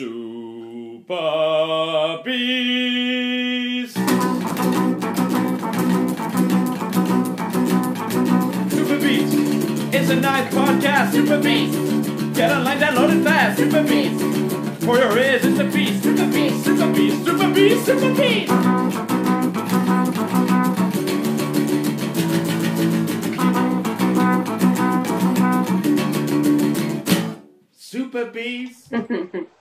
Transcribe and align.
Super 0.00 1.12
Bees. 2.24 3.92
Super 8.72 8.98
Bees. 8.98 9.34
It's 9.92 10.08
a 10.08 10.16
nice 10.16 10.54
podcast. 10.54 11.12
Super 11.12 11.38
Bees. 11.42 11.76
Get 12.34 12.50
online, 12.50 12.78
download 12.78 13.14
it 13.14 13.24
fast. 13.24 13.58
Super 13.58 13.82
Bees. 13.82 14.18
For 14.82 14.96
your 14.96 15.18
ears, 15.18 15.44
it's 15.44 15.60
a 15.60 15.64
beast. 15.64 16.02
Super 16.02 16.26
Bees. 16.32 16.64
Super 16.64 16.90
Bees. 16.94 17.22
Super 17.22 17.52
Bees. 17.52 17.84
Super 17.84 18.14
Bees. 18.14 18.50
Super 27.76 28.24
Bees. 28.30 29.50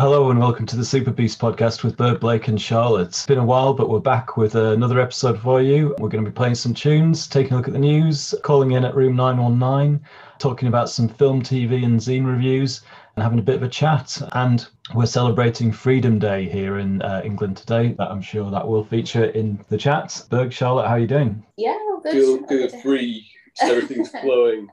Hello 0.00 0.30
and 0.30 0.40
welcome 0.40 0.64
to 0.64 0.78
the 0.78 0.84
Super 0.86 1.10
Beast 1.10 1.38
podcast 1.38 1.84
with 1.84 1.98
Bird 1.98 2.20
Blake 2.20 2.48
and 2.48 2.58
Charlotte. 2.58 3.08
It's 3.08 3.26
been 3.26 3.36
a 3.36 3.44
while, 3.44 3.74
but 3.74 3.90
we're 3.90 3.98
back 4.00 4.38
with 4.38 4.54
another 4.54 4.98
episode 4.98 5.38
for 5.38 5.60
you. 5.60 5.94
We're 5.98 6.08
going 6.08 6.24
to 6.24 6.30
be 6.30 6.34
playing 6.34 6.54
some 6.54 6.72
tunes, 6.72 7.26
taking 7.26 7.52
a 7.52 7.56
look 7.58 7.66
at 7.66 7.74
the 7.74 7.78
news, 7.78 8.34
calling 8.42 8.70
in 8.70 8.86
at 8.86 8.94
room 8.94 9.14
919, 9.14 10.00
talking 10.38 10.68
about 10.68 10.88
some 10.88 11.06
film, 11.06 11.42
TV, 11.42 11.84
and 11.84 12.00
zine 12.00 12.24
reviews, 12.24 12.80
and 13.14 13.22
having 13.22 13.40
a 13.40 13.42
bit 13.42 13.56
of 13.56 13.62
a 13.62 13.68
chat. 13.68 14.18
And 14.32 14.66
we're 14.94 15.04
celebrating 15.04 15.70
Freedom 15.70 16.18
Day 16.18 16.48
here 16.48 16.78
in 16.78 17.02
uh, 17.02 17.20
England 17.22 17.58
today. 17.58 17.94
That 17.98 18.10
I'm 18.10 18.22
sure 18.22 18.50
that 18.50 18.66
will 18.66 18.84
feature 18.84 19.26
in 19.26 19.62
the 19.68 19.76
chat. 19.76 20.24
Berg, 20.30 20.50
Charlotte, 20.50 20.88
how 20.88 20.94
are 20.94 21.00
you 21.00 21.08
doing? 21.08 21.44
Yeah, 21.58 21.72
all 21.72 22.00
good. 22.00 22.12
feel 22.12 22.30
All 22.30 22.46
good, 22.46 22.70
good. 22.70 22.80
free, 22.80 23.30
so 23.54 23.66
everything's 23.66 24.08
flowing. 24.22 24.66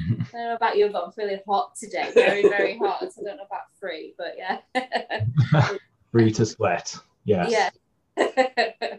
I 0.10 0.24
don't 0.32 0.32
know 0.32 0.54
about 0.56 0.76
you, 0.76 0.88
but 0.90 1.04
I'm 1.04 1.12
feeling 1.12 1.38
hot 1.46 1.74
today. 1.76 2.10
Very, 2.14 2.42
very 2.42 2.78
hot. 2.78 3.00
So 3.12 3.22
I 3.22 3.24
don't 3.24 3.36
know 3.38 3.44
about 3.44 3.62
free, 3.80 4.14
but 4.18 4.34
yeah. 4.36 4.60
Free 6.12 6.30
to 6.32 6.46
sweat. 6.46 6.96
Yes. 7.24 7.50
Yeah. 7.50 7.70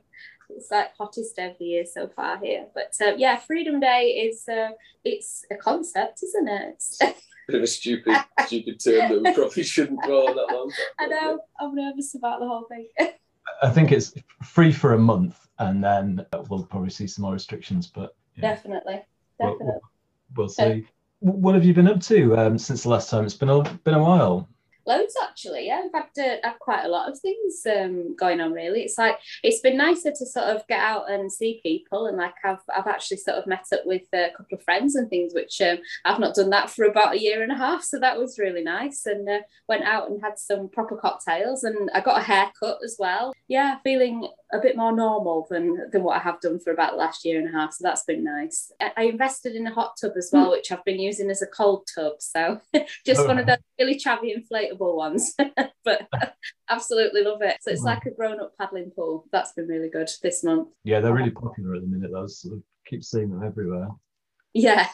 it's 0.50 0.72
like 0.72 0.96
hottest 0.98 1.36
day 1.36 1.50
of 1.52 1.58
the 1.58 1.66
year 1.66 1.86
so 1.86 2.08
far 2.08 2.38
here. 2.40 2.68
But 2.74 2.94
uh, 3.02 3.14
yeah, 3.18 3.38
Freedom 3.38 3.80
Day 3.80 4.28
is 4.30 4.48
uh, 4.48 4.70
it's 5.04 5.46
a 5.52 5.56
concept, 5.56 6.24
isn't 6.24 6.48
it? 6.48 6.62
It's- 7.02 7.14
Bit 7.48 7.56
of 7.56 7.64
a 7.64 7.68
stupid, 7.68 8.14
stupid 8.46 8.84
term 8.84 9.10
that 9.10 9.22
we 9.24 9.34
probably 9.34 9.64
shouldn't 9.64 10.04
dwell 10.04 10.28
on 10.28 10.36
that 10.36 10.54
long. 10.54 10.70
I 11.00 11.06
know. 11.08 11.40
I'm 11.62 11.74
nervous 11.76 12.14
about 12.14 12.42
the 12.42 12.46
whole 12.48 12.66
thing. 12.66 12.90
I 13.64 13.70
think 13.70 13.94
it's 13.94 14.14
free 14.44 14.74
for 14.74 14.92
a 14.96 14.98
month, 14.98 15.48
and 15.58 15.82
then 15.82 16.26
we'll 16.50 16.66
probably 16.66 16.90
see 16.90 17.08
some 17.08 17.24
more 17.24 17.32
restrictions, 17.32 17.88
but 17.88 18.18
yeah, 18.36 18.42
Definitely. 18.54 19.02
we'll, 19.40 19.54
Definitely. 19.54 19.66
we'll, 19.66 19.82
we'll 20.36 20.50
see. 20.50 20.88
What 21.20 21.56
have 21.56 21.66
you 21.66 21.74
been 21.74 21.88
up 21.88 22.02
to 22.02 22.38
um, 22.38 22.58
since 22.58 22.84
the 22.84 22.90
last 22.90 23.10
time? 23.10 23.26
It's 23.26 23.34
been 23.34 23.50
a, 23.50 23.64
been 23.84 23.96
a 23.96 24.04
while. 24.04 24.48
Loads 24.86 25.16
actually, 25.22 25.68
yeah. 25.68 25.82
I've 25.84 25.92
had, 25.92 26.24
uh, 26.24 26.38
had 26.42 26.60
quite 26.60 26.86
a 26.86 26.88
lot 26.88 27.12
of 27.12 27.20
things 27.20 27.62
um, 27.70 28.16
going 28.16 28.40
on. 28.40 28.54
Really, 28.54 28.84
it's 28.84 28.98
like 28.98 29.18
it's 29.44 29.60
been 29.60 29.76
nicer 29.76 30.12
to 30.12 30.26
sort 30.26 30.46
of 30.46 30.66
get 30.68 30.80
out 30.80 31.12
and 31.12 31.30
see 31.30 31.60
people, 31.62 32.06
and 32.06 32.16
like 32.16 32.36
I've 32.46 32.62
I've 32.74 32.88
actually 32.88 33.18
sort 33.18 33.36
of 33.38 33.48
met 33.48 33.66
up 33.74 33.82
with 33.86 34.04
a 34.14 34.30
couple 34.38 34.58
of 34.58 34.64
friends 34.64 34.96
and 34.96 35.10
things, 35.10 35.34
which 35.34 35.60
um, 35.60 35.80
I've 36.06 36.22
not 36.22 36.36
done 36.36 36.52
that 36.52 36.70
for 36.70 36.86
about 36.86 37.16
a 37.16 37.20
year 37.20 37.44
and 37.44 37.52
a 37.52 37.58
half. 37.58 37.84
So 37.84 38.00
that 38.00 38.18
was 38.18 38.40
really 38.40 38.64
nice, 38.64 39.06
and 39.06 39.28
uh, 39.28 39.40
went 39.68 39.84
out 39.84 40.10
and 40.10 40.22
had 40.22 40.40
some 40.40 40.70
proper 40.70 40.96
cocktails, 40.96 41.66
and 41.66 41.90
I 41.94 42.00
got 42.00 42.22
a 42.22 42.24
haircut 42.24 42.78
as 42.82 42.96
well. 42.98 43.34
Yeah, 43.50 43.80
feeling 43.84 44.26
a 44.54 44.60
bit 44.60 44.78
more 44.78 44.96
normal 44.96 45.46
than 45.50 45.90
than 45.92 46.04
what 46.04 46.16
I 46.18 46.20
have 46.20 46.40
done 46.40 46.60
for 46.60 46.72
about 46.72 46.92
the 46.92 46.98
last 46.98 47.26
year 47.26 47.40
and 47.40 47.50
a 47.50 47.52
half. 47.52 47.74
So 47.74 47.84
that's 47.84 48.04
been 48.04 48.24
nice. 48.24 48.72
I, 48.80 49.04
invested 49.04 49.56
in 49.56 49.68
a 49.68 49.74
hot 49.74 49.96
tub 50.00 50.14
as 50.18 50.30
well, 50.32 50.46
hmm. 50.46 50.52
which 50.52 50.72
I've 50.72 50.86
been 50.86 51.00
using 51.00 51.30
as 51.30 51.42
a 51.42 51.48
cold 51.48 51.88
tub. 51.94 52.14
So 52.20 52.60
just 53.06 53.22
oh. 53.22 53.28
one 53.28 53.40
of 53.40 53.46
those 53.46 53.58
really 53.80 54.00
chavvy 54.00 54.34
inflatable 54.36 54.96
ones, 54.96 55.34
but 55.84 56.08
absolutely 56.70 57.24
love 57.24 57.42
it. 57.42 57.58
So 57.62 57.72
it's 57.72 57.82
hmm. 57.82 57.88
like 57.88 58.06
a 58.06 58.12
grown 58.12 58.40
up 58.40 58.54
paddling 58.58 58.92
pool. 58.92 59.26
That's 59.32 59.54
been 59.54 59.68
really 59.68 59.90
good 59.90 60.10
this 60.24 60.44
month. 60.44 60.70
Yeah, 60.84 61.02
they're 61.02 61.14
really 61.14 61.32
popular 61.32 61.76
at 61.76 61.82
the 61.82 61.88
minute. 61.88 62.12
Those 62.12 62.42
sort 62.42 62.56
of 62.56 62.64
keep 62.86 63.04
seeing 63.04 63.30
them 63.30 63.44
everywhere. 63.44 63.90
Yeah, 64.54 64.88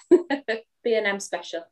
B 0.83 0.95
and 0.95 1.07
M 1.07 1.19
special. 1.19 1.63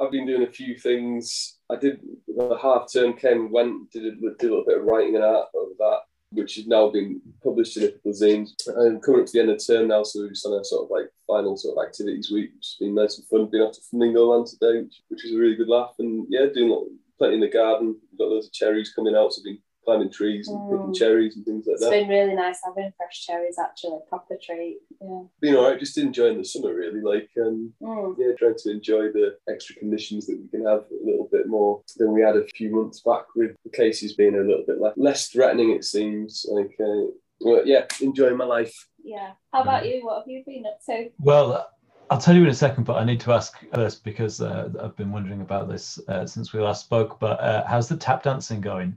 I've 0.00 0.10
been 0.10 0.26
doing 0.26 0.44
a 0.44 0.52
few 0.52 0.76
things. 0.76 1.58
I 1.70 1.76
did 1.76 2.00
the 2.28 2.58
half 2.60 2.92
term 2.92 3.14
came 3.14 3.50
went, 3.50 3.90
did 3.90 4.04
a, 4.04 4.10
did 4.12 4.50
a 4.50 4.54
little 4.54 4.64
bit 4.66 4.78
of 4.78 4.84
writing 4.84 5.16
and 5.16 5.24
art 5.24 5.48
over 5.54 5.72
that, 5.78 6.00
which 6.30 6.56
has 6.56 6.66
now 6.66 6.90
been 6.90 7.20
published 7.42 7.76
in 7.76 7.84
a 7.84 7.88
couple 7.92 8.10
of 8.10 8.16
zines. 8.16 8.50
I'm 8.68 9.00
coming 9.00 9.20
up 9.20 9.26
to 9.26 9.32
the 9.32 9.40
end 9.40 9.50
of 9.50 9.60
term 9.64 9.88
now, 9.88 10.02
so 10.02 10.20
we're 10.20 10.30
just 10.30 10.46
on 10.46 10.60
a 10.60 10.64
sort 10.64 10.84
of 10.84 10.90
like 10.90 11.10
final 11.26 11.56
sort 11.56 11.78
of 11.78 11.86
activities 11.86 12.30
week, 12.30 12.50
which 12.54 12.66
has 12.66 12.76
been 12.80 12.94
nice 12.94 13.18
and 13.18 13.26
fun. 13.26 13.50
Been 13.50 13.62
off 13.62 13.74
to 13.74 13.80
Flamingo 13.90 14.26
Land 14.26 14.46
today, 14.46 14.86
which, 15.08 15.22
was 15.24 15.32
a 15.32 15.38
really 15.38 15.56
good 15.56 15.68
laugh. 15.68 15.94
And 15.98 16.26
yeah, 16.28 16.46
doing 16.52 16.98
plenty 17.18 17.34
in 17.34 17.40
the 17.40 17.48
garden. 17.48 17.96
We've 18.10 18.18
got 18.18 18.28
loads 18.28 18.46
of 18.46 18.52
cherries 18.52 18.92
coming 18.94 19.16
out, 19.16 19.32
so 19.32 19.40
I've 19.40 19.44
been 19.44 19.58
climbing 19.86 20.10
trees 20.10 20.48
and 20.48 20.58
picking 20.68 20.86
Mm. 20.92 20.94
cherries 20.96 21.36
and 21.36 21.44
things 21.46 21.66
like 21.66 21.74
It's 21.74 21.82
that. 21.84 21.92
It's 21.92 22.00
been 22.02 22.08
really 22.08 22.34
nice 22.34 22.58
having 22.64 22.92
fresh 22.96 23.24
cherries. 23.24 23.56
Actually, 23.58 24.00
proper 24.08 24.36
treat. 24.36 24.80
Yeah. 25.00 25.22
Been 25.40 25.56
all 25.56 25.70
right, 25.70 25.78
just 25.78 25.96
enjoying 25.96 26.36
the 26.38 26.44
summer 26.44 26.74
really. 26.74 27.00
Like 27.00 27.30
um, 27.40 27.72
Mm. 27.80 28.16
yeah, 28.18 28.34
trying 28.38 28.56
to 28.58 28.70
enjoy 28.70 29.12
the 29.12 29.38
extra 29.48 29.76
conditions 29.76 30.26
that 30.26 30.38
we 30.38 30.48
can 30.48 30.66
have 30.66 30.84
a 30.90 31.04
little 31.08 31.28
bit 31.30 31.46
more 31.46 31.82
than 31.96 32.12
we 32.12 32.20
had 32.20 32.36
a 32.36 32.44
few 32.48 32.70
months 32.74 33.00
back 33.00 33.24
with 33.36 33.56
the 33.64 33.70
cases 33.70 34.12
being 34.14 34.34
a 34.34 34.40
little 34.40 34.64
bit 34.66 34.80
less, 34.80 34.94
less 34.96 35.28
threatening, 35.28 35.70
it 35.70 35.84
seems. 35.84 36.44
Like, 36.50 36.74
uh, 36.80 37.06
well, 37.40 37.62
yeah, 37.64 37.86
enjoying 38.00 38.36
my 38.36 38.44
life. 38.44 38.74
Yeah. 39.04 39.32
How 39.52 39.62
about 39.62 39.86
you? 39.86 40.04
What 40.04 40.18
have 40.20 40.28
you 40.28 40.42
been 40.44 40.64
up 40.66 40.80
to? 40.86 41.10
Well, 41.20 41.70
I'll 42.10 42.18
tell 42.20 42.34
you 42.36 42.42
in 42.42 42.48
a 42.48 42.54
second, 42.54 42.84
but 42.84 42.96
I 42.96 43.04
need 43.04 43.20
to 43.20 43.32
ask 43.32 43.56
first 43.74 44.04
because 44.04 44.40
uh, 44.40 44.68
I've 44.82 44.96
been 44.96 45.12
wondering 45.12 45.40
about 45.42 45.68
this 45.68 46.00
uh, 46.08 46.26
since 46.26 46.52
we 46.52 46.60
last 46.60 46.84
spoke. 46.84 47.18
But 47.20 47.38
uh, 47.40 47.64
how's 47.66 47.88
the 47.88 47.96
tap 47.96 48.22
dancing 48.24 48.60
going? 48.60 48.96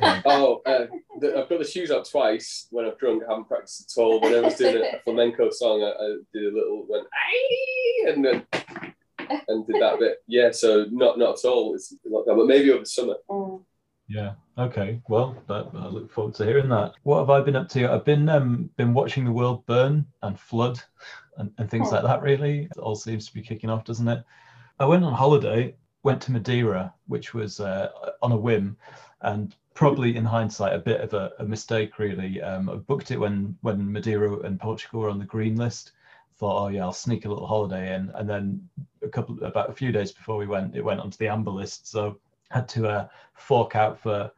Yeah. 0.00 0.22
Oh, 0.24 0.62
uh, 0.66 0.86
the, 1.20 1.38
I've 1.38 1.48
got 1.48 1.58
the 1.58 1.64
shoes 1.64 1.90
out 1.90 2.08
twice 2.08 2.66
when 2.70 2.86
I've 2.86 2.98
drunk. 2.98 3.22
I 3.26 3.30
haven't 3.32 3.48
practiced 3.48 3.96
at 3.96 4.02
all. 4.02 4.20
When 4.20 4.34
I 4.34 4.40
was 4.40 4.54
doing 4.54 4.76
a 4.82 4.98
flamenco 5.04 5.50
song, 5.50 5.82
I, 5.82 5.90
I 5.90 6.16
did 6.32 6.52
a 6.52 6.54
little 6.56 6.86
went 6.88 7.06
"Aye," 7.12 8.10
and 8.12 8.24
then 8.24 8.46
and 9.48 9.66
did 9.66 9.80
that 9.80 9.98
bit. 9.98 10.18
Yeah, 10.26 10.50
so 10.50 10.86
not 10.90 11.18
not 11.18 11.38
at 11.38 11.48
all. 11.48 11.74
It's 11.74 11.94
not 12.04 12.24
that, 12.26 12.34
but 12.34 12.46
maybe 12.46 12.70
over 12.70 12.80
the 12.80 12.86
summer. 12.86 13.14
Mm. 13.28 13.62
Yeah. 14.08 14.32
Okay. 14.58 15.00
Well, 15.08 15.36
that, 15.46 15.68
I 15.72 15.86
look 15.86 16.10
forward 16.10 16.34
to 16.34 16.44
hearing 16.44 16.68
that. 16.70 16.94
What 17.04 17.20
have 17.20 17.30
I 17.30 17.40
been 17.42 17.54
up 17.56 17.68
to? 17.70 17.92
I've 17.92 18.04
been 18.04 18.28
um, 18.28 18.68
been 18.76 18.92
watching 18.92 19.24
the 19.24 19.30
world 19.32 19.64
burn 19.66 20.04
and 20.22 20.38
flood 20.38 20.80
and, 21.36 21.52
and 21.58 21.70
things 21.70 21.88
Oh. 21.90 21.94
like 21.96 22.04
that. 22.04 22.22
Really, 22.22 22.62
it 22.64 22.78
all 22.78 22.96
seems 22.96 23.26
to 23.28 23.34
be 23.34 23.40
kicking 23.42 23.70
off, 23.70 23.84
doesn't 23.84 24.08
it? 24.08 24.24
I 24.80 24.84
went 24.86 25.04
on 25.04 25.12
holiday, 25.12 25.76
went 26.02 26.22
to 26.22 26.32
Madeira, 26.32 26.92
which 27.06 27.34
was 27.34 27.60
uh, 27.60 27.90
on 28.22 28.32
a 28.32 28.36
whim, 28.36 28.76
and 29.22 29.54
probably 29.74 30.16
in 30.16 30.24
hindsight 30.24 30.74
a 30.74 30.78
bit 30.78 31.00
of 31.00 31.14
a, 31.14 31.32
a 31.38 31.44
mistake. 31.44 31.98
Really, 31.98 32.40
um, 32.40 32.68
I 32.68 32.76
booked 32.76 33.10
it 33.10 33.18
when 33.18 33.56
when 33.60 33.92
Madeira 33.92 34.40
and 34.40 34.60
Portugal 34.60 35.00
were 35.00 35.10
on 35.10 35.18
the 35.18 35.24
green 35.24 35.56
list. 35.56 35.92
Thought, 36.36 36.64
oh 36.64 36.68
yeah, 36.68 36.82
I'll 36.82 36.92
sneak 36.92 37.26
a 37.26 37.28
little 37.28 37.46
holiday 37.46 37.94
in, 37.94 38.10
and 38.14 38.28
then 38.28 38.68
a 39.02 39.08
couple 39.08 39.42
about 39.44 39.70
a 39.70 39.74
few 39.74 39.92
days 39.92 40.12
before 40.12 40.38
we 40.38 40.46
went, 40.46 40.74
it 40.74 40.84
went 40.84 41.00
onto 41.00 41.18
the 41.18 41.28
amber 41.28 41.50
list. 41.50 41.86
So 41.88 42.18
had 42.50 42.68
to 42.70 42.88
uh, 42.88 43.08
fork 43.34 43.76
out 43.76 43.98
for 44.00 44.30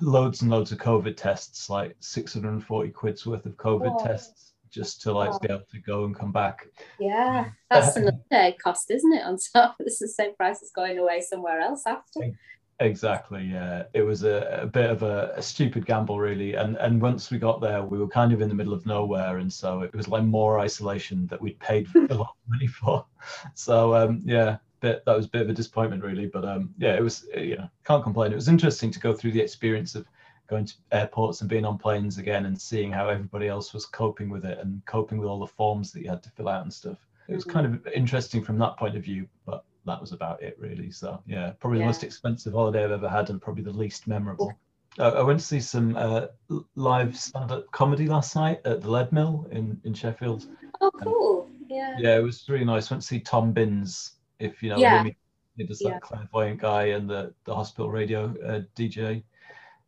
loads 0.00 0.42
and 0.42 0.50
loads 0.50 0.72
of 0.72 0.78
COVID 0.78 1.16
tests, 1.16 1.70
like 1.70 1.96
640 2.00 2.90
quid's 2.90 3.26
worth 3.26 3.46
of 3.46 3.56
COVID 3.56 3.98
Whoa. 3.98 4.06
tests, 4.06 4.49
just 4.70 5.02
to 5.02 5.12
like 5.12 5.38
be 5.40 5.48
able 5.48 5.64
to 5.70 5.78
go 5.80 6.04
and 6.04 6.14
come 6.14 6.32
back. 6.32 6.66
Yeah, 6.98 7.50
that's 7.70 7.96
another 7.96 8.54
cost, 8.62 8.90
isn't 8.90 9.12
it? 9.12 9.24
On 9.24 9.36
top, 9.52 9.76
it's 9.80 9.98
the 9.98 10.08
same 10.08 10.34
price 10.34 10.62
as 10.62 10.70
going 10.74 10.98
away 10.98 11.20
somewhere 11.20 11.60
else 11.60 11.82
after. 11.86 12.32
Exactly. 12.80 13.44
Yeah, 13.44 13.84
it 13.92 14.00
was 14.00 14.22
a, 14.24 14.60
a 14.62 14.66
bit 14.66 14.88
of 14.88 15.02
a, 15.02 15.34
a 15.36 15.42
stupid 15.42 15.84
gamble, 15.84 16.18
really. 16.18 16.54
And 16.54 16.76
and 16.76 17.00
once 17.00 17.30
we 17.30 17.38
got 17.38 17.60
there, 17.60 17.82
we 17.82 17.98
were 17.98 18.08
kind 18.08 18.32
of 18.32 18.40
in 18.40 18.48
the 18.48 18.54
middle 18.54 18.72
of 18.72 18.86
nowhere, 18.86 19.36
and 19.36 19.52
so 19.52 19.82
it 19.82 19.94
was 19.94 20.08
like 20.08 20.24
more 20.24 20.58
isolation 20.58 21.26
that 21.26 21.40
we'd 21.40 21.60
paid 21.60 21.86
a 21.94 22.14
lot 22.14 22.30
of 22.30 22.48
money 22.48 22.66
for. 22.66 23.06
So 23.54 23.94
um, 23.94 24.22
yeah, 24.24 24.56
bit 24.80 25.04
that 25.04 25.14
was 25.14 25.26
a 25.26 25.28
bit 25.28 25.42
of 25.42 25.50
a 25.50 25.52
disappointment, 25.52 26.02
really. 26.02 26.26
But 26.26 26.46
um, 26.46 26.74
yeah, 26.78 26.96
it 26.96 27.02
was 27.02 27.26
you 27.36 27.56
know 27.56 27.68
can't 27.84 28.02
complain. 28.02 28.32
It 28.32 28.36
was 28.36 28.48
interesting 28.48 28.90
to 28.92 28.98
go 28.98 29.12
through 29.12 29.32
the 29.32 29.42
experience 29.42 29.94
of 29.94 30.06
going 30.50 30.66
to 30.66 30.74
airports 30.92 31.40
and 31.40 31.48
being 31.48 31.64
on 31.64 31.78
planes 31.78 32.18
again 32.18 32.44
and 32.46 32.60
seeing 32.60 32.92
how 32.92 33.08
everybody 33.08 33.46
else 33.48 33.72
was 33.72 33.86
coping 33.86 34.28
with 34.28 34.44
it 34.44 34.58
and 34.58 34.84
coping 34.84 35.18
with 35.18 35.28
all 35.28 35.38
the 35.38 35.46
forms 35.46 35.92
that 35.92 36.02
you 36.02 36.10
had 36.10 36.22
to 36.24 36.30
fill 36.30 36.48
out 36.48 36.62
and 36.62 36.72
stuff. 36.72 36.98
It 37.28 37.34
was 37.34 37.44
kind 37.44 37.64
of 37.64 37.86
interesting 37.94 38.42
from 38.42 38.58
that 38.58 38.76
point 38.76 38.96
of 38.96 39.04
view, 39.04 39.28
but 39.46 39.64
that 39.86 40.00
was 40.00 40.12
about 40.12 40.42
it 40.42 40.56
really. 40.58 40.90
So 40.90 41.22
yeah, 41.26 41.52
probably 41.60 41.78
the 41.78 41.84
most 41.86 42.02
expensive 42.02 42.52
holiday 42.52 42.84
I've 42.84 42.90
ever 42.90 43.08
had 43.08 43.30
and 43.30 43.40
probably 43.40 43.62
the 43.62 43.72
least 43.72 44.08
memorable. 44.08 44.52
Uh, 44.98 45.10
I 45.10 45.22
went 45.22 45.38
to 45.38 45.46
see 45.46 45.60
some 45.60 45.96
uh, 45.96 46.26
live 46.74 47.16
stand-up 47.16 47.70
comedy 47.70 48.06
last 48.08 48.34
night 48.34 48.60
at 48.64 48.82
the 48.82 48.88
Leadmill 48.88 49.48
in, 49.52 49.80
in 49.84 49.94
Sheffield. 49.94 50.46
Oh, 50.80 50.90
cool. 50.90 51.48
Yeah. 51.68 51.94
Yeah, 51.98 52.16
it 52.16 52.22
was 52.22 52.48
really 52.48 52.64
nice. 52.64 52.90
Went 52.90 53.02
to 53.02 53.06
see 53.06 53.20
Tom 53.20 53.52
Binns, 53.52 54.16
if 54.40 54.62
you 54.64 54.70
know 54.70 54.78
Yeah. 54.78 55.00
him. 55.00 55.14
He 55.56 55.64
does 55.64 55.78
that 55.80 55.88
Yeah. 55.88 55.98
clairvoyant 56.00 56.60
guy 56.60 56.86
and 56.86 57.08
the, 57.08 57.32
the 57.44 57.54
hospital 57.54 57.88
radio 57.90 58.34
uh, 58.44 58.62
DJ. 58.74 59.22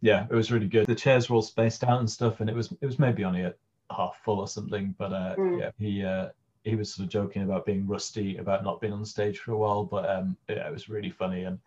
Yeah, 0.02 0.26
it 0.30 0.34
was 0.34 0.50
really 0.52 0.66
good. 0.68 0.86
The 0.86 0.94
chairs 0.94 1.30
were 1.30 1.36
all 1.36 1.42
spaced 1.42 1.84
out 1.84 2.00
and 2.00 2.10
stuff, 2.10 2.40
and 2.40 2.50
it 2.50 2.56
was 2.56 2.72
it 2.80 2.86
was 2.86 2.98
maybe 2.98 3.24
only 3.24 3.42
a 3.42 3.54
half 3.90 4.20
full 4.24 4.40
or 4.40 4.48
something. 4.48 4.94
But 4.98 5.12
uh, 5.12 5.36
Mm. 5.38 5.60
yeah, 5.60 5.70
he 5.78 6.04
uh, 6.04 6.28
he 6.64 6.74
was 6.74 6.92
sort 6.92 7.04
of 7.06 7.10
joking 7.12 7.42
about 7.42 7.64
being 7.64 7.86
rusty 7.86 8.36
about 8.36 8.64
not 8.64 8.80
being 8.80 8.92
on 8.92 9.04
stage 9.04 9.38
for 9.38 9.52
a 9.52 9.56
while, 9.56 9.84
but 9.84 10.08
um, 10.10 10.36
yeah, 10.48 10.66
it 10.68 10.72
was 10.72 10.88
really 10.88 11.10
funny. 11.10 11.44
And 11.44 11.58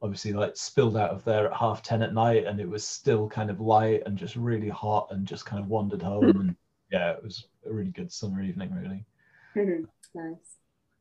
obviously 0.00 0.32
like 0.32 0.56
spilled 0.56 0.96
out 0.96 1.10
of 1.10 1.22
there 1.24 1.46
at 1.46 1.56
half 1.56 1.82
ten 1.82 2.02
at 2.02 2.14
night, 2.14 2.46
and 2.46 2.58
it 2.60 2.68
was 2.68 2.82
still 2.84 3.28
kind 3.28 3.50
of 3.50 3.60
light 3.60 4.02
and 4.06 4.16
just 4.16 4.36
really 4.36 4.70
hot, 4.70 5.08
and 5.10 5.26
just 5.26 5.44
kind 5.46 5.62
of 5.62 5.68
wandered 5.68 6.02
home. 6.02 6.24
and 6.40 6.56
yeah, 6.90 7.12
it 7.12 7.22
was 7.22 7.46
a 7.66 7.72
really 7.72 7.90
good 7.90 8.10
summer 8.10 8.42
evening, 8.42 8.74
really. 8.74 9.04
Mhm. 9.54 9.86
nice. 10.14 10.34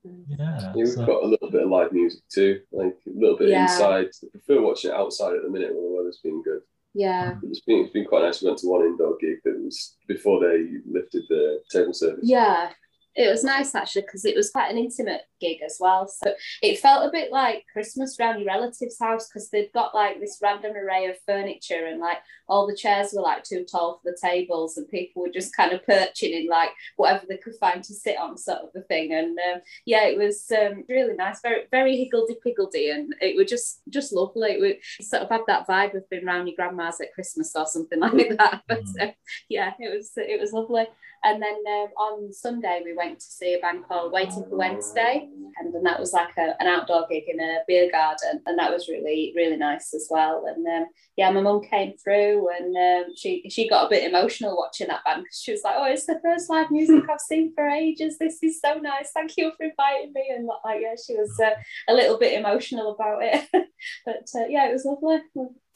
nice. 0.03 0.13
Yeah. 0.27 0.59
Yeah, 0.61 0.73
we've 0.75 0.87
so- 0.89 1.05
got 1.05 1.23
a 1.23 1.27
little 1.27 1.49
bit 1.49 1.63
of 1.63 1.69
live 1.69 1.93
music 1.93 2.21
too, 2.29 2.61
like 2.73 2.97
a 3.07 3.09
little 3.17 3.37
bit 3.37 3.49
Yeah. 3.49 3.63
inside. 3.63 4.09
I 4.23 4.27
prefer 4.29 4.61
watching 4.61 4.91
it 4.91 4.97
outside 4.97 5.35
at 5.35 5.43
the 5.43 5.49
minute 5.49 5.73
when 5.73 5.83
the 5.85 5.95
weather's 5.97 6.17
been 6.19 6.41
good. 6.43 6.61
Yeah. 6.93 7.35
It's 7.43 7.61
been, 7.61 7.79
it's 7.79 7.93
been 7.93 8.05
quite 8.05 8.23
nice. 8.23 8.41
We 8.41 8.47
went 8.47 8.59
to 8.59 8.67
one 8.67 8.85
indoor 8.85 9.17
gig 9.19 9.37
that 9.45 9.59
was 9.63 9.95
before 10.07 10.39
they 10.41 10.67
lifted 10.89 11.23
the 11.29 11.61
table 11.71 11.93
service. 11.93 12.23
Yeah. 12.23 12.71
It 13.15 13.29
was 13.29 13.43
nice 13.43 13.75
actually 13.75 14.03
because 14.03 14.23
it 14.25 14.35
was 14.35 14.51
quite 14.51 14.71
an 14.71 14.77
intimate 14.77 15.21
gig 15.39 15.57
as 15.65 15.77
well. 15.79 16.07
So 16.07 16.33
it 16.61 16.79
felt 16.79 17.05
a 17.07 17.11
bit 17.11 17.31
like 17.31 17.65
Christmas 17.73 18.17
around 18.19 18.39
your 18.39 18.47
relative's 18.47 18.99
house 18.99 19.27
because 19.27 19.49
they'd 19.49 19.71
got 19.73 19.93
like 19.93 20.19
this 20.19 20.39
random 20.41 20.73
array 20.75 21.07
of 21.07 21.17
furniture 21.27 21.85
and 21.87 21.99
like 21.99 22.19
all 22.47 22.67
the 22.67 22.75
chairs 22.75 23.11
were 23.13 23.21
like 23.21 23.43
too 23.43 23.65
tall 23.69 23.99
for 24.01 24.11
the 24.11 24.17
tables 24.21 24.77
and 24.77 24.87
people 24.89 25.21
were 25.23 25.29
just 25.29 25.55
kind 25.55 25.73
of 25.73 25.85
perching 25.85 26.31
in 26.33 26.47
like 26.47 26.69
whatever 26.95 27.25
they 27.27 27.37
could 27.37 27.55
find 27.59 27.83
to 27.83 27.93
sit 27.93 28.17
on 28.17 28.37
sort 28.37 28.59
of 28.59 28.69
a 28.75 28.81
thing. 28.81 29.13
And 29.13 29.37
um, 29.53 29.61
yeah, 29.85 30.05
it 30.05 30.17
was 30.17 30.49
um, 30.51 30.83
really 30.87 31.13
nice, 31.15 31.41
very 31.41 31.63
very 31.71 31.97
higgledy 31.97 32.37
piggledy, 32.43 32.89
and 32.91 33.13
it 33.21 33.35
was 33.35 33.49
just 33.49 33.81
just 33.89 34.13
lovely. 34.13 34.51
It 34.51 34.59
would 34.61 34.77
sort 35.05 35.23
of 35.23 35.29
had 35.29 35.41
that 35.47 35.67
vibe 35.67 35.95
of 35.95 36.09
being 36.09 36.25
round 36.25 36.47
your 36.47 36.55
grandma's 36.55 37.01
at 37.01 37.13
Christmas 37.13 37.53
or 37.55 37.65
something 37.65 37.99
like 38.01 38.37
that. 38.37 38.61
But 38.67 38.81
Mm. 38.85 39.09
uh, 39.09 39.11
yeah, 39.49 39.73
it 39.79 39.95
was 39.95 40.11
it 40.15 40.39
was 40.39 40.53
lovely. 40.53 40.87
And 41.23 41.41
then 41.41 41.55
um, 41.67 41.89
on 41.97 42.33
Sunday, 42.33 42.81
we 42.83 42.95
went 42.95 43.19
to 43.19 43.25
see 43.25 43.53
a 43.53 43.59
band 43.59 43.87
called 43.87 44.11
Waiting 44.11 44.43
for 44.49 44.57
Wednesday. 44.57 45.29
And 45.57 45.73
then 45.73 45.83
that 45.83 45.99
was 45.99 46.13
like 46.13 46.35
a, 46.37 46.55
an 46.59 46.67
outdoor 46.67 47.05
gig 47.09 47.25
in 47.27 47.39
a 47.39 47.59
beer 47.67 47.91
garden. 47.91 48.41
And 48.45 48.57
that 48.57 48.71
was 48.71 48.89
really, 48.89 49.31
really 49.35 49.57
nice 49.57 49.93
as 49.93 50.07
well. 50.09 50.45
And 50.47 50.65
um, 50.65 50.87
yeah, 51.17 51.29
my 51.31 51.41
mum 51.41 51.61
came 51.61 51.93
through 51.97 52.49
and 52.49 52.75
um, 52.75 53.13
she, 53.15 53.47
she 53.49 53.69
got 53.69 53.85
a 53.85 53.89
bit 53.89 54.09
emotional 54.09 54.57
watching 54.57 54.87
that 54.87 55.03
band 55.05 55.23
because 55.23 55.41
she 55.41 55.51
was 55.51 55.61
like, 55.63 55.75
oh, 55.77 55.85
it's 55.85 56.07
the 56.07 56.19
first 56.23 56.49
live 56.49 56.71
music 56.71 57.03
I've 57.07 57.19
seen 57.19 57.53
for 57.53 57.69
ages. 57.69 58.17
This 58.17 58.41
is 58.41 58.59
so 58.59 58.75
nice. 58.75 59.11
Thank 59.13 59.37
you 59.37 59.51
for 59.55 59.63
inviting 59.65 60.13
me. 60.13 60.33
And 60.35 60.47
like, 60.47 60.79
yeah, 60.81 60.95
she 60.95 61.15
was 61.15 61.39
uh, 61.39 61.51
a 61.87 61.93
little 61.93 62.17
bit 62.17 62.39
emotional 62.39 62.95
about 62.95 63.19
it. 63.21 63.47
but 64.05 64.27
uh, 64.35 64.47
yeah, 64.49 64.69
it 64.69 64.73
was 64.73 64.85
lovely. 64.85 65.19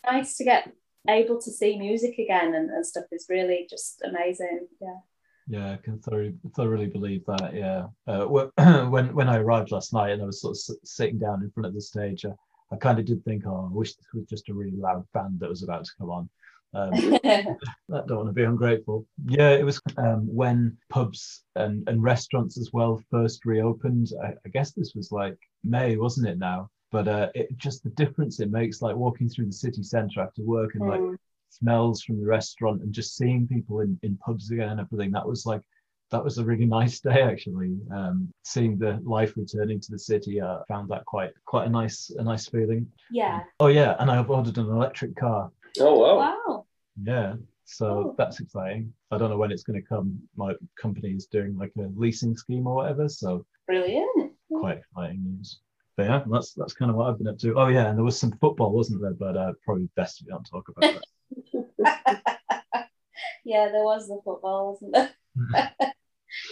Nice 0.03 0.37
to 0.37 0.43
get 0.43 0.71
able 1.07 1.39
to 1.39 1.51
see 1.51 1.77
music 1.77 2.17
again 2.17 2.55
and, 2.55 2.69
and 2.69 2.85
stuff 2.85 3.05
is 3.11 3.27
really 3.29 3.67
just 3.69 4.01
amazing. 4.03 4.67
Yeah. 4.81 4.97
Yeah, 5.47 5.73
I 5.73 5.77
can 5.77 5.99
thoroughly, 5.99 6.33
thoroughly 6.55 6.87
believe 6.87 7.23
that. 7.27 7.53
Yeah, 7.53 7.87
uh, 8.07 8.25
when 8.89 9.13
when 9.13 9.29
I 9.29 9.37
arrived 9.37 9.71
last 9.71 9.93
night 9.93 10.11
and 10.11 10.21
I 10.21 10.25
was 10.25 10.41
sort 10.41 10.57
of 10.57 10.77
sitting 10.83 11.19
down 11.19 11.43
in 11.43 11.51
front 11.51 11.67
of 11.67 11.73
the 11.73 11.81
stage, 11.81 12.25
uh, 12.25 12.33
I 12.71 12.77
kind 12.77 12.97
of 12.97 13.05
did 13.05 13.23
think, 13.23 13.43
oh, 13.45 13.69
I 13.71 13.73
wish 13.73 13.95
this 13.95 14.07
was 14.13 14.25
just 14.25 14.49
a 14.49 14.53
really 14.53 14.77
loud 14.77 15.05
band 15.13 15.39
that 15.39 15.49
was 15.49 15.63
about 15.63 15.85
to 15.85 15.91
come 15.99 16.09
on. 16.09 16.29
Um, 16.73 16.91
I 17.23 18.01
don't 18.07 18.17
want 18.17 18.27
to 18.29 18.33
be 18.33 18.43
ungrateful. 18.43 19.05
Yeah, 19.27 19.51
it 19.51 19.63
was 19.63 19.79
um, 19.97 20.27
when 20.33 20.77
pubs 20.89 21.43
and, 21.55 21.87
and 21.87 22.03
restaurants 22.03 22.57
as 22.57 22.73
well 22.73 23.01
first 23.11 23.45
reopened. 23.45 24.09
I, 24.23 24.33
I 24.45 24.49
guess 24.49 24.71
this 24.71 24.93
was 24.95 25.11
like 25.11 25.37
May, 25.63 25.95
wasn't 25.95 26.27
it 26.27 26.37
now? 26.37 26.69
But 26.91 27.07
uh, 27.07 27.29
it 27.35 27.55
just 27.57 27.83
the 27.83 27.89
difference 27.91 28.39
it 28.39 28.51
makes, 28.51 28.81
like 28.81 28.95
walking 28.95 29.29
through 29.29 29.45
the 29.45 29.53
city 29.53 29.83
centre 29.83 30.21
after 30.21 30.41
work 30.43 30.75
and 30.75 30.87
like 30.87 31.01
Mm. 31.01 31.17
Smells 31.59 32.01
from 32.03 32.19
the 32.19 32.25
restaurant 32.27 32.81
and 32.81 32.93
just 32.93 33.15
seeing 33.17 33.47
people 33.47 33.79
in, 33.81 33.97
in 34.03 34.17
pubs 34.17 34.51
again 34.51 34.69
and 34.69 34.79
everything. 34.79 35.11
That 35.11 35.27
was 35.27 35.45
like 35.45 35.61
that 36.11 36.23
was 36.23 36.37
a 36.37 36.43
really 36.45 36.65
nice 36.79 36.99
day 36.99 37.21
actually. 37.21 37.77
Um, 37.93 38.31
seeing 38.43 38.77
the 38.77 38.99
life 39.03 39.33
returning 39.37 39.79
to 39.81 39.91
the 39.91 39.99
city, 39.99 40.39
uh, 40.41 40.59
found 40.67 40.89
that 40.89 41.05
quite 41.05 41.31
quite 41.45 41.67
a 41.67 41.69
nice 41.69 42.11
a 42.17 42.23
nice 42.23 42.47
feeling. 42.47 42.87
yeah. 43.11 43.41
Oh 43.59 43.67
yeah, 43.67 43.95
and 43.99 44.09
I've 44.11 44.29
ordered 44.29 44.57
an 44.57 44.69
electric 44.69 45.15
car. 45.15 45.51
Oh 45.79 45.99
wow! 45.99 46.17
Wow. 46.47 46.65
Yeah, 47.03 47.33
so 47.65 47.87
Oh. 47.87 48.15
that's 48.17 48.39
exciting. 48.39 48.93
I 49.11 49.17
don't 49.17 49.29
know 49.29 49.37
when 49.37 49.51
it's 49.51 49.63
going 49.63 49.81
to 49.81 49.87
come. 49.87 50.17
My 50.37 50.53
company 50.81 51.09
is 51.11 51.25
doing 51.25 51.57
like 51.57 51.71
a 51.77 51.87
leasing 51.95 52.35
scheme 52.37 52.67
or 52.67 52.75
whatever, 52.75 53.09
so 53.09 53.45
Brilliant. 53.67 54.31
quite 54.49 54.77
exciting 54.77 55.21
news. 55.23 55.59
But 55.97 56.03
yeah, 56.07 56.23
that's 56.31 56.53
that's 56.53 56.73
kind 56.73 56.91
of 56.91 56.95
what 56.97 57.09
I've 57.09 57.17
been 57.17 57.27
up 57.27 57.37
to. 57.39 57.53
Oh 57.59 57.67
yeah, 57.67 57.87
and 57.89 57.97
there 57.97 58.03
was 58.05 58.17
some 58.19 58.31
football, 58.39 58.71
wasn't 58.71 59.01
there? 59.01 59.13
But 59.13 59.35
uh, 59.35 59.53
probably 59.65 59.89
best 59.95 60.21
we 60.23 60.29
don't 60.29 60.43
talk 60.49 60.67
about 60.69 60.93
that. 60.93 61.03
yeah, 63.45 63.69
there 63.71 63.83
was 63.83 64.07
the 64.07 64.19
football, 64.23 64.71
wasn't 64.71 64.93
there? 64.93 65.11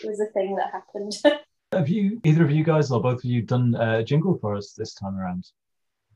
it 0.04 0.08
was 0.08 0.20
a 0.20 0.32
thing 0.34 0.56
that 0.56 0.72
happened. 0.72 1.14
Have 1.72 1.90
you 1.90 2.22
either 2.24 2.44
of 2.44 2.52
you 2.52 2.64
guys 2.64 2.92
or 2.92 3.02
both 3.02 3.20
of 3.20 3.26
you 3.26 3.42
done 3.42 3.76
uh, 3.76 3.98
a 4.00 4.04
jingle 4.04 4.38
for 4.40 4.56
us 4.56 4.74
this 4.78 4.94
time 4.94 5.18
around? 5.18 5.46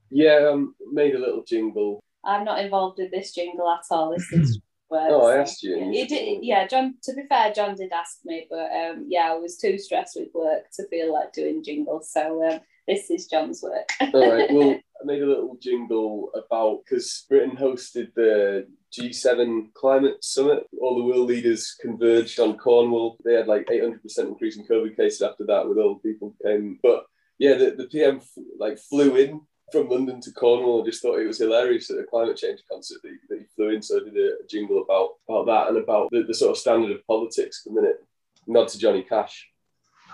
Yeah, 0.09 0.49
um, 0.51 0.75
made 0.91 1.15
a 1.15 1.19
little 1.19 1.43
jingle. 1.43 2.03
I'm 2.23 2.45
not 2.45 2.63
involved 2.63 2.99
in 2.99 3.09
this 3.11 3.33
jingle 3.33 3.69
at 3.69 3.83
all. 3.89 4.11
This 4.11 4.31
is 4.31 4.59
words. 4.89 5.13
Oh, 5.13 5.27
I 5.27 5.37
asked 5.37 5.63
you. 5.63 5.77
and 5.79 5.93
you 5.93 6.07
did, 6.07 6.43
yeah, 6.43 6.67
John. 6.67 6.95
To 7.03 7.13
be 7.13 7.23
fair, 7.27 7.51
John 7.53 7.75
did 7.75 7.91
ask 7.91 8.19
me, 8.25 8.47
but 8.49 8.69
um, 8.71 9.05
yeah, 9.07 9.31
I 9.31 9.35
was 9.35 9.57
too 9.57 9.77
stressed 9.77 10.17
with 10.19 10.29
work 10.33 10.63
to 10.73 10.87
feel 10.89 11.13
like 11.13 11.33
doing 11.33 11.63
jingles. 11.63 12.11
So 12.11 12.47
um, 12.47 12.59
this 12.87 13.09
is 13.09 13.27
John's 13.27 13.61
work. 13.61 13.89
All 14.13 14.31
right. 14.33 14.51
Well, 14.51 14.79
I 15.01 15.05
made 15.05 15.21
a 15.21 15.27
little 15.27 15.57
jingle 15.61 16.31
about 16.35 16.83
because 16.83 17.25
Britain 17.29 17.55
hosted 17.55 18.13
the 18.15 18.67
G7 18.97 19.73
climate 19.73 20.23
summit. 20.23 20.65
All 20.81 20.97
the 20.97 21.03
world 21.03 21.27
leaders 21.27 21.75
converged 21.79 22.39
on 22.39 22.57
Cornwall. 22.57 23.17
They 23.23 23.33
had 23.33 23.47
like 23.47 23.67
800% 23.67 23.99
increase 24.19 24.57
in 24.57 24.65
COVID 24.65 24.95
cases 24.95 25.21
after 25.21 25.45
that, 25.45 25.67
with 25.67 25.77
all 25.77 25.95
the 25.95 26.09
people 26.09 26.35
came. 26.43 26.79
But 26.81 27.05
yeah, 27.37 27.55
the, 27.55 27.71
the 27.71 27.85
PM 27.85 28.17
f- 28.17 28.43
like 28.59 28.79
flew 28.79 29.15
in 29.17 29.41
from 29.71 29.89
London 29.89 30.21
to 30.21 30.31
Cornwall. 30.31 30.81
I 30.81 30.85
just 30.85 31.01
thought 31.01 31.19
it 31.19 31.27
was 31.27 31.39
hilarious 31.39 31.89
at 31.91 31.99
a 31.99 32.03
climate 32.03 32.37
change 32.37 32.61
concert 32.71 32.99
that 33.03 33.09
he, 33.09 33.17
that 33.29 33.39
he 33.39 33.45
flew 33.55 33.69
in. 33.69 33.81
So 33.81 33.97
I 33.97 34.03
did 34.03 34.17
a, 34.17 34.43
a 34.43 34.47
jingle 34.49 34.81
about 34.81 35.09
about 35.27 35.45
that 35.47 35.67
and 35.69 35.83
about 35.83 36.09
the, 36.11 36.23
the 36.23 36.33
sort 36.33 36.51
of 36.51 36.57
standard 36.57 36.91
of 36.91 37.05
politics 37.05 37.63
at 37.65 37.73
the 37.73 37.81
minute. 37.81 38.03
Nod 38.47 38.69
to 38.69 38.79
Johnny 38.79 39.03
Cash. 39.03 39.49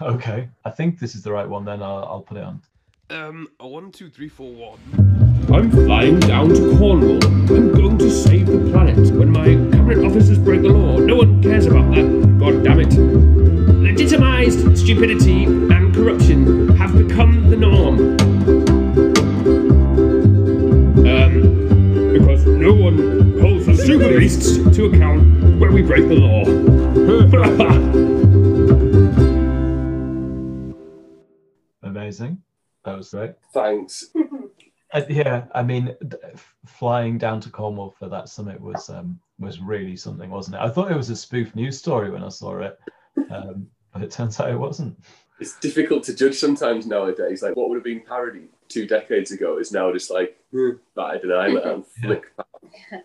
Okay, 0.01 0.49
I 0.65 0.71
think 0.71 0.99
this 0.99 1.13
is 1.13 1.21
the 1.21 1.31
right 1.31 1.47
one. 1.47 1.65
Then 1.65 1.83
I'll, 1.83 2.03
I'll 2.05 2.21
put 2.21 2.37
it 2.37 2.43
on. 2.43 2.61
Um, 3.09 3.49
a 3.59 3.67
one, 3.67 3.91
two, 3.91 4.09
three, 4.09 4.29
four, 4.29 4.49
one. 4.53 4.79
I'm 5.53 5.69
flying 5.69 6.21
down 6.21 6.49
to 6.49 6.77
Cornwall. 6.77 7.23
I'm 7.25 7.73
going 7.73 7.97
to 7.97 8.09
save 8.09 8.47
the 8.47 8.71
planet. 8.71 9.13
When 9.13 9.29
my 9.29 9.43
cabinet 9.75 10.05
officers 10.05 10.39
break 10.39 10.61
the 10.61 10.69
law, 10.69 10.97
no 10.99 11.17
one 11.17 11.43
cares 11.43 11.65
about 11.65 11.93
that. 11.93 12.37
God 12.39 12.63
damn 12.63 12.79
it. 12.79 12.93
Legitimized 12.93 14.77
stupidity 14.77 15.43
and 15.43 15.93
corruption 15.93 16.77
have 16.77 16.97
become 16.97 17.49
the 17.49 17.57
norm. 17.57 17.99
Um, 21.05 22.13
because 22.13 22.45
no 22.45 22.73
one 22.73 23.37
holds 23.41 23.65
the 23.65 23.75
super 23.75 24.17
beasts 24.17 24.53
to 24.77 24.85
account 24.85 25.59
when 25.59 25.73
we 25.73 25.81
break 25.81 26.07
the 26.07 26.15
law. 26.15 26.43
Amazing. 31.83 32.41
That 32.83 32.97
was 32.97 33.09
great. 33.09 33.33
Thanks. 33.53 34.09
Uh, 34.93 35.01
yeah, 35.09 35.45
I 35.55 35.63
mean, 35.63 35.95
flying 36.67 37.17
down 37.17 37.39
to 37.41 37.49
Cornwall 37.49 37.95
for 37.97 38.07
that 38.09 38.29
summit 38.29 38.61
was 38.61 38.91
um, 38.91 39.19
was 39.39 39.59
really 39.59 39.95
something, 39.95 40.29
wasn't 40.29 40.55
it? 40.55 40.61
I 40.61 40.69
thought 40.69 40.91
it 40.91 40.95
was 40.95 41.09
a 41.09 41.15
spoof 41.15 41.55
news 41.55 41.79
story 41.79 42.11
when 42.11 42.23
I 42.23 42.29
saw 42.29 42.59
it, 42.59 42.79
um, 43.31 43.65
but 43.91 44.03
it 44.03 44.11
turns 44.11 44.39
out 44.39 44.51
it 44.51 44.55
wasn't. 44.55 44.95
It's 45.39 45.59
difficult 45.59 46.03
to 46.03 46.15
judge 46.15 46.35
sometimes 46.35 46.85
nowadays. 46.85 47.41
Like 47.41 47.55
what 47.55 47.69
would 47.69 47.75
have 47.75 47.83
been 47.83 48.01
parody 48.01 48.47
two 48.69 48.87
decades 48.87 49.31
ago 49.31 49.57
is 49.57 49.71
now 49.71 49.91
just 49.91 50.09
like 50.09 50.37
batted 50.95 51.23
an 51.23 51.31
eyelid 51.31 51.63
and 51.63 51.85
flick. 52.01 52.35
back. 52.35 52.47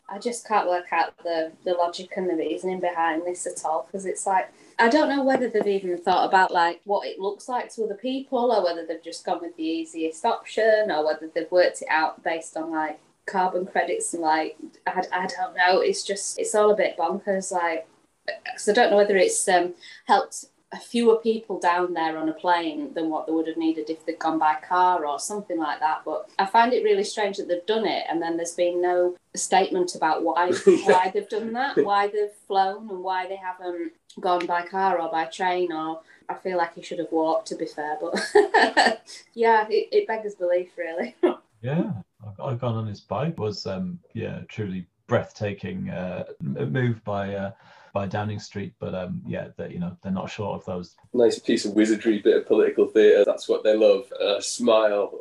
I 0.08 0.18
just 0.18 0.46
can't 0.46 0.68
work 0.68 0.86
out 0.92 1.16
the, 1.22 1.52
the 1.64 1.72
logic 1.72 2.10
and 2.16 2.28
the 2.28 2.34
reasoning 2.34 2.80
behind 2.80 3.26
this 3.26 3.46
at 3.46 3.64
all 3.64 3.86
because 3.86 4.06
it's 4.06 4.26
like 4.26 4.50
I 4.78 4.88
don't 4.88 5.08
know 5.08 5.24
whether 5.24 5.48
they've 5.48 5.66
even 5.66 5.98
thought 5.98 6.28
about 6.28 6.52
like 6.52 6.80
what 6.84 7.06
it 7.06 7.18
looks 7.18 7.48
like 7.48 7.72
to 7.74 7.84
other 7.84 7.94
people 7.94 8.52
or 8.52 8.62
whether 8.62 8.86
they've 8.86 9.02
just 9.02 9.26
gone 9.26 9.40
with 9.42 9.56
the 9.56 9.64
easiest 9.64 10.24
option 10.24 10.90
or 10.90 11.04
whether 11.04 11.28
they've 11.34 11.50
worked 11.50 11.82
it 11.82 11.88
out 11.90 12.22
based 12.22 12.56
on 12.56 12.70
like 12.70 12.98
carbon 13.26 13.66
credits 13.66 14.14
and 14.14 14.22
like 14.22 14.56
I, 14.86 15.02
I 15.12 15.26
don't 15.26 15.54
know 15.54 15.80
it's 15.80 16.02
just 16.02 16.38
it's 16.38 16.54
all 16.54 16.70
a 16.70 16.76
bit 16.76 16.96
bonkers 16.96 17.52
like 17.52 17.86
because 18.26 18.68
I 18.68 18.72
don't 18.72 18.90
know 18.90 18.96
whether 18.96 19.16
it's 19.16 19.46
um, 19.48 19.74
helped 20.06 20.46
fewer 20.76 21.16
people 21.16 21.58
down 21.58 21.94
there 21.94 22.18
on 22.18 22.28
a 22.28 22.32
plane 22.34 22.92
than 22.92 23.08
what 23.08 23.26
they 23.26 23.32
would 23.32 23.46
have 23.46 23.56
needed 23.56 23.88
if 23.88 24.04
they'd 24.04 24.18
gone 24.18 24.38
by 24.38 24.54
car 24.56 25.06
or 25.06 25.18
something 25.18 25.58
like 25.58 25.80
that. 25.80 26.02
But 26.04 26.28
I 26.38 26.44
find 26.44 26.72
it 26.74 26.84
really 26.84 27.04
strange 27.04 27.38
that 27.38 27.48
they've 27.48 27.64
done 27.64 27.86
it 27.86 28.04
and 28.10 28.20
then 28.20 28.36
there's 28.36 28.54
been 28.54 28.82
no 28.82 29.16
statement 29.34 29.94
about 29.94 30.22
why 30.22 30.52
why 30.84 31.10
they've 31.12 31.28
done 31.28 31.52
that, 31.54 31.76
why 31.78 32.08
they've 32.08 32.32
flown 32.46 32.90
and 32.90 33.02
why 33.02 33.26
they 33.26 33.36
haven't 33.36 33.92
gone 34.20 34.44
by 34.46 34.62
car 34.66 35.00
or 35.00 35.10
by 35.10 35.24
train 35.24 35.72
or 35.72 36.00
I 36.28 36.34
feel 36.34 36.58
like 36.58 36.74
he 36.74 36.82
should 36.82 36.98
have 36.98 37.10
walked 37.12 37.48
to 37.48 37.54
be 37.56 37.64
fair, 37.64 37.96
but 37.98 38.14
yeah, 39.34 39.66
it, 39.70 39.88
it 39.90 40.06
beggars 40.06 40.34
belief 40.34 40.70
really. 40.76 41.14
Yeah, 41.60 41.90
I- 42.38 42.44
I 42.50 42.54
gone 42.54 42.76
on 42.76 42.86
his 42.86 43.00
bike 43.00 43.36
was 43.36 43.66
um, 43.66 43.98
yeah 44.14 44.42
truly 44.48 44.86
breathtaking 45.08 45.90
uh, 45.90 46.24
move 46.40 47.02
by 47.02 47.34
uh, 47.34 47.50
by 47.98 48.06
Downing 48.06 48.38
Street, 48.38 48.74
but 48.78 48.94
um, 48.94 49.20
yeah, 49.26 49.48
that 49.56 49.72
you 49.72 49.80
know 49.80 49.96
they're 50.02 50.12
not 50.12 50.30
short 50.30 50.60
of 50.60 50.64
those. 50.64 50.94
Nice 51.12 51.40
piece 51.40 51.64
of 51.64 51.72
wizardry, 51.72 52.20
bit 52.20 52.36
of 52.36 52.46
political 52.46 52.86
theatre. 52.86 53.24
That's 53.24 53.48
what 53.48 53.64
they 53.64 53.76
love. 53.76 54.04
A 54.20 54.40
smile. 54.40 55.18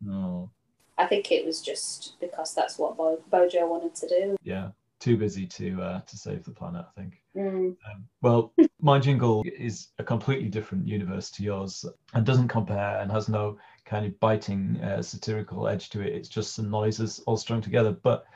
No. 0.00 0.48
I 0.98 1.06
think 1.06 1.32
it 1.32 1.44
was 1.44 1.60
just 1.60 2.20
because 2.20 2.54
that's 2.54 2.78
what 2.78 2.96
Bo- 2.96 3.20
Bojo 3.28 3.66
wanted 3.66 3.96
to 3.96 4.08
do. 4.08 4.36
Yeah, 4.44 4.68
too 5.00 5.16
busy 5.16 5.46
to 5.46 5.82
uh, 5.82 6.00
to 6.02 6.16
save 6.16 6.44
the 6.44 6.52
planet, 6.52 6.86
I 6.88 7.00
think. 7.00 7.20
Mm. 7.36 7.76
Um, 7.90 8.04
well, 8.20 8.52
my 8.80 9.00
jingle 9.00 9.42
is 9.44 9.88
a 9.98 10.04
completely 10.04 10.48
different 10.48 10.86
universe 10.86 11.28
to 11.32 11.42
yours 11.42 11.84
and 12.14 12.24
doesn't 12.24 12.46
compare 12.46 13.00
and 13.00 13.10
has 13.10 13.28
no 13.28 13.58
kind 13.84 14.06
of 14.06 14.20
biting 14.20 14.80
uh, 14.80 15.02
satirical 15.02 15.66
edge 15.66 15.90
to 15.90 16.02
it. 16.02 16.14
It's 16.14 16.28
just 16.28 16.54
some 16.54 16.70
noises 16.70 17.20
all 17.26 17.36
strung 17.36 17.60
together. 17.60 17.90
But 17.90 18.26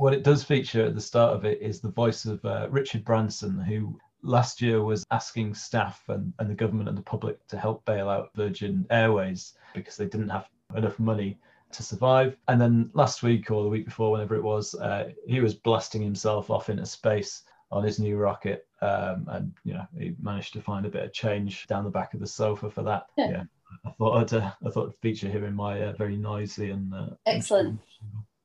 what 0.00 0.14
it 0.14 0.24
does 0.24 0.42
feature 0.42 0.86
at 0.86 0.94
the 0.94 1.00
start 1.00 1.34
of 1.34 1.44
it 1.44 1.60
is 1.60 1.80
the 1.80 1.90
voice 1.90 2.24
of 2.24 2.42
uh, 2.46 2.66
Richard 2.70 3.04
Branson, 3.04 3.60
who 3.60 3.98
last 4.22 4.62
year 4.62 4.82
was 4.82 5.04
asking 5.10 5.52
staff 5.52 6.02
and, 6.08 6.32
and 6.38 6.48
the 6.48 6.54
government 6.54 6.88
and 6.88 6.96
the 6.96 7.02
public 7.02 7.46
to 7.48 7.58
help 7.58 7.84
bail 7.84 8.08
out 8.08 8.30
Virgin 8.34 8.86
Airways 8.90 9.52
because 9.74 9.98
they 9.98 10.06
didn't 10.06 10.30
have 10.30 10.48
enough 10.74 10.98
money 10.98 11.38
to 11.72 11.82
survive. 11.82 12.34
And 12.48 12.58
then 12.58 12.90
last 12.94 13.22
week 13.22 13.50
or 13.50 13.62
the 13.62 13.68
week 13.68 13.84
before, 13.84 14.10
whenever 14.10 14.34
it 14.34 14.42
was, 14.42 14.74
uh, 14.74 15.10
he 15.26 15.40
was 15.40 15.54
blasting 15.54 16.00
himself 16.00 16.48
off 16.48 16.70
into 16.70 16.86
space 16.86 17.42
on 17.70 17.84
his 17.84 17.98
new 17.98 18.16
rocket. 18.16 18.66
Um, 18.80 19.26
and, 19.28 19.52
you 19.64 19.74
know, 19.74 19.86
he 19.98 20.14
managed 20.22 20.54
to 20.54 20.62
find 20.62 20.86
a 20.86 20.90
bit 20.90 21.04
of 21.04 21.12
change 21.12 21.66
down 21.66 21.84
the 21.84 21.90
back 21.90 22.14
of 22.14 22.20
the 22.20 22.26
sofa 22.26 22.70
for 22.70 22.82
that. 22.84 23.08
Yeah. 23.18 23.30
yeah. 23.30 23.42
I 23.84 23.90
thought 23.90 24.16
I'd, 24.16 24.32
uh, 24.32 24.50
I 24.66 24.70
thought 24.70 24.88
I'd 24.88 25.02
feature 25.02 25.28
him 25.28 25.44
in 25.44 25.54
my 25.54 25.78
uh, 25.82 25.92
very 25.92 26.16
noisy 26.16 26.70
and 26.70 26.94
uh, 26.94 27.10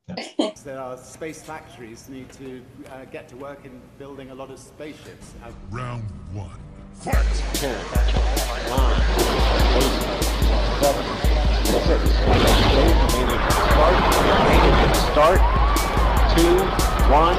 Excellent. 0.08 0.54
There 0.62 0.78
are 0.78 0.96
space 0.96 1.42
factories 1.42 2.08
need 2.08 2.30
to 2.34 2.62
uh, 2.92 3.06
get 3.06 3.28
to 3.30 3.36
work 3.36 3.64
in 3.64 3.80
building 3.98 4.30
a 4.30 4.34
lot 4.36 4.52
of 4.52 4.58
spaceships. 4.60 5.34
Round 5.70 6.04
one. 6.32 6.48
Fight! 6.94 7.26
Start. 15.10 15.40
Two, 16.36 16.56
one, 17.10 17.36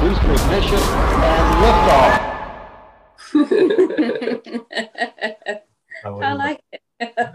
booster 0.00 0.32
ignition, 0.34 0.82
and 1.24 1.46
liftoff. 1.62 2.12
How 6.02 6.20
I 6.20 6.32
like 6.34 6.60
it. 6.70 6.82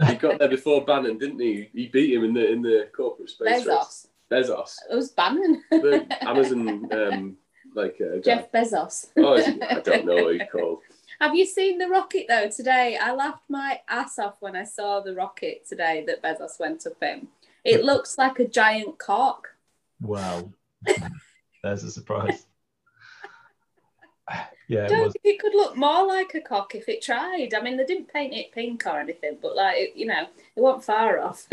he 0.08 0.14
got 0.16 0.38
there 0.38 0.48
before 0.48 0.86
Bannon, 0.86 1.18
didn't 1.18 1.40
he? 1.40 1.70
He 1.74 1.88
beat 1.88 2.14
him 2.14 2.24
in 2.24 2.34
the 2.36 2.52
in 2.52 2.62
the 2.62 2.88
corporate 2.96 3.32
space 3.32 3.66
race. 3.66 4.08
Bezos. 4.32 4.48
Bezos. 4.50 4.76
It 4.92 4.96
was 4.96 5.12
Bannon. 5.12 5.64
The 5.70 6.06
Amazon, 6.28 6.90
um, 6.92 7.38
like 7.76 7.98
uh, 8.02 8.16
guy. 8.16 8.22
Jeff 8.22 8.52
Bezos. 8.52 9.08
Oh, 9.18 9.34
is? 9.34 9.48
I 9.48 9.80
don't 9.82 10.06
know 10.06 10.16
what 10.16 10.34
he's 10.34 10.42
called. 10.52 10.80
Have 11.22 11.36
you 11.36 11.46
seen 11.46 11.78
the 11.78 11.88
rocket 11.88 12.26
though 12.28 12.50
today? 12.50 12.98
I 13.02 13.14
laughed 13.14 13.50
my 13.50 13.80
ass 13.88 14.20
off 14.20 14.38
when 14.42 14.56
I 14.56 14.64
saw 14.64 15.00
the 15.00 15.16
rocket 15.16 15.68
today 15.68 16.04
that 16.08 16.22
Bezos 16.22 16.60
went 16.60 16.86
up 16.86 17.02
in. 17.02 17.28
It 17.64 17.84
looks 17.86 18.18
like 18.18 18.40
a 18.40 18.48
giant 18.48 18.98
cock. 18.98 19.50
Wow. 20.02 20.52
There's 21.64 21.84
a 21.84 21.92
surprise. 21.92 22.46
yeah, 24.68 24.86
it 24.86 24.90
don't 24.90 25.06
was. 25.06 25.14
think 25.14 25.36
it 25.36 25.40
could 25.40 25.56
look 25.56 25.78
more 25.78 26.06
like 26.06 26.36
a 26.36 26.42
cock 26.42 26.76
if 26.76 26.90
it 26.90 27.02
tried. 27.02 27.54
I 27.54 27.62
mean, 27.62 27.78
they 27.78 27.86
didn't 27.86 28.12
paint 28.12 28.34
it 28.34 28.52
pink 28.52 28.84
or 28.86 29.00
anything, 29.00 29.38
but 29.42 29.56
like 29.56 29.94
you 29.96 30.08
know, 30.08 30.24
it 30.56 30.62
wasn't 30.62 30.84
far 30.84 31.20
off. 31.20 31.48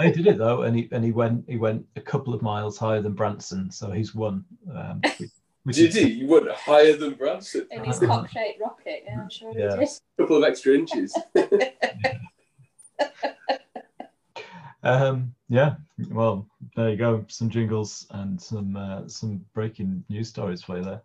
He 0.00 0.10
did 0.10 0.26
it 0.26 0.38
though, 0.38 0.62
and 0.62 0.74
he 0.76 0.88
and 0.90 1.04
he 1.04 1.12
went 1.12 1.44
he 1.48 1.56
went 1.56 1.86
a 1.94 2.00
couple 2.00 2.34
of 2.34 2.42
miles 2.42 2.76
higher 2.76 3.00
than 3.00 3.12
Branson, 3.12 3.70
so 3.70 3.90
he's 3.92 4.14
won. 4.14 4.44
Um, 4.74 5.00
which- 5.18 5.30
which 5.64 5.76
Did 5.76 5.90
is- 5.90 5.94
he? 5.94 6.08
You 6.14 6.26
went 6.26 6.50
higher 6.50 6.96
than 6.96 7.14
Branson. 7.14 7.68
in 7.70 7.84
his 7.84 8.00
cock-shaped 8.00 8.60
rocket. 8.60 9.04
Yeah, 9.06 9.20
I'm 9.20 9.30
sure 9.30 9.52
Yeah. 9.56 9.74
he 9.78 9.84
did. 9.84 9.88
A 10.18 10.22
couple 10.22 10.38
of 10.38 10.44
extra 10.44 10.74
inches. 10.74 11.16
Um, 14.84 15.32
yeah, 15.48 15.76
well, 16.10 16.44
there 16.74 16.90
you 16.90 16.96
go. 16.96 17.24
Some 17.28 17.48
jingles 17.48 18.04
and 18.10 18.40
some 18.40 18.74
uh, 18.74 19.06
some 19.06 19.44
breaking 19.54 20.04
news 20.08 20.28
stories 20.28 20.60
for 20.60 20.78
you 20.78 20.82
there. 20.82 21.02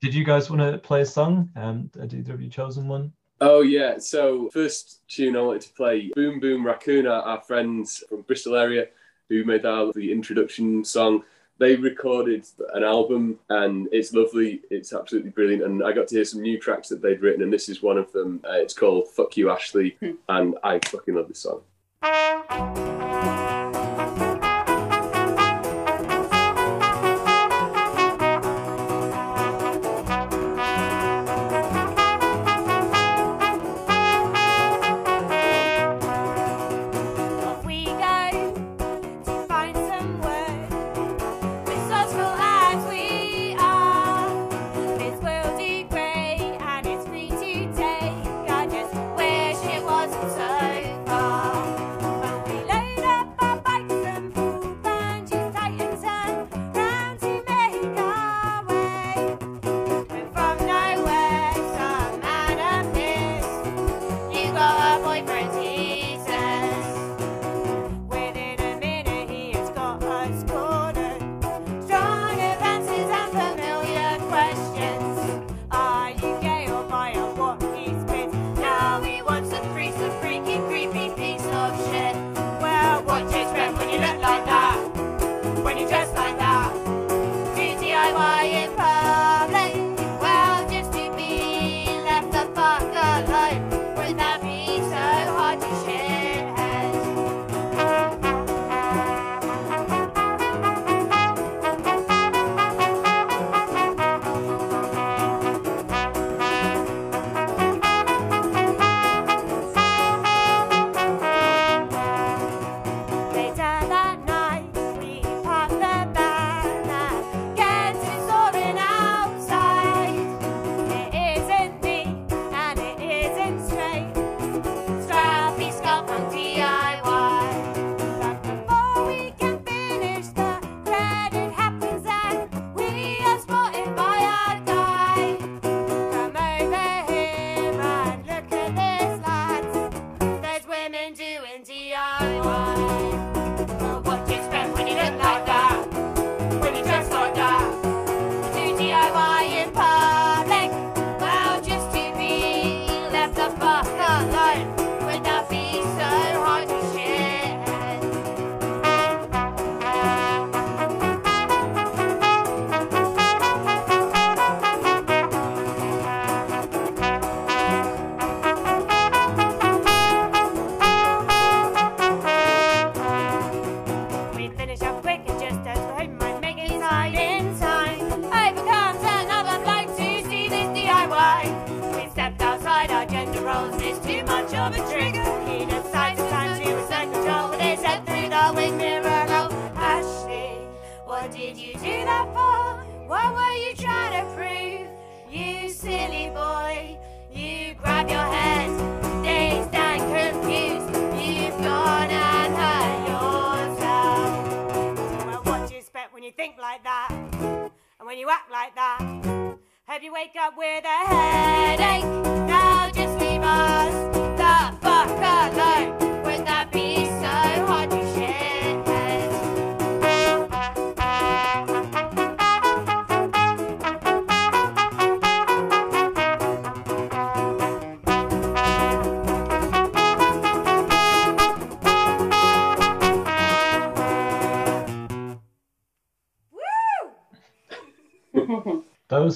Did 0.00 0.14
you 0.14 0.24
guys 0.24 0.48
want 0.48 0.62
to 0.62 0.78
play 0.78 1.00
a 1.00 1.06
song? 1.06 1.50
Um, 1.56 1.90
had 1.98 2.14
either 2.14 2.34
of 2.34 2.40
you 2.40 2.48
chosen 2.48 2.86
one? 2.86 3.12
Oh 3.40 3.60
yeah. 3.60 3.98
So 3.98 4.48
first 4.50 5.00
tune 5.08 5.36
I 5.36 5.40
wanted 5.40 5.62
to 5.62 5.72
play 5.74 6.10
Boom 6.14 6.40
Boom 6.40 6.64
Raccoon, 6.64 7.06
our, 7.06 7.22
our 7.22 7.40
friends 7.42 8.02
from 8.08 8.22
Bristol 8.22 8.56
area 8.56 8.88
who 9.28 9.44
made 9.44 9.66
our 9.66 9.92
the 9.92 10.10
introduction 10.12 10.84
song. 10.84 11.22
They 11.58 11.74
recorded 11.74 12.46
an 12.74 12.84
album 12.84 13.38
and 13.48 13.88
it's 13.92 14.12
lovely. 14.12 14.60
It's 14.70 14.92
absolutely 14.92 15.30
brilliant. 15.30 15.64
And 15.64 15.84
I 15.84 15.92
got 15.92 16.08
to 16.08 16.14
hear 16.16 16.24
some 16.24 16.42
new 16.42 16.58
tracks 16.58 16.88
that 16.88 17.00
they'd 17.00 17.22
written, 17.22 17.42
and 17.42 17.52
this 17.52 17.68
is 17.68 17.82
one 17.82 17.98
of 17.98 18.12
them. 18.12 18.40
Uh, 18.44 18.52
it's 18.54 18.74
called 18.74 19.08
"Fuck 19.08 19.36
You, 19.36 19.50
Ashley," 19.50 19.96
and 20.28 20.56
I 20.62 20.80
fucking 20.86 21.14
love 21.14 21.28
this 21.28 21.40
song. 21.40 21.62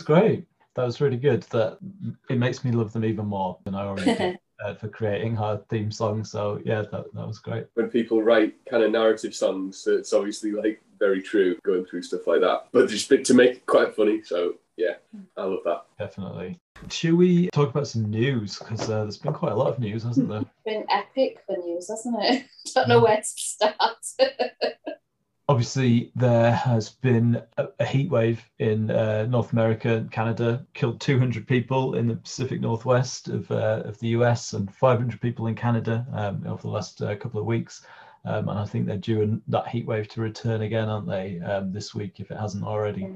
was 0.01 0.07
great. 0.07 0.45
That 0.77 0.85
was 0.85 1.01
really 1.01 1.17
good. 1.17 1.43
That 1.45 1.79
it 2.29 2.39
makes 2.39 2.65
me 2.65 2.73
love 2.73 2.93
them 2.93 3.05
even 3.05 3.27
more 3.27 3.59
than 3.65 3.75
I 3.75 3.85
already 3.85 4.15
did 4.15 4.39
uh, 4.65 4.75
for 4.75 4.89
creating 4.89 5.37
her 5.37 5.63
theme 5.69 5.91
song. 5.91 6.25
So 6.25 6.61
yeah, 6.65 6.83
that, 6.93 7.13
that 7.13 7.27
was 7.27 7.39
great. 7.39 7.67
when 7.75 7.91
people 7.91 8.23
write 8.23 8.55
kind 8.69 8.83
of 8.83 8.91
narrative 8.91 9.35
songs, 9.35 9.87
it's 9.87 10.13
obviously 10.13 10.53
like 10.53 10.83
very 10.99 11.23
true, 11.23 11.59
going 11.65 11.85
through 11.85 12.03
stuff 12.03 12.27
like 12.27 12.41
that. 12.41 12.67
But 12.73 12.89
just 12.89 13.09
to 13.09 13.35
make 13.35 13.53
it 13.53 13.67
quite 13.67 13.95
funny. 13.95 14.23
So 14.23 14.55
yeah, 14.77 14.95
I 15.37 15.45
love 15.45 15.61
that. 15.65 15.85
Definitely. 15.99 16.59
Should 16.89 17.15
we 17.15 17.51
talk 17.51 17.71
about 17.71 17.89
some 17.89 18.09
news? 18.09 18.59
Because 18.59 18.89
uh, 18.89 19.03
there's 19.03 19.19
been 19.19 19.35
quite 19.35 19.53
a 19.53 19.57
lot 19.57 19.69
of 19.69 19.79
news, 19.79 20.05
hasn't 20.05 20.29
there? 20.29 20.45
been 20.65 20.87
epic 20.91 21.43
for 21.47 21.57
news, 21.59 21.89
hasn't 21.89 22.17
it? 22.21 22.47
Don't 22.75 22.89
know 22.89 23.01
where 23.01 23.19
to 23.19 23.23
start. 23.23 23.75
Obviously, 25.51 26.13
there 26.15 26.53
has 26.53 26.91
been 26.91 27.43
a, 27.57 27.67
a 27.81 27.85
heat 27.85 28.09
wave 28.09 28.49
in 28.61 28.89
uh, 28.89 29.27
North 29.27 29.53
America 29.53 29.97
and 29.97 30.09
Canada, 30.09 30.65
killed 30.75 31.01
200 31.01 31.45
people 31.45 31.97
in 31.97 32.07
the 32.07 32.15
Pacific 32.15 32.61
Northwest 32.61 33.27
of, 33.27 33.51
uh, 33.51 33.83
of 33.85 33.99
the 33.99 34.11
US 34.11 34.53
and 34.53 34.73
500 34.73 35.21
people 35.21 35.49
in 35.49 35.57
Canada 35.57 36.07
um, 36.13 36.45
over 36.47 36.63
the 36.63 36.69
last 36.69 37.03
uh, 37.03 37.17
couple 37.17 37.41
of 37.41 37.47
weeks. 37.47 37.85
Um, 38.25 38.49
and 38.49 38.61
I 38.61 38.65
think 38.65 38.87
they're 38.87 38.97
due 38.97 39.23
an, 39.23 39.43
that 39.49 39.67
heat 39.67 39.87
wave 39.87 40.07
to 40.11 40.21
return 40.21 40.63
again, 40.63 40.89
aren't 40.89 41.09
they, 41.09 41.41
um, 41.41 41.73
this 41.73 41.97
week, 41.97 42.21
if 42.21 42.31
it 42.31 42.39
hasn't 42.39 42.63
already, 42.63 43.13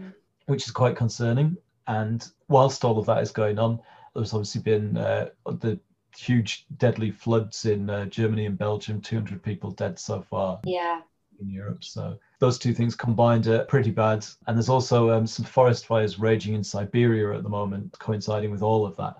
which 0.47 0.67
is 0.67 0.73
quite 0.73 0.97
concerning. 0.97 1.57
And 1.87 2.27
whilst 2.49 2.85
all 2.85 2.99
of 2.99 3.07
that 3.07 3.23
is 3.23 3.31
going 3.31 3.61
on, 3.61 3.79
there's 4.13 4.35
obviously 4.35 4.63
been 4.63 4.97
uh, 4.97 5.29
the 5.47 5.79
huge 6.17 6.67
deadly 6.79 7.13
floods 7.13 7.65
in 7.65 7.89
uh, 7.89 8.07
Germany 8.07 8.47
and 8.47 8.59
Belgium, 8.59 9.01
200 9.01 9.41
people 9.41 9.71
dead 9.71 10.01
so 10.01 10.21
far 10.21 10.59
yeah. 10.65 11.03
In 11.41 11.51
Europe. 11.51 11.85
So 11.85 12.19
those 12.39 12.59
two 12.59 12.75
things 12.75 12.95
combined 12.95 13.47
are 13.47 13.65
pretty 13.65 13.91
bad. 13.91 14.27
And 14.47 14.57
there's 14.57 14.69
also 14.69 15.11
um, 15.11 15.27
some 15.27 15.45
forest 15.45 15.87
fires 15.87 16.19
raging 16.19 16.55
in 16.55 16.65
Siberia 16.65 17.37
at 17.37 17.43
the 17.43 17.49
moment, 17.49 17.97
coinciding 17.99 18.51
with 18.51 18.63
all 18.63 18.87
of 18.87 18.97
that, 18.97 19.17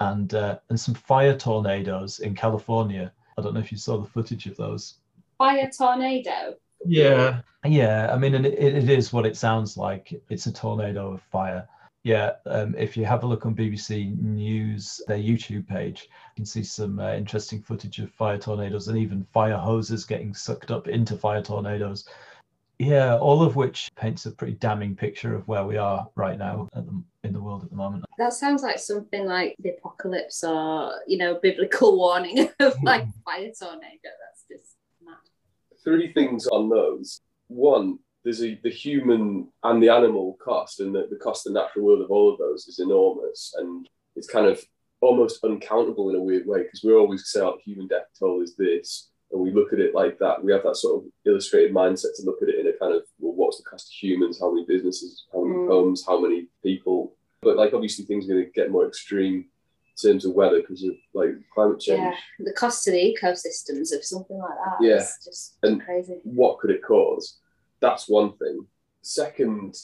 and 0.00 0.34
uh, 0.34 0.58
and 0.68 0.78
some 0.78 0.94
fire 0.94 1.36
tornadoes 1.36 2.20
in 2.20 2.34
California. 2.34 3.12
I 3.36 3.42
don't 3.42 3.54
know 3.54 3.60
if 3.60 3.72
you 3.72 3.78
saw 3.78 3.98
the 3.98 4.08
footage 4.08 4.46
of 4.46 4.56
those. 4.56 4.94
Fire 5.38 5.70
tornado. 5.76 6.56
Yeah, 6.86 7.40
yeah. 7.64 8.12
I 8.12 8.18
mean, 8.18 8.34
and 8.34 8.46
it, 8.46 8.58
it 8.58 8.88
is 8.88 9.12
what 9.12 9.26
it 9.26 9.36
sounds 9.36 9.76
like. 9.76 10.20
It's 10.28 10.46
a 10.46 10.52
tornado 10.52 11.12
of 11.12 11.22
fire. 11.22 11.68
Yeah. 12.04 12.32
Um, 12.44 12.74
if 12.76 12.96
you 12.98 13.06
have 13.06 13.24
a 13.24 13.26
look 13.26 13.46
on 13.46 13.54
BBC 13.54 14.16
News, 14.20 15.00
their 15.08 15.18
YouTube 15.18 15.66
page, 15.66 16.02
you 16.02 16.36
can 16.36 16.44
see 16.44 16.62
some 16.62 17.00
uh, 17.00 17.14
interesting 17.14 17.62
footage 17.62 17.98
of 17.98 18.12
fire 18.12 18.36
tornadoes 18.36 18.88
and 18.88 18.98
even 18.98 19.26
fire 19.32 19.56
hoses 19.56 20.04
getting 20.04 20.34
sucked 20.34 20.70
up 20.70 20.86
into 20.86 21.16
fire 21.16 21.42
tornadoes. 21.42 22.06
Yeah, 22.78 23.16
all 23.16 23.42
of 23.42 23.56
which 23.56 23.88
paints 23.96 24.26
a 24.26 24.32
pretty 24.32 24.54
damning 24.54 24.94
picture 24.94 25.34
of 25.34 25.48
where 25.48 25.64
we 25.64 25.78
are 25.78 26.06
right 26.14 26.36
now 26.36 26.68
at 26.74 26.84
the, 26.84 27.02
in 27.22 27.32
the 27.32 27.40
world 27.40 27.64
at 27.64 27.70
the 27.70 27.76
moment. 27.76 28.04
That 28.18 28.34
sounds 28.34 28.62
like 28.62 28.78
something 28.78 29.24
like 29.24 29.56
the 29.60 29.70
apocalypse 29.70 30.44
or, 30.44 30.92
you 31.06 31.16
know, 31.16 31.38
biblical 31.40 31.96
warning 31.96 32.50
of 32.60 32.82
like 32.82 33.06
fire 33.24 33.50
tornado. 33.58 33.80
That's 34.02 34.44
just 34.50 34.76
mad. 35.02 35.14
Three 35.84 36.12
things 36.12 36.46
on 36.48 36.68
those. 36.68 37.22
One, 37.46 37.98
there's 38.24 38.42
a, 38.42 38.58
the 38.62 38.70
human 38.70 39.48
and 39.62 39.82
the 39.82 39.90
animal 39.90 40.36
cost, 40.42 40.80
and 40.80 40.94
the, 40.94 41.06
the 41.10 41.16
cost 41.16 41.46
of 41.46 41.52
the 41.52 41.60
natural 41.60 41.84
world 41.84 42.00
of 42.02 42.10
all 42.10 42.32
of 42.32 42.38
those 42.38 42.66
is 42.66 42.78
enormous, 42.78 43.54
and 43.58 43.88
it's 44.16 44.28
kind 44.28 44.46
of 44.46 44.60
almost 45.00 45.44
uncountable 45.44 46.08
in 46.10 46.16
a 46.16 46.20
weird 46.22 46.46
way 46.46 46.62
because 46.62 46.82
we 46.82 46.92
always 46.94 47.28
say, 47.30 47.40
"Oh, 47.40 47.58
human 47.64 47.86
death 47.86 48.06
toll 48.18 48.42
is 48.42 48.56
this," 48.56 49.10
and 49.30 49.40
we 49.42 49.50
look 49.52 49.72
at 49.72 49.78
it 49.80 49.94
like 49.94 50.18
that. 50.20 50.42
We 50.42 50.52
have 50.52 50.62
that 50.64 50.76
sort 50.76 51.04
of 51.04 51.10
illustrated 51.26 51.74
mindset 51.74 52.16
to 52.16 52.22
look 52.24 52.40
at 52.42 52.48
it 52.48 52.58
in 52.60 52.66
a 52.66 52.72
kind 52.78 52.94
of, 52.94 53.02
well, 53.18 53.34
what's 53.34 53.58
the 53.58 53.64
cost 53.64 53.88
of 53.88 53.92
humans? 53.92 54.40
How 54.40 54.50
many 54.52 54.64
businesses? 54.66 55.24
How 55.32 55.42
many 55.44 55.58
Mm. 55.60 55.68
homes? 55.68 56.04
How 56.06 56.18
many 56.18 56.48
people? 56.62 57.16
But 57.42 57.56
like, 57.58 57.74
obviously, 57.74 58.06
things 58.06 58.24
are 58.24 58.32
going 58.32 58.44
to 58.46 58.50
get 58.52 58.70
more 58.70 58.86
extreme 58.88 59.34
in 59.96 60.10
terms 60.10 60.24
of 60.24 60.32
weather 60.32 60.60
because 60.60 60.82
of 60.82 60.94
like 61.12 61.30
climate 61.54 61.78
change. 61.80 61.98
Yeah. 62.00 62.14
The 62.38 62.52
cost 62.54 62.84
to 62.84 62.90
the 62.90 63.14
ecosystems 63.20 63.94
of 63.94 64.02
something 64.02 64.38
like 64.38 64.56
that 64.64 64.76
Yeah. 64.84 64.96
is 64.96 65.12
just 65.22 65.58
And- 65.62 65.82
crazy. 65.82 66.20
what 66.24 66.58
could 66.58 66.70
it 66.70 66.82
cause? 66.82 67.38
That's 67.84 68.08
one 68.08 68.32
thing. 68.38 68.66
Second, 69.02 69.76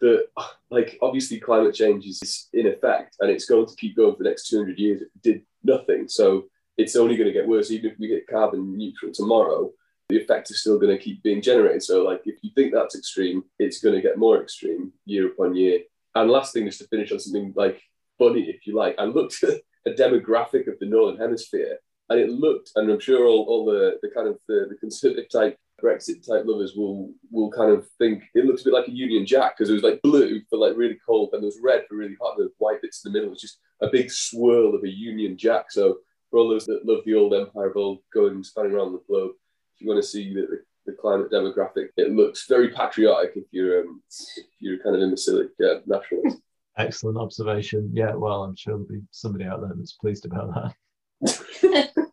the 0.00 0.26
like 0.70 0.98
obviously 1.00 1.38
climate 1.38 1.72
change 1.72 2.04
is 2.04 2.48
in 2.52 2.66
effect 2.66 3.14
and 3.20 3.30
it's 3.30 3.44
going 3.44 3.64
to 3.64 3.76
keep 3.76 3.94
going 3.94 4.16
for 4.16 4.24
the 4.24 4.28
next 4.28 4.48
200 4.48 4.76
years 4.76 5.02
did 5.22 5.42
nothing. 5.62 6.08
So 6.08 6.46
it's 6.76 6.96
only 6.96 7.16
going 7.16 7.28
to 7.28 7.32
get 7.32 7.46
worse. 7.46 7.70
Even 7.70 7.92
if 7.92 7.98
we 8.00 8.08
get 8.08 8.26
carbon 8.26 8.76
neutral 8.76 9.12
tomorrow, 9.12 9.70
the 10.08 10.20
effect 10.20 10.50
is 10.50 10.62
still 10.62 10.80
going 10.80 10.98
to 10.98 11.02
keep 11.02 11.22
being 11.22 11.40
generated. 11.40 11.84
So 11.84 12.02
like 12.02 12.22
if 12.24 12.42
you 12.42 12.50
think 12.56 12.74
that's 12.74 12.96
extreme, 12.96 13.44
it's 13.60 13.80
going 13.80 13.94
to 13.94 14.02
get 14.02 14.18
more 14.18 14.42
extreme 14.42 14.92
year 15.06 15.28
upon 15.28 15.54
year. 15.54 15.78
And 16.16 16.28
last 16.28 16.52
thing 16.52 16.66
is 16.66 16.78
to 16.78 16.88
finish 16.88 17.12
on 17.12 17.20
something 17.20 17.52
like 17.54 17.80
funny, 18.18 18.50
if 18.50 18.66
you 18.66 18.74
like. 18.74 18.96
I 18.98 19.04
looked 19.04 19.44
at 19.44 19.60
a 19.86 19.90
demographic 19.90 20.66
of 20.66 20.80
the 20.80 20.86
Northern 20.86 21.20
Hemisphere 21.20 21.78
and 22.10 22.18
it 22.18 22.30
looked, 22.30 22.72
and 22.74 22.90
I'm 22.90 22.98
sure 22.98 23.26
all, 23.28 23.44
all 23.44 23.64
the, 23.64 24.00
the 24.02 24.10
kind 24.10 24.26
of 24.26 24.40
the, 24.48 24.66
the 24.68 24.74
conservative 24.74 25.30
type 25.30 25.56
Brexit 25.84 26.26
type 26.26 26.44
lovers 26.46 26.74
will 26.74 27.12
will 27.30 27.50
kind 27.50 27.70
of 27.70 27.86
think 27.98 28.22
it 28.34 28.46
looks 28.46 28.62
a 28.62 28.64
bit 28.64 28.74
like 28.74 28.88
a 28.88 28.92
Union 28.92 29.26
Jack 29.26 29.56
because 29.56 29.68
it 29.68 29.74
was 29.74 29.82
like 29.82 30.00
blue 30.02 30.40
for 30.48 30.58
like 30.58 30.76
really 30.76 30.98
cold 31.06 31.30
and 31.32 31.42
there 31.42 31.46
was 31.46 31.60
red 31.62 31.84
for 31.88 31.96
really 31.96 32.16
hot. 32.20 32.36
The 32.38 32.48
white 32.58 32.80
bits 32.80 33.04
in 33.04 33.12
the 33.12 33.18
middle 33.18 33.30
was 33.30 33.40
just 33.40 33.58
a 33.82 33.88
big 33.88 34.10
swirl 34.10 34.74
of 34.74 34.82
a 34.84 34.88
Union 34.88 35.36
Jack. 35.36 35.70
So 35.70 35.98
for 36.30 36.38
all 36.38 36.48
those 36.48 36.64
that 36.66 36.86
love 36.86 37.04
the 37.04 37.14
old 37.14 37.34
empire 37.34 37.70
of 37.70 37.76
old 37.76 37.98
going 38.12 38.42
spanning 38.42 38.72
around 38.72 38.92
the 38.92 39.02
globe, 39.06 39.32
if 39.74 39.82
you 39.82 39.88
want 39.88 40.02
to 40.02 40.08
see 40.08 40.32
the, 40.32 40.42
the, 40.42 40.64
the 40.86 40.92
climate 40.92 41.30
demographic, 41.30 41.88
it 41.96 42.12
looks 42.12 42.46
very 42.48 42.70
patriotic 42.70 43.32
if 43.36 43.44
you're 43.50 43.82
um, 43.82 44.02
if 44.36 44.46
you're 44.60 44.82
kind 44.82 44.96
of 44.96 45.02
imbecilic 45.02 45.48
uh, 45.62 45.80
nationalist. 45.86 46.38
Excellent 46.78 47.18
observation. 47.18 47.90
Yeah, 47.92 48.14
well, 48.14 48.42
I'm 48.42 48.56
sure 48.56 48.72
there'll 48.72 48.88
be 48.88 49.06
somebody 49.12 49.44
out 49.44 49.60
there 49.60 49.72
that's 49.76 49.92
pleased 49.92 50.24
about 50.24 50.74
that. 51.22 51.90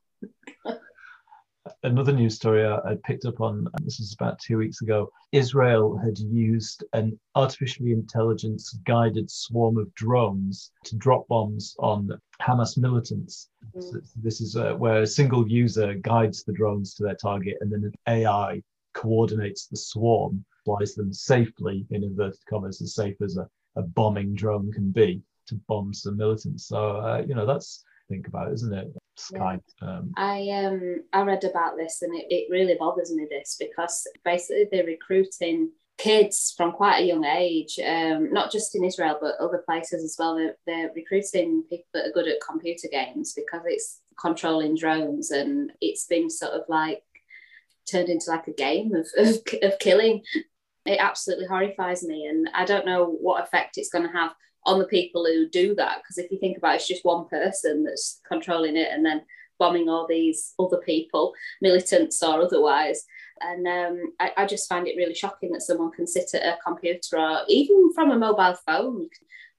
Another 1.83 2.13
news 2.13 2.35
story 2.35 2.63
I 2.63 2.77
I 2.91 2.95
picked 3.03 3.25
up 3.25 3.41
on, 3.41 3.67
and 3.73 3.85
this 3.85 3.97
was 3.97 4.13
about 4.13 4.37
two 4.39 4.57
weeks 4.57 4.81
ago. 4.81 5.09
Israel 5.31 5.97
had 5.97 6.19
used 6.19 6.83
an 6.93 7.19
artificially 7.33 7.91
intelligence 7.91 8.77
guided 8.85 9.31
swarm 9.31 9.77
of 9.77 9.91
drones 9.95 10.71
to 10.85 10.95
drop 10.97 11.27
bombs 11.27 11.75
on 11.79 12.11
Hamas 12.39 12.77
militants. 12.77 13.49
So 13.79 13.99
this 14.15 14.41
is 14.41 14.55
uh, 14.55 14.75
where 14.75 15.01
a 15.01 15.07
single 15.07 15.47
user 15.47 15.95
guides 15.95 16.43
the 16.43 16.53
drones 16.53 16.93
to 16.95 17.03
their 17.03 17.15
target, 17.15 17.57
and 17.61 17.71
then 17.71 17.83
an 17.85 17.93
AI 18.07 18.61
coordinates 18.93 19.65
the 19.65 19.77
swarm, 19.77 20.45
flies 20.63 20.93
them 20.93 21.11
safely, 21.11 21.87
in 21.89 22.03
inverted 22.03 22.45
commas, 22.47 22.79
as 22.83 22.93
safe 22.93 23.19
as 23.23 23.37
a, 23.37 23.49
a 23.75 23.81
bombing 23.81 24.35
drone 24.35 24.71
can 24.71 24.91
be, 24.91 25.23
to 25.47 25.55
bomb 25.67 25.95
some 25.95 26.17
militants. 26.17 26.67
So, 26.67 26.97
uh, 26.97 27.23
you 27.27 27.33
know, 27.33 27.47
that's 27.47 27.83
think 28.07 28.27
about, 28.27 28.51
isn't 28.53 28.73
it? 28.73 28.93
Sky. 29.21 29.59
Um, 29.81 30.13
I 30.17 30.49
um 30.49 31.03
I 31.13 31.21
read 31.21 31.43
about 31.43 31.77
this 31.77 32.01
and 32.01 32.15
it, 32.15 32.25
it 32.29 32.51
really 32.51 32.75
bothers 32.79 33.13
me 33.13 33.27
this 33.29 33.55
because 33.59 34.07
basically 34.23 34.67
they're 34.71 34.85
recruiting 34.85 35.71
kids 35.97 36.53
from 36.57 36.71
quite 36.71 36.99
a 36.99 37.05
young 37.05 37.23
age, 37.25 37.79
um, 37.85 38.33
not 38.33 38.51
just 38.51 38.75
in 38.75 38.83
Israel 38.83 39.17
but 39.21 39.35
other 39.39 39.63
places 39.65 40.03
as 40.03 40.15
well. 40.17 40.35
They're, 40.35 40.57
they're 40.65 40.91
recruiting 40.95 41.63
people 41.69 41.85
that 41.93 42.07
are 42.07 42.11
good 42.11 42.27
at 42.27 42.41
computer 42.45 42.87
games 42.91 43.33
because 43.33 43.61
it's 43.65 43.99
controlling 44.19 44.75
drones 44.75 45.31
and 45.31 45.71
it's 45.79 46.05
been 46.05 46.29
sort 46.29 46.53
of 46.53 46.63
like 46.67 47.03
turned 47.89 48.09
into 48.09 48.31
like 48.31 48.47
a 48.47 48.53
game 48.53 48.93
of, 48.95 49.07
of, 49.17 49.37
of 49.61 49.79
killing. 49.79 50.23
It 50.85 50.97
absolutely 50.99 51.45
horrifies 51.45 52.03
me 52.03 52.25
and 52.25 52.49
I 52.55 52.65
don't 52.65 52.85
know 52.85 53.05
what 53.05 53.43
effect 53.43 53.77
it's 53.77 53.91
going 53.91 54.07
to 54.07 54.13
have 54.13 54.31
on 54.65 54.79
the 54.79 54.85
people 54.85 55.25
who 55.25 55.49
do 55.49 55.75
that 55.75 55.99
because 55.99 56.17
if 56.17 56.31
you 56.31 56.39
think 56.39 56.57
about 56.57 56.73
it, 56.73 56.75
it's 56.77 56.87
just 56.87 57.05
one 57.05 57.27
person 57.27 57.83
that's 57.83 58.21
controlling 58.27 58.77
it 58.77 58.89
and 58.91 59.05
then 59.05 59.23
bombing 59.57 59.89
all 59.89 60.07
these 60.07 60.53
other 60.59 60.77
people, 60.77 61.33
militants 61.61 62.21
or 62.23 62.41
otherwise. 62.41 63.05
And 63.41 63.67
um, 63.67 64.13
I, 64.19 64.31
I 64.37 64.45
just 64.45 64.67
find 64.67 64.87
it 64.87 64.97
really 64.97 65.13
shocking 65.13 65.51
that 65.51 65.61
someone 65.61 65.91
can 65.91 66.07
sit 66.07 66.33
at 66.33 66.41
a 66.41 66.57
computer 66.65 67.17
or 67.17 67.41
even 67.47 67.91
from 67.93 68.11
a 68.11 68.17
mobile 68.17 68.55
phone 68.65 69.07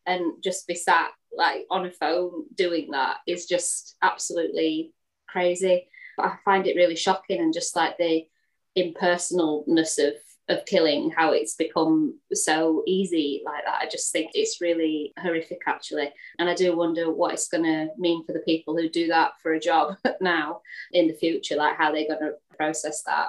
and 0.07 0.43
just 0.43 0.67
be 0.67 0.75
sat 0.75 1.11
like 1.37 1.67
on 1.71 1.87
a 1.87 1.91
phone 1.91 2.45
doing 2.55 2.91
that 2.91 3.19
is 3.27 3.47
just 3.47 3.97
absolutely 4.03 4.93
crazy. 5.29 5.89
I 6.19 6.37
find 6.45 6.67
it 6.67 6.77
really 6.77 6.97
shocking 6.97 7.41
and 7.41 7.55
just 7.55 7.75
like 7.75 7.97
the 7.97 8.27
impersonalness 8.77 9.99
of 9.99 10.15
of 10.49 10.65
killing, 10.67 11.11
how 11.11 11.33
it's 11.33 11.55
become 11.55 12.19
so 12.33 12.83
easy 12.87 13.43
like 13.45 13.65
that. 13.65 13.81
I 13.81 13.89
just 13.89 14.13
think 14.13 14.33
it's 14.35 14.61
really 14.61 15.13
horrific 15.19 15.61
actually. 15.67 16.13
And 16.39 16.49
I 16.49 16.55
do 16.55 16.77
wonder 16.77 17.13
what 17.13 17.33
it's 17.33 17.49
gonna 17.49 17.89
mean 17.97 18.25
for 18.25 18.33
the 18.33 18.41
people 18.41 18.77
who 18.77 18.89
do 18.89 19.07
that 19.09 19.33
for 19.43 19.53
a 19.53 19.61
job 19.61 19.97
now 20.21 20.61
in 20.93 21.09
the 21.09 21.15
future, 21.15 21.57
like 21.57 21.77
how 21.77 21.93
they're 21.93 22.09
gonna 22.09 22.33
process 22.57 23.03
that 23.05 23.29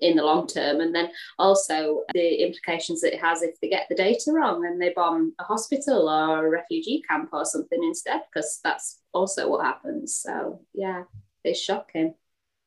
in 0.00 0.16
the 0.16 0.24
long 0.24 0.46
term 0.46 0.80
and 0.80 0.94
then 0.94 1.10
also 1.38 2.02
the 2.12 2.42
implications 2.42 3.00
that 3.00 3.14
it 3.14 3.20
has 3.20 3.42
if 3.42 3.60
they 3.60 3.68
get 3.68 3.86
the 3.88 3.94
data 3.94 4.32
wrong 4.32 4.66
and 4.66 4.80
they 4.80 4.92
bomb 4.94 5.32
a 5.38 5.44
hospital 5.44 6.08
or 6.08 6.46
a 6.46 6.50
refugee 6.50 7.02
camp 7.08 7.28
or 7.32 7.44
something 7.44 7.82
instead 7.84 8.22
because 8.32 8.58
that's 8.64 9.00
also 9.12 9.48
what 9.48 9.64
happens 9.64 10.16
so 10.16 10.60
yeah 10.74 11.04
it's 11.44 11.60
shocking 11.60 12.14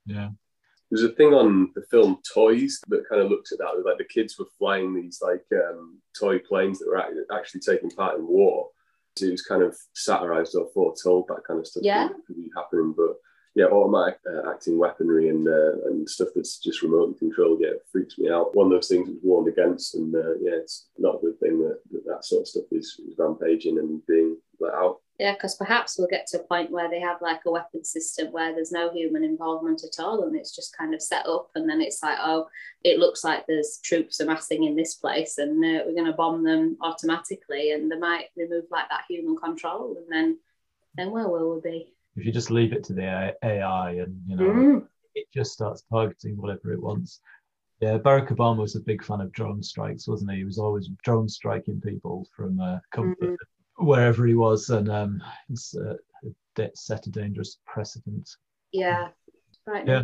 yeah 0.05 0.29
there's 0.91 1.03
a 1.09 1.15
thing 1.15 1.33
on 1.33 1.71
the 1.73 1.83
film 1.89 2.19
Toys 2.33 2.79
that 2.89 3.07
kind 3.09 3.21
of 3.21 3.29
looks 3.29 3.51
at 3.53 3.59
that. 3.59 3.81
Like 3.85 3.97
the 3.97 4.03
kids 4.03 4.37
were 4.37 4.45
flying 4.59 4.93
these 4.93 5.19
like 5.21 5.45
um, 5.53 5.99
toy 6.19 6.37
planes 6.39 6.79
that 6.79 6.87
were 6.89 7.01
actually 7.35 7.61
taking 7.61 7.89
part 7.89 8.19
in 8.19 8.27
war. 8.27 8.67
So 9.17 9.25
it 9.25 9.31
was 9.31 9.41
kind 9.41 9.63
of 9.63 9.75
satirized 9.93 10.55
or 10.55 10.69
foretold 10.73 11.27
that 11.29 11.43
kind 11.47 11.59
of 11.59 11.67
stuff 11.67 11.83
Yeah. 11.83 12.09
could 12.27 12.35
be 12.35 12.49
happening. 12.55 12.93
But 12.95 13.15
yeah, 13.55 13.65
automatic 13.65 14.19
uh, 14.29 14.49
acting 14.49 14.77
weaponry 14.77 15.27
and 15.27 15.45
uh, 15.47 15.85
and 15.87 16.09
stuff 16.09 16.29
that's 16.33 16.57
just 16.59 16.81
remotely 16.81 17.15
controlled. 17.19 17.59
Yeah, 17.61 17.71
it 17.71 17.85
freaks 17.91 18.17
me 18.17 18.29
out. 18.29 18.55
One 18.55 18.67
of 18.67 18.71
those 18.71 18.87
things 18.87 19.09
that's 19.09 19.19
warned 19.23 19.49
against, 19.49 19.95
and 19.95 20.15
uh, 20.15 20.35
yeah, 20.39 20.55
it's 20.55 20.87
not 20.97 21.15
a 21.15 21.19
good 21.19 21.39
thing 21.41 21.59
that 21.59 21.79
that, 21.91 22.05
that 22.05 22.23
sort 22.25 22.43
of 22.43 22.47
stuff 22.47 22.63
is, 22.71 22.97
is 23.05 23.15
rampaging 23.17 23.77
and 23.79 24.01
being 24.07 24.37
let 24.61 24.73
out. 24.73 24.99
Yeah 25.21 25.33
because 25.33 25.55
perhaps 25.55 25.97
we'll 25.97 26.07
get 26.07 26.25
to 26.25 26.39
a 26.39 26.43
point 26.43 26.71
where 26.71 26.89
they 26.89 26.99
have 26.99 27.21
like 27.21 27.41
a 27.45 27.51
weapon 27.51 27.85
system 27.85 28.31
where 28.31 28.53
there's 28.53 28.71
no 28.71 28.91
human 28.91 29.23
involvement 29.23 29.83
at 29.83 30.03
all 30.03 30.23
and 30.23 30.35
it's 30.35 30.55
just 30.55 30.75
kind 30.75 30.95
of 30.95 31.01
set 31.01 31.27
up 31.27 31.49
and 31.53 31.69
then 31.69 31.79
it's 31.79 32.01
like 32.01 32.17
oh 32.21 32.47
it 32.83 32.97
looks 32.97 33.23
like 33.23 33.45
there's 33.45 33.79
troops 33.83 34.19
amassing 34.19 34.63
in 34.63 34.75
this 34.75 34.95
place 34.95 35.37
and 35.37 35.63
uh, 35.63 35.83
we're 35.85 35.93
going 35.93 36.11
to 36.11 36.13
bomb 36.13 36.43
them 36.43 36.75
automatically 36.81 37.71
and 37.71 37.91
they 37.91 37.97
might 37.97 38.25
remove 38.35 38.65
like 38.71 38.89
that 38.89 39.03
human 39.07 39.37
control 39.37 39.95
and 39.95 40.07
then 40.11 40.37
then 40.95 41.11
where 41.11 41.27
will 41.27 41.53
we 41.55 41.61
be 41.61 41.93
if 42.15 42.25
you 42.25 42.31
just 42.31 42.49
leave 42.49 42.73
it 42.73 42.83
to 42.83 42.93
the 42.93 43.35
AI 43.43 43.91
and 43.91 44.19
you 44.27 44.35
know 44.35 44.45
Mm. 44.45 44.87
it 45.13 45.27
just 45.31 45.51
starts 45.51 45.83
targeting 45.89 46.35
whatever 46.35 46.73
it 46.73 46.81
wants. 46.81 47.21
Yeah, 47.79 47.97
Barack 47.97 48.29
Obama 48.29 48.57
was 48.57 48.75
a 48.75 48.79
big 48.79 49.03
fan 49.03 49.21
of 49.21 49.31
drone 49.31 49.63
strikes, 49.63 50.07
wasn't 50.07 50.31
he? 50.31 50.37
He 50.37 50.43
was 50.43 50.59
always 50.59 50.87
drone 51.03 51.27
striking 51.27 51.81
people 51.81 52.27
from 52.35 52.59
uh, 52.59 52.77
comfort 52.91 53.39
wherever 53.81 54.25
he 54.25 54.35
was, 54.35 54.69
and 54.69 54.89
um, 54.89 55.23
it's 55.49 55.75
uh, 55.75 55.95
it 56.57 56.77
set 56.77 57.07
a 57.07 57.09
dangerous 57.09 57.57
precedent. 57.65 58.29
yeah 58.71 59.09
right 59.65 59.87
Yeah. 59.87 60.03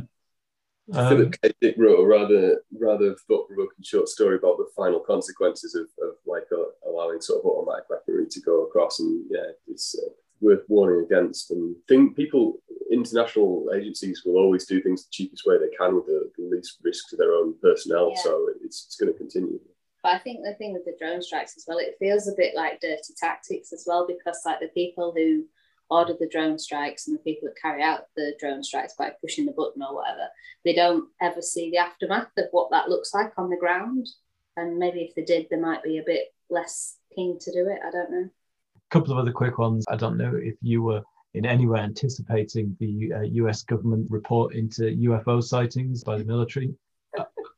Um, 0.93 1.09
Philip 1.09 1.35
K. 1.41 1.51
Dick 1.59 1.75
wrote 1.77 1.99
a 1.99 2.05
rather 2.05 2.61
rather 2.79 3.13
thought-provoking 3.27 3.83
short 3.83 4.07
story 4.07 4.37
about 4.37 4.57
the 4.57 4.69
final 4.73 5.01
consequences 5.01 5.75
of, 5.75 5.87
of 6.01 6.15
like 6.25 6.47
uh, 6.51 6.89
allowing 6.89 7.19
sort 7.19 7.39
of 7.39 7.45
automatic 7.45 7.89
weaponry 7.89 8.25
to 8.29 8.39
go 8.41 8.63
across, 8.63 8.99
and 8.99 9.25
yeah, 9.29 9.51
it's 9.67 9.99
uh, 9.99 10.09
worth 10.39 10.63
warning 10.69 11.03
against. 11.03 11.51
And 11.51 11.75
think 11.89 12.15
people, 12.15 12.59
international 12.89 13.69
agencies 13.75 14.21
will 14.25 14.37
always 14.37 14.65
do 14.65 14.81
things 14.81 15.03
the 15.03 15.09
cheapest 15.11 15.45
way 15.45 15.57
they 15.57 15.75
can 15.75 15.93
with 15.95 16.05
the, 16.05 16.31
the 16.37 16.45
least 16.55 16.77
risk 16.81 17.09
to 17.09 17.17
their 17.17 17.33
own 17.33 17.55
personnel. 17.61 18.13
Yeah. 18.15 18.21
So 18.23 18.49
it's 18.63 18.85
it's 18.85 18.95
going 18.95 19.11
to 19.11 19.17
continue. 19.17 19.59
But 20.03 20.13
I 20.15 20.19
think 20.19 20.43
the 20.43 20.53
thing 20.53 20.73
with 20.73 20.85
the 20.85 20.95
drone 20.99 21.21
strikes 21.21 21.57
as 21.57 21.65
well, 21.67 21.77
it 21.79 21.95
feels 21.99 22.27
a 22.27 22.35
bit 22.37 22.55
like 22.55 22.79
dirty 22.81 23.13
tactics 23.17 23.73
as 23.73 23.85
well, 23.87 24.07
because 24.07 24.41
like 24.45 24.59
the 24.59 24.67
people 24.69 25.13
who 25.15 25.45
order 25.89 26.13
the 26.19 26.29
drone 26.29 26.59
strikes 26.59 27.07
and 27.07 27.15
the 27.17 27.23
people 27.23 27.47
that 27.47 27.61
carry 27.61 27.81
out 27.81 28.01
the 28.15 28.33
drone 28.39 28.63
strikes 28.63 28.93
by 28.97 29.11
pushing 29.21 29.45
the 29.45 29.53
button 29.53 29.81
or 29.81 29.95
whatever, 29.95 30.27
they 30.65 30.73
don't 30.73 31.05
ever 31.21 31.41
see 31.41 31.71
the 31.71 31.77
aftermath 31.77 32.27
of 32.37 32.45
what 32.51 32.69
that 32.71 32.89
looks 32.89 33.13
like 33.13 33.31
on 33.37 33.49
the 33.49 33.57
ground. 33.57 34.07
And 34.55 34.77
maybe 34.77 35.01
if 35.01 35.15
they 35.15 35.23
did, 35.23 35.47
they 35.49 35.57
might 35.57 35.83
be 35.83 35.97
a 35.97 36.03
bit 36.05 36.33
less 36.49 36.97
keen 37.15 37.37
to 37.39 37.51
do 37.51 37.67
it. 37.69 37.79
I 37.85 37.91
don't 37.91 38.11
know. 38.11 38.29
A 38.75 38.89
couple 38.89 39.13
of 39.13 39.19
other 39.19 39.31
quick 39.31 39.57
ones. 39.57 39.85
I 39.87 39.95
don't 39.95 40.17
know 40.17 40.35
if 40.35 40.55
you 40.61 40.81
were 40.81 41.03
in 41.33 41.45
any 41.45 41.67
way 41.67 41.79
anticipating 41.79 42.75
the 42.79 43.13
uh, 43.13 43.21
US 43.21 43.63
government 43.63 44.07
report 44.09 44.55
into 44.55 44.83
UFO 44.83 45.43
sightings 45.43 46.03
by 46.03 46.17
the 46.17 46.23
military. 46.23 46.73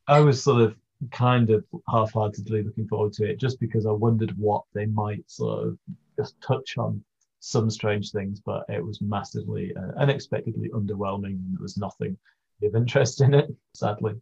I 0.07 0.19
was 0.19 0.43
sort 0.43 0.61
of 0.61 0.75
kind 1.11 1.49
of 1.49 1.63
half 1.89 2.11
heartedly 2.13 2.63
looking 2.63 2.87
forward 2.87 3.13
to 3.13 3.29
it 3.29 3.39
just 3.39 3.59
because 3.59 3.85
I 3.85 3.91
wondered 3.91 4.37
what 4.37 4.63
they 4.73 4.85
might 4.85 5.23
sort 5.29 5.67
of 5.67 5.77
just 6.17 6.39
touch 6.41 6.77
on 6.77 7.03
some 7.39 7.69
strange 7.69 8.11
things, 8.11 8.41
but 8.45 8.65
it 8.67 8.85
was 8.85 9.01
massively, 9.01 9.73
uh, 9.75 9.91
unexpectedly 9.97 10.69
underwhelming 10.69 11.37
and 11.37 11.55
there 11.55 11.61
was 11.61 11.77
nothing 11.77 12.17
of 12.63 12.75
interest 12.75 13.21
in 13.21 13.33
it, 13.33 13.49
sadly. 13.73 14.15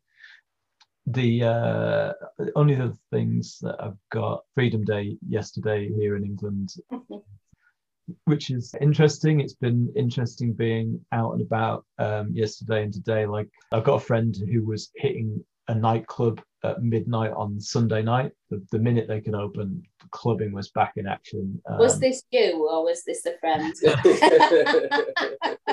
The 1.08 1.44
uh, 1.44 2.14
only 2.56 2.76
other 2.76 2.94
things 3.12 3.60
that 3.62 3.82
I've 3.82 3.98
got 4.12 4.44
Freedom 4.54 4.84
Day 4.84 5.18
yesterday 5.28 5.90
here 5.94 6.16
in 6.16 6.24
England 6.24 6.76
which 8.26 8.50
is 8.50 8.74
interesting. 8.82 9.40
It's 9.40 9.54
been 9.54 9.92
interesting 9.96 10.54
being 10.54 11.04
out 11.12 11.34
and 11.34 11.42
about 11.42 11.86
um, 12.00 12.32
yesterday 12.34 12.84
and 12.84 12.94
today. 12.94 13.26
Like 13.26 13.50
I've 13.72 13.84
got 13.84 13.96
a 13.96 14.06
friend 14.06 14.36
who 14.52 14.66
was 14.66 14.92
hitting 14.96 15.44
a 15.68 15.76
nightclub 15.76 16.42
at 16.64 16.84
midnight 16.84 17.32
on 17.32 17.60
Sunday 17.60 18.02
night. 18.02 18.32
The, 18.50 18.66
the 18.72 18.80
minute 18.80 19.08
they 19.08 19.22
could 19.22 19.36
open, 19.36 19.84
clubbing 20.12 20.54
was 20.54 20.70
back 20.70 20.94
in 20.96 21.08
action. 21.08 21.62
was 21.70 21.96
Um, 21.96 22.00
this 22.00 22.24
you 22.32 22.68
or 22.70 22.84
was 22.84 23.04
this 23.04 23.26
a 23.26 23.38
friend? 23.40 23.74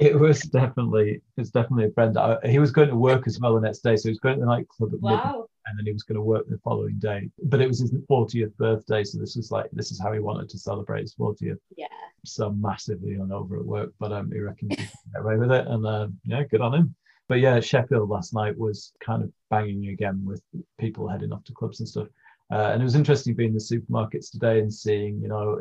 it 0.00 0.18
was 0.18 0.40
definitely 0.42 1.20
it's 1.36 1.50
definitely 1.50 1.86
a 1.86 1.90
friend. 1.92 2.18
I, 2.18 2.36
he 2.44 2.58
was 2.58 2.70
going 2.70 2.88
to 2.88 2.96
work 2.96 3.26
as 3.26 3.38
well 3.40 3.54
the 3.54 3.60
next 3.60 3.80
day, 3.80 3.96
so 3.96 4.08
he 4.08 4.12
was 4.12 4.18
going 4.20 4.36
to 4.36 4.40
the 4.40 4.46
nightclub 4.46 4.94
at 4.94 5.02
midnight, 5.02 5.34
and 5.66 5.78
then 5.78 5.86
he 5.86 5.92
was 5.92 6.02
going 6.02 6.16
to 6.16 6.22
work 6.22 6.48
the 6.48 6.58
following 6.64 6.98
day. 6.98 7.30
But 7.44 7.60
it 7.60 7.68
was 7.68 7.80
his 7.80 7.92
40th 8.10 8.56
birthday, 8.56 9.04
so 9.04 9.18
this 9.18 9.36
was 9.36 9.50
like 9.50 9.66
this 9.72 9.92
is 9.92 10.00
how 10.00 10.12
he 10.12 10.20
wanted 10.20 10.48
to 10.50 10.58
celebrate 10.58 11.02
his 11.02 11.14
40th. 11.14 11.58
Yeah. 11.76 11.86
so 12.24 12.50
massively 12.50 13.16
hungover 13.16 13.58
at 13.58 13.64
work, 13.66 13.92
but 13.98 14.12
um, 14.12 14.30
he 14.32 14.40
reckons 14.40 14.70
he 14.70 14.76
can 14.76 14.88
get 15.12 15.22
away 15.22 15.36
with 15.36 15.52
it, 15.52 15.66
and 15.66 15.86
uh, 15.86 16.08
yeah, 16.24 16.42
good 16.44 16.60
on 16.60 16.74
him. 16.74 16.94
But 17.28 17.40
yeah, 17.40 17.58
Sheffield 17.60 18.10
last 18.10 18.34
night 18.34 18.56
was 18.58 18.92
kind 19.00 19.22
of 19.22 19.30
banging 19.50 19.88
again 19.88 20.22
with 20.24 20.42
people 20.78 21.08
heading 21.08 21.32
off 21.32 21.44
to 21.44 21.52
clubs 21.52 21.80
and 21.80 21.88
stuff. 21.88 22.08
Uh, 22.52 22.70
and 22.72 22.82
it 22.82 22.84
was 22.84 22.94
interesting 22.94 23.34
being 23.34 23.50
in 23.50 23.54
the 23.54 23.60
supermarkets 23.60 24.30
today 24.30 24.60
and 24.60 24.72
seeing, 24.72 25.20
you 25.20 25.28
know, 25.28 25.58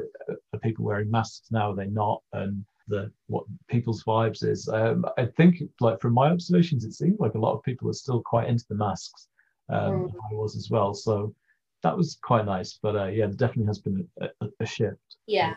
are 0.53 0.59
people 0.59 0.83
wearing 0.83 1.09
masks 1.09 1.47
now? 1.51 1.71
Are 1.71 1.75
they 1.75 1.87
not? 1.87 2.21
And 2.33 2.65
the 2.87 3.09
what 3.27 3.45
people's 3.69 4.03
vibes 4.03 4.43
is. 4.43 4.67
Um, 4.67 5.05
I 5.17 5.25
think, 5.25 5.61
like 5.79 6.01
from 6.01 6.13
my 6.13 6.29
observations, 6.29 6.83
it 6.83 6.93
seemed 6.93 7.19
like 7.19 7.35
a 7.35 7.39
lot 7.39 7.55
of 7.55 7.63
people 7.63 7.89
are 7.89 7.93
still 7.93 8.21
quite 8.21 8.49
into 8.49 8.65
the 8.67 8.75
masks. 8.75 9.27
Um, 9.69 10.09
Mm. 10.09 10.13
I 10.29 10.33
was 10.33 10.57
as 10.57 10.69
well, 10.69 10.93
so 10.93 11.33
that 11.83 11.95
was 11.95 12.17
quite 12.21 12.45
nice. 12.45 12.77
But 12.81 12.95
uh, 12.97 13.05
yeah, 13.05 13.27
there 13.27 13.35
definitely 13.35 13.67
has 13.67 13.79
been 13.79 14.07
a, 14.19 14.27
a, 14.41 14.49
a 14.59 14.65
shift. 14.65 15.17
Yeah. 15.27 15.55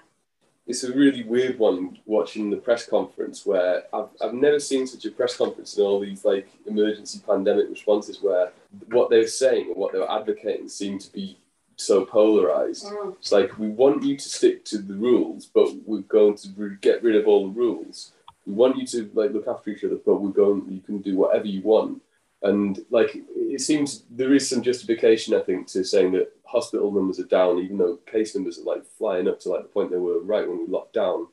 It's 0.67 0.83
a 0.83 0.93
really 0.93 1.23
weird 1.23 1.59
one 1.59 1.99
watching 2.07 2.51
the 2.51 2.57
press 2.57 2.87
conference 2.87 3.47
where 3.47 3.85
I've, 3.93 4.09
I've 4.21 4.35
never 4.35 4.59
seen 4.59 4.87
such 4.87 5.05
a 5.05 5.11
press 5.13 5.37
conference 5.37 5.77
in 5.77 5.85
all 5.85 6.01
these 6.01 6.25
like 6.25 6.49
emergency 6.67 7.21
pandemic 7.25 7.69
responses 7.71 8.21
where 8.21 8.53
what 8.89 9.09
they 9.09 9.19
were 9.19 9.27
saying 9.29 9.69
and 9.69 9.77
what 9.77 9.93
they 9.93 9.99
were 10.01 10.11
advocating 10.11 10.69
seemed 10.69 11.03
to 11.03 11.13
be 11.13 11.39
so 11.77 12.05
polarized. 12.05 12.87
Mm. 12.87 13.15
It's 13.15 13.31
like 13.31 13.57
we 13.59 13.69
want 13.69 14.03
you 14.03 14.17
to 14.17 14.29
stick 14.29 14.65
to 14.67 14.79
the 14.79 14.95
rules, 14.95 15.47
but 15.47 15.69
we're 15.87 16.01
going 16.01 16.37
to 16.37 16.77
get 16.81 17.03
rid 17.03 17.17
of 17.17 17.29
all 17.29 17.47
the 17.47 17.59
rules. 17.59 18.13
We 18.45 18.55
want 18.55 18.77
you 18.77 18.87
to 18.87 19.11
like 19.15 19.33
look 19.33 19.47
after 19.47 19.71
each 19.71 19.85
other, 19.85 19.99
but 20.05 20.21
we're 20.21 20.31
going. 20.31 20.67
You 20.69 20.81
can 20.81 20.99
do 20.99 21.17
whatever 21.17 21.47
you 21.47 21.63
want. 21.63 22.03
And 22.43 22.79
like 22.91 23.11
it 23.35 23.61
seems 23.61 24.05
there 24.11 24.35
is 24.35 24.49
some 24.49 24.63
justification, 24.63 25.35
I 25.35 25.41
think, 25.41 25.67
to 25.69 25.85
saying 25.85 26.13
that 26.13 26.33
hospital 26.45 26.93
numbers 26.93 27.19
are 27.19 27.25
down, 27.25 27.59
even 27.59 27.79
though 27.79 27.97
case 28.11 28.35
numbers 28.35 28.59
are 28.59 28.65
like 28.65 28.85
flying 28.99 29.27
up 29.29 29.41
to 29.41 29.49
like 29.49 29.63
the 29.63 29.69
point 29.69 29.91
they 29.91 29.97
were 29.97 30.21
right 30.21 30.47
when 30.49 30.59
we 30.59 30.67
locked 30.67 30.93
down. 30.95 31.29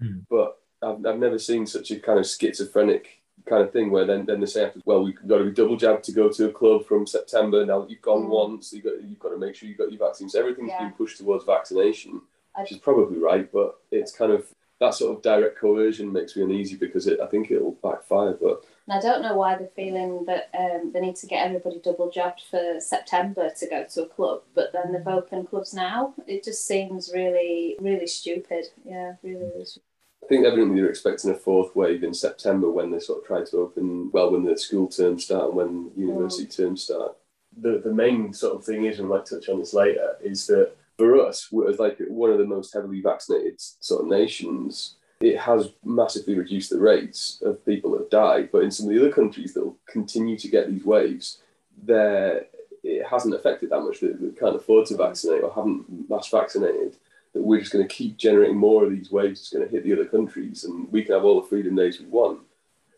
Hmm. 0.00 0.18
But 0.30 0.58
I've, 0.82 1.04
I've 1.06 1.18
never 1.18 1.38
seen 1.38 1.66
such 1.66 1.90
a 1.90 1.98
kind 1.98 2.18
of 2.18 2.26
schizophrenic 2.26 3.22
kind 3.46 3.62
of 3.62 3.72
thing 3.72 3.90
where 3.90 4.04
then, 4.04 4.24
then 4.26 4.38
they 4.40 4.46
say 4.46 4.66
after, 4.66 4.80
well 4.84 5.02
we've 5.02 5.16
got 5.26 5.38
to 5.38 5.44
be 5.44 5.50
double 5.50 5.76
jabbed 5.76 6.04
to 6.04 6.12
go 6.12 6.28
to 6.28 6.48
a 6.48 6.52
club 6.52 6.86
from 6.86 7.06
September. 7.06 7.64
Now 7.66 7.80
that 7.80 7.90
you've 7.90 8.02
gone 8.02 8.26
Mm. 8.26 8.28
once, 8.28 8.72
you've 8.72 8.84
got 8.84 9.02
you've 9.02 9.18
got 9.18 9.30
to 9.30 9.38
make 9.38 9.54
sure 9.54 9.68
you've 9.68 9.78
got 9.78 9.90
your 9.90 9.98
vaccines. 10.06 10.34
Everything's 10.34 10.68
Yeah. 10.68 10.84
been 10.84 10.92
pushed 10.92 11.18
towards 11.18 11.44
vaccination, 11.44 12.20
I- 12.54 12.60
which 12.62 12.72
is 12.72 12.78
probably 12.78 13.18
right, 13.18 13.50
but 13.50 13.80
it's 13.90 14.12
kind 14.14 14.32
of 14.32 14.46
that 14.80 14.94
sort 14.94 15.16
of 15.16 15.22
direct 15.22 15.58
coercion 15.58 16.12
makes 16.12 16.36
me 16.36 16.42
uneasy 16.42 16.76
because 16.76 17.06
it, 17.06 17.20
I 17.20 17.26
think 17.26 17.50
it'll 17.50 17.78
backfire. 17.82 18.34
But 18.40 18.64
And 18.88 18.98
I 18.98 19.00
don't 19.00 19.22
know 19.22 19.36
why 19.36 19.56
they're 19.56 19.68
feeling 19.76 20.24
that 20.26 20.50
um, 20.58 20.90
they 20.92 21.00
need 21.00 21.16
to 21.16 21.26
get 21.26 21.46
everybody 21.46 21.80
double 21.82 22.10
jabbed 22.10 22.42
for 22.50 22.80
September 22.80 23.50
to 23.50 23.68
go 23.68 23.84
to 23.84 24.02
a 24.02 24.08
club, 24.08 24.42
but 24.54 24.72
then 24.72 24.92
they've 24.92 25.06
opened 25.06 25.50
clubs 25.50 25.72
now. 25.72 26.14
It 26.26 26.42
just 26.42 26.66
seems 26.66 27.10
really, 27.14 27.76
really 27.80 28.08
stupid. 28.08 28.66
Yeah, 28.84 29.14
really, 29.22 29.44
really 29.44 29.64
stupid. 29.64 29.86
I 30.22 30.26
think 30.26 30.46
evidently 30.46 30.80
they're 30.80 30.90
expecting 30.90 31.30
a 31.30 31.34
fourth 31.34 31.74
wave 31.74 32.04
in 32.04 32.14
September 32.14 32.70
when 32.70 32.90
they 32.90 33.00
sort 33.00 33.20
of 33.20 33.26
try 33.26 33.44
to 33.44 33.56
open, 33.58 34.10
well, 34.12 34.30
when 34.30 34.44
the 34.44 34.56
school 34.56 34.88
terms 34.88 35.24
start 35.24 35.48
and 35.48 35.54
when 35.54 35.90
university 35.96 36.46
terms 36.46 36.84
start. 36.84 37.16
The, 37.60 37.82
the 37.84 37.92
main 37.92 38.32
sort 38.32 38.56
of 38.56 38.64
thing 38.64 38.84
is, 38.84 38.98
and 38.98 39.06
I 39.06 39.16
might 39.16 39.26
touch 39.26 39.48
on 39.48 39.58
this 39.58 39.74
later, 39.74 40.16
is 40.22 40.46
that 40.46 40.72
for 40.96 41.26
us, 41.26 41.50
we're 41.50 41.72
like 41.72 41.98
one 42.08 42.30
of 42.30 42.38
the 42.38 42.44
most 42.44 42.72
heavily 42.72 43.00
vaccinated 43.00 43.56
sort 43.58 44.02
of 44.02 44.08
nations. 44.08 44.96
It 45.22 45.38
has 45.38 45.70
massively 45.84 46.34
reduced 46.34 46.70
the 46.70 46.80
rates 46.80 47.40
of 47.44 47.64
people 47.64 47.92
that 47.92 48.00
have 48.00 48.10
died, 48.10 48.50
but 48.50 48.62
in 48.62 48.70
some 48.70 48.86
of 48.86 48.92
the 48.92 49.00
other 49.00 49.12
countries 49.12 49.54
that 49.54 49.64
will 49.64 49.76
continue 49.86 50.36
to 50.36 50.48
get 50.48 50.68
these 50.68 50.84
waves, 50.84 51.38
there 51.82 52.46
it 52.84 53.06
hasn't 53.06 53.34
affected 53.34 53.70
that 53.70 53.80
much. 53.80 54.00
That, 54.00 54.20
that 54.20 54.38
can't 54.38 54.56
afford 54.56 54.86
to 54.86 54.96
vaccinate 54.96 55.42
or 55.42 55.52
haven't 55.52 56.10
mass 56.10 56.28
vaccinated. 56.28 56.96
That 57.32 57.42
we're 57.42 57.60
just 57.60 57.72
going 57.72 57.86
to 57.86 57.94
keep 57.94 58.16
generating 58.16 58.56
more 58.56 58.84
of 58.84 58.90
these 58.90 59.10
waves. 59.10 59.40
It's 59.40 59.50
going 59.50 59.64
to 59.64 59.70
hit 59.70 59.84
the 59.84 59.92
other 59.92 60.04
countries, 60.04 60.64
and 60.64 60.90
we 60.92 61.02
can 61.02 61.14
have 61.14 61.24
all 61.24 61.40
the 61.40 61.48
freedom 61.48 61.76
days 61.76 62.00
we 62.00 62.06
want, 62.06 62.40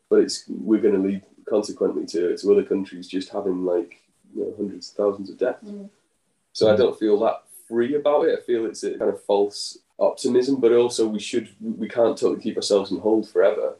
but 0.09 0.21
it's 0.21 0.45
we're 0.49 0.81
going 0.81 0.95
to 0.95 1.07
lead 1.07 1.23
consequently 1.49 2.07
to, 2.07 2.37
to 2.37 2.53
other 2.53 2.65
countries 2.65 3.07
just 3.07 3.29
having 3.29 3.65
like 3.65 4.01
you 4.35 4.43
know, 4.43 4.55
hundreds 4.57 4.91
of 4.91 4.97
thousands 4.97 5.31
of 5.31 5.39
deaths. 5.39 5.69
Mm. 5.69 5.91
So 6.53 6.73
I 6.73 6.77
don't 6.77 6.99
feel 6.99 7.19
that 7.21 7.43
free 7.69 7.95
about 7.97 8.27
it. 8.27 8.39
I 8.39 8.43
feel 8.43 8.67
it's 8.67 8.85
a 8.85 8.97
kind 8.97 9.11
of 9.11 9.23
false 9.25 9.79
optimism, 9.98 10.61
but 10.61 10.72
also 10.72 11.07
we 11.07 11.20
should 11.20 11.50
we 11.61 11.88
can't 11.88 12.18
totally 12.18 12.40
keep 12.40 12.57
ourselves 12.57 12.90
in 12.90 12.98
hold 12.98 13.28
forever. 13.28 13.76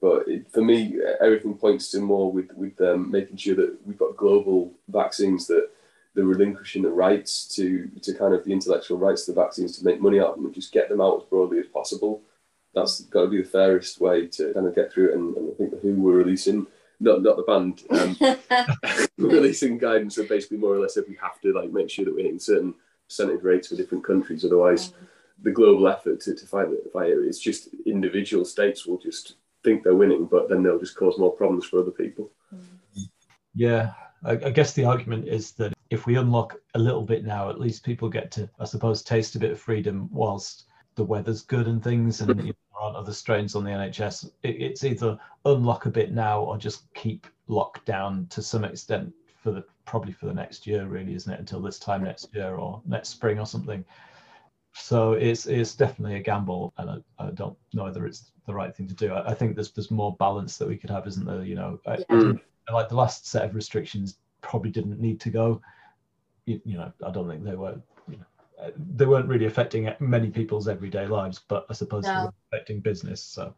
But 0.00 0.28
it, 0.28 0.50
for 0.50 0.62
me, 0.62 0.96
everything 1.20 1.54
points 1.54 1.90
to 1.92 2.00
more 2.00 2.30
with 2.30 2.52
with 2.54 2.80
um, 2.80 3.10
making 3.10 3.36
sure 3.36 3.56
that 3.56 3.78
we've 3.86 3.98
got 3.98 4.16
global 4.16 4.72
vaccines 4.88 5.46
that 5.46 5.70
they're 6.14 6.24
relinquishing 6.24 6.82
the 6.82 6.90
rights 6.90 7.48
to 7.56 7.90
to 8.02 8.14
kind 8.14 8.34
of 8.34 8.44
the 8.44 8.52
intellectual 8.52 8.98
rights 8.98 9.24
to 9.24 9.32
the 9.32 9.40
vaccines 9.40 9.78
to 9.78 9.84
make 9.84 10.00
money 10.00 10.20
out 10.20 10.30
of 10.30 10.36
them 10.36 10.46
and 10.46 10.54
just 10.54 10.72
get 10.72 10.88
them 10.88 11.00
out 11.00 11.22
as 11.22 11.28
broadly 11.28 11.58
as 11.58 11.66
possible. 11.66 12.22
That's 12.74 13.02
got 13.02 13.22
to 13.22 13.28
be 13.28 13.40
the 13.40 13.48
fairest 13.48 14.00
way 14.00 14.26
to 14.26 14.52
kind 14.52 14.66
of 14.66 14.74
get 14.74 14.92
through 14.92 15.10
it. 15.10 15.14
And, 15.14 15.36
and 15.36 15.52
I 15.52 15.54
think 15.54 15.70
the 15.70 15.76
Who 15.78 15.94
were 15.94 16.14
releasing, 16.14 16.66
not 17.00 17.22
not 17.22 17.36
the 17.36 17.42
band, 17.42 17.84
um, 17.90 19.06
releasing 19.18 19.78
guidance 19.78 20.16
that 20.16 20.28
basically 20.28 20.58
more 20.58 20.74
or 20.74 20.80
less 20.80 20.96
if 20.96 21.08
we 21.08 21.16
have 21.22 21.40
to 21.40 21.52
like 21.52 21.70
make 21.70 21.88
sure 21.88 22.04
that 22.04 22.14
we're 22.14 22.24
hitting 22.24 22.38
certain 22.38 22.74
percentage 23.08 23.42
rates 23.42 23.68
for 23.68 23.76
different 23.76 24.04
countries, 24.04 24.44
otherwise 24.44 24.92
the 25.42 25.50
global 25.50 25.88
effort 25.88 26.20
to, 26.22 26.34
to 26.34 26.46
fight 26.46 26.68
it, 26.68 26.92
fight 26.92 27.10
it, 27.10 27.18
it's 27.18 27.38
just 27.38 27.68
individual 27.86 28.44
states 28.44 28.86
will 28.86 28.98
just 28.98 29.34
think 29.62 29.82
they're 29.82 29.94
winning, 29.94 30.26
but 30.26 30.48
then 30.48 30.62
they'll 30.62 30.78
just 30.78 30.96
cause 30.96 31.18
more 31.18 31.32
problems 31.32 31.64
for 31.64 31.80
other 31.80 31.90
people. 31.90 32.30
Yeah, 33.54 33.92
I, 34.24 34.32
I 34.32 34.50
guess 34.50 34.72
the 34.72 34.84
argument 34.84 35.28
is 35.28 35.52
that 35.52 35.72
if 35.90 36.06
we 36.06 36.16
unlock 36.16 36.60
a 36.74 36.78
little 36.78 37.02
bit 37.02 37.24
now, 37.24 37.50
at 37.50 37.60
least 37.60 37.84
people 37.84 38.08
get 38.08 38.30
to, 38.32 38.48
I 38.58 38.64
suppose, 38.64 39.02
taste 39.02 39.36
a 39.36 39.38
bit 39.38 39.52
of 39.52 39.60
freedom 39.60 40.08
whilst 40.12 40.64
the 40.96 41.04
weather's 41.04 41.42
good 41.42 41.66
and 41.66 41.82
things, 41.82 42.20
and 42.20 42.30
you 42.30 42.34
know, 42.36 42.42
there 42.42 42.80
aren't 42.80 42.96
other 42.96 43.12
strains 43.12 43.54
on 43.54 43.64
the 43.64 43.70
NHS. 43.70 44.30
It, 44.42 44.60
it's 44.60 44.84
either 44.84 45.18
unlock 45.44 45.86
a 45.86 45.90
bit 45.90 46.12
now 46.12 46.42
or 46.42 46.56
just 46.56 46.92
keep 46.94 47.26
locked 47.48 47.84
down 47.84 48.26
to 48.30 48.42
some 48.42 48.64
extent 48.64 49.12
for 49.42 49.50
the 49.50 49.64
probably 49.84 50.12
for 50.12 50.26
the 50.26 50.34
next 50.34 50.66
year, 50.66 50.86
really, 50.86 51.14
isn't 51.14 51.32
it? 51.32 51.38
Until 51.38 51.60
this 51.60 51.78
time 51.78 52.04
next 52.04 52.34
year 52.34 52.54
or 52.54 52.80
next 52.86 53.10
spring 53.10 53.38
or 53.38 53.46
something. 53.46 53.84
So 54.74 55.12
it's 55.12 55.46
it's 55.46 55.74
definitely 55.74 56.16
a 56.16 56.22
gamble, 56.22 56.72
and 56.78 56.90
I, 56.90 57.24
I 57.26 57.30
don't 57.30 57.56
know 57.72 57.84
whether 57.84 58.06
it's 58.06 58.32
the 58.46 58.54
right 58.54 58.74
thing 58.74 58.88
to 58.88 58.94
do. 58.94 59.12
I, 59.12 59.30
I 59.30 59.34
think 59.34 59.54
there's 59.54 59.70
there's 59.70 59.90
more 59.90 60.16
balance 60.16 60.58
that 60.58 60.68
we 60.68 60.76
could 60.76 60.90
have, 60.90 61.06
isn't 61.06 61.24
there? 61.26 61.44
You 61.44 61.54
know, 61.54 61.80
I- 61.86 62.04
I 62.10 62.14
Mm. 62.14 62.40
like 62.72 62.88
the 62.88 62.96
last 62.96 63.26
set 63.26 63.44
of 63.44 63.54
restrictions 63.54 64.18
probably 64.40 64.70
didn't 64.70 64.98
need 65.00 65.20
to 65.20 65.30
go. 65.30 65.60
You, 66.46 66.60
you 66.64 66.76
know, 66.76 66.92
I 67.06 67.10
don't 67.10 67.28
think 67.28 67.44
they 67.44 67.54
were. 67.54 67.80
You 68.08 68.16
know, 68.18 68.24
uh, 68.60 68.70
they 68.96 69.06
weren't 69.06 69.28
really 69.28 69.46
affecting 69.46 69.90
many 70.00 70.30
people's 70.30 70.68
everyday 70.68 71.06
lives, 71.06 71.40
but 71.48 71.66
I 71.70 71.72
suppose 71.72 72.04
they 72.04 72.20
were 72.20 72.32
affecting 72.52 72.80
business. 72.80 73.22
So 73.22 73.54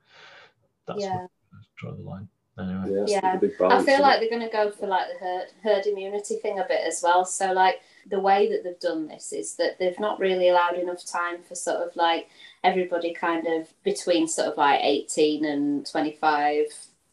that's 0.87 1.01
Yeah. 1.01 1.15
where 1.15 1.29
I 1.55 1.57
draw 1.79 1.93
the 1.93 2.03
line. 2.03 2.29
Anyway. 2.59 3.05
Yeah, 3.07 3.21
Yeah. 3.23 3.37
the 3.37 3.67
I 3.67 3.83
feel 3.83 4.01
like 4.01 4.17
it? 4.17 4.21
they're 4.21 4.39
going 4.39 4.49
to 4.49 4.53
go 4.53 4.71
for 4.71 4.87
like 4.87 5.07
the 5.13 5.19
herd, 5.25 5.47
herd 5.63 5.87
immunity 5.87 6.37
thing 6.37 6.59
a 6.59 6.65
bit 6.67 6.81
as 6.87 7.03
well. 7.03 7.25
So 7.25 7.53
like 7.53 7.81
the 8.09 8.21
way 8.21 8.49
that 8.51 8.65
they've 8.65 8.79
done 8.81 9.09
this 9.09 9.33
is 9.33 9.57
that 9.57 9.79
they've 9.79 9.99
not 10.01 10.19
really 10.19 10.49
allowed 10.49 10.77
enough 10.77 11.05
time 11.05 11.43
for 11.43 11.55
sort 11.55 11.87
of 11.87 11.95
like 11.97 12.29
everybody 12.65 13.13
kind 13.13 13.47
of 13.47 13.69
between 13.83 14.27
sort 14.27 14.49
of 14.49 14.57
like 14.57 14.81
18 14.83 15.45
and 15.45 15.87
25 15.87 16.67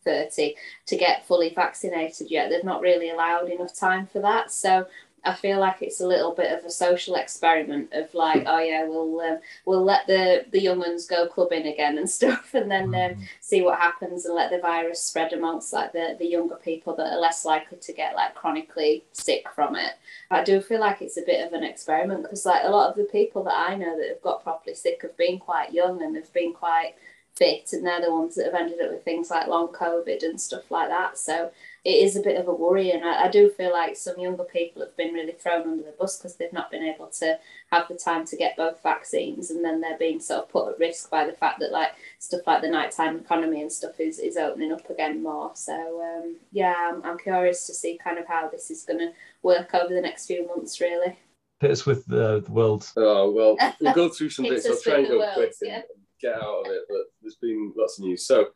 30 0.06 0.56
to 0.86 0.98
get 0.98 1.26
fully 1.26 1.54
vaccinated 1.54 2.30
yet 2.30 2.50
they've 2.50 2.64
not 2.66 2.82
really 2.82 3.10
allowed 3.10 3.50
enough 3.50 3.74
time 3.74 4.06
for 4.06 4.20
that 4.20 4.52
so 4.52 4.86
I 5.26 5.34
feel 5.34 5.60
like 5.60 5.82
it's 5.82 6.02
a 6.02 6.08
little 6.08 6.34
bit 6.34 6.52
of 6.52 6.66
a 6.66 6.70
social 6.70 7.16
experiment 7.16 7.94
of 7.94 8.14
like, 8.14 8.44
oh 8.46 8.60
yeah, 8.60 8.86
we'll 8.86 9.20
um, 9.22 9.40
we'll 9.66 9.84
let 9.84 10.06
the 10.08 10.46
the 10.52 10.62
young 10.62 10.84
uns 10.84 11.06
go 11.06 11.28
clubbing 11.28 11.68
again 11.68 11.98
and 11.98 12.10
stuff, 12.20 12.54
and 12.54 12.70
then 12.70 12.94
um, 12.94 13.26
see 13.40 13.62
what 13.62 13.80
happens 13.80 14.26
and 14.26 14.36
let 14.36 14.52
the 14.52 14.60
virus 14.60 15.02
spread 15.02 15.34
amongst 15.34 15.72
like 15.74 15.94
the, 15.94 16.16
the 16.20 16.26
younger 16.26 16.56
people 16.56 16.96
that 16.96 17.14
are 17.14 17.20
less 17.20 17.46
likely 17.46 17.78
to 17.78 17.94
get 17.94 18.16
like 18.16 18.36
chronically 18.36 19.04
sick 19.14 19.48
from 19.56 19.76
it. 19.76 19.94
I 20.30 20.44
do 20.44 20.62
feel 20.62 20.80
like 20.80 21.02
it's 21.02 21.18
a 21.18 21.26
bit 21.26 21.46
of 21.46 21.54
an 21.54 21.64
experiment 21.64 22.24
because 22.24 22.46
like 22.46 22.64
a 22.64 22.70
lot 22.70 22.90
of 22.90 22.98
the 22.98 23.04
people 23.06 23.44
that 23.44 23.70
I 23.70 23.76
know 23.76 23.98
that 23.98 24.10
have 24.10 24.22
got 24.22 24.44
properly 24.44 24.76
sick 24.76 25.02
have 25.04 25.16
been 25.18 25.40
quite 25.40 25.74
young 25.74 26.02
and 26.02 26.16
have 26.16 26.34
been 26.34 26.54
quite 26.54 26.96
fit 27.36 27.74
and 27.74 27.86
they're 27.86 28.02
the 28.02 28.12
ones 28.12 28.36
that 28.36 28.46
have 28.46 28.54
ended 28.54 28.80
up 28.82 28.92
with 28.92 29.04
things 29.04 29.30
like 29.30 29.48
long 29.48 29.68
COVID 29.70 30.24
and 30.24 30.40
stuff 30.40 30.70
like 30.70 30.90
that. 30.90 31.18
So 31.18 31.52
it 31.86 31.90
is 31.90 32.16
a 32.16 32.22
bit 32.22 32.40
of 32.40 32.48
a 32.48 32.54
worry 32.54 32.92
and 32.92 33.04
I, 33.04 33.26
I 33.26 33.28
do 33.30 33.50
feel 33.50 33.72
like 33.72 33.96
some 33.96 34.20
younger 34.20 34.44
people 34.44 34.82
have 34.82 34.96
been 34.96 35.14
really 35.14 35.34
thrown 35.34 35.64
under 35.64 35.84
the 35.84 35.96
bus 36.00 36.18
because 36.18 36.36
they've 36.36 36.54
not 36.54 36.72
been 36.72 36.84
able 36.84 37.08
to 37.08 37.38
have 37.72 37.88
the 37.88 37.96
time 37.96 38.26
to 38.28 38.38
get 38.38 38.56
both 38.56 38.82
vaccines 38.82 39.52
and 39.52 39.64
then 39.64 39.82
they're 39.82 39.98
being 39.98 40.20
sort 40.20 40.44
of 40.44 40.50
put 40.50 40.70
at 40.70 40.80
risk 40.80 41.10
by 41.10 41.26
the 41.26 41.34
fact 41.34 41.60
that 41.60 41.72
like 41.72 41.92
stuff 42.20 42.42
like 42.48 42.62
the 42.62 42.70
nighttime 42.70 43.18
economy 43.18 43.62
and 43.62 43.72
stuff 43.72 44.00
is, 44.00 44.20
is 44.20 44.38
opening 44.38 44.72
up 44.72 44.90
again 44.90 45.22
more 45.22 45.52
so 45.56 46.02
um, 46.02 46.38
yeah 46.52 46.76
I'm, 46.90 47.04
I'm 47.04 47.18
curious 47.18 47.66
to 47.68 47.74
see 47.74 48.00
kind 48.02 48.18
of 48.18 48.28
how 48.28 48.50
this 48.50 48.72
is 48.72 48.84
going 48.84 49.00
to 49.00 49.12
work 49.42 49.74
over 49.74 49.94
the 49.94 50.02
next 50.02 50.28
few 50.28 50.48
months 50.48 50.80
really 50.80 51.18
Hit 51.64 51.72
us 51.72 51.86
with 51.86 52.06
the, 52.08 52.42
the 52.42 52.52
world. 52.52 52.92
Oh 52.98 53.32
well, 53.32 53.56
we'll 53.80 53.94
go 53.94 54.10
through 54.10 54.30
some 54.32 54.44
bits. 54.44 54.66
I'll 54.66 54.78
try 54.82 54.96
and 54.96 55.08
go 55.08 55.20
world, 55.20 55.34
quick 55.36 55.54
and 55.62 55.70
yeah. 55.70 55.82
get 56.20 56.36
out 56.36 56.66
of 56.66 56.66
it. 56.66 56.82
But 56.90 57.04
there's 57.22 57.38
been 57.38 57.72
lots 57.78 57.98
of 57.98 58.04
news. 58.04 58.28
So, 58.28 58.48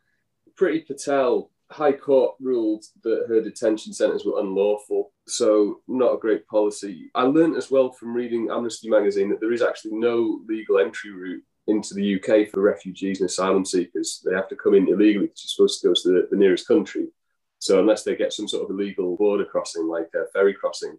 Priti 0.60 0.86
Patel, 0.86 1.50
High 1.70 1.92
Court 1.92 2.34
ruled 2.40 2.84
that 3.02 3.26
her 3.28 3.42
detention 3.42 3.92
centres 3.92 4.24
were 4.24 4.40
unlawful. 4.40 5.12
So, 5.26 5.82
not 5.86 6.14
a 6.14 6.18
great 6.18 6.46
policy. 6.46 7.10
I 7.14 7.22
learned 7.22 7.56
as 7.56 7.70
well 7.70 7.92
from 7.92 8.14
reading 8.14 8.48
Amnesty 8.50 8.88
magazine 8.88 9.28
that 9.30 9.40
there 9.40 9.52
is 9.52 9.62
actually 9.62 9.96
no 9.96 10.40
legal 10.48 10.78
entry 10.78 11.10
route 11.10 11.42
into 11.66 11.92
the 11.92 12.16
UK 12.16 12.48
for 12.48 12.62
refugees 12.62 13.20
and 13.20 13.28
asylum 13.28 13.66
seekers. 13.66 14.22
They 14.24 14.34
have 14.34 14.48
to 14.48 14.56
come 14.56 14.74
in 14.74 14.88
illegally 14.88 15.26
because 15.26 15.44
you're 15.44 15.68
supposed 15.68 15.82
to 15.82 15.88
go 15.88 15.94
to 15.94 16.22
the, 16.22 16.28
the 16.30 16.38
nearest 16.38 16.66
country. 16.66 17.08
So, 17.58 17.80
unless 17.80 18.02
they 18.02 18.16
get 18.16 18.32
some 18.32 18.48
sort 18.48 18.64
of 18.64 18.70
illegal 18.70 19.16
border 19.16 19.44
crossing, 19.44 19.86
like 19.88 20.08
a 20.14 20.30
ferry 20.32 20.54
crossing, 20.54 20.96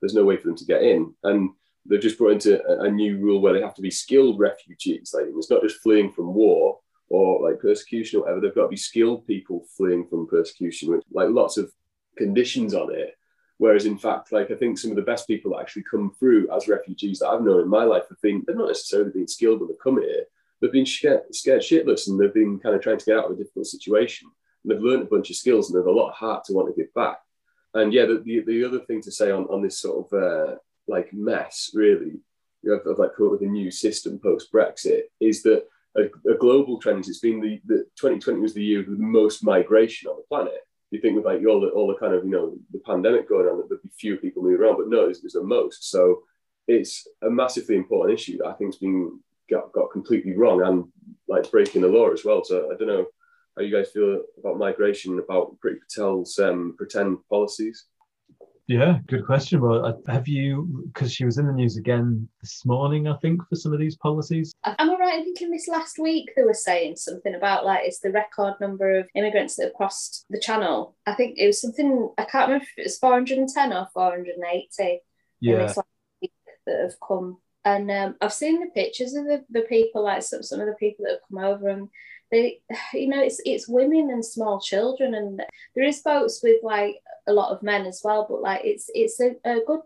there's 0.00 0.14
no 0.14 0.24
way 0.24 0.36
for 0.36 0.48
them 0.48 0.56
to 0.56 0.64
get 0.64 0.82
in. 0.82 1.14
And 1.22 1.50
they've 1.86 2.00
just 2.00 2.18
brought 2.18 2.32
into 2.32 2.60
a, 2.64 2.84
a 2.84 2.90
new 2.90 3.18
rule 3.18 3.40
where 3.40 3.52
they 3.52 3.62
have 3.62 3.74
to 3.74 3.82
be 3.82 3.90
skilled 3.90 4.40
refugees. 4.40 5.12
Like 5.14 5.26
it's 5.28 5.50
not 5.50 5.62
just 5.62 5.80
fleeing 5.80 6.10
from 6.10 6.34
war 6.34 6.78
or 7.08 7.48
like 7.48 7.60
persecution 7.60 8.18
or 8.18 8.22
whatever. 8.22 8.40
They've 8.40 8.54
got 8.54 8.62
to 8.62 8.68
be 8.68 8.76
skilled 8.76 9.26
people 9.26 9.64
fleeing 9.76 10.06
from 10.06 10.28
persecution, 10.28 11.00
like 11.10 11.28
lots 11.30 11.56
of 11.56 11.72
conditions 12.16 12.74
on 12.74 12.94
it. 12.94 13.14
Whereas 13.58 13.86
in 13.86 13.98
fact, 13.98 14.30
like 14.32 14.50
I 14.50 14.54
think 14.54 14.78
some 14.78 14.90
of 14.90 14.96
the 14.96 15.02
best 15.02 15.26
people 15.26 15.52
that 15.52 15.60
actually 15.60 15.84
come 15.90 16.14
through 16.18 16.48
as 16.54 16.68
refugees 16.68 17.18
that 17.18 17.28
I've 17.28 17.42
known 17.42 17.60
in 17.60 17.68
my 17.68 17.84
life 17.84 18.04
have 18.08 18.20
been 18.20 18.44
they're 18.46 18.54
not 18.54 18.68
necessarily 18.68 19.10
been 19.10 19.26
skilled 19.26 19.60
when 19.60 19.68
they 19.68 19.74
come 19.82 20.00
here. 20.00 20.24
They've 20.60 20.72
been 20.72 20.86
scared, 20.86 21.22
scared 21.32 21.62
shitless 21.62 22.08
and 22.08 22.20
they've 22.20 22.34
been 22.34 22.58
kind 22.58 22.74
of 22.74 22.82
trying 22.82 22.98
to 22.98 23.04
get 23.04 23.18
out 23.18 23.26
of 23.26 23.32
a 23.32 23.36
difficult 23.36 23.66
situation. 23.66 24.28
And 24.62 24.72
they've 24.72 24.82
learned 24.82 25.02
a 25.02 25.06
bunch 25.06 25.30
of 25.30 25.36
skills 25.36 25.70
and 25.70 25.78
they've 25.78 25.86
a 25.86 25.90
lot 25.90 26.10
of 26.10 26.14
heart 26.14 26.44
to 26.44 26.52
want 26.52 26.68
to 26.68 26.80
give 26.80 26.92
back. 26.94 27.18
And 27.74 27.92
yeah, 27.92 28.06
the, 28.06 28.22
the, 28.24 28.40
the 28.40 28.64
other 28.64 28.80
thing 28.80 29.02
to 29.02 29.12
say 29.12 29.30
on, 29.30 29.44
on 29.44 29.62
this 29.62 29.78
sort 29.78 30.06
of 30.12 30.22
uh, 30.22 30.54
like 30.86 31.12
mess, 31.12 31.70
really, 31.74 32.20
you 32.62 32.70
know, 32.70 32.90
of 32.90 32.98
like 32.98 33.14
come 33.16 33.26
up 33.26 33.32
with 33.32 33.42
a 33.42 33.46
new 33.46 33.70
system 33.70 34.18
post 34.18 34.52
Brexit, 34.52 35.02
is 35.20 35.42
that 35.42 35.64
a, 35.98 36.30
a 36.30 36.36
global 36.38 36.78
trend. 36.78 37.06
It's 37.06 37.18
been 37.18 37.40
the, 37.40 37.60
the 37.66 37.84
2020 37.96 38.40
was 38.40 38.54
the 38.54 38.64
year 38.64 38.78
with 38.78 38.98
the 38.98 39.04
most 39.04 39.44
migration 39.44 40.08
on 40.08 40.16
the 40.16 40.24
planet. 40.28 40.60
You 40.90 41.00
think 41.00 41.16
with 41.16 41.26
like 41.26 41.42
all 41.46 41.60
the 41.60 41.68
all 41.68 41.86
the 41.86 41.96
kind 41.96 42.14
of 42.14 42.24
you 42.24 42.30
know 42.30 42.56
the 42.72 42.78
pandemic 42.78 43.28
going 43.28 43.46
on, 43.46 43.58
that 43.58 43.68
there'd 43.68 43.82
be 43.82 43.90
fewer 43.98 44.16
people 44.16 44.42
moving 44.42 44.60
around, 44.60 44.76
but 44.76 44.88
no, 44.88 45.08
it's, 45.08 45.22
it's 45.22 45.34
the 45.34 45.42
most. 45.42 45.90
So 45.90 46.22
it's 46.66 47.06
a 47.22 47.30
massively 47.30 47.76
important 47.76 48.18
issue 48.18 48.38
that 48.38 48.46
I 48.46 48.54
think's 48.54 48.76
been 48.76 49.20
got, 49.50 49.72
got 49.72 49.90
completely 49.90 50.36
wrong 50.36 50.62
and 50.62 50.84
like 51.26 51.50
breaking 51.50 51.82
the 51.82 51.88
law 51.88 52.10
as 52.10 52.24
well. 52.24 52.42
So 52.44 52.70
I 52.72 52.76
don't 52.76 52.88
know 52.88 53.06
how 53.56 53.62
you 53.62 53.74
guys 53.74 53.90
feel 53.90 54.22
about 54.38 54.58
migration, 54.58 55.18
about 55.18 55.56
Priti 55.60 55.78
Patel's 55.88 56.38
um, 56.38 56.74
pretend 56.76 57.18
policies. 57.28 57.86
Yeah, 58.68 58.98
good 59.06 59.24
question. 59.24 59.62
Well, 59.62 60.02
have 60.08 60.28
you, 60.28 60.84
because 60.92 61.10
she 61.10 61.24
was 61.24 61.38
in 61.38 61.46
the 61.46 61.54
news 61.54 61.78
again 61.78 62.28
this 62.42 62.66
morning, 62.66 63.08
I 63.08 63.16
think, 63.16 63.40
for 63.48 63.56
some 63.56 63.72
of 63.72 63.78
these 63.78 63.96
policies. 63.96 64.54
Am 64.62 64.90
I 64.90 64.94
right 64.94 65.18
in 65.18 65.24
thinking 65.24 65.50
this 65.50 65.68
last 65.68 65.98
week 65.98 66.30
they 66.36 66.42
were 66.42 66.52
saying 66.52 66.96
something 66.96 67.34
about 67.34 67.64
like 67.64 67.80
it's 67.84 68.00
the 68.00 68.12
record 68.12 68.56
number 68.60 68.98
of 68.98 69.08
immigrants 69.14 69.56
that 69.56 69.64
have 69.64 69.74
crossed 69.74 70.26
the 70.28 70.38
channel? 70.38 70.94
I 71.06 71.14
think 71.14 71.38
it 71.38 71.46
was 71.46 71.62
something 71.62 72.10
I 72.18 72.24
can't 72.24 72.48
remember 72.48 72.66
if 72.76 72.78
it 72.78 72.82
was 72.84 72.98
410 72.98 73.72
or 73.72 73.88
480. 73.94 75.00
Yeah. 75.40 75.56
this 75.56 75.76
last 75.78 75.88
week 76.20 76.32
that 76.66 76.80
have 76.82 77.00
come. 77.06 77.38
And 77.64 77.90
um, 77.90 78.16
I've 78.20 78.34
seen 78.34 78.60
the 78.60 78.66
pictures 78.66 79.14
of 79.14 79.24
the, 79.24 79.44
the 79.48 79.62
people, 79.62 80.04
like 80.04 80.22
some, 80.22 80.42
some 80.42 80.60
of 80.60 80.66
the 80.66 80.74
people 80.74 81.04
that 81.04 81.12
have 81.12 81.28
come 81.30 81.42
over, 81.42 81.68
and 81.68 81.88
they, 82.30 82.60
you 82.92 83.08
know, 83.08 83.22
it's 83.22 83.40
it's 83.46 83.66
women 83.66 84.10
and 84.10 84.24
small 84.24 84.60
children, 84.60 85.14
and 85.14 85.42
there 85.74 85.84
is 85.84 86.02
boats 86.02 86.40
with 86.42 86.62
like 86.62 86.96
a 87.28 87.32
lot 87.32 87.52
of 87.52 87.62
men 87.62 87.86
as 87.86 88.00
well, 88.02 88.26
but 88.28 88.42
like 88.42 88.62
it's 88.64 88.90
it's 88.94 89.20
a, 89.20 89.36
a 89.44 89.60
good 89.66 89.80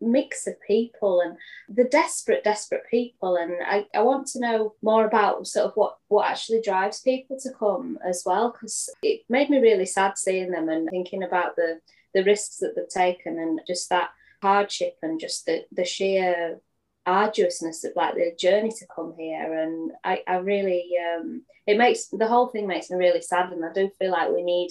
mix 0.00 0.46
of 0.46 0.54
people 0.66 1.20
and 1.20 1.36
the 1.68 1.84
desperate 1.84 2.44
desperate 2.44 2.84
people. 2.90 3.36
And 3.36 3.52
I, 3.64 3.86
I 3.94 4.02
want 4.02 4.26
to 4.28 4.40
know 4.40 4.74
more 4.82 5.06
about 5.06 5.46
sort 5.46 5.66
of 5.66 5.72
what 5.74 5.96
what 6.08 6.28
actually 6.28 6.60
drives 6.62 7.00
people 7.00 7.38
to 7.40 7.50
come 7.58 7.98
as 8.06 8.22
well 8.26 8.52
because 8.52 8.90
it 9.02 9.22
made 9.28 9.50
me 9.50 9.58
really 9.58 9.86
sad 9.86 10.18
seeing 10.18 10.50
them 10.50 10.68
and 10.68 10.88
thinking 10.88 11.22
about 11.22 11.56
the 11.56 11.80
the 12.14 12.24
risks 12.24 12.58
that 12.58 12.74
they've 12.74 12.88
taken 12.88 13.38
and 13.38 13.60
just 13.66 13.88
that 13.90 14.10
hardship 14.42 14.96
and 15.02 15.20
just 15.20 15.46
the 15.46 15.64
the 15.72 15.84
sheer 15.84 16.60
arduousness 17.06 17.84
of 17.84 17.92
like 17.96 18.14
the 18.14 18.34
journey 18.38 18.70
to 18.70 18.86
come 18.94 19.14
here. 19.18 19.52
And 19.62 19.92
I, 20.04 20.22
I 20.26 20.36
really 20.36 20.90
um 21.14 21.42
it 21.66 21.78
makes 21.78 22.06
the 22.08 22.26
whole 22.26 22.48
thing 22.48 22.66
makes 22.66 22.90
me 22.90 22.96
really 22.96 23.22
sad 23.22 23.52
and 23.52 23.64
I 23.64 23.72
do 23.72 23.90
feel 23.98 24.12
like 24.12 24.30
we 24.30 24.42
need 24.42 24.70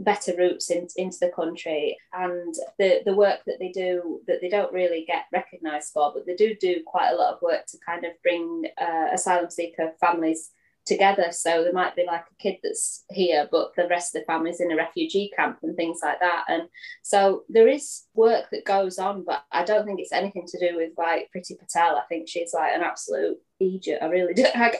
better 0.00 0.32
routes 0.36 0.70
in, 0.70 0.88
into 0.96 1.18
the 1.20 1.30
country. 1.30 1.96
And 2.12 2.54
the 2.78 3.02
the 3.04 3.14
work 3.14 3.40
that 3.46 3.58
they 3.58 3.70
do 3.70 4.20
that 4.26 4.40
they 4.40 4.48
don't 4.48 4.72
really 4.72 5.04
get 5.06 5.26
recognized 5.32 5.92
for 5.92 6.12
but 6.12 6.26
they 6.26 6.34
do 6.34 6.54
do 6.60 6.82
quite 6.86 7.10
a 7.10 7.16
lot 7.16 7.34
of 7.34 7.42
work 7.42 7.66
to 7.66 7.78
kind 7.84 8.04
of 8.04 8.12
bring 8.22 8.64
uh, 8.80 9.08
asylum 9.12 9.50
seeker 9.50 9.92
families 10.00 10.50
together. 10.86 11.26
So 11.30 11.62
there 11.62 11.74
might 11.74 11.94
be 11.94 12.04
like 12.06 12.22
a 12.22 12.42
kid 12.42 12.56
that's 12.62 13.04
here 13.10 13.46
but 13.52 13.74
the 13.76 13.86
rest 13.88 14.14
of 14.14 14.22
the 14.22 14.26
family's 14.26 14.60
in 14.60 14.72
a 14.72 14.76
refugee 14.76 15.30
camp 15.36 15.58
and 15.62 15.76
things 15.76 16.00
like 16.02 16.20
that. 16.20 16.44
And 16.48 16.62
so 17.02 17.44
there 17.48 17.68
is 17.68 18.04
work 18.14 18.46
that 18.50 18.64
goes 18.64 18.98
on 18.98 19.24
but 19.24 19.44
i 19.52 19.64
don't 19.64 19.86
think 19.86 20.00
it's 20.00 20.12
anything 20.12 20.46
to 20.46 20.58
do 20.58 20.76
with 20.76 20.92
like 20.96 21.28
Priti 21.34 21.58
patel. 21.58 21.96
I 21.96 22.02
think 22.08 22.28
she's 22.28 22.54
like 22.54 22.74
an 22.74 22.82
absolute 22.82 23.36
idiot. 23.60 24.00
I 24.02 24.06
really 24.06 24.34
do. 24.34 24.46
I, 24.54 24.74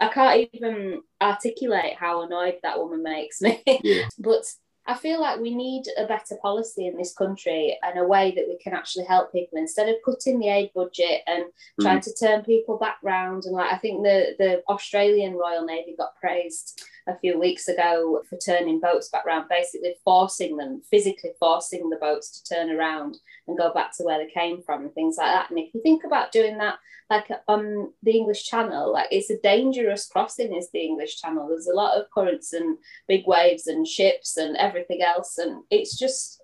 I 0.00 0.08
can't 0.08 0.48
even 0.52 1.02
articulate 1.22 1.94
how 1.94 2.22
annoyed 2.22 2.56
that 2.62 2.78
woman 2.78 3.02
makes 3.02 3.40
me. 3.40 3.62
Yeah. 3.66 4.08
but 4.18 4.44
I 4.86 4.94
feel 4.94 5.20
like 5.20 5.40
we 5.40 5.54
need 5.54 5.84
a 5.96 6.06
better 6.06 6.36
policy 6.42 6.86
in 6.86 6.96
this 6.96 7.14
country 7.14 7.78
and 7.82 7.98
a 7.98 8.04
way 8.04 8.32
that 8.36 8.46
we 8.46 8.58
can 8.58 8.74
actually 8.74 9.06
help 9.06 9.32
people 9.32 9.58
instead 9.58 9.88
of 9.88 9.96
cutting 10.04 10.38
the 10.38 10.48
aid 10.48 10.72
budget 10.74 11.22
and 11.26 11.44
trying 11.80 11.98
hmm. 11.98 12.02
to 12.02 12.14
turn 12.14 12.42
people 12.42 12.76
back 12.76 12.98
round. 13.02 13.44
And 13.44 13.54
like 13.54 13.72
I 13.72 13.78
think 13.78 14.02
the 14.02 14.34
the 14.38 14.62
Australian 14.68 15.34
Royal 15.34 15.64
Navy 15.64 15.94
got 15.96 16.16
praised 16.16 16.82
a 17.06 17.18
few 17.18 17.38
weeks 17.38 17.68
ago 17.68 18.22
for 18.28 18.38
turning 18.38 18.80
boats 18.80 19.08
back 19.10 19.26
round, 19.26 19.48
basically 19.48 19.94
forcing 20.04 20.56
them, 20.56 20.82
physically 20.90 21.30
forcing 21.38 21.90
the 21.90 21.96
boats 21.96 22.40
to 22.40 22.54
turn 22.54 22.70
around 22.70 23.18
and 23.46 23.58
go 23.58 23.72
back 23.72 23.94
to 23.96 24.04
where 24.04 24.18
they 24.18 24.30
came 24.30 24.62
from 24.62 24.82
and 24.82 24.94
things 24.94 25.16
like 25.18 25.32
that. 25.32 25.50
And 25.50 25.58
if 25.58 25.74
you 25.74 25.82
think 25.82 26.04
about 26.04 26.32
doing 26.32 26.58
that 26.58 26.76
like 27.10 27.28
on 27.48 27.92
the 28.02 28.12
English 28.12 28.44
Channel, 28.44 28.92
like 28.92 29.08
it's 29.10 29.30
a 29.30 29.40
dangerous 29.42 30.06
crossing 30.06 30.54
is 30.54 30.70
the 30.70 30.80
English 30.80 31.20
Channel. 31.20 31.48
There's 31.48 31.66
a 31.66 31.74
lot 31.74 31.98
of 31.98 32.10
currents 32.10 32.52
and 32.52 32.78
big 33.06 33.26
waves 33.26 33.66
and 33.66 33.86
ships 33.86 34.36
and 34.36 34.56
everything 34.56 35.02
else. 35.02 35.36
And 35.38 35.62
it's 35.70 35.98
just 35.98 36.40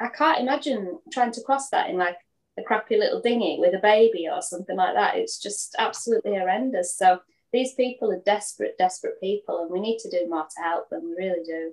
I 0.00 0.08
can't 0.08 0.40
imagine 0.40 0.98
trying 1.12 1.32
to 1.32 1.42
cross 1.42 1.70
that 1.70 1.90
in 1.90 1.96
like 1.96 2.16
a 2.58 2.62
crappy 2.62 2.98
little 2.98 3.20
dinghy 3.20 3.58
with 3.60 3.74
a 3.74 3.78
baby 3.78 4.28
or 4.30 4.42
something 4.42 4.76
like 4.76 4.94
that. 4.94 5.16
It's 5.16 5.38
just 5.38 5.76
absolutely 5.78 6.32
horrendous. 6.32 6.96
So 6.96 7.20
these 7.52 7.74
people 7.74 8.10
are 8.12 8.22
desperate, 8.24 8.76
desperate 8.78 9.20
people, 9.20 9.62
and 9.62 9.70
we 9.70 9.80
need 9.80 9.98
to 9.98 10.10
do 10.10 10.28
more 10.28 10.44
to 10.56 10.62
help 10.62 10.88
them. 10.90 11.02
We 11.08 11.24
really 11.24 11.44
do. 11.44 11.72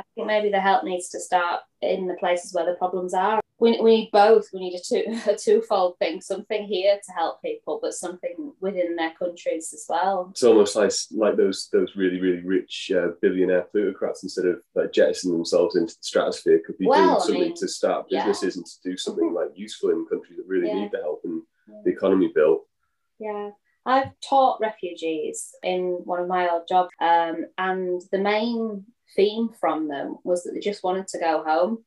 I 0.00 0.04
think 0.14 0.26
maybe 0.26 0.50
the 0.50 0.60
help 0.60 0.84
needs 0.84 1.08
to 1.10 1.20
start 1.20 1.60
in 1.80 2.06
the 2.06 2.14
places 2.14 2.52
where 2.52 2.66
the 2.66 2.74
problems 2.74 3.14
are. 3.14 3.40
We, 3.60 3.80
we 3.80 3.96
need 3.96 4.10
both. 4.12 4.48
We 4.52 4.58
need 4.58 4.74
a 4.74 4.82
two 4.82 5.04
a 5.30 5.36
twofold 5.36 5.96
thing: 5.98 6.20
something 6.20 6.64
here 6.64 6.98
to 7.06 7.12
help 7.12 7.40
people, 7.42 7.78
but 7.80 7.94
something 7.94 8.52
within 8.60 8.96
their 8.96 9.12
countries 9.16 9.72
as 9.72 9.86
well. 9.88 10.28
It's 10.32 10.42
almost 10.42 10.74
like 10.74 10.90
like 11.12 11.36
those 11.36 11.68
those 11.72 11.94
really 11.94 12.20
really 12.20 12.42
rich 12.42 12.90
uh, 12.96 13.08
billionaire 13.20 13.62
plutocrats 13.70 14.24
instead 14.24 14.46
of 14.46 14.62
like 14.74 14.92
jettisoning 14.92 15.36
themselves 15.36 15.76
into 15.76 15.94
the 15.94 16.02
stratosphere 16.02 16.60
could 16.66 16.78
be 16.78 16.86
Well, 16.88 17.06
doing 17.06 17.20
something 17.20 17.42
mean, 17.42 17.54
to 17.56 17.68
start 17.68 18.06
yeah. 18.08 18.26
businesses 18.26 18.56
and 18.56 18.66
to 18.66 18.72
do 18.90 18.96
something 18.96 19.32
like 19.32 19.50
useful 19.54 19.90
in 19.90 20.06
countries 20.06 20.38
that 20.38 20.46
really 20.48 20.66
Yeah. 20.66 20.74
need 20.74 20.90
the 20.90 20.98
help 20.98 21.20
and 21.24 21.42
the 21.84 21.90
economy 21.92 22.32
built. 22.34 22.66
Yeah. 23.20 23.50
I've 23.84 24.10
taught 24.20 24.60
refugees 24.60 25.54
in 25.62 26.02
one 26.04 26.20
of 26.20 26.28
my 26.28 26.48
old 26.48 26.68
jobs, 26.68 26.90
um, 27.00 27.46
and 27.58 28.00
the 28.12 28.18
main 28.18 28.84
theme 29.16 29.50
from 29.60 29.88
them 29.88 30.18
was 30.24 30.44
that 30.44 30.52
they 30.52 30.60
just 30.60 30.84
wanted 30.84 31.08
to 31.08 31.18
go 31.18 31.42
home. 31.42 31.84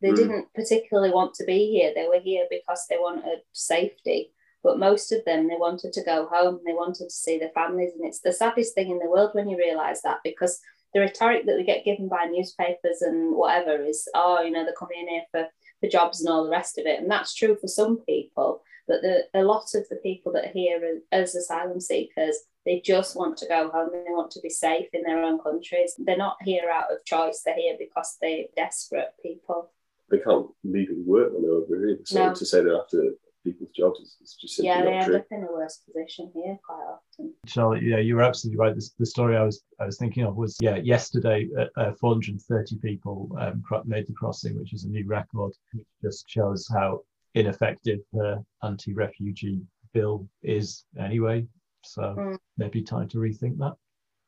They 0.00 0.12
Mm. 0.12 0.16
didn't 0.16 0.54
particularly 0.54 1.10
want 1.12 1.34
to 1.34 1.44
be 1.44 1.70
here. 1.70 1.92
They 1.94 2.08
were 2.08 2.20
here 2.20 2.46
because 2.48 2.86
they 2.88 2.96
wanted 2.98 3.42
safety. 3.52 4.32
But 4.62 4.78
most 4.78 5.12
of 5.12 5.24
them, 5.24 5.48
they 5.48 5.56
wanted 5.56 5.92
to 5.94 6.04
go 6.04 6.26
home. 6.26 6.60
They 6.64 6.74
wanted 6.74 7.04
to 7.04 7.10
see 7.10 7.38
their 7.38 7.50
families. 7.50 7.92
And 7.94 8.04
it's 8.04 8.20
the 8.20 8.32
saddest 8.32 8.74
thing 8.74 8.90
in 8.90 8.98
the 8.98 9.08
world 9.08 9.30
when 9.34 9.48
you 9.48 9.56
realize 9.56 10.02
that 10.02 10.20
because 10.22 10.60
the 10.92 11.00
rhetoric 11.00 11.46
that 11.46 11.56
we 11.56 11.64
get 11.64 11.84
given 11.84 12.08
by 12.08 12.24
newspapers 12.26 13.00
and 13.00 13.34
whatever 13.36 13.82
is, 13.82 14.08
oh, 14.14 14.40
you 14.42 14.50
know, 14.50 14.64
they're 14.64 14.74
coming 14.74 15.00
in 15.00 15.08
here 15.08 15.24
for, 15.30 15.48
for 15.80 15.88
jobs 15.88 16.20
and 16.20 16.28
all 16.28 16.44
the 16.44 16.50
rest 16.50 16.78
of 16.78 16.84
it. 16.86 17.00
And 17.00 17.10
that's 17.10 17.34
true 17.34 17.56
for 17.60 17.68
some 17.68 17.98
people. 18.06 18.62
But 18.90 19.02
the, 19.02 19.22
a 19.34 19.44
lot 19.44 19.72
of 19.76 19.88
the 19.88 20.00
people 20.02 20.32
that 20.32 20.46
are 20.46 20.52
here 20.52 21.00
as 21.12 21.36
asylum 21.36 21.78
seekers, 21.80 22.36
they 22.66 22.80
just 22.80 23.14
want 23.14 23.36
to 23.36 23.46
go 23.46 23.70
home. 23.70 23.90
They 23.92 24.02
want 24.08 24.32
to 24.32 24.40
be 24.40 24.50
safe 24.50 24.88
in 24.92 25.04
their 25.04 25.22
own 25.22 25.38
countries. 25.38 25.94
They're 25.96 26.16
not 26.16 26.38
here 26.42 26.68
out 26.68 26.90
of 26.90 27.04
choice. 27.04 27.42
They're 27.44 27.54
here 27.54 27.76
because 27.78 28.18
they're 28.20 28.46
desperate 28.56 29.14
people. 29.22 29.70
They 30.10 30.18
can't 30.18 30.48
legally 30.64 31.02
work 31.06 31.32
when 31.32 31.42
they're 31.42 31.52
over 31.52 31.86
here. 31.86 32.00
So 32.04 32.26
No. 32.26 32.34
to 32.34 32.44
say 32.44 32.64
they're 32.64 32.80
after 32.80 33.14
people's 33.44 33.70
jobs 33.70 34.00
is, 34.00 34.16
is 34.22 34.34
just 34.40 34.56
simply 34.56 34.70
Yeah, 34.70 34.82
they 34.82 34.90
not 34.90 35.02
end 35.02 35.06
true. 35.06 35.16
up 35.18 35.26
in 35.30 35.44
a 35.44 35.52
worse 35.52 35.76
position 35.86 36.32
here 36.34 36.58
quite 36.66 36.84
often. 36.84 37.32
Charlotte, 37.46 37.84
yeah, 37.84 37.98
you 37.98 38.16
were 38.16 38.22
absolutely 38.22 38.58
right. 38.58 38.74
This, 38.74 38.90
the 38.98 39.06
story 39.06 39.36
I 39.36 39.44
was 39.44 39.62
I 39.78 39.86
was 39.86 39.98
thinking 39.98 40.24
of 40.24 40.34
was 40.36 40.56
yeah, 40.60 40.76
yesterday 40.78 41.48
uh, 41.56 41.66
uh, 41.80 41.92
430 41.94 42.76
people 42.78 43.30
um, 43.38 43.62
made 43.86 44.08
the 44.08 44.14
crossing, 44.14 44.58
which 44.58 44.72
is 44.74 44.82
a 44.84 44.88
new 44.88 45.06
record. 45.06 45.52
Which 45.74 45.86
just 46.02 46.28
shows 46.28 46.68
how 46.68 47.02
ineffective 47.34 48.00
the 48.12 48.44
anti-refugee 48.62 49.60
bill 49.92 50.28
is 50.42 50.84
anyway. 50.98 51.46
So 51.84 52.02
Mm. 52.16 52.38
maybe 52.58 52.82
time 52.82 53.08
to 53.08 53.18
rethink 53.18 53.58
that. 53.58 53.76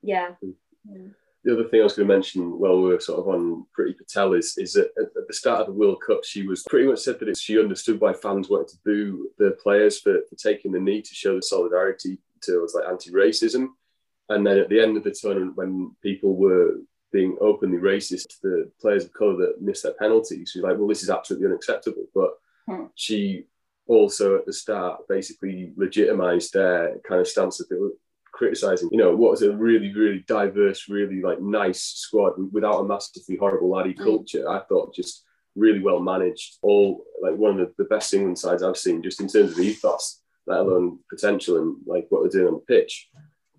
Yeah. 0.03 0.35
the 1.45 1.53
other 1.53 1.69
thing 1.69 1.81
I 1.81 1.85
was 1.85 1.95
going 1.97 2.07
to 2.09 2.15
mention 2.15 2.59
while 2.59 2.81
we 2.81 2.91
were 2.91 3.01
sort 3.01 3.19
of 3.21 3.29
on 3.29 3.67
Priti 3.77 3.97
Patel 3.99 4.35
is 4.35 4.57
is 4.59 4.73
that 4.75 4.91
at 4.97 5.17
at 5.17 5.27
the 5.27 5.35
start 5.35 5.61
of 5.61 5.67
the 5.69 5.73
World 5.73 6.01
Cup, 6.07 6.25
she 6.25 6.47
was 6.47 6.63
pretty 6.71 6.87
much 6.89 7.01
said 7.01 7.19
that 7.19 7.29
it, 7.29 7.37
she 7.37 7.59
understood 7.59 8.01
why 8.01 8.13
fans 8.13 8.49
wanted 8.49 8.69
to 8.69 8.79
boo 8.85 9.29
the 9.39 9.53
players 9.63 9.99
for, 10.01 10.21
for 10.29 10.37
taking 10.37 10.71
the 10.73 10.81
knee 10.81 11.03
to 11.03 11.15
show 11.15 11.35
the 11.37 11.43
solidarity 11.43 12.19
towards 12.41 12.75
like 12.75 12.87
anti-racism. 12.89 13.69
And 14.29 14.47
then 14.47 14.59
at 14.59 14.69
the 14.69 14.81
end 14.81 14.97
of 14.97 15.05
the 15.05 15.11
tournament, 15.11 15.57
when 15.57 15.95
people 16.03 16.37
were 16.37 16.77
being 17.13 17.37
openly 17.41 17.79
racist 17.79 18.29
to 18.29 18.37
the 18.43 18.71
players 18.81 19.05
of 19.05 19.13
colour 19.13 19.37
that 19.37 19.61
missed 19.61 19.83
their 19.83 19.95
penalties, 19.95 20.51
she 20.51 20.61
was 20.61 20.65
like, 20.65 20.79
"Well, 20.79 20.89
this 20.89 21.03
is 21.03 21.11
absolutely 21.11 21.49
unacceptable." 21.49 22.07
But 22.15 22.39
Hmm. 22.69 22.85
she 22.95 23.45
also 23.89 24.37
at 24.39 24.47
the 24.47 24.53
start 24.53 25.01
basically 25.09 25.73
legitimised 25.77 26.53
their 26.53 26.99
kind 27.07 27.21
of 27.21 27.27
stance 27.27 27.59
that 27.59 27.69
they 27.69 27.77
were 27.77 27.93
criticizing, 28.33 28.89
you 28.93 28.99
know, 28.99 29.15
what 29.15 29.33
was 29.33 29.43
a 29.43 29.55
really, 29.55 29.93
really 29.95 30.25
diverse, 30.27 30.89
really 30.89 31.21
like 31.21 31.41
nice 31.41 31.83
squad 31.83 32.33
without 32.53 32.81
a 32.81 32.85
massively 32.85 33.37
horrible 33.37 33.71
laddie 33.71 33.95
Mm. 33.95 34.05
culture. 34.05 34.49
I 34.49 34.61
thought 34.61 34.95
just 34.95 35.25
really 35.55 35.81
well 35.81 36.01
managed. 36.01 36.59
All 36.63 37.05
like 37.21 37.37
one 37.37 37.53
of 37.53 37.59
the, 37.59 37.83
the 37.83 37.89
best 37.89 38.15
England 38.15 38.39
sides 38.39 38.63
I've 38.63 38.77
seen, 38.79 39.03
just 39.03 39.21
in 39.21 39.29
terms 39.29 39.53
of 39.53 39.59
ethos, 39.59 40.23
let 40.47 40.61
alone 40.61 41.01
potential 41.11 41.59
and 41.59 41.77
like 41.87 42.07
what 42.09 42.23
they're 42.23 42.41
doing 42.41 42.55
on 42.55 42.61
the 42.61 42.75
pitch. 42.75 43.11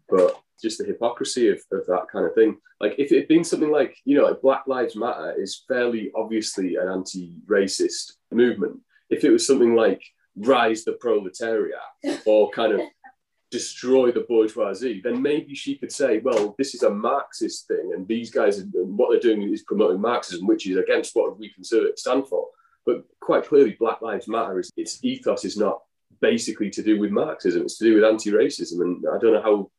But 0.10 0.40
just 0.62 0.80
the 0.80 0.86
hypocrisy 0.86 1.50
of, 1.50 1.62
of 1.72 1.86
that 1.88 2.08
kind 2.12 2.26
of 2.26 2.34
thing. 2.34 2.58
Like 2.80 2.96
if 2.98 3.12
it 3.12 3.20
had 3.20 3.28
been 3.28 3.44
something 3.44 3.70
like, 3.72 3.96
you 4.06 4.18
know, 4.18 4.26
like 4.26 4.42
Black 4.42 4.64
Lives 4.66 4.96
Matter 4.96 5.36
is 5.38 5.64
fairly 5.68 6.12
obviously 6.16 6.78
an 6.78 6.88
anti-racist 6.88 8.14
movement. 8.32 8.80
If 9.10 9.24
it 9.24 9.32
was 9.32 9.46
something 9.46 9.76
like 9.76 10.04
rise 10.36 10.84
the 10.84 10.94
proletariat 10.94 11.80
or 12.26 12.50
kind 12.52 12.74
of 12.74 12.82
destroy 13.52 14.12
the 14.12 14.26
bourgeoisie, 14.28 15.00
then 15.04 15.22
maybe 15.22 15.54
she 15.54 15.78
could 15.78 15.92
say, 15.92 16.20
well, 16.20 16.56
this 16.58 16.74
is 16.74 16.82
a 16.82 16.90
Marxist 16.90 17.68
thing, 17.68 17.92
and 17.96 18.08
these 18.08 18.32
guys, 18.32 18.64
what 18.74 19.12
they're 19.12 19.20
doing 19.20 19.44
is 19.44 19.62
promoting 19.62 20.02
Marxism, 20.02 20.48
which 20.48 20.68
is 20.68 20.78
against 20.78 21.16
what 21.16 21.38
we 21.38 21.54
conservatives 21.54 22.02
stand 22.02 22.28
for. 22.28 22.48
But 22.86 23.06
quite 23.20 23.46
clearly, 23.46 23.78
Black 23.80 24.02
Lives 24.02 24.28
Matter 24.28 24.60
is 24.60 24.72
its 24.76 25.04
ethos 25.04 25.46
is 25.46 25.56
not 25.56 25.82
basically 26.20 26.70
to 26.72 26.82
do 26.82 27.00
with 27.00 27.12
Marxism; 27.12 27.62
it's 27.62 27.78
to 27.78 27.86
do 27.86 27.96
with 27.96 28.04
anti-racism. 28.04 28.82
And 28.82 29.06
I 29.08 29.20
don't 29.20 29.34
know 29.34 29.42
how 29.42 29.72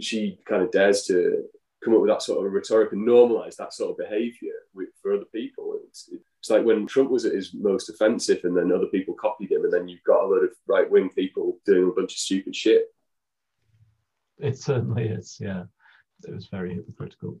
she 0.00 0.38
kind 0.46 0.62
of 0.62 0.70
dares 0.70 1.02
to 1.06 1.44
come 1.82 1.94
up 1.94 2.00
with 2.00 2.10
that 2.10 2.22
sort 2.22 2.44
of 2.44 2.52
rhetoric 2.52 2.92
and 2.92 3.06
normalize 3.06 3.56
that 3.56 3.72
sort 3.72 3.90
of 3.90 3.98
behavior 3.98 4.52
with, 4.74 4.88
for 5.00 5.12
other 5.12 5.26
people. 5.26 5.78
It's, 5.86 6.10
it's 6.40 6.50
like 6.50 6.64
when 6.64 6.86
Trump 6.86 7.10
was 7.10 7.24
at 7.24 7.34
his 7.34 7.54
most 7.54 7.88
offensive, 7.88 8.40
and 8.44 8.56
then 8.56 8.72
other 8.72 8.86
people 8.86 9.14
copied 9.14 9.52
him, 9.52 9.64
and 9.64 9.72
then 9.72 9.88
you've 9.88 10.02
got 10.04 10.24
a 10.24 10.26
lot 10.26 10.42
of 10.42 10.50
right-wing 10.66 11.10
people 11.10 11.58
doing 11.64 11.88
a 11.88 11.92
bunch 11.92 12.12
of 12.12 12.18
stupid 12.18 12.54
shit. 12.54 12.86
It 14.38 14.58
certainly 14.58 15.08
is. 15.08 15.38
Yeah, 15.40 15.64
it 16.26 16.34
was 16.34 16.46
very 16.46 16.74
hypocritical. 16.74 17.40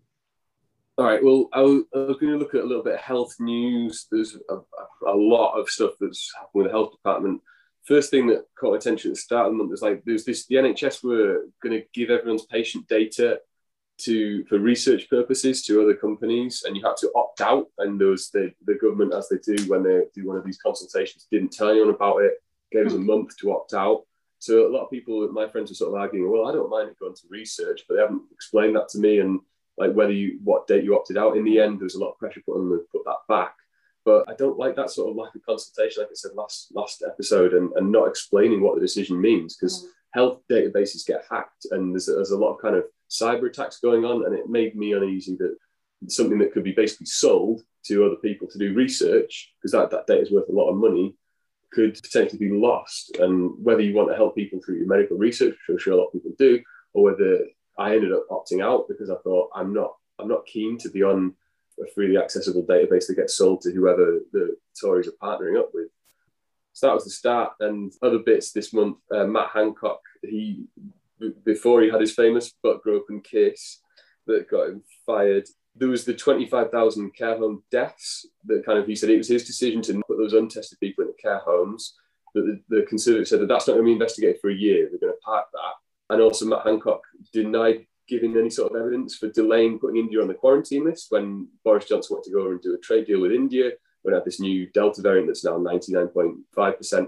All 0.96 1.04
right. 1.04 1.22
Well, 1.22 1.48
I 1.52 1.60
was, 1.60 1.84
I 1.94 1.98
was 1.98 2.16
going 2.16 2.32
to 2.32 2.38
look 2.38 2.54
at 2.54 2.62
a 2.62 2.66
little 2.66 2.82
bit 2.82 2.94
of 2.94 3.00
health 3.00 3.36
news. 3.38 4.08
There's 4.10 4.36
a, 4.50 4.56
a 5.06 5.14
lot 5.14 5.54
of 5.54 5.68
stuff 5.68 5.92
that's 6.00 6.32
happened 6.34 6.50
with 6.54 6.66
the 6.66 6.72
health 6.72 6.90
department. 6.90 7.40
First 7.84 8.10
thing 8.10 8.26
that 8.26 8.46
caught 8.58 8.74
attention 8.74 9.12
at 9.12 9.14
the 9.14 9.20
start 9.20 9.46
of 9.46 9.52
the 9.52 9.58
month 9.58 9.70
was 9.70 9.80
like 9.80 10.02
there's 10.04 10.24
this: 10.24 10.46
the 10.46 10.56
NHS 10.56 11.04
were 11.04 11.46
going 11.62 11.80
to 11.80 11.86
give 11.94 12.10
everyone's 12.10 12.46
patient 12.46 12.88
data 12.88 13.40
to 13.98 14.44
for 14.44 14.58
research 14.58 15.08
purposes 15.10 15.64
to 15.64 15.82
other 15.82 15.94
companies, 15.94 16.64
and 16.66 16.76
you 16.76 16.84
had 16.84 16.96
to 16.98 17.10
opt 17.14 17.40
out. 17.40 17.66
And 17.78 18.00
those 18.00 18.30
the 18.30 18.52
the 18.64 18.74
government, 18.74 19.14
as 19.14 19.28
they 19.28 19.38
do 19.38 19.62
when 19.68 19.82
they 19.82 20.02
do 20.14 20.26
one 20.26 20.36
of 20.36 20.44
these 20.44 20.58
consultations, 20.58 21.26
didn't 21.30 21.52
tell 21.52 21.70
anyone 21.70 21.90
about 21.90 22.18
it. 22.18 22.34
Gave 22.72 22.86
us 22.86 22.92
a 22.92 22.96
hmm. 22.96 23.06
month 23.06 23.36
to 23.38 23.52
opt 23.52 23.74
out. 23.74 24.04
So 24.40 24.66
a 24.66 24.70
lot 24.70 24.84
of 24.84 24.90
people, 24.90 25.26
my 25.32 25.48
friends, 25.48 25.70
are 25.70 25.74
sort 25.74 25.94
of 25.94 26.00
arguing, 26.00 26.30
well, 26.30 26.46
I 26.46 26.52
don't 26.52 26.70
mind 26.70 26.88
it 26.88 26.98
going 27.00 27.14
to 27.14 27.22
research, 27.28 27.84
but 27.88 27.96
they 27.96 28.00
haven't 28.00 28.22
explained 28.30 28.76
that 28.76 28.88
to 28.90 28.98
me 28.98 29.18
and 29.18 29.40
like 29.76 29.92
whether 29.92 30.12
you 30.12 30.38
what 30.44 30.66
date 30.66 30.84
you 30.84 30.96
opted 30.96 31.18
out. 31.18 31.36
In 31.36 31.44
the 31.44 31.60
end, 31.60 31.78
there 31.78 31.84
was 31.84 31.96
a 31.96 32.00
lot 32.00 32.12
of 32.12 32.18
pressure 32.18 32.42
put 32.44 32.56
on 32.56 32.68
them 32.68 32.78
to 32.78 32.86
put 32.92 33.04
that 33.04 33.18
back. 33.28 33.54
But 34.04 34.28
I 34.28 34.34
don't 34.34 34.58
like 34.58 34.76
that 34.76 34.90
sort 34.90 35.10
of 35.10 35.16
lack 35.16 35.34
of 35.34 35.44
consultation, 35.44 36.02
like 36.02 36.10
I 36.10 36.14
said 36.14 36.32
last 36.34 36.68
last 36.72 37.02
episode, 37.06 37.52
and, 37.52 37.72
and 37.72 37.90
not 37.90 38.08
explaining 38.08 38.62
what 38.62 38.74
the 38.74 38.80
decision 38.80 39.20
means 39.20 39.56
because 39.56 39.82
hmm. 39.82 39.88
health 40.14 40.40
databases 40.50 41.06
get 41.06 41.24
hacked 41.30 41.66
and 41.72 41.92
there's, 41.94 42.06
there's 42.06 42.30
a 42.30 42.38
lot 42.38 42.54
of 42.54 42.62
kind 42.62 42.76
of 42.76 42.84
cyber 43.10 43.48
attacks 43.48 43.80
going 43.80 44.04
on, 44.04 44.26
and 44.26 44.34
it 44.34 44.48
made 44.48 44.76
me 44.76 44.92
uneasy 44.92 45.36
that 45.36 45.56
something 46.08 46.38
that 46.38 46.52
could 46.52 46.64
be 46.64 46.72
basically 46.72 47.06
sold 47.06 47.62
to 47.84 48.04
other 48.04 48.16
people 48.16 48.46
to 48.48 48.58
do 48.58 48.74
research 48.74 49.52
because 49.58 49.72
that, 49.72 49.90
that 49.90 50.06
data 50.06 50.22
is 50.22 50.30
worth 50.30 50.48
a 50.48 50.52
lot 50.52 50.70
of 50.70 50.76
money 50.76 51.14
could 51.72 51.94
potentially 51.94 52.38
be 52.38 52.50
lost. 52.50 53.16
And 53.18 53.52
whether 53.62 53.82
you 53.82 53.94
want 53.94 54.08
to 54.10 54.16
help 54.16 54.34
people 54.34 54.60
through 54.64 54.76
your 54.76 54.86
medical 54.86 55.16
research, 55.16 55.56
which 55.68 55.74
I'm 55.74 55.78
sure 55.78 55.94
a 55.94 55.96
lot 55.96 56.06
of 56.06 56.12
people 56.12 56.32
do, 56.38 56.62
or 56.94 57.04
whether 57.04 57.44
I 57.78 57.94
ended 57.94 58.12
up 58.12 58.26
opting 58.30 58.62
out 58.62 58.86
because 58.88 59.10
I 59.10 59.16
thought 59.22 59.50
I'm 59.54 59.72
not 59.72 59.94
I'm 60.18 60.28
not 60.28 60.46
keen 60.46 60.78
to 60.78 60.90
be 60.90 61.02
on 61.02 61.34
a 61.80 61.90
freely 61.94 62.16
accessible 62.16 62.64
database 62.64 63.06
that 63.06 63.16
gets 63.16 63.36
sold 63.36 63.60
to 63.62 63.72
whoever 63.72 64.20
the 64.32 64.56
Tories 64.80 65.08
are 65.08 65.12
partnering 65.22 65.58
up 65.58 65.70
with. 65.72 65.88
So 66.72 66.88
that 66.88 66.94
was 66.94 67.04
the 67.04 67.10
start. 67.10 67.52
And 67.60 67.92
other 68.02 68.18
bits 68.18 68.52
this 68.52 68.72
month, 68.72 68.98
uh, 69.14 69.24
Matt 69.24 69.50
Hancock, 69.52 70.00
he 70.22 70.64
before 71.44 71.82
he 71.82 71.90
had 71.90 72.00
his 72.00 72.14
famous 72.14 72.52
butt 72.62 72.82
groping 72.82 73.20
case 73.20 73.80
that 74.26 74.50
got 74.50 74.68
him 74.68 74.82
fired. 75.06 75.46
There 75.74 75.88
was 75.88 76.04
the 76.04 76.14
25,000 76.14 77.14
care 77.14 77.38
home 77.38 77.62
deaths 77.70 78.26
that 78.46 78.66
kind 78.66 78.78
of, 78.78 78.86
he 78.86 78.96
said 78.96 79.10
it 79.10 79.18
was 79.18 79.28
his 79.28 79.46
decision 79.46 79.80
to 79.82 80.02
put 80.06 80.18
those 80.18 80.32
untested 80.32 80.80
people 80.80 81.02
in 81.02 81.08
the 81.08 81.22
care 81.22 81.38
homes. 81.38 81.94
That 82.34 82.60
the, 82.68 82.76
the 82.76 82.86
Conservatives 82.86 83.30
said 83.30 83.40
that 83.40 83.48
that's 83.48 83.66
not 83.66 83.74
going 83.74 83.84
to 83.84 83.88
be 83.88 83.92
investigated 83.92 84.40
for 84.40 84.50
a 84.50 84.54
year. 84.54 84.88
They're 84.90 84.98
going 84.98 85.12
to 85.12 85.24
park 85.24 85.46
that. 85.52 86.14
And 86.14 86.22
also 86.22 86.46
Matt 86.46 86.66
Hancock 86.66 87.02
denied 87.32 87.86
giving 88.08 88.36
any 88.36 88.50
sort 88.50 88.72
of 88.72 88.80
evidence 88.80 89.16
for 89.16 89.28
delaying 89.28 89.78
putting 89.78 89.98
India 89.98 90.20
on 90.20 90.28
the 90.28 90.34
quarantine 90.34 90.84
list 90.84 91.06
when 91.10 91.46
Boris 91.64 91.86
Johnson 91.86 92.14
wanted 92.14 92.30
to 92.30 92.34
go 92.34 92.40
over 92.40 92.52
and 92.52 92.62
do 92.62 92.74
a 92.74 92.78
trade 92.78 93.06
deal 93.06 93.20
with 93.20 93.32
India. 93.32 93.70
I 94.10 94.14
had 94.14 94.24
this 94.24 94.40
new 94.40 94.66
Delta 94.70 95.02
variant 95.02 95.28
that's 95.28 95.44
now 95.44 95.58
99.5% 95.58 96.38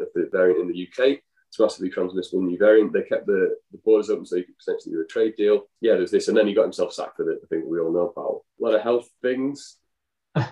of 0.02 0.08
the 0.14 0.28
variant 0.30 0.60
in 0.60 0.68
the 0.68 0.86
UK. 0.86 1.20
It's 1.50 1.58
a 1.58 1.62
massively 1.62 1.90
transmissible 1.90 2.42
new 2.42 2.56
variant. 2.56 2.92
They 2.92 3.02
kept 3.02 3.26
the, 3.26 3.56
the 3.72 3.78
borders 3.84 4.08
open 4.08 4.24
so 4.24 4.36
you 4.36 4.44
could 4.44 4.58
potentially 4.58 4.94
do 4.94 5.00
a 5.00 5.06
trade 5.06 5.34
deal. 5.36 5.64
Yeah, 5.80 5.94
there's 5.94 6.12
this. 6.12 6.28
And 6.28 6.36
then 6.36 6.46
he 6.46 6.54
got 6.54 6.62
himself 6.62 6.92
sacked 6.92 7.16
for 7.16 7.24
the, 7.24 7.40
the 7.40 7.46
thing 7.48 7.68
we 7.68 7.80
all 7.80 7.92
know 7.92 8.12
about. 8.16 8.42
A 8.60 8.64
lot 8.64 8.74
of 8.74 8.82
health 8.82 9.08
things. 9.20 9.76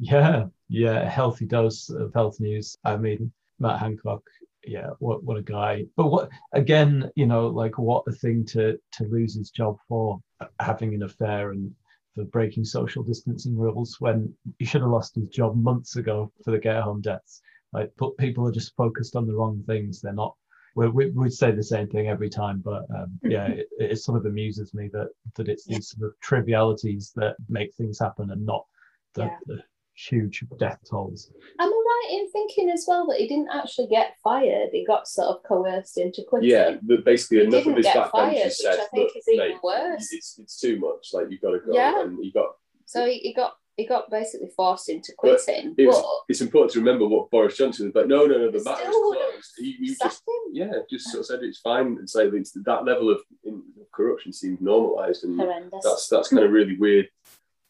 Yeah, 0.00 0.46
yeah, 0.68 1.02
a 1.02 1.08
healthy 1.08 1.46
dose 1.46 1.90
of 1.90 2.12
health 2.12 2.40
news. 2.40 2.76
I 2.84 2.96
mean, 2.96 3.30
Matt 3.60 3.78
Hancock, 3.78 4.22
yeah, 4.66 4.90
what 4.98 5.22
what 5.22 5.36
a 5.36 5.42
guy. 5.42 5.84
But 5.96 6.08
what 6.08 6.28
again, 6.52 7.08
you 7.14 7.26
know, 7.26 7.46
like 7.46 7.78
what 7.78 8.02
a 8.08 8.12
thing 8.12 8.44
to 8.46 8.78
to 8.94 9.04
lose 9.04 9.36
his 9.36 9.50
job 9.50 9.78
for 9.88 10.20
having 10.58 10.92
an 10.92 11.04
affair 11.04 11.52
and 11.52 11.72
for 12.16 12.24
breaking 12.24 12.64
social 12.64 13.04
distancing 13.04 13.56
rules 13.56 13.96
when 14.00 14.34
he 14.58 14.64
should 14.64 14.80
have 14.80 14.90
lost 14.90 15.14
his 15.14 15.28
job 15.28 15.56
months 15.56 15.94
ago 15.96 16.32
for 16.44 16.50
the 16.50 16.58
care 16.58 16.82
home 16.82 17.00
deaths. 17.00 17.40
Like, 17.76 17.92
but 17.98 18.16
people 18.16 18.48
are 18.48 18.52
just 18.52 18.74
focused 18.74 19.16
on 19.16 19.26
the 19.26 19.34
wrong 19.34 19.62
things. 19.66 20.00
They're 20.00 20.12
not. 20.14 20.34
We 20.76 20.88
we 20.88 21.10
we'd 21.10 21.32
say 21.32 21.50
the 21.52 21.62
same 21.62 21.88
thing 21.88 22.08
every 22.08 22.30
time, 22.30 22.62
but 22.64 22.84
um, 22.96 23.18
yeah, 23.22 23.46
it, 23.48 23.68
it 23.78 23.98
sort 23.98 24.18
of 24.18 24.24
amuses 24.26 24.72
me 24.72 24.88
that 24.94 25.10
that 25.36 25.48
it's 25.48 25.64
these 25.66 25.88
sort 25.90 26.08
of 26.10 26.18
trivialities 26.20 27.12
that 27.16 27.36
make 27.48 27.74
things 27.74 27.98
happen 27.98 28.30
and 28.30 28.44
not 28.44 28.64
the, 29.14 29.24
Yeah. 29.24 29.36
the 29.46 29.62
huge 29.94 30.44
death 30.58 30.78
tolls. 30.88 31.30
Am 31.58 31.68
I 31.68 31.82
right 31.86 32.18
in 32.18 32.30
thinking 32.30 32.70
as 32.70 32.84
well 32.88 33.06
that 33.08 33.18
he 33.18 33.28
didn't 33.28 33.48
actually 33.52 33.88
get 33.88 34.16
fired? 34.22 34.70
He 34.72 34.84
got 34.84 35.08
sort 35.08 35.28
of 35.28 35.42
coerced 35.42 35.98
into 35.98 36.22
quitting. 36.28 36.50
Yeah, 36.50 36.76
but 36.82 37.04
basically 37.04 37.38
He 37.38 37.44
enough 37.44 37.66
of 37.66 37.76
his 37.76 37.84
get 37.86 37.96
backbenchers 37.96 38.44
which 38.44 38.52
said, 38.54 38.78
I 38.80 38.86
think 38.94 39.12
is 39.16 39.28
even 39.28 39.48
mate, 39.48 39.58
worse." 39.62 40.12
It's, 40.12 40.38
it's 40.38 40.60
too 40.60 40.78
much. 40.78 41.08
Like 41.12 41.26
you've 41.30 41.40
got 41.40 41.52
to 41.52 41.60
go. 41.60 41.72
Yeah. 41.74 42.02
And 42.02 42.18
he 42.22 42.30
got 42.32 42.50
So 42.86 43.06
he, 43.06 43.18
he 43.18 43.34
got 43.34 43.54
he 43.76 43.86
got 43.86 44.10
basically 44.10 44.48
forced 44.56 44.88
into 44.88 45.12
But 45.22 45.38
quitting. 45.44 45.74
it 45.76 45.86
was, 45.86 45.96
but 45.96 46.24
it's 46.30 46.40
important 46.40 46.72
to 46.72 46.78
remember 46.78 47.06
what 47.06 47.30
Boris 47.30 47.56
Johnson 47.56 47.86
was 47.86 47.94
like. 47.94 48.06
No, 48.06 48.24
no, 48.26 48.38
no, 48.38 48.50
the 48.50 48.62
matter 48.64 48.88
is 48.88 48.96
closed. 48.96 49.52
He, 49.58 49.94
just, 50.02 50.22
yeah, 50.52 50.72
just 50.90 51.10
sort 51.10 51.20
of 51.20 51.26
said 51.26 51.42
it's 51.42 51.58
fine. 51.58 51.98
It's 52.00 52.14
like 52.14 52.32
it's, 52.32 52.52
that 52.52 52.84
level 52.84 53.10
of 53.10 53.20
in, 53.44 53.62
corruption 53.92 54.32
seems 54.32 54.60
normalised, 54.60 55.24
and 55.24 55.38
Horrendous. 55.38 55.84
that's 55.84 56.08
that's 56.08 56.28
kind 56.28 56.44
of 56.44 56.50
really 56.52 56.76
weird. 56.78 57.08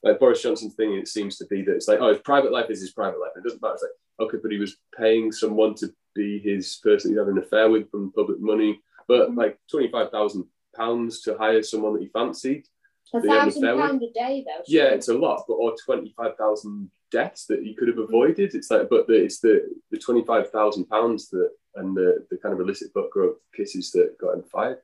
Like 0.02 0.20
Boris 0.20 0.42
Johnson's 0.42 0.74
thing, 0.74 0.94
it 0.94 1.08
seems 1.08 1.36
to 1.38 1.46
be 1.46 1.62
that 1.62 1.74
it's 1.74 1.88
like, 1.88 1.98
oh, 2.00 2.08
his 2.10 2.18
private 2.20 2.52
life 2.52 2.70
is 2.70 2.80
his 2.80 2.92
private 2.92 3.18
life. 3.18 3.32
It 3.36 3.42
doesn't 3.42 3.60
matter. 3.60 3.74
It's 3.74 3.82
like, 3.82 4.28
okay, 4.28 4.38
but 4.40 4.52
he 4.52 4.58
was 4.58 4.76
paying 4.96 5.32
someone 5.32 5.74
to 5.76 5.92
be 6.14 6.38
his 6.38 6.78
person 6.82 7.10
he's 7.10 7.18
having 7.18 7.36
an 7.36 7.42
affair 7.42 7.68
with 7.68 7.90
from 7.90 8.12
public 8.12 8.38
money, 8.40 8.80
but 9.08 9.28
Mm-hmm. 9.30 9.38
like 9.38 9.58
twenty 9.70 9.90
five 9.90 10.10
thousand 10.10 10.44
pounds 10.76 11.22
to 11.22 11.36
hire 11.36 11.62
someone 11.62 11.94
that 11.94 12.02
he 12.02 12.08
fancied. 12.08 12.66
A 13.14 13.20
that 13.20 13.28
he 13.28 13.28
had 13.28 13.38
an 13.38 13.44
thousand 13.46 13.64
affair 13.64 13.76
with. 13.76 13.84
pound 13.84 14.02
a 14.02 14.12
day 14.12 14.44
though. 14.46 14.62
Yeah, 14.66 14.84
it's 14.84 15.08
a 15.08 15.14
lot, 15.14 15.44
but 15.46 15.54
or 15.54 15.74
twenty 15.84 16.14
five 16.16 16.36
thousand 16.36 16.90
deaths 17.10 17.46
that 17.46 17.62
he 17.62 17.74
could 17.74 17.88
have 17.88 17.98
avoided. 17.98 18.54
It's 18.54 18.70
like, 18.70 18.88
but 18.88 19.06
the, 19.06 19.14
it's 19.14 19.40
the 19.40 19.62
the 19.90 19.98
twenty 19.98 20.24
five 20.24 20.50
thousand 20.50 20.86
pounds 20.86 21.28
that 21.30 21.50
and 21.76 21.96
the 21.96 22.26
the 22.30 22.38
kind 22.38 22.54
of 22.54 22.60
illicit 22.60 22.92
butt 22.94 23.10
growth 23.10 23.36
kisses 23.54 23.92
that 23.92 24.16
got 24.18 24.34
him 24.34 24.42
fired. 24.42 24.78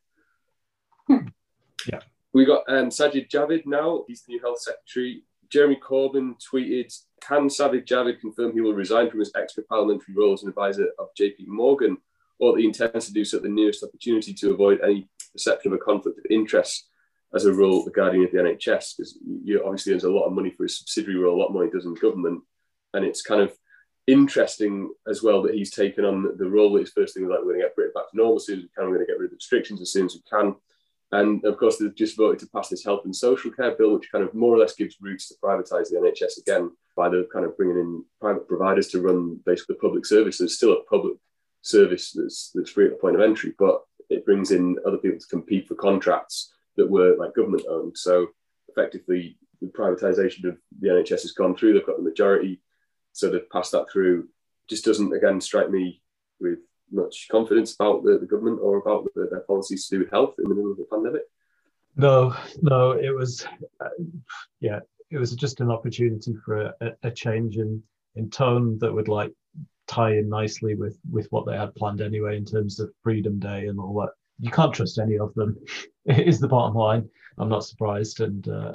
Yeah. 1.90 2.00
We 2.32 2.44
got 2.44 2.64
um, 2.68 2.88
Sajid 2.88 3.28
Javid 3.28 3.66
now. 3.66 4.04
He's 4.06 4.22
the 4.22 4.34
new 4.34 4.40
health 4.40 4.60
secretary. 4.60 5.24
Jeremy 5.50 5.76
Corbyn 5.76 6.34
tweeted, 6.42 6.94
"Can 7.20 7.48
Sajid 7.48 7.86
Javid 7.86 8.20
confirm 8.20 8.52
he 8.52 8.60
will 8.60 8.72
resign 8.72 9.10
from 9.10 9.20
his 9.20 9.32
extra 9.36 9.62
parliamentary 9.64 10.14
role 10.16 10.32
as 10.32 10.42
an 10.42 10.48
advisor 10.48 10.88
of 10.98 11.08
J.P. 11.16 11.44
Morgan, 11.46 11.98
or 12.38 12.52
that 12.52 12.60
he 12.60 12.66
intends 12.66 13.06
to 13.06 13.12
do 13.12 13.24
so 13.24 13.36
at 13.36 13.42
the 13.42 13.48
nearest 13.48 13.84
opportunity 13.84 14.32
to 14.32 14.52
avoid 14.52 14.80
any 14.80 15.08
perception 15.32 15.72
of 15.72 15.78
a 15.78 15.84
conflict 15.84 16.18
of 16.18 16.24
interest 16.30 16.88
as 17.34 17.46
a 17.46 17.52
role, 17.52 17.84
the 17.84 17.90
guardian 17.90 18.24
of 18.24 18.32
the 18.32 18.38
NHS, 18.38 18.96
because 18.96 19.18
you 19.44 19.62
obviously 19.64 19.92
earns 19.92 20.04
a 20.04 20.10
lot 20.10 20.26
of 20.26 20.32
money 20.32 20.50
for 20.50 20.64
his 20.64 20.78
subsidiary 20.78 21.18
role, 21.18 21.36
a 21.36 21.40
lot 21.42 21.52
more 21.52 21.64
he 21.64 21.70
does 21.70 21.86
in 21.86 21.94
government, 21.94 22.42
and 22.94 23.04
it's 23.04 23.22
kind 23.22 23.40
of 23.40 23.56
interesting 24.06 24.92
as 25.08 25.22
well 25.22 25.42
that 25.42 25.54
he's 25.54 25.70
taken 25.70 26.04
on 26.04 26.36
the 26.36 26.48
role 26.48 26.72
that 26.72 26.80
his 26.80 26.92
first 26.92 27.14
thing 27.14 27.24
was 27.24 27.30
like 27.30 27.38
we're 27.40 27.52
going 27.52 27.60
to 27.60 27.66
get 27.66 27.76
Britain 27.76 27.92
back 27.94 28.10
to 28.10 28.16
normal 28.16 28.36
as 28.36 28.46
soon 28.46 28.58
as 28.58 28.64
we 28.64 28.70
can, 28.76 28.84
we're 28.84 28.96
going 28.96 29.06
to 29.06 29.12
get 29.12 29.18
rid 29.18 29.30
of 29.30 29.36
restrictions 29.36 29.80
as 29.80 29.92
soon 29.92 30.06
as 30.06 30.14
we 30.14 30.22
can. 30.28 30.54
And 31.12 31.44
of 31.44 31.58
course, 31.58 31.76
they've 31.76 31.94
just 31.94 32.16
voted 32.16 32.40
to 32.40 32.48
pass 32.48 32.68
this 32.68 32.84
health 32.84 33.02
and 33.04 33.14
social 33.14 33.50
care 33.50 33.72
bill, 33.72 33.94
which 33.94 34.10
kind 34.10 34.24
of 34.24 34.34
more 34.34 34.54
or 34.54 34.58
less 34.58 34.74
gives 34.74 34.96
routes 35.00 35.28
to 35.28 35.34
privatise 35.42 35.90
the 35.90 35.96
NHS 35.96 36.38
again 36.38 36.70
by 36.96 37.10
the 37.10 37.28
kind 37.32 37.44
of 37.44 37.56
bringing 37.56 37.78
in 37.78 38.04
private 38.20 38.48
providers 38.48 38.88
to 38.88 39.00
run 39.00 39.38
basically 39.44 39.74
the 39.74 39.80
public 39.80 40.06
service. 40.06 40.38
There's 40.38 40.56
still 40.56 40.72
a 40.72 40.84
public 40.84 41.14
service 41.60 42.12
that's, 42.12 42.50
that's 42.54 42.70
free 42.70 42.86
at 42.86 42.92
the 42.92 42.96
point 42.96 43.14
of 43.14 43.22
entry, 43.22 43.54
but 43.58 43.82
it 44.08 44.24
brings 44.24 44.50
in 44.50 44.78
other 44.86 44.96
people 44.96 45.20
to 45.20 45.26
compete 45.26 45.68
for 45.68 45.74
contracts 45.74 46.52
that 46.76 46.90
were 46.90 47.16
like 47.16 47.34
government 47.34 47.64
owned. 47.68 47.96
So 47.96 48.28
effectively, 48.68 49.38
the 49.60 49.68
privatisation 49.68 50.44
of 50.48 50.56
the 50.80 50.88
NHS 50.88 51.22
has 51.22 51.32
gone 51.32 51.56
through. 51.56 51.74
They've 51.74 51.86
got 51.86 51.96
the 51.96 52.02
majority, 52.02 52.60
so 53.12 53.30
they've 53.30 53.50
passed 53.50 53.72
that 53.72 53.90
through. 53.92 54.28
Just 54.68 54.84
doesn't 54.84 55.12
again 55.12 55.40
strike 55.40 55.70
me 55.70 56.02
with 56.40 56.58
much 56.90 57.28
confidence 57.30 57.74
about 57.74 58.04
the, 58.04 58.18
the 58.18 58.26
government 58.26 58.60
or 58.62 58.78
about 58.78 59.04
the, 59.14 59.28
their 59.30 59.40
policies 59.40 59.88
to 59.88 59.96
do 59.96 60.00
with 60.00 60.10
health 60.10 60.34
in 60.38 60.48
the 60.48 60.54
middle 60.54 60.70
of 60.70 60.76
the 60.76 60.86
pandemic. 60.90 61.22
No, 61.96 62.34
no, 62.60 62.92
it 62.92 63.14
was, 63.14 63.46
uh, 63.80 63.88
yeah, 64.60 64.80
it 65.10 65.18
was 65.18 65.34
just 65.34 65.60
an 65.60 65.70
opportunity 65.70 66.34
for 66.44 66.72
a- 66.80 66.96
a 67.02 67.10
change 67.10 67.56
in 67.56 67.82
in 68.14 68.28
tone 68.28 68.78
that 68.78 68.92
would 68.92 69.08
like 69.08 69.32
tie 69.86 70.16
in 70.16 70.28
nicely 70.28 70.74
with 70.74 70.98
with 71.10 71.26
what 71.30 71.46
they 71.46 71.56
had 71.56 71.74
planned 71.74 72.00
anyway 72.00 72.36
in 72.36 72.44
terms 72.44 72.80
of 72.80 72.92
Freedom 73.02 73.38
Day 73.38 73.66
and 73.66 73.78
all 73.78 73.94
that. 74.00 74.12
You 74.42 74.50
can't 74.50 74.74
trust 74.74 74.98
any 74.98 75.18
of 75.18 75.32
them. 75.34 75.56
Is 76.04 76.40
the 76.40 76.48
bottom 76.48 76.74
line. 76.74 77.08
I'm 77.38 77.48
not 77.48 77.64
surprised, 77.64 78.20
and 78.20 78.46
uh, 78.48 78.72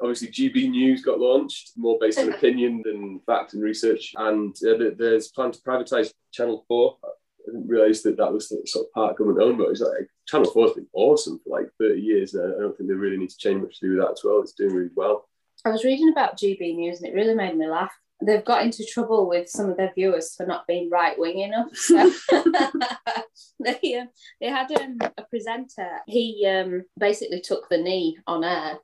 Obviously, 0.00 0.28
GB 0.28 0.70
News 0.70 1.02
got 1.02 1.20
launched, 1.20 1.72
more 1.76 1.98
based 2.00 2.18
on 2.18 2.32
opinion 2.34 2.82
than 2.84 3.20
fact 3.26 3.54
and 3.54 3.62
research. 3.62 4.12
And 4.16 4.54
uh, 4.66 4.90
there's 4.96 5.28
plan 5.28 5.52
to 5.52 5.60
privatise 5.60 6.12
Channel 6.32 6.64
4. 6.68 6.96
I 7.04 7.08
didn't 7.46 7.68
realise 7.68 8.02
that 8.02 8.16
that 8.18 8.32
was 8.32 8.48
sort 8.48 8.86
of 8.86 8.92
part 8.92 9.12
of 9.12 9.18
government 9.18 9.42
owned, 9.42 9.58
but 9.58 9.68
it's 9.68 9.80
like 9.80 10.08
Channel 10.26 10.50
4 10.50 10.66
has 10.66 10.74
been 10.74 10.86
awesome 10.92 11.40
for 11.42 11.58
like 11.58 11.68
30 11.78 12.00
years. 12.00 12.34
And 12.34 12.54
I 12.54 12.60
don't 12.60 12.76
think 12.76 12.88
they 12.88 12.94
really 12.94 13.16
need 13.16 13.30
to 13.30 13.38
change 13.38 13.62
much 13.62 13.80
to 13.80 13.86
do 13.86 13.96
with 13.96 14.04
that 14.04 14.12
as 14.12 14.20
well. 14.24 14.40
It's 14.40 14.52
doing 14.52 14.74
really 14.74 14.90
well. 14.94 15.28
I 15.64 15.70
was 15.70 15.84
reading 15.84 16.10
about 16.10 16.38
GB 16.38 16.76
News 16.76 17.00
and 17.00 17.08
it 17.08 17.14
really 17.14 17.34
made 17.34 17.56
me 17.56 17.66
laugh. 17.66 17.92
They've 18.22 18.44
got 18.44 18.62
into 18.62 18.84
trouble 18.84 19.28
with 19.28 19.48
some 19.48 19.70
of 19.70 19.76
their 19.76 19.92
viewers 19.94 20.34
for 20.34 20.44
not 20.44 20.66
being 20.66 20.90
right 20.90 21.18
wing 21.18 21.38
enough. 21.38 21.74
So 21.74 22.10
they, 23.60 23.96
um, 23.96 24.08
they 24.40 24.48
had 24.48 24.70
um, 24.72 24.98
a 25.16 25.22
presenter. 25.24 25.88
He 26.06 26.46
um, 26.46 26.84
basically 26.98 27.40
took 27.40 27.68
the 27.68 27.78
knee 27.78 28.18
on 28.26 28.44
air, 28.44 28.78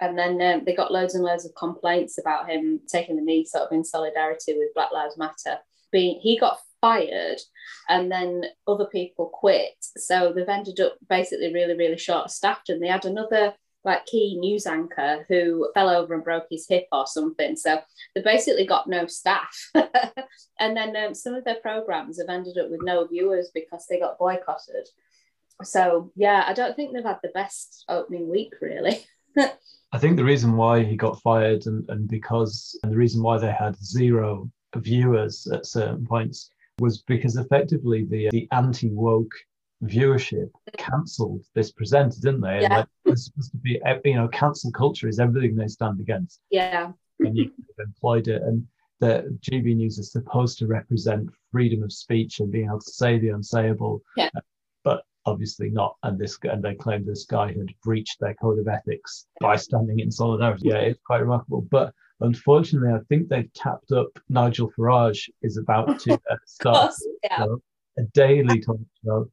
and 0.00 0.18
then 0.18 0.40
um, 0.40 0.64
they 0.64 0.74
got 0.74 0.92
loads 0.92 1.14
and 1.14 1.24
loads 1.24 1.44
of 1.44 1.54
complaints 1.54 2.18
about 2.18 2.48
him 2.48 2.80
taking 2.88 3.16
the 3.16 3.22
knee, 3.22 3.44
sort 3.44 3.64
of 3.64 3.72
in 3.72 3.84
solidarity 3.84 4.54
with 4.56 4.74
Black 4.74 4.92
Lives 4.92 5.18
Matter. 5.18 5.58
Being 5.90 6.20
he 6.20 6.38
got 6.38 6.58
fired, 6.80 7.40
and 7.88 8.10
then 8.10 8.44
other 8.66 8.86
people 8.86 9.30
quit. 9.32 9.74
So 9.96 10.32
they've 10.34 10.48
ended 10.48 10.80
up 10.80 10.96
basically 11.08 11.52
really, 11.52 11.76
really 11.76 11.98
short 11.98 12.30
staffed, 12.30 12.68
and 12.68 12.82
they 12.82 12.88
had 12.88 13.04
another 13.04 13.54
like 13.88 14.06
key 14.06 14.36
news 14.38 14.66
anchor 14.66 15.24
who 15.28 15.68
fell 15.74 15.88
over 15.88 16.14
and 16.14 16.22
broke 16.22 16.46
his 16.50 16.66
hip 16.68 16.86
or 16.92 17.06
something. 17.06 17.56
So 17.56 17.80
they 18.14 18.20
basically 18.20 18.66
got 18.66 18.88
no 18.88 19.06
staff. 19.06 19.56
and 20.60 20.76
then 20.76 20.94
um, 20.94 21.14
some 21.14 21.34
of 21.34 21.44
their 21.44 21.56
programs 21.56 22.20
have 22.20 22.28
ended 22.28 22.58
up 22.58 22.70
with 22.70 22.80
no 22.82 23.06
viewers 23.06 23.50
because 23.54 23.86
they 23.88 23.98
got 23.98 24.18
boycotted. 24.18 24.88
So 25.64 26.12
yeah, 26.14 26.44
I 26.46 26.52
don't 26.52 26.76
think 26.76 26.92
they've 26.92 27.02
had 27.02 27.20
the 27.22 27.30
best 27.30 27.84
opening 27.88 28.28
week 28.28 28.52
really. 28.60 29.04
I 29.92 29.98
think 29.98 30.16
the 30.16 30.24
reason 30.24 30.56
why 30.56 30.84
he 30.84 30.94
got 30.94 31.20
fired 31.22 31.66
and, 31.66 31.88
and 31.88 32.06
because 32.08 32.78
and 32.82 32.92
the 32.92 32.96
reason 32.96 33.22
why 33.22 33.38
they 33.38 33.50
had 33.50 33.76
zero 33.82 34.50
viewers 34.76 35.48
at 35.52 35.64
certain 35.66 36.06
points 36.06 36.50
was 36.78 37.02
because 37.02 37.36
effectively 37.36 38.04
the 38.04 38.28
the 38.30 38.46
anti 38.52 38.90
woke 38.90 39.32
viewership 39.84 40.50
cancelled 40.76 41.42
this 41.54 41.72
presenter, 41.72 42.16
didn't 42.20 42.40
they? 42.40 42.54
And 42.54 42.62
Yeah. 42.62 42.76
like, 42.78 42.88
it's 43.06 43.26
supposed 43.26 43.52
to 43.52 43.56
be 43.58 43.80
you 44.04 44.14
know 44.16 44.28
cancel 44.28 44.70
culture 44.72 45.08
is 45.08 45.20
everything 45.20 45.56
they 45.56 45.68
stand 45.68 46.00
against, 46.00 46.40
yeah. 46.50 46.92
and 47.20 47.36
you 47.36 47.52
employed 47.78 48.28
it. 48.28 48.42
And 48.42 48.66
the 49.00 49.38
GB 49.42 49.76
News 49.76 49.98
is 49.98 50.10
supposed 50.12 50.58
to 50.58 50.66
represent 50.66 51.30
freedom 51.52 51.82
of 51.82 51.92
speech 51.92 52.40
and 52.40 52.50
being 52.50 52.66
able 52.66 52.80
to 52.80 52.90
say 52.90 53.18
the 53.18 53.28
unsayable, 53.28 54.00
Yeah. 54.16 54.30
but 54.82 55.04
obviously 55.24 55.70
not. 55.70 55.96
And 56.02 56.18
this 56.18 56.38
and 56.42 56.62
they 56.62 56.74
claimed 56.74 57.06
this 57.06 57.24
guy 57.24 57.48
had 57.48 57.72
breached 57.84 58.18
their 58.20 58.34
code 58.34 58.58
of 58.58 58.66
ethics 58.68 59.26
by 59.40 59.56
standing 59.56 60.00
in 60.00 60.10
solidarity. 60.10 60.68
Yeah, 60.68 60.78
it's 60.78 61.00
quite 61.06 61.18
remarkable. 61.20 61.62
But 61.70 61.94
unfortunately, 62.20 62.90
I 62.92 62.98
think 63.08 63.28
they've 63.28 63.52
tapped 63.52 63.92
up. 63.92 64.08
Nigel 64.28 64.72
Farage 64.76 65.28
is 65.42 65.56
about 65.56 66.00
to 66.00 66.14
uh, 66.14 66.36
start 66.46 66.88
course, 66.90 67.08
yeah. 67.22 67.46
a 67.98 68.02
daily 68.14 68.60
talk 68.60 68.80
show 69.04 69.30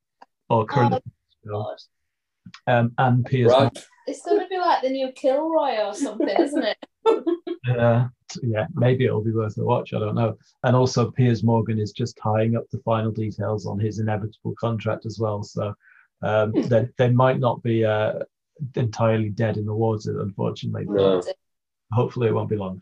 or 0.49 0.65
current 0.65 0.93
Oh, 0.93 0.99
show, 1.45 1.51
God. 2.67 2.73
um, 2.73 2.91
and 2.97 3.25
Piers. 3.25 3.51
Right. 3.51 3.85
It's 4.07 4.23
going 4.23 4.39
to 4.39 4.47
be 4.47 4.57
like 4.57 4.81
the 4.83 4.89
new 4.89 5.11
Kilroy 5.13 5.77
or 5.83 5.93
something, 5.93 6.27
isn't 6.39 6.63
it? 6.63 6.77
Uh, 7.69 8.07
yeah, 8.43 8.67
maybe 8.75 9.05
it'll 9.05 9.23
be 9.23 9.31
worth 9.31 9.57
a 9.57 9.63
watch. 9.63 9.93
I 9.93 9.99
don't 9.99 10.15
know. 10.15 10.37
And 10.63 10.75
also, 10.75 11.09
Piers 11.11 11.43
Morgan 11.43 11.79
is 11.79 11.91
just 11.91 12.17
tying 12.21 12.55
up 12.55 12.65
the 12.71 12.79
final 12.79 13.11
details 13.11 13.65
on 13.65 13.79
his 13.79 13.99
inevitable 13.99 14.53
contract 14.59 15.05
as 15.05 15.17
well. 15.19 15.41
So 15.43 15.73
um, 16.21 16.51
they, 16.69 16.87
they 16.97 17.09
might 17.09 17.39
not 17.39 17.63
be 17.63 17.83
uh, 17.83 18.13
entirely 18.75 19.29
dead 19.29 19.57
in 19.57 19.65
the 19.65 19.73
water, 19.73 20.21
unfortunately. 20.21 20.85
But 20.85 20.95
No. 20.95 21.23
hopefully, 21.91 22.27
it 22.27 22.33
won't 22.33 22.49
be 22.49 22.57
long. 22.57 22.81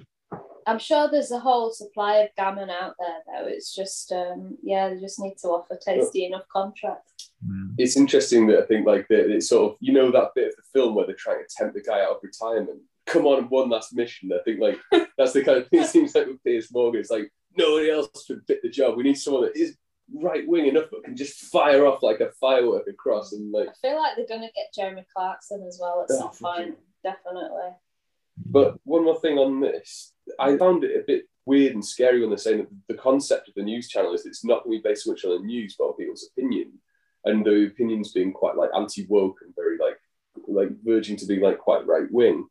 I'm 0.67 0.79
sure 0.79 1.09
there's 1.09 1.31
a 1.31 1.39
whole 1.39 1.71
supply 1.71 2.17
of 2.17 2.29
gammon 2.35 2.69
out 2.69 2.95
there, 2.99 3.17
though. 3.27 3.47
It's 3.47 3.73
just, 3.73 4.11
um, 4.11 4.57
yeah, 4.63 4.89
they 4.89 4.99
just 4.99 5.19
need 5.19 5.37
to 5.39 5.49
offer 5.49 5.77
tasty 5.83 6.25
enough 6.25 6.47
contracts. 6.51 7.31
Mm. 7.47 7.75
It's 7.77 7.97
interesting 7.97 8.47
that 8.47 8.59
I 8.59 8.65
think 8.65 8.85
like 8.87 9.07
that 9.09 9.29
it's 9.29 9.49
sort 9.49 9.71
of 9.73 9.77
you 9.81 9.91
know 9.93 10.11
that 10.11 10.31
bit 10.35 10.49
of 10.49 10.55
the 10.55 10.63
film 10.73 10.95
where 10.95 11.05
they're 11.05 11.15
trying 11.15 11.43
to 11.45 11.55
tempt 11.55 11.73
the 11.75 11.81
guy 11.81 12.01
out 12.01 12.11
of 12.11 12.23
retirement. 12.23 12.81
Come 13.05 13.25
on, 13.25 13.49
one 13.49 13.69
last 13.69 13.93
mission. 13.93 14.31
I 14.33 14.41
think 14.43 14.61
like 14.61 14.79
that's 15.17 15.33
the 15.33 15.43
kind 15.43 15.57
of 15.57 15.67
thing 15.67 15.81
it 15.81 15.87
seems 15.87 16.15
like 16.15 16.27
with 16.27 16.43
Piers 16.43 16.69
Morgan. 16.71 17.01
It's 17.01 17.09
like 17.11 17.31
nobody 17.57 17.91
else 17.91 18.07
could 18.25 18.41
fit 18.47 18.61
the 18.61 18.69
job. 18.69 18.95
We 18.95 19.03
need 19.03 19.15
someone 19.17 19.43
that 19.43 19.57
is 19.57 19.75
right 20.13 20.47
wing 20.47 20.67
enough 20.67 20.85
but 20.91 21.03
can 21.03 21.15
just 21.15 21.39
fire 21.45 21.85
off 21.85 22.03
like 22.03 22.19
a 22.19 22.29
firework 22.39 22.87
across 22.87 23.31
and 23.31 23.51
like 23.51 23.69
I 23.69 23.73
feel 23.81 23.97
like 23.97 24.15
they're 24.15 24.27
going 24.27 24.41
to 24.41 24.53
get 24.53 24.73
Jeremy 24.75 25.05
Clarkson 25.15 25.65
as 25.67 25.79
well 25.81 26.01
at 26.07 26.13
Oh, 26.15 26.31
some 26.31 26.55
point, 26.55 26.77
definitely. 27.03 27.71
But 28.45 28.75
one 28.83 29.03
more 29.03 29.19
thing 29.19 29.37
on 29.37 29.59
this, 29.59 30.12
I 30.39 30.57
found 30.57 30.83
it 30.83 30.95
a 30.95 31.03
bit 31.05 31.25
weird 31.45 31.73
and 31.73 31.85
scary 31.85 32.21
when 32.21 32.29
they're 32.29 32.37
saying 32.37 32.59
that 32.59 32.69
the 32.87 33.01
concept 33.01 33.49
of 33.49 33.55
the 33.55 33.63
news 33.63 33.89
channel 33.89 34.13
is 34.13 34.25
it's 34.25 34.45
not 34.45 34.63
going 34.63 34.77
to 34.77 34.81
be 34.81 34.89
based 34.89 35.03
so 35.03 35.11
much 35.11 35.25
on 35.25 35.31
the 35.31 35.45
news, 35.45 35.75
but 35.77 35.85
on 35.85 35.97
people's 35.97 36.29
opinion, 36.35 36.73
and 37.25 37.45
the 37.45 37.67
opinions 37.67 38.11
being 38.11 38.31
quite 38.31 38.55
like 38.55 38.69
anti-woke 38.75 39.39
and 39.43 39.55
very 39.55 39.77
like 39.77 39.97
like 40.47 40.69
verging 40.83 41.15
to 41.17 41.25
be 41.25 41.39
like 41.39 41.59
quite 41.59 41.85
right 41.85 42.11
wing. 42.11 42.47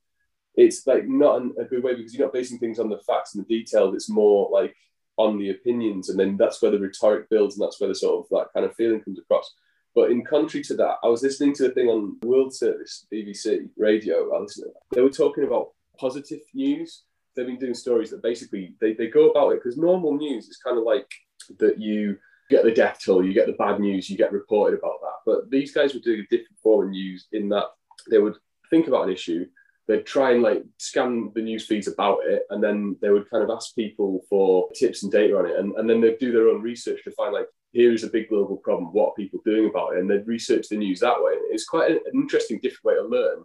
It's 0.55 0.87
like 0.87 1.07
not 1.09 1.41
an- 1.41 1.55
a 1.59 1.65
good 1.65 1.83
way 1.83 1.95
because 1.95 2.15
you're 2.15 2.27
not 2.27 2.35
basing 2.35 2.59
things 2.59 2.79
on 2.79 2.91
the 2.91 2.99
facts 2.99 3.35
and 3.35 3.45
the 3.45 3.49
detail. 3.49 3.95
It's 3.95 4.11
more 4.11 4.51
like 4.53 4.77
on 5.17 5.39
the 5.39 5.51
opinions, 5.51 6.09
and 6.09 6.19
then 6.19 6.37
that's 6.37 6.61
where 6.61 6.71
the 6.71 6.79
rhetoric 6.79 7.29
builds, 7.29 7.57
and 7.57 7.65
that's 7.65 7.81
where 7.81 7.89
the 7.89 7.95
sort 7.95 8.25
of 8.25 8.29
that 8.31 8.53
kind 8.55 8.67
of 8.67 8.75
feeling 8.77 9.01
comes 9.01 9.19
across. 9.19 9.55
But 9.95 10.11
in 10.11 10.25
contrary 10.25 10.65
to 10.65 10.75
that, 10.77 10.97
I 11.03 11.09
was 11.09 11.23
listening 11.23 11.55
to 11.57 11.67
a 11.67 11.71
thing 11.71 11.89
on 11.89 12.17
World 12.23 12.55
Service, 12.55 13.07
BBC 13.13 13.69
radio. 13.77 14.35
I 14.35 14.41
listened. 14.41 14.73
They 14.93 15.03
were 15.03 15.11
talking 15.11 15.45
about 15.45 15.73
positive 15.99 16.41
news. 16.55 17.03
They've 17.35 17.47
been 17.47 17.59
doing 17.59 17.75
stories 17.75 18.11
that 18.11 18.23
basically 18.23 18.75
they, 18.81 18.95
they 18.95 19.09
go 19.09 19.31
about 19.31 19.51
it 19.53 19.63
because 19.63 19.79
normal 19.79 20.17
news 20.17 20.49
is 20.49 20.59
kind 20.59 20.79
of 20.79 20.85
like 20.85 21.11
that 21.59 21.81
you 21.81 22.19
get 22.51 22.65
the 22.65 22.71
death 22.71 23.01
toll, 23.05 23.25
you 23.25 23.33
get 23.33 23.47
the 23.47 23.55
bad 23.55 23.81
news, 23.81 24.11
you 24.11 24.17
get 24.17 24.33
reported 24.33 24.79
about 24.79 25.01
that. 25.01 25.19
But 25.25 25.51
these 25.51 25.73
guys 25.73 25.95
were 25.95 26.01
doing 26.01 26.21
a 26.21 26.31
different 26.31 26.59
form 26.63 26.87
of 26.87 26.91
news 26.91 27.27
in 27.33 27.49
that 27.51 27.67
they 28.11 28.19
would 28.19 28.37
think 28.71 28.89
about 28.89 29.05
an 29.05 29.13
issue, 29.13 29.47
they'd 29.89 30.07
try 30.07 30.33
and 30.33 30.43
like 30.43 30.63
scan 30.79 31.31
the 31.35 31.43
news 31.43 31.67
feeds 31.67 31.89
about 31.89 32.19
it, 32.25 32.43
and 32.51 32.63
then 32.63 32.97
they 33.01 33.11
would 33.11 33.29
kind 33.31 33.43
of 33.43 33.51
ask 33.51 33.75
people 33.75 34.21
for 34.29 34.69
tips 34.75 35.03
and 35.03 35.13
data 35.13 35.37
on 35.37 35.47
it, 35.47 35.59
and, 35.59 35.75
and 35.77 35.89
then 35.89 36.01
they'd 36.01 36.19
do 36.19 36.33
their 36.33 36.49
own 36.49 36.63
research 36.63 37.03
to 37.05 37.11
find 37.13 37.33
like 37.33 37.47
here 37.73 37.93
is 37.93 38.05
a 38.05 38.11
big 38.11 38.29
global 38.29 38.59
problem, 38.59 38.93
what 38.93 39.11
are 39.11 39.15
people 39.15 39.41
doing 39.45 39.69
about 39.69 39.95
it, 39.95 40.01
and 40.01 40.11
they'd 40.11 40.27
research 40.27 40.69
the 40.69 40.77
news 40.77 41.01
that 41.01 41.23
way. 41.23 41.33
It's 41.51 41.65
quite 41.65 41.91
an 41.91 42.01
interesting, 42.13 42.61
different 42.63 42.85
way 42.85 42.95
to 42.95 43.03
learn 43.03 43.45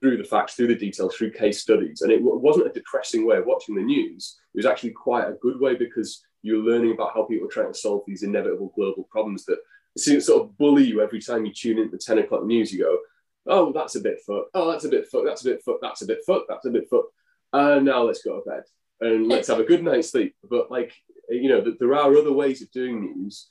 through 0.00 0.16
the 0.16 0.24
facts, 0.24 0.54
through 0.54 0.68
the 0.68 0.74
details, 0.74 1.14
through 1.14 1.32
case 1.32 1.60
studies, 1.60 2.02
and 2.02 2.12
it 2.12 2.18
w- 2.18 2.38
wasn't 2.38 2.66
a 2.66 2.72
depressing 2.72 3.26
way 3.26 3.36
of 3.36 3.46
watching 3.46 3.74
the 3.74 3.82
news. 3.82 4.38
It 4.54 4.58
was 4.58 4.66
actually 4.66 4.90
quite 4.90 5.28
a 5.28 5.38
good 5.40 5.60
way 5.60 5.74
because 5.74 6.24
you're 6.42 6.62
learning 6.62 6.92
about 6.92 7.12
how 7.14 7.24
people 7.24 7.46
are 7.46 7.50
trying 7.50 7.72
to 7.72 7.78
solve 7.78 8.02
these 8.06 8.22
inevitable 8.22 8.72
global 8.74 9.04
problems 9.10 9.44
that 9.46 9.58
sort 9.96 10.42
of 10.42 10.56
bully 10.58 10.84
you 10.84 11.00
every 11.00 11.20
time 11.20 11.44
you 11.44 11.52
tune 11.52 11.78
into 11.78 11.90
the 11.90 11.98
10 11.98 12.18
o'clock 12.18 12.44
news. 12.44 12.72
You 12.72 12.84
go, 12.84 12.98
oh, 13.46 13.72
that's 13.72 13.96
a 13.96 14.00
bit 14.00 14.20
fucked. 14.26 14.50
Oh, 14.54 14.70
that's 14.70 14.84
a 14.84 14.88
bit 14.88 15.08
fucked. 15.08 15.26
That's 15.26 15.44
a 15.44 15.50
bit 15.50 15.62
fucked. 15.64 15.82
That's 15.82 16.02
a 16.02 16.06
bit 16.06 16.18
fucked. 16.26 16.46
That's 16.48 16.66
a 16.66 16.70
bit 16.70 16.88
fucked. 16.88 17.12
Uh, 17.52 17.78
now 17.80 18.02
let's 18.02 18.22
go 18.22 18.40
to 18.40 18.50
bed 18.50 18.62
and 19.00 19.28
let's 19.28 19.48
have 19.48 19.60
a 19.60 19.64
good 19.64 19.82
night's 19.82 20.10
sleep. 20.10 20.34
But 20.48 20.70
like, 20.70 20.94
you 21.28 21.48
know, 21.48 21.62
th- 21.62 21.76
there 21.78 21.94
are 21.94 22.16
other 22.16 22.32
ways 22.32 22.62
of 22.62 22.70
doing 22.70 23.00
news. 23.00 23.48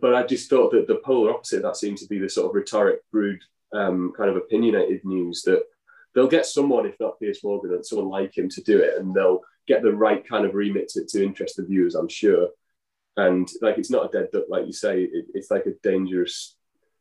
But 0.00 0.14
I 0.14 0.24
just 0.24 0.50
thought 0.50 0.72
that 0.72 0.88
the 0.88 1.00
polar 1.04 1.32
opposite 1.32 1.58
of 1.58 1.62
that 1.62 1.76
seemed 1.76 1.98
to 1.98 2.08
be 2.08 2.18
the 2.18 2.28
sort 2.28 2.48
of 2.48 2.54
rhetoric, 2.54 3.00
rude, 3.12 3.42
um, 3.72 4.12
kind 4.16 4.30
of 4.30 4.36
opinionated 4.36 5.04
news 5.04 5.42
that 5.42 5.64
they'll 6.14 6.26
get 6.26 6.46
someone, 6.46 6.86
if 6.86 6.98
not 7.00 7.18
Piers 7.20 7.42
Morgan, 7.44 7.74
and 7.74 7.84
someone 7.84 8.08
like 8.08 8.36
him 8.36 8.48
to 8.50 8.62
do 8.62 8.78
it, 8.78 8.98
and 8.98 9.14
they'll 9.14 9.40
get 9.66 9.82
the 9.82 9.92
right 9.92 10.26
kind 10.26 10.46
of 10.46 10.54
remit 10.54 10.88
to, 10.88 11.04
to 11.04 11.24
interest 11.24 11.56
the 11.56 11.64
viewers, 11.64 11.94
I'm 11.94 12.08
sure. 12.08 12.48
And 13.16 13.48
like, 13.62 13.78
it's 13.78 13.90
not 13.90 14.06
a 14.06 14.18
dead 14.18 14.28
duck, 14.32 14.44
like 14.48 14.66
you 14.66 14.72
say, 14.72 15.02
it, 15.02 15.26
it's 15.34 15.50
like 15.50 15.66
a 15.66 15.74
dangerous 15.82 16.56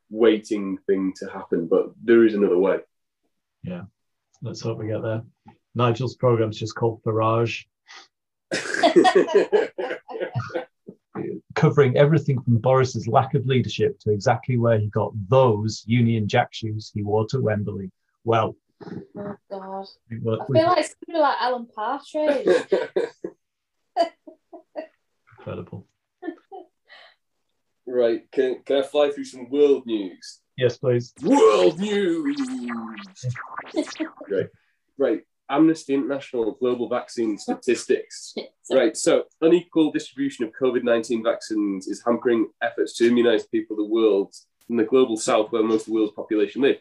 waiting 0.09 0.78
thing 0.88 1.13
to 1.18 1.30
happen, 1.30 1.68
but 1.68 1.88
there 2.03 2.26
is 2.26 2.34
another 2.34 2.57
way. 2.57 2.80
Yeah, 3.63 3.84
let's 4.41 4.61
hope 4.61 4.78
we 4.78 4.88
get 4.88 5.01
there. 5.01 5.24
Nigel's 5.76 6.16
program's 6.16 6.57
just 6.57 6.76
called 6.76 7.03
Farage, 7.03 7.66
covering 11.56 11.97
everything 11.97 12.41
from 12.41 12.58
Boris's 12.58 13.08
lack 13.08 13.34
of 13.34 13.45
leadership 13.45 13.97
to 13.99 14.12
exactly 14.12 14.58
where 14.58 14.78
he 14.78 14.88
got 14.88 15.12
those 15.30 15.84
Union 15.88 16.28
Jack 16.28 16.53
shoes 16.53 16.91
he 16.93 17.01
wore 17.03 17.26
to 17.28 17.39
Wembley. 17.41 17.91
Well, 18.24 18.56
Oh, 19.18 19.36
God. 19.49 19.86
we 20.12 20.20
were- 20.20 20.41
I 20.41 20.45
we- 20.49 20.60
feel 20.60 20.68
like 20.68 20.80
it's 20.80 20.95
going 20.95 21.08
to 21.08 21.14
be 21.14 21.20
like 21.20 21.38
Alan 21.39 21.68
Partridge. 21.74 22.47
incredible. 25.39 25.88
right, 27.88 28.30
can, 28.32 28.62
can 28.66 28.78
I 28.78 28.82
fly 28.82 29.12
through 29.12 29.26
some 29.26 29.49
world 29.49 29.86
news? 29.86 30.41
Yes, 30.58 30.78
please. 30.78 31.14
World 31.22 31.80
news. 31.80 32.38
Great. 34.26 34.47
Right. 34.97 35.24
Amnesty 35.50 35.93
International 35.93 36.54
global 36.54 36.89
vaccine 36.89 37.38
statistics. 37.46 38.36
Right. 38.72 38.98
So, 38.98 39.26
unequal 39.41 39.91
distribution 39.91 40.43
of 40.43 40.52
COVID 40.60 40.82
19 40.82 41.24
vaccines 41.24 41.88
is 41.88 42.02
hampering 42.04 42.48
efforts 42.64 42.98
to 42.98 43.08
immunize 43.08 43.46
people 43.46 43.76
of 43.76 43.86
the 43.86 43.93
world 43.93 44.34
in 44.70 44.76
the 44.76 44.84
global 44.84 45.18
south, 45.18 45.52
where 45.52 45.62
most 45.62 45.82
of 45.82 45.86
the 45.86 45.93
world's 45.93 46.14
population 46.14 46.64
live. 46.64 46.78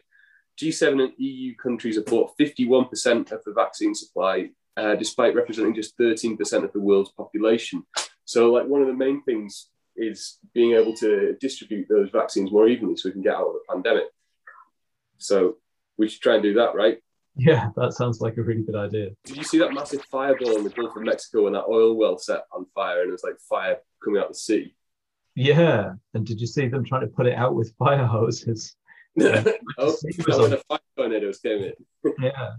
G7 0.59 1.03
and 1.03 1.13
EU 1.17 1.55
countries 1.55 1.95
have 1.95 2.07
bought 2.07 2.31
51% 2.39 3.31
of 3.31 3.43
the 3.43 3.53
vaccine 3.53 3.93
supply, 3.93 4.49
uh, 4.77 4.95
despite 4.95 5.35
representing 5.35 5.75
just 5.75 5.95
13% 5.99 6.63
of 6.63 6.73
the 6.73 6.79
world's 6.79 7.11
population. 7.11 7.83
So, 8.25 8.51
like, 8.51 8.65
one 8.65 8.81
of 8.81 8.87
the 8.87 8.93
main 8.93 9.21
things 9.23 9.69
is 9.95 10.39
being 10.55 10.73
able 10.73 10.95
to 10.95 11.35
distribute 11.39 11.87
those 11.87 12.09
vaccines 12.09 12.51
more 12.51 12.67
evenly 12.67 12.97
so 12.97 13.09
we 13.09 13.13
can 13.13 13.21
get 13.21 13.35
out 13.35 13.47
of 13.47 13.53
the 13.53 13.73
pandemic. 13.73 14.05
So, 15.17 15.57
we 15.97 16.09
should 16.09 16.21
try 16.21 16.33
and 16.33 16.43
do 16.43 16.55
that, 16.55 16.73
right? 16.73 16.97
Yeah, 17.37 17.69
that 17.75 17.93
sounds 17.93 18.21
like 18.21 18.37
a 18.37 18.41
really 18.41 18.63
good 18.63 18.75
idea. 18.75 19.09
Did 19.25 19.37
you 19.37 19.43
see 19.43 19.57
that 19.59 19.73
massive 19.73 20.03
fireball 20.09 20.55
in 20.57 20.63
the 20.63 20.69
Gulf 20.69 20.95
of 20.95 21.03
Mexico 21.03 21.43
when 21.43 21.53
that 21.53 21.65
oil 21.69 21.95
well 21.95 22.17
set 22.17 22.43
on 22.51 22.65
fire 22.73 23.01
and 23.01 23.09
it 23.09 23.11
was 23.11 23.23
like 23.23 23.37
fire 23.49 23.77
coming 24.03 24.19
out 24.21 24.27
of 24.27 24.33
the 24.33 24.39
sea? 24.39 24.75
Yeah, 25.35 25.93
and 26.13 26.25
did 26.25 26.39
you 26.39 26.47
see 26.47 26.67
them 26.69 26.85
trying 26.85 27.01
to 27.01 27.07
put 27.07 27.25
it 27.27 27.35
out 27.35 27.55
with 27.55 27.73
fire 27.77 28.05
hoses? 28.05 28.75
Oh, 29.17 29.23
yeah. 29.23 29.43
oh, 29.77 29.95
It 30.03 30.17
that 30.17 30.27
was 30.27 30.37
when 30.39 30.53
on- 30.53 30.59
fire 30.67 30.79
tornadoes 30.97 31.39
came 31.39 31.63
in. 31.63 31.73
Yeah, 32.21 32.51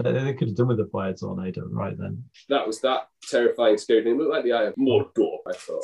they 0.00 0.12
they 0.12 0.32
could 0.34 0.46
have 0.48 0.56
done 0.56 0.68
with 0.68 0.76
the 0.78 0.86
fire 0.86 1.12
tornado 1.12 1.66
right 1.68 1.98
then. 1.98 2.22
That 2.48 2.64
was 2.66 2.80
that 2.82 3.08
terrifying, 3.28 3.78
scary 3.78 4.04
thing. 4.04 4.14
It 4.14 4.18
looked 4.18 4.30
like 4.32 4.44
the 4.44 4.52
eye 4.52 4.62
of 4.64 4.74
Mordor, 4.76 5.38
I 5.48 5.52
thought. 5.54 5.82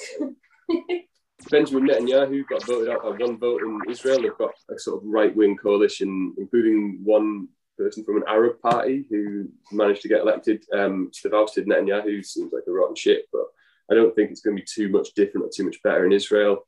Benjamin 1.51 1.89
Netanyahu 1.89 2.45
got 2.49 2.65
voted 2.65 2.91
out 2.91 3.03
by 3.03 3.09
one 3.25 3.39
vote 3.39 3.63
in 3.63 3.81
Israel. 3.89 4.23
They've 4.23 4.37
got 4.39 4.53
a 4.71 4.79
sort 4.79 5.03
of 5.03 5.09
right 5.09 5.35
wing 5.35 5.57
coalition, 5.57 6.35
including 6.39 7.01
one 7.03 7.49
person 7.81 8.05
from 8.05 8.19
an 8.19 8.25
Arab 8.29 8.61
party 8.61 9.07
who 9.09 9.49
managed 9.73 10.03
to 10.03 10.09
get 10.09 10.21
elected. 10.21 10.65
Um, 10.73 11.11
they've 11.23 11.33
ousted 11.33 11.67
Netanyahu, 11.67 12.25
seems 12.25 12.53
like 12.53 12.65
a 12.69 12.71
rotten 12.71 12.95
shit, 12.95 13.27
but 13.33 13.45
I 13.91 13.95
don't 13.95 14.15
think 14.15 14.31
it's 14.31 14.43
going 14.43 14.57
to 14.57 14.63
be 14.63 14.67
too 14.67 14.89
much 14.91 15.15
different 15.15 15.47
or 15.47 15.51
too 15.55 15.65
much 15.65 15.83
better 15.83 16.05
in 16.05 16.13
Israel. 16.13 16.67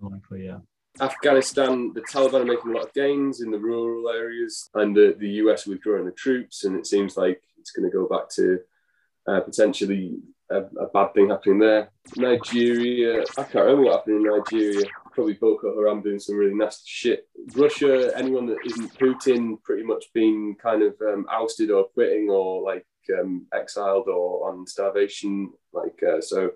Likely, 0.00 0.46
yeah. 0.46 0.58
Afghanistan, 1.00 1.92
the 1.92 2.00
Taliban 2.00 2.42
are 2.42 2.44
making 2.44 2.70
a 2.70 2.74
lot 2.74 2.86
of 2.86 2.94
gains 2.94 3.40
in 3.42 3.50
the 3.50 3.58
rural 3.58 4.08
areas, 4.08 4.70
and 4.74 4.96
the, 4.96 5.14
the 5.18 5.28
US 5.42 5.66
withdrawing 5.66 6.06
the 6.06 6.12
troops, 6.12 6.64
and 6.64 6.76
it 6.76 6.86
seems 6.86 7.16
like 7.16 7.42
it's 7.58 7.72
going 7.72 7.90
to 7.90 7.94
go 7.94 8.06
back 8.06 8.28
to 8.36 8.60
uh, 9.26 9.40
potentially 9.40 10.18
a, 10.50 10.58
a 10.58 10.86
bad 10.94 11.12
thing 11.12 11.30
happening 11.30 11.58
there. 11.58 11.90
Nigeria, 12.16 13.24
I 13.36 13.42
can't 13.42 13.66
remember 13.66 13.82
what 13.82 13.96
happened 13.96 14.26
in 14.26 14.32
Nigeria. 14.32 14.86
Probably 15.16 15.32
Boko 15.32 15.74
Haram 15.74 16.02
doing 16.02 16.18
some 16.18 16.36
really 16.36 16.52
nasty 16.52 16.84
shit. 16.84 17.26
Russia, 17.54 18.12
anyone 18.14 18.44
that 18.48 18.58
isn't 18.66 18.98
Putin, 18.98 19.62
pretty 19.62 19.82
much 19.82 20.04
being 20.12 20.54
kind 20.62 20.82
of 20.82 20.94
um, 21.00 21.24
ousted 21.32 21.70
or 21.70 21.84
quitting 21.84 22.28
or 22.28 22.62
like 22.62 22.84
um, 23.18 23.46
exiled 23.54 24.08
or 24.08 24.50
on 24.50 24.66
starvation. 24.66 25.54
Like 25.72 25.98
uh, 26.06 26.20
so, 26.20 26.50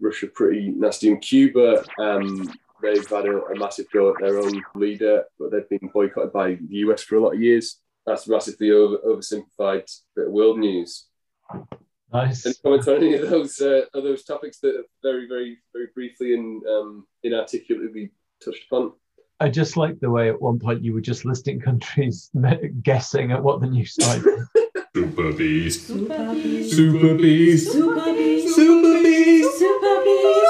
Russia 0.00 0.26
pretty 0.26 0.70
nasty. 0.70 1.06
In 1.06 1.20
Cuba, 1.20 1.84
um, 2.00 2.52
they've 2.82 3.08
had 3.08 3.26
a, 3.26 3.44
a 3.44 3.56
massive 3.56 3.88
go 3.92 4.10
at 4.10 4.20
their 4.20 4.40
own 4.40 4.60
leader, 4.74 5.22
but 5.38 5.52
they've 5.52 5.68
been 5.68 5.88
boycotted 5.94 6.32
by 6.32 6.54
the 6.54 6.78
US 6.78 7.04
for 7.04 7.14
a 7.14 7.20
lot 7.20 7.34
of 7.34 7.40
years. 7.40 7.76
That's 8.06 8.26
massively 8.26 8.72
over, 8.72 8.96
oversimplified 9.06 9.88
bit 10.16 10.26
of 10.26 10.32
world 10.32 10.58
news. 10.58 11.06
Nice. 12.12 12.44
Any 12.44 12.54
comments 12.62 12.88
on 12.88 12.96
any 12.96 13.14
of 13.14 13.30
those 13.30 13.60
uh, 13.60 13.82
of 13.94 14.02
those 14.02 14.24
topics 14.24 14.58
that 14.60 14.74
are 14.74 14.84
very, 15.02 15.28
very, 15.28 15.58
very 15.72 15.88
briefly 15.94 16.34
and 16.34 16.64
um, 16.66 17.06
inarticulately 17.22 18.10
touched 18.44 18.64
upon? 18.66 18.92
I 19.38 19.48
just 19.48 19.76
like 19.76 19.98
the 20.00 20.10
way 20.10 20.28
at 20.28 20.40
one 20.40 20.58
point 20.58 20.84
you 20.84 20.92
were 20.92 21.00
just 21.00 21.24
listing 21.24 21.60
countries, 21.60 22.30
guessing 22.82 23.32
at 23.32 23.42
what 23.42 23.60
the 23.60 23.66
new 23.68 23.86
site 23.86 24.22
is. 24.24 24.48
Super 24.94 25.32
Beast. 25.32 25.86
Super 25.86 26.34
Beast. 26.34 26.76
Super 26.76 27.14
Beast. 27.14 27.72
Super 27.72 28.12
Beast. 28.12 28.54
Super 28.54 29.02
Beast. 29.02 29.58
Super 29.58 30.04
Beast. 30.04 30.49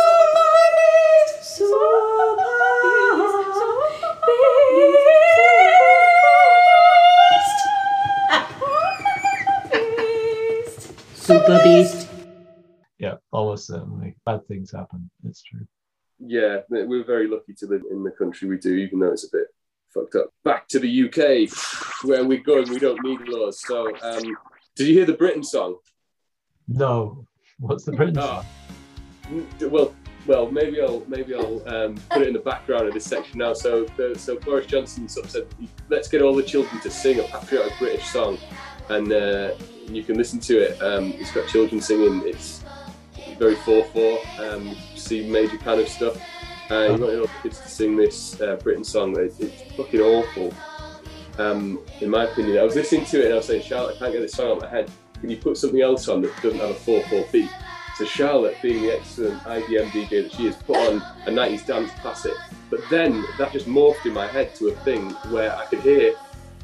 Super 11.31 11.63
Beast. 11.63 12.09
Yeah, 12.99 13.15
almost 13.31 13.69
certainly. 13.69 14.17
Bad 14.27 14.45
things 14.49 14.73
happen. 14.73 15.09
It's 15.25 15.45
true. 15.45 15.65
Yeah, 16.19 16.63
we're 16.69 17.05
very 17.05 17.29
lucky 17.29 17.55
to 17.59 17.67
live 17.67 17.83
in 17.89 18.03
the 18.03 18.11
country 18.11 18.49
we 18.49 18.59
do, 18.59 18.75
even 18.75 18.99
though 18.99 19.13
it's 19.13 19.23
a 19.23 19.31
bit 19.31 19.47
fucked 19.95 20.17
up. 20.17 20.31
Back 20.43 20.67
to 20.71 20.81
the 20.81 21.05
UK, 21.05 21.49
where 22.03 22.25
we're 22.25 22.43
going. 22.43 22.69
We 22.69 22.81
don't 22.81 23.01
need 23.05 23.21
laws. 23.29 23.61
So, 23.65 23.97
um, 24.03 24.37
did 24.75 24.89
you 24.89 24.95
hear 24.95 25.05
the 25.05 25.13
Britain 25.13 25.45
song? 25.45 25.77
No. 26.67 27.25
What's 27.61 27.85
the 27.85 27.93
Britain? 27.93 28.19
Ah, 28.19 28.45
mm, 29.29 29.71
well, 29.71 29.95
well, 30.27 30.51
maybe 30.51 30.81
I'll 30.83 31.05
maybe 31.07 31.37
I'll 31.37 31.63
um, 31.69 31.95
put 32.11 32.23
it 32.23 32.27
in 32.29 32.35
the 32.35 32.41
background 32.41 32.89
of 32.89 32.95
this 32.95 33.05
section 33.05 33.39
now. 33.39 33.53
So, 33.53 33.85
the, 33.97 34.19
so 34.19 34.37
Boris 34.37 34.67
Johnson 34.67 35.09
sort 35.09 35.27
of 35.27 35.31
said, 35.31 35.47
"Let's 35.91 36.09
get 36.09 36.23
all 36.23 36.35
the 36.35 36.43
children 36.43 36.81
to 36.81 36.91
sing 36.91 37.21
a 37.21 37.23
patriotic 37.23 37.79
British 37.79 38.07
song," 38.07 38.37
and 38.89 39.13
uh, 39.13 39.53
you 39.95 40.03
can 40.03 40.17
listen 40.17 40.41
to 40.41 40.59
it. 40.59 40.81
Um, 40.83 41.13
it's 41.17 41.33
got 41.33 41.49
children 41.49 41.81
singing. 41.81 42.23
It's 42.27 42.63
very 43.39 43.57
four 43.57 43.85
four. 43.87 44.19
Um, 44.39 44.77
C 44.95 45.29
major 45.29 45.59
kind 45.59 45.81
of 45.81 45.89
stuff. 45.89 46.21
Uh, 46.71 46.93
you 46.93 46.99
the 46.99 47.31
kids 47.43 47.61
to 47.61 47.69
sing 47.69 47.97
this 47.97 48.41
uh, 48.41 48.57
Britain 48.57 48.85
song. 48.85 49.19
It, 49.19 49.35
it's 49.41 49.75
fucking 49.77 50.01
awful. 50.01 50.55
Um, 51.39 51.81
in 52.01 52.11
my 52.11 52.25
opinion, 52.25 52.59
I 52.59 52.63
was 52.63 52.77
listening 52.77 53.07
to 53.07 53.21
it 53.21 53.25
and 53.27 53.35
I 53.35 53.37
was 53.39 53.47
saying, 53.47 53.63
Charlotte, 53.63 53.97
I 53.97 53.99
can't 53.99 54.13
get 54.13 54.21
this 54.21 54.33
song 54.33 54.51
out 54.51 54.57
of 54.59 54.63
my 54.63 54.69
head. 54.69 54.91
Can 55.21 55.31
you 55.31 55.37
put 55.37 55.57
something 55.57 55.81
else 55.81 56.07
on 56.09 56.23
that 56.23 56.33
doesn't 56.43 56.59
have 56.61 56.71
a 56.71 56.75
4-4 56.75 57.33
beat? 57.33 57.51
So 57.97 58.05
Charlotte, 58.05 58.57
being 58.63 58.83
the 58.83 58.97
excellent 58.97 59.41
IBM 59.43 59.89
DJ 59.89 60.23
that 60.23 60.33
she 60.33 60.47
is, 60.47 60.57
put 60.57 60.77
on 60.77 61.03
a 61.27 61.31
90s 61.31 61.67
dance 61.67 61.91
classic. 62.01 62.35
But 62.71 62.81
then 62.89 63.25
that 63.39 63.53
just 63.53 63.67
morphed 63.67 64.07
in 64.07 64.13
my 64.13 64.27
head 64.27 64.55
to 64.57 64.69
a 64.69 64.77
thing 64.77 65.11
where 65.31 65.55
I 65.57 65.67
could 65.67 65.81
hear, 65.81 66.15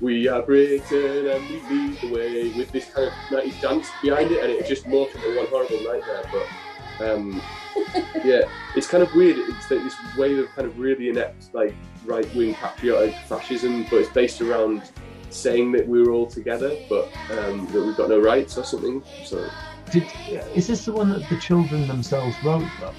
we 0.01 0.29
are 0.29 0.43
Britain 0.43 1.29
and 1.29 1.49
we 1.49 1.61
lead 1.69 2.01
the 2.01 2.13
way 2.13 2.53
with 2.53 2.71
this 2.73 2.91
kind 2.91 3.09
of 3.09 3.13
90s 3.31 3.61
dance 3.61 3.89
behind 4.03 4.31
it. 4.31 4.43
And 4.43 4.53
it 4.53 4.67
just 4.67 4.85
morphed 4.85 5.15
into 5.15 5.37
one 5.37 5.47
horrible 5.47 5.83
nightmare. 5.83 6.25
But 6.31 7.11
um, 7.11 7.43
yeah, 8.25 8.43
it's 8.75 8.87
kind 8.87 9.03
of 9.03 9.15
weird. 9.15 9.39
It's 9.39 9.71
like 9.71 9.83
this 9.83 9.95
wave 10.17 10.39
of 10.39 10.49
kind 10.51 10.67
of 10.67 10.79
really 10.79 11.09
inept, 11.09 11.55
like 11.55 11.75
right 12.05 12.33
wing 12.35 12.55
patriotic 12.55 13.15
fascism, 13.27 13.85
but 13.91 13.97
it's 14.01 14.11
based 14.11 14.41
around 14.41 14.91
saying 15.31 15.73
that 15.73 15.87
we 15.87 16.03
were 16.03 16.13
all 16.13 16.27
together, 16.27 16.77
but 16.89 17.11
um, 17.31 17.67
that 17.73 17.83
we've 17.85 17.97
got 17.97 18.09
no 18.09 18.21
rights 18.21 18.57
or 18.57 18.65
something. 18.65 19.03
So, 19.25 19.49
Did, 19.91 20.07
is 20.55 20.67
this 20.67 20.85
the 20.85 20.93
one 20.93 21.11
that 21.11 21.29
the 21.29 21.39
children 21.39 21.87
themselves 21.87 22.37
wrote, 22.45 22.69
though? 22.81 22.95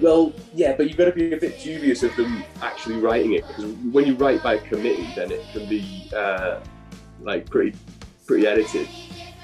Well, 0.00 0.32
yeah, 0.54 0.74
but 0.76 0.88
you've 0.88 0.96
got 0.96 1.06
to 1.06 1.12
be 1.12 1.32
a 1.32 1.36
bit 1.36 1.60
dubious 1.60 2.02
of 2.02 2.14
them 2.16 2.44
actually 2.62 2.96
writing 2.96 3.34
it 3.34 3.46
because 3.46 3.64
when 3.92 4.06
you 4.06 4.14
write 4.14 4.42
by 4.42 4.58
committee, 4.58 5.10
then 5.14 5.30
it 5.30 5.44
can 5.52 5.68
be 5.68 6.10
uh, 6.16 6.60
like 7.20 7.48
pretty, 7.48 7.76
pretty 8.26 8.46
edited. 8.46 8.88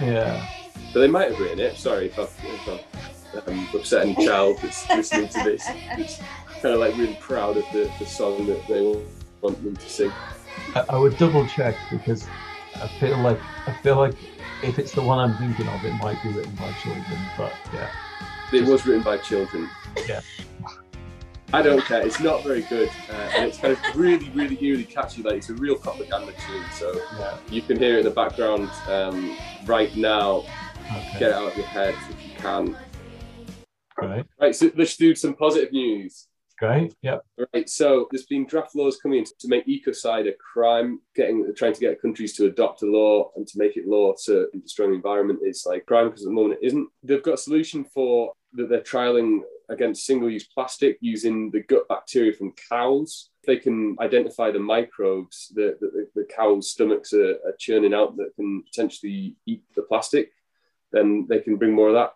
Yeah. 0.00 0.46
But 0.92 1.00
they 1.00 1.08
might 1.08 1.30
have 1.30 1.40
written 1.40 1.60
it. 1.60 1.76
Sorry 1.76 2.06
if 2.06 2.18
I've, 2.18 2.34
if 2.44 2.68
I've 2.68 3.48
um, 3.48 3.68
upset 3.74 4.06
any 4.06 4.14
child 4.26 4.58
that's 4.62 4.88
listening 4.88 5.28
to 5.28 5.44
this. 5.44 5.64
It's 5.98 6.20
kind 6.62 6.74
of 6.74 6.80
like 6.80 6.96
really 6.96 7.18
proud 7.20 7.56
of 7.56 7.64
the, 7.72 7.90
the 7.98 8.06
song 8.06 8.46
that 8.46 8.66
they 8.66 8.82
want 9.42 9.62
them 9.62 9.76
to 9.76 9.88
sing. 9.88 10.12
I, 10.74 10.84
I 10.90 10.98
would 10.98 11.16
double 11.18 11.46
check 11.46 11.76
because 11.90 12.26
I 12.76 12.88
feel 13.00 13.18
like 13.18 13.38
I 13.66 13.72
feel 13.82 13.96
like 13.96 14.14
if 14.62 14.78
it's 14.78 14.92
the 14.92 15.02
one 15.02 15.18
I'm 15.18 15.36
thinking 15.36 15.68
of, 15.68 15.84
it 15.84 15.92
might 15.94 16.22
be 16.22 16.30
written 16.30 16.54
by 16.54 16.72
children. 16.82 17.04
But 17.36 17.52
yeah, 17.72 17.90
It 18.52 18.64
was 18.64 18.86
written 18.86 19.02
by 19.02 19.18
children. 19.18 19.68
Yeah. 20.08 20.20
I 21.52 21.62
don't 21.62 21.84
care. 21.84 22.04
It's 22.04 22.20
not 22.20 22.42
very 22.42 22.62
good, 22.62 22.90
uh, 23.08 23.30
and 23.36 23.46
it's 23.46 23.58
kind 23.58 23.72
of 23.72 23.80
really, 23.96 24.28
really, 24.30 24.56
really 24.56 24.84
catchy. 24.84 25.22
Like 25.22 25.34
it's 25.34 25.48
a 25.48 25.54
real 25.54 25.76
propaganda 25.76 26.32
tune. 26.32 26.64
So 26.72 27.00
yeah. 27.18 27.36
you 27.48 27.62
can 27.62 27.78
hear 27.78 27.94
it 27.94 27.98
in 28.00 28.04
the 28.04 28.10
background 28.10 28.68
um, 28.88 29.36
right 29.64 29.94
now. 29.96 30.44
Okay. 30.86 31.18
Get 31.18 31.30
it 31.30 31.32
out 31.32 31.52
of 31.52 31.56
your 31.56 31.66
head 31.66 31.94
if 32.10 32.24
you 32.24 32.30
can. 32.36 32.76
Great. 33.96 34.26
Right. 34.40 34.54
So 34.54 34.70
let's 34.76 34.96
do 34.96 35.14
some 35.14 35.34
positive 35.34 35.72
news. 35.72 36.26
Great. 36.58 36.94
Yep. 37.02 37.22
Right, 37.52 37.68
so 37.68 38.08
there's 38.10 38.24
been 38.24 38.46
draft 38.46 38.74
laws 38.74 38.98
coming 38.98 39.18
in 39.18 39.24
to 39.24 39.48
make 39.48 39.66
ecocide 39.66 40.28
a 40.28 40.32
crime. 40.32 41.00
Getting 41.14 41.52
trying 41.54 41.74
to 41.74 41.80
get 41.80 42.00
countries 42.00 42.34
to 42.36 42.46
adopt 42.46 42.82
a 42.82 42.86
law 42.86 43.30
and 43.36 43.46
to 43.46 43.58
make 43.58 43.76
it 43.76 43.86
law 43.86 44.14
to 44.24 44.48
destroy 44.62 44.88
the 44.88 44.94
environment 44.94 45.40
is 45.44 45.66
like 45.66 45.84
crime 45.84 46.08
because 46.08 46.22
at 46.22 46.28
the 46.28 46.34
moment 46.34 46.58
it 46.62 46.66
isn't. 46.66 46.88
They've 47.02 47.22
got 47.22 47.34
a 47.34 47.38
solution 47.38 47.84
for 47.84 48.32
that 48.54 48.70
they're 48.70 48.80
trialing 48.80 49.40
against 49.68 50.06
single-use 50.06 50.44
plastic 50.44 50.96
using 51.00 51.50
the 51.50 51.60
gut 51.60 51.86
bacteria 51.88 52.32
from 52.32 52.54
cows. 52.70 53.30
They 53.46 53.58
can 53.58 53.96
identify 54.00 54.50
the 54.50 54.58
microbes 54.58 55.52
that, 55.54 55.78
the, 55.80 56.08
the 56.14 56.24
cows' 56.24 56.70
stomachs 56.70 57.12
are, 57.12 57.32
are 57.44 57.56
churning 57.58 57.92
out 57.92 58.16
that 58.16 58.34
can 58.36 58.62
potentially 58.62 59.36
eat 59.44 59.62
the 59.74 59.82
plastic. 59.82 60.30
Then 60.92 61.26
they 61.28 61.40
can 61.40 61.56
bring 61.56 61.72
more 61.72 61.88
of 61.88 61.94
that 61.94 62.14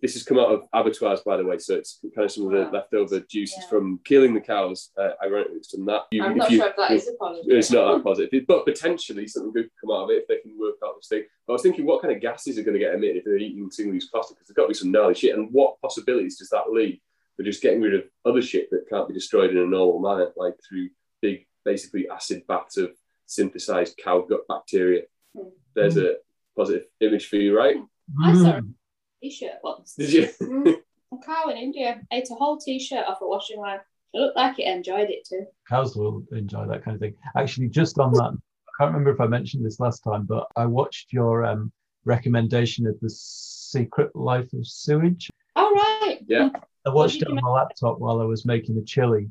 this 0.00 0.14
has 0.14 0.22
come 0.22 0.38
out 0.38 0.52
of 0.52 0.62
abattoirs, 0.72 1.20
by 1.22 1.36
the 1.36 1.44
way, 1.44 1.58
so 1.58 1.74
it's 1.74 1.98
kind 2.14 2.24
of 2.24 2.30
some 2.30 2.46
of 2.46 2.52
the 2.52 2.70
leftover 2.70 3.20
juices 3.20 3.58
Yeah. 3.62 3.68
from 3.68 3.98
killing 4.04 4.32
the 4.34 4.40
cows. 4.40 4.90
Uh, 4.96 5.10
ironically, 5.22 5.56
it's 5.56 5.70
from 5.74 5.84
that. 5.86 6.02
You- 6.12 6.22
I'm 6.22 6.36
not 6.36 6.50
you- 6.50 6.58
sure 6.58 6.68
if 6.68 6.76
that 6.76 6.90
is 6.92 7.08
a 7.08 7.14
positive. 7.14 7.52
It's 7.56 7.70
not 7.72 7.96
that 7.96 8.04
positive, 8.04 8.44
but 8.46 8.64
potentially 8.64 9.26
something 9.26 9.52
good 9.52 9.64
could 9.64 9.80
come 9.88 9.96
out 9.96 10.04
of 10.04 10.10
it 10.10 10.22
if 10.22 10.26
they 10.28 10.38
can 10.38 10.56
work 10.58 10.76
out 10.84 10.96
this 10.96 11.08
thing. 11.08 11.24
But 11.46 11.52
I 11.52 11.54
was 11.54 11.62
thinking, 11.62 11.84
what 11.84 12.00
kind 12.00 12.14
of 12.14 12.20
gases 12.20 12.58
are 12.58 12.62
going 12.62 12.74
to 12.74 12.78
get 12.78 12.94
emitted 12.94 13.16
if 13.16 13.24
they're 13.24 13.36
eating 13.36 13.70
single-use 13.70 14.08
plastic? 14.08 14.36
Because 14.36 14.48
there's 14.48 14.54
got 14.56 14.62
to 14.64 14.68
be 14.68 14.74
some 14.74 14.92
gnarly 14.92 15.14
shit, 15.14 15.34
and 15.36 15.48
what 15.52 15.80
possibilities 15.80 16.38
does 16.38 16.50
that 16.50 16.70
leave 16.70 17.00
for 17.36 17.42
just 17.42 17.62
getting 17.62 17.80
rid 17.80 17.94
of 17.94 18.04
other 18.24 18.42
shit 18.42 18.70
that 18.70 18.88
can't 18.88 19.08
be 19.08 19.14
destroyed 19.14 19.50
in 19.50 19.58
a 19.58 19.66
normal 19.66 19.98
manner, 19.98 20.32
like 20.36 20.54
through 20.68 20.90
big, 21.20 21.46
basically 21.64 22.08
acid 22.08 22.44
baths 22.46 22.76
of 22.76 22.92
synthesized 23.26 23.96
cow 23.96 24.20
gut 24.20 24.46
bacteria? 24.48 25.02
Hmm. 25.36 25.48
There's 25.74 25.96
a 25.96 26.16
positive 26.56 26.86
image 27.00 27.26
for 27.28 27.36
you, 27.36 27.56
right? 27.56 27.76
I 28.22 28.34
saw 28.34 28.58
a 28.58 28.60
Mm. 28.60 28.74
T-shirt 29.22 29.58
once. 29.62 29.94
Did 29.94 30.12
you? 30.12 30.28
Mm. 30.42 30.74
A 31.14 31.26
cow 31.26 31.50
in 31.50 31.58
India 31.58 32.00
ate 32.10 32.30
a 32.30 32.34
whole 32.34 32.56
t-shirt 32.58 33.04
off 33.06 33.20
a 33.20 33.26
washing 33.28 33.60
line. 33.60 33.80
It 34.14 34.18
looked 34.18 34.36
like 34.36 34.58
it 34.58 34.66
enjoyed 34.66 35.10
it 35.10 35.26
too. 35.28 35.44
Cows 35.68 35.94
will 35.94 36.24
enjoy 36.32 36.66
that 36.66 36.82
kind 36.82 36.94
of 36.94 37.00
thing. 37.02 37.14
Actually, 37.36 37.68
just 37.68 37.98
on 37.98 38.12
that, 38.14 38.32
I 38.32 38.70
can't 38.78 38.92
remember 38.92 39.10
if 39.10 39.20
I 39.20 39.26
mentioned 39.26 39.64
this 39.64 39.78
last 39.78 40.00
time, 40.00 40.24
but 40.24 40.46
I 40.56 40.64
watched 40.64 41.12
your 41.12 41.44
um, 41.44 41.70
recommendation 42.06 42.86
of 42.86 42.98
the 43.00 43.10
Secret 43.10 44.16
Life 44.16 44.50
of 44.54 44.66
Sewage. 44.66 45.28
All 45.54 45.70
right. 45.72 46.20
Yeah. 46.26 46.48
I 46.86 46.90
watched 46.90 47.20
it 47.20 47.28
on 47.28 47.36
you 47.36 47.42
my 47.42 47.50
laptop 47.50 47.98
while 47.98 48.20
I 48.20 48.24
was 48.24 48.46
making 48.46 48.74
the 48.76 48.82
chili. 48.82 49.28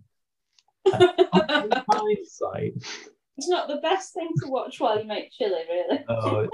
In 0.86 0.92
hindsight, 1.90 2.74
It's 3.38 3.48
not 3.50 3.68
the 3.68 3.78
best 3.78 4.14
thing 4.14 4.30
to 4.44 4.50
watch 4.50 4.80
while 4.80 5.00
you 5.00 5.06
make 5.06 5.32
chili, 5.32 5.62
really. 5.68 6.06
uh, 6.08 6.46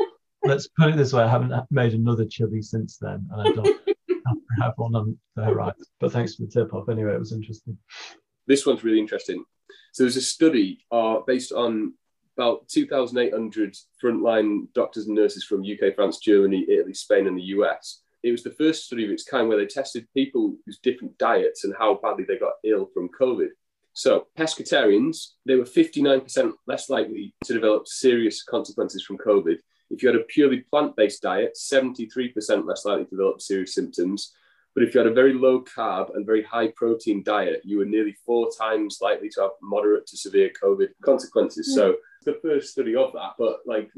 let's 0.44 0.68
put 0.68 0.90
it 0.90 0.98
this 0.98 1.14
way: 1.14 1.24
I 1.24 1.28
haven't 1.30 1.54
made 1.72 1.94
another 1.94 2.26
chili 2.26 2.62
since 2.62 2.98
then, 2.98 3.28
and 3.32 3.42
I 3.42 3.52
don't 3.52 3.80
have 4.62 4.74
one 4.78 4.96
on 4.96 5.18
the 5.36 5.44
horizon. 5.44 5.86
But 6.00 6.12
thanks 6.12 6.36
for 6.36 6.44
the 6.44 6.50
tip 6.50 6.74
off. 6.74 6.90
Anyway, 6.90 7.14
it 7.14 7.20
was 7.20 7.34
interesting. 7.34 7.78
this 8.48 8.66
one's 8.66 8.84
really 8.84 9.00
interesting. 9.00 9.44
So 9.94 10.04
there's 10.04 10.18
a 10.18 10.22
study 10.22 10.86
uh, 10.92 11.20
based 11.26 11.52
on 11.52 11.94
about 12.38 12.68
2,800 12.70 13.76
frontline 14.04 14.72
doctors 14.74 15.08
and 15.08 15.16
nurses 15.16 15.44
from 15.44 15.64
UK, 15.64 15.96
France, 15.96 16.20
Germany, 16.20 16.66
Italy, 16.70 16.94
Spain, 16.94 17.28
and 17.28 17.38
the 17.38 17.44
US. 17.44 18.02
It 18.24 18.32
was 18.32 18.44
the 18.44 18.52
first 18.52 18.86
study 18.86 19.06
of 19.06 19.12
its 19.12 19.24
kind 19.24 19.48
where 19.48 19.58
they 19.58 19.66
tested 19.66 20.08
people 20.14 20.56
whose 20.66 20.80
different 20.80 21.18
diets 21.18 21.64
and 21.64 21.74
how 21.78 22.00
badly 22.02 22.26
they 22.28 22.38
got 22.38 22.54
ill 22.64 22.90
from 22.94 23.10
COVID. 23.20 23.50
So, 23.94 24.28
pescatarians, 24.38 25.30
they 25.48 25.56
were 25.56 25.64
59% 25.64 26.52
less 26.68 26.90
likely 26.90 27.34
to 27.46 27.54
develop 27.54 27.88
serious 27.88 28.44
consequences 28.44 29.04
from 29.04 29.18
COVID. 29.18 29.58
If 29.90 30.04
you 30.04 30.10
had 30.10 30.20
a 30.20 30.24
purely 30.26 30.62
plant 30.62 30.96
based 30.96 31.22
diet, 31.22 31.58
73% 31.58 32.66
less 32.66 32.86
likely 32.86 33.06
to 33.06 33.10
develop 33.10 33.42
serious 33.42 33.74
symptoms. 33.74 34.34
But 34.76 34.84
if 34.84 34.94
you 34.94 35.00
had 35.00 35.10
a 35.10 35.14
very 35.14 35.34
low 35.34 35.64
carb 35.64 36.16
and 36.16 36.26
very 36.26 36.44
high 36.44 36.68
protein 36.76 37.24
diet, 37.24 37.62
you 37.64 37.80
were 37.80 37.86
nearly 37.86 38.16
four 38.26 38.50
times 38.56 39.00
likely 39.02 39.30
to 39.30 39.42
have 39.42 39.52
moderate 39.62 40.06
to 40.08 40.18
severe 40.18 40.52
COVID 40.62 40.90
consequences. 41.04 41.74
So, 41.74 41.96
it's 42.18 42.26
the 42.26 42.40
first 42.42 42.72
study 42.72 42.96
of 42.96 43.12
that, 43.14 43.34
but 43.40 43.62
like 43.66 43.90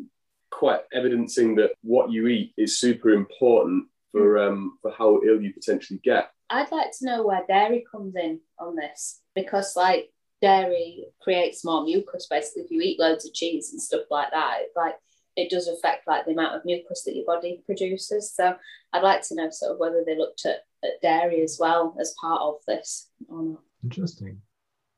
quite 0.52 0.82
evidencing 0.94 1.56
that 1.56 1.72
what 1.82 2.12
you 2.12 2.28
eat 2.28 2.54
is 2.58 2.80
super 2.80 3.10
important 3.10 3.88
for 4.12 4.38
um, 4.40 4.78
for 4.82 4.92
how 4.92 5.22
ill 5.26 5.42
you 5.42 5.54
potentially 5.54 6.00
get. 6.04 6.32
I'd 6.50 6.72
like 6.72 6.92
to 6.98 7.06
know 7.06 7.26
where 7.26 7.46
dairy 7.48 7.86
comes 7.92 8.16
in 8.16 8.40
on 8.58 8.76
this 8.76 9.22
because, 9.36 9.76
like, 9.76 10.12
dairy 10.42 11.06
creates 11.22 11.64
more 11.64 11.84
mucus. 11.84 12.28
Basically, 12.30 12.64
if 12.64 12.72
you 12.72 12.82
eat 12.82 13.00
loads 13.00 13.26
of 13.26 13.34
cheese 13.34 13.72
and 13.72 13.82
stuff 13.82 14.04
like 14.10 14.32
that, 14.32 14.60
like 14.76 14.96
it 15.40 15.50
does 15.50 15.68
affect 15.68 16.08
like 16.08 16.26
the 16.26 16.32
amount 16.32 16.56
of 16.56 16.66
mucus 16.66 17.04
that 17.04 17.16
your 17.16 17.26
body 17.26 17.62
produces. 17.66 18.34
So, 18.34 18.56
I'd 18.94 19.04
like 19.04 19.22
to 19.28 19.36
know 19.36 19.50
sort 19.52 19.74
of 19.74 19.80
whether 19.80 20.04
they 20.06 20.18
looked 20.18 20.46
at, 20.46 20.66
at 20.84 21.02
dairy 21.02 21.44
as 21.44 21.58
well 21.60 21.96
as 22.00 22.16
part 22.20 22.42
of 22.42 22.56
this 22.68 23.10
or 23.28 23.44
not. 23.44 23.62
Interesting. 23.84 24.42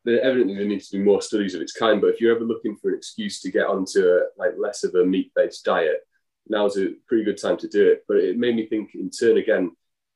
There 0.04 0.22
evidently 0.22 0.56
there 0.56 0.66
needs 0.66 0.90
to 0.90 0.98
be 0.98 1.04
more 1.04 1.22
studies 1.22 1.54
of 1.54 1.62
its 1.62 1.74
kind. 1.74 2.02
But 2.02 2.12
if 2.12 2.22
you're 2.22 2.36
ever 2.36 2.46
looking 2.46 2.76
for 2.78 2.90
an 2.90 2.96
excuse 2.96 3.42
to 3.42 3.52
get 3.52 3.68
onto 3.68 4.00
a, 4.00 4.22
like 4.38 4.54
less 4.58 4.84
of 4.84 4.96
a 4.96 5.06
meat-based 5.06 5.64
diet, 5.64 6.00
now's 6.48 6.78
a 6.78 6.94
pretty 7.08 7.24
good 7.24 7.40
time 7.40 7.58
to 7.58 7.68
do 7.68 7.90
it. 7.90 8.04
But 8.08 8.18
it 8.18 8.38
made 8.38 8.56
me 8.56 8.66
think 8.66 8.96
in 8.96 9.10
turn 9.10 9.38
again 9.38 9.72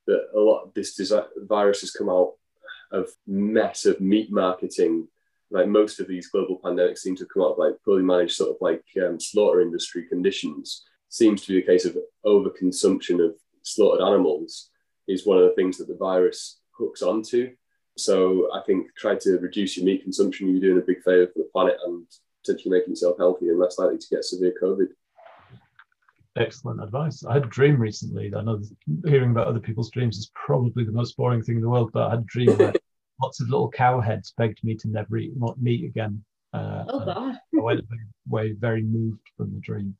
that 0.07 0.30
a 0.36 0.39
lot 0.39 0.63
of 0.63 0.73
this 0.73 0.99
desi- 0.99 1.28
virus 1.38 1.82
has 1.82 1.91
come 1.91 2.09
out 2.09 2.34
of 2.91 3.09
mess 3.28 3.86
of 3.86 4.01
meat 4.01 4.32
marketing. 4.32 5.07
Like 5.52 5.68
most 5.68 6.00
of 6.00 6.08
these 6.08 6.28
global 6.28 6.60
pandemics 6.64 7.00
seem 7.00 7.16
to 7.18 7.26
come 7.26 7.43
out 7.43 7.54
of 7.54 7.58
like 7.58 7.76
poorly 7.84 8.04
managed 8.04 8.36
sort 8.36 8.50
of 8.50 8.58
like 8.62 8.84
um, 9.06 9.20
slaughter 9.20 9.62
industry 9.62 10.08
conditions. 10.08 10.86
Seems 11.10 11.43
to 11.43 11.54
be 11.54 11.60
a 11.60 11.66
case 11.66 11.86
of 11.86 11.98
overconsumption 12.26 13.24
of 13.24 13.36
slaughtered 13.64 14.06
animals 14.06 14.70
is 15.08 15.26
one 15.26 15.38
of 15.38 15.43
the 15.43 15.54
things 15.56 15.78
that 15.78 15.88
the 15.88 15.96
virus 15.96 16.60
hooks 16.72 17.02
onto. 17.02 17.54
So 17.98 18.50
I 18.54 18.62
think 18.66 18.88
try 18.98 19.16
to 19.16 19.38
reduce 19.38 19.78
your 19.78 19.86
meat 19.86 20.04
consumption. 20.04 20.50
You're 20.50 20.60
doing 20.60 20.82
a 20.82 20.86
big 20.86 21.04
favour 21.04 21.28
for 21.28 21.39
the 21.39 21.50
planet 21.54 21.78
and 21.86 22.06
potentially 22.43 22.78
making 22.78 22.91
yourself 22.91 23.18
healthy 23.18 23.50
and 23.50 23.60
less 23.60 23.80
likely 23.80 23.98
to 23.98 24.08
get 24.10 24.26
severe 24.26 24.54
COVID. 24.62 24.88
Excellent 26.38 26.84
advice. 26.84 27.24
I 27.24 27.34
had 27.34 27.46
a 27.46 27.48
dream 27.48 27.80
recently. 27.80 28.34
I 28.36 28.41
know 28.41 28.62
hearing 29.06 29.32
about 29.32 29.48
other 29.48 29.62
people's 29.62 29.89
dreams 29.89 30.18
is 30.18 30.32
probably 30.36 30.84
the 30.84 30.91
most 30.91 31.16
boring 31.16 31.41
thing 31.41 31.56
in 31.56 31.62
the 31.62 31.70
world, 31.70 31.91
but 31.93 32.08
I 32.08 32.10
had 32.12 32.20
a 32.20 32.24
dream 32.24 32.58
where 32.58 32.74
lots 33.22 33.41
of 33.41 33.49
little 33.49 33.70
cow 33.70 33.99
heads 33.99 34.34
begged 34.38 34.63
me 34.63 34.76
to 34.76 34.88
never 34.88 35.18
eat 35.18 35.34
meat 35.61 35.86
again. 35.86 36.24
Uh, 36.53 36.86
Oh, 36.88 37.05
God. 37.05 37.38
I 37.57 37.61
went 37.61 37.82
away 38.30 38.53
very 38.53 38.82
moved 38.82 39.22
from 39.38 39.53
the 39.53 39.59
dream, 39.59 39.95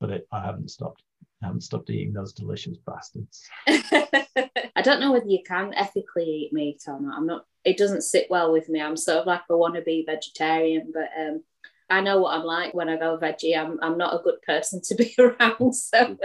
but 0.00 0.10
it, 0.10 0.28
I 0.32 0.40
haven't 0.40 0.70
stopped. 0.70 1.02
I 1.42 1.46
haven't 1.46 1.62
stopped 1.62 1.90
eating 1.90 2.12
those 2.12 2.32
delicious 2.32 2.78
bastards. 2.86 3.46
I 3.68 4.82
don't 4.82 5.00
know 5.00 5.12
whether 5.12 5.28
you 5.28 5.40
can 5.46 5.72
ethically 5.74 6.24
eat 6.24 6.52
meat 6.52 6.82
or 6.88 7.00
not. 7.00 7.16
I'm 7.16 7.26
not. 7.26 7.44
It 7.64 7.76
doesn't 7.76 8.02
sit 8.02 8.26
well 8.30 8.52
with 8.52 8.68
me. 8.68 8.80
I'm 8.80 8.96
sort 8.96 9.18
of 9.18 9.26
like 9.26 9.42
a 9.48 9.52
wannabe 9.52 10.06
vegetarian, 10.06 10.92
but 10.92 11.08
um, 11.18 11.42
I 11.90 12.00
know 12.00 12.20
what 12.20 12.36
I'm 12.36 12.44
like 12.44 12.74
when 12.74 12.88
I 12.88 12.96
go 12.96 13.18
veggie. 13.18 13.56
I'm 13.58 13.78
I'm 13.82 13.98
not 13.98 14.14
a 14.14 14.22
good 14.22 14.40
person 14.42 14.80
to 14.84 14.94
be 14.94 15.14
around, 15.18 15.74
so 15.74 16.16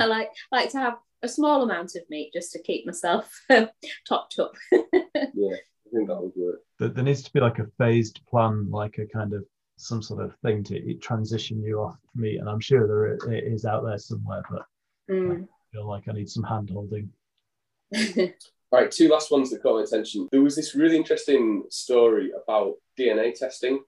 I 0.00 0.04
like 0.06 0.30
like 0.52 0.70
to 0.72 0.78
have 0.78 0.94
a 1.26 1.28
small 1.28 1.62
amount 1.62 1.94
of 1.96 2.02
meat 2.08 2.32
just 2.32 2.52
to 2.52 2.62
keep 2.62 2.86
myself 2.86 3.30
topped 4.08 4.38
up. 4.38 4.54
Yeah, 5.34 5.54
I 5.54 5.88
think 5.94 6.08
that 6.08 6.20
would 6.22 6.32
work. 6.36 6.60
There, 6.78 6.88
there 6.88 7.04
needs 7.04 7.22
to 7.22 7.32
be 7.32 7.40
like 7.40 7.58
a 7.58 7.66
phased 7.78 8.20
plan, 8.28 8.70
like 8.70 8.98
a 8.98 9.06
kind 9.06 9.32
of 9.34 9.44
some 9.76 10.02
sort 10.02 10.24
of 10.24 10.34
thing 10.42 10.64
to 10.64 10.94
transition 10.94 11.62
you 11.62 11.80
off 11.80 11.96
meat. 12.14 12.38
And 12.38 12.48
I'm 12.48 12.60
sure 12.60 12.86
there 12.86 13.18
i- 13.30 13.34
it 13.36 13.44
is 13.44 13.64
out 13.66 13.84
there 13.84 13.98
somewhere, 13.98 14.42
but 14.50 14.62
Mm. 15.10 15.44
I 15.44 15.46
feel 15.72 15.86
like 15.86 16.08
I 16.08 16.12
need 16.12 16.28
some 16.28 16.42
hand 16.42 16.70
holding. 16.70 17.10
All 17.94 18.28
right, 18.72 18.90
two 18.90 19.08
last 19.08 19.30
ones 19.30 19.50
that 19.50 19.62
caught 19.62 19.76
my 19.76 19.82
attention. 19.84 20.28
There 20.32 20.42
was 20.42 20.56
this 20.56 20.74
really 20.74 20.96
interesting 20.96 21.64
story 21.70 22.32
about 22.42 22.74
DNA 22.98 23.32
testing 23.38 23.80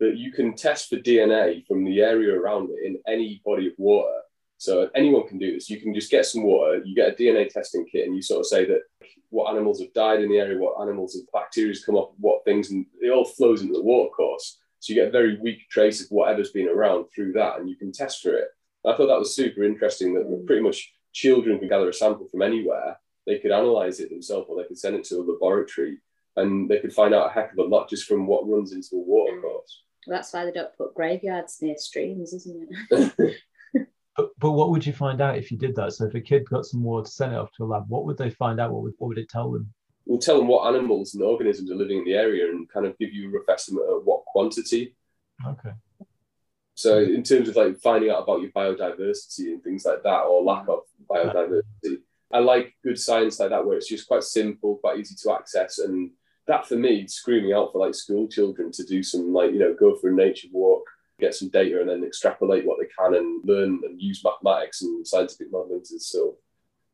that 0.00 0.16
you 0.18 0.32
can 0.32 0.54
test 0.54 0.88
for 0.90 0.96
DNA 0.96 1.64
from 1.66 1.84
the 1.84 2.00
area 2.02 2.34
around 2.38 2.68
it 2.70 2.84
in 2.84 2.98
any 3.08 3.40
body 3.44 3.68
of 3.68 3.72
water. 3.78 4.18
So 4.58 4.88
anyone 4.94 5.26
can 5.28 5.38
do 5.38 5.52
this. 5.52 5.68
You 5.68 5.80
can 5.80 5.94
just 5.94 6.10
get 6.10 6.26
some 6.26 6.42
water, 6.42 6.82
you 6.84 6.94
get 6.94 7.12
a 7.12 7.14
DNA 7.14 7.48
testing 7.48 7.86
kit, 7.86 8.06
and 8.06 8.16
you 8.16 8.22
sort 8.22 8.40
of 8.40 8.46
say 8.46 8.64
that 8.66 8.82
what 9.30 9.50
animals 9.50 9.80
have 9.80 9.92
died 9.92 10.22
in 10.22 10.30
the 10.30 10.38
area, 10.38 10.58
what 10.58 10.80
animals 10.80 11.14
have 11.14 11.30
bacteria 11.32 11.74
come 11.84 11.96
up, 11.96 12.12
what 12.18 12.44
things, 12.44 12.70
and 12.70 12.86
it 13.00 13.10
all 13.10 13.24
flows 13.24 13.62
into 13.62 13.74
the 13.74 13.82
water 13.82 14.10
course. 14.10 14.58
So 14.80 14.92
you 14.92 15.00
get 15.00 15.08
a 15.08 15.12
very 15.12 15.38
weak 15.40 15.68
trace 15.68 16.00
of 16.02 16.08
whatever's 16.08 16.52
been 16.52 16.68
around 16.68 17.06
through 17.14 17.32
that, 17.32 17.58
and 17.58 17.68
you 17.68 17.76
can 17.76 17.92
test 17.92 18.22
for 18.22 18.34
it. 18.34 18.48
I 18.86 18.96
thought 18.96 19.08
that 19.08 19.18
was 19.18 19.34
super 19.34 19.64
interesting 19.64 20.14
that 20.14 20.44
pretty 20.46 20.62
much 20.62 20.92
children 21.12 21.58
can 21.58 21.68
gather 21.68 21.88
a 21.88 21.94
sample 21.94 22.28
from 22.28 22.42
anywhere. 22.42 22.98
They 23.26 23.38
could 23.38 23.50
analyze 23.50 24.00
it 24.00 24.10
themselves, 24.10 24.46
or 24.48 24.56
they 24.56 24.68
could 24.68 24.78
send 24.78 24.96
it 24.96 25.04
to 25.04 25.16
a 25.16 25.24
laboratory, 25.44 25.98
and 26.36 26.68
they 26.70 26.78
could 26.78 26.92
find 26.92 27.14
out 27.14 27.28
a 27.28 27.32
heck 27.32 27.52
of 27.52 27.58
a 27.58 27.62
lot 27.62 27.90
just 27.90 28.06
from 28.06 28.26
what 28.26 28.48
runs 28.48 28.72
into 28.72 28.94
a 28.94 28.98
water 28.98 29.36
mm. 29.36 29.42
course. 29.42 29.82
That's 30.06 30.32
why 30.32 30.44
they 30.44 30.52
don't 30.52 30.76
put 30.76 30.94
graveyards 30.94 31.58
near 31.60 31.76
streams, 31.76 32.32
isn't 32.32 32.68
it? 32.90 33.36
But, 34.16 34.30
but 34.38 34.52
what 34.52 34.70
would 34.70 34.86
you 34.86 34.92
find 34.92 35.20
out 35.20 35.36
if 35.36 35.50
you 35.50 35.58
did 35.58 35.76
that? 35.76 35.92
So 35.92 36.06
if 36.06 36.14
a 36.14 36.20
kid 36.20 36.48
got 36.48 36.64
some 36.64 36.82
water, 36.82 37.08
sent 37.08 37.32
it 37.32 37.38
off 37.38 37.52
to 37.56 37.64
a 37.64 37.66
lab, 37.66 37.84
what 37.88 38.06
would 38.06 38.16
they 38.16 38.30
find 38.30 38.58
out? 38.60 38.72
What 38.72 38.82
would, 38.84 38.94
what 38.98 39.08
would 39.08 39.18
it 39.18 39.28
tell 39.28 39.50
them? 39.50 39.72
We'll 40.06 40.18
tell 40.18 40.38
them 40.38 40.48
what 40.48 40.72
animals 40.74 41.14
and 41.14 41.22
organisms 41.22 41.70
are 41.70 41.74
living 41.74 41.98
in 41.98 42.04
the 42.04 42.14
area, 42.14 42.48
and 42.48 42.68
kind 42.68 42.86
of 42.86 42.96
give 42.98 43.12
you 43.12 43.28
a 43.28 43.32
rough 43.32 43.48
estimate 43.48 43.84
of 43.84 44.04
what 44.04 44.24
quantity. 44.24 44.94
Okay. 45.46 45.72
So 46.74 46.98
in 46.98 47.22
terms 47.22 47.48
of 47.48 47.56
like 47.56 47.78
finding 47.78 48.10
out 48.10 48.22
about 48.22 48.42
your 48.42 48.50
biodiversity 48.50 49.46
and 49.46 49.62
things 49.62 49.84
like 49.84 50.02
that, 50.02 50.20
or 50.20 50.42
lack 50.42 50.68
of 50.68 50.80
biodiversity, 51.08 51.98
I 52.32 52.38
like 52.38 52.74
good 52.84 52.98
science 52.98 53.40
like 53.40 53.50
that 53.50 53.64
where 53.64 53.76
it's 53.76 53.88
just 53.88 54.06
quite 54.06 54.22
simple, 54.22 54.76
quite 54.76 54.98
easy 54.98 55.14
to 55.22 55.32
access, 55.32 55.78
and 55.78 56.10
that 56.46 56.66
for 56.66 56.76
me, 56.76 57.06
screaming 57.06 57.52
out 57.52 57.72
for 57.72 57.84
like 57.84 57.94
school 57.94 58.28
children 58.28 58.70
to 58.72 58.84
do 58.84 59.02
some 59.02 59.32
like 59.32 59.52
you 59.52 59.58
know 59.58 59.74
go 59.74 59.96
for 59.96 60.10
a 60.10 60.14
nature 60.14 60.48
walk, 60.52 60.84
get 61.18 61.34
some 61.34 61.48
data, 61.48 61.80
and 61.80 61.88
then 61.88 62.04
extrapolate 62.04 62.66
what 62.66 62.78
they 62.78 62.86
can 62.86 63.14
and 63.14 63.40
learn 63.44 63.80
and 63.84 64.00
use 64.00 64.22
mathematics 64.24 64.82
and 64.82 65.06
scientific 65.06 65.50
modelling 65.50 65.82
to 65.84 66.00
so. 66.00 66.36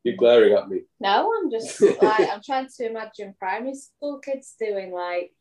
You're 0.03 0.17
glaring 0.17 0.53
at 0.53 0.67
me. 0.67 0.81
No, 0.99 1.31
I'm 1.37 1.49
just 1.49 1.81
like 2.01 2.29
I'm 2.29 2.41
trying 2.45 2.67
to 2.75 2.85
imagine 2.85 3.35
primary 3.39 3.73
school 3.73 4.19
kids 4.19 4.53
doing 4.59 4.91
like 4.91 5.31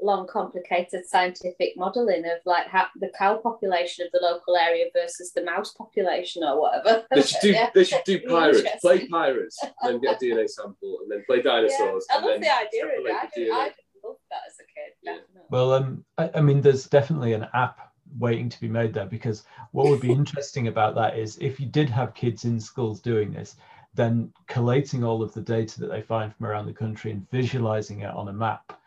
long, 0.00 0.26
complicated 0.26 1.06
scientific 1.06 1.74
modelling 1.76 2.24
of 2.24 2.38
like 2.44 2.66
how 2.66 2.86
the 2.96 3.10
cow 3.18 3.36
population 3.36 4.06
of 4.06 4.12
the 4.12 4.26
local 4.26 4.56
area 4.56 4.86
versus 4.94 5.32
the 5.32 5.44
mouse 5.44 5.72
population 5.72 6.42
or 6.44 6.60
whatever. 6.60 7.04
They 7.14 7.22
should 7.22 7.40
do. 7.40 7.50
Yeah. 7.50 7.70
They 7.74 7.84
should 7.84 8.04
do 8.04 8.20
pirates. 8.28 8.62
Play 8.80 9.06
pirates, 9.08 9.58
and 9.62 9.72
then 9.82 10.00
get 10.00 10.22
a 10.22 10.24
DNA 10.24 10.48
sample, 10.48 10.98
and 11.02 11.10
then 11.10 11.24
play 11.26 11.42
dinosaurs. 11.42 12.06
Yeah, 12.08 12.14
I 12.14 12.18
and 12.18 12.26
love 12.26 12.34
then 12.34 12.40
the 12.40 12.56
idea 12.56 12.84
of 12.84 13.06
it. 13.06 13.12
I 13.12 13.28
extrapolate 13.28 13.34
did, 13.34 13.50
I 13.50 13.64
did 13.66 13.74
love 14.04 14.16
that 14.30 14.40
as 14.48 14.56
a 14.60 14.64
kid. 14.64 14.92
Definitely. 15.04 15.42
Well, 15.50 15.72
um, 15.72 16.04
I, 16.18 16.30
I 16.36 16.40
mean, 16.40 16.60
there's 16.60 16.86
definitely 16.86 17.32
an 17.32 17.46
app 17.54 17.85
waiting 18.18 18.48
to 18.48 18.60
be 18.60 18.68
made 18.68 18.92
there 18.92 19.06
because 19.06 19.44
what 19.72 19.86
would 19.88 20.00
be 20.00 20.12
interesting 20.20 20.68
about 20.68 20.94
that 20.94 21.18
is 21.18 21.38
if 21.38 21.60
you 21.60 21.66
did 21.66 21.90
have 21.90 22.14
kids 22.14 22.44
in 22.44 22.60
schools 22.60 23.00
doing 23.00 23.32
this, 23.32 23.56
then 23.94 24.32
collating 24.46 25.02
all 25.02 25.22
of 25.22 25.32
the 25.32 25.40
data 25.40 25.80
that 25.80 25.88
they 25.90 26.02
find 26.02 26.34
from 26.34 26.46
around 26.46 26.66
the 26.66 26.72
country 26.72 27.10
and 27.10 27.28
visualizing 27.30 28.00
it 28.00 28.14
on 28.14 28.28
a 28.28 28.32
map, 28.32 28.78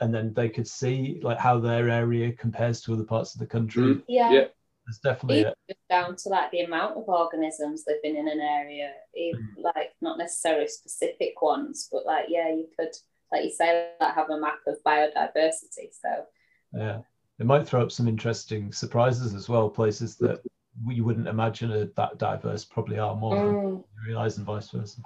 and 0.00 0.14
then 0.14 0.32
they 0.34 0.48
could 0.48 0.68
see 0.68 1.20
like 1.22 1.38
how 1.38 1.58
their 1.58 1.88
area 1.88 2.32
compares 2.32 2.80
to 2.82 2.92
other 2.92 3.04
parts 3.04 3.34
of 3.34 3.40
the 3.40 3.46
country. 3.46 3.94
Mhm. 3.94 4.04
Yeah. 4.06 4.32
Yeah. 4.32 4.44
There's 4.86 5.00
definitely 5.00 5.40
Even 5.40 5.54
a, 5.68 5.74
down 5.90 6.16
to 6.16 6.28
like 6.30 6.50
the 6.50 6.60
amount 6.60 6.96
of 6.96 7.08
organisms 7.08 7.84
living 7.86 8.16
in 8.16 8.26
an 8.26 8.40
area, 8.40 8.92
even, 9.14 9.46
like 9.58 9.92
not 10.00 10.16
necessarily 10.16 10.66
specific 10.66 11.42
ones, 11.42 11.88
but 11.92 12.06
like 12.06 12.26
yeah, 12.28 12.48
you 12.48 12.68
could, 12.78 12.94
like 13.30 13.44
you 13.44 13.50
say, 13.50 13.90
like 14.00 14.14
have 14.14 14.30
a 14.30 14.40
map 14.40 14.60
of 14.66 14.76
biodiversity. 14.86 15.92
So 15.92 16.24
yeah. 16.72 17.00
It 17.38 17.46
might 17.46 17.66
throw 17.66 17.82
up 17.82 17.92
some 17.92 18.08
interesting 18.08 18.72
surprises 18.72 19.34
as 19.34 19.48
well. 19.48 19.68
Places 19.70 20.16
that 20.16 20.40
we 20.84 21.00
wouldn't 21.00 21.28
imagine 21.28 21.72
are 21.72 21.84
that 21.84 22.18
diverse 22.18 22.64
probably 22.64 22.98
are 22.98 23.14
more 23.14 23.36
than 23.36 23.54
mm, 23.54 23.76
you 23.78 23.84
realize, 24.06 24.36
and 24.38 24.46
vice 24.46 24.70
versa. 24.70 25.00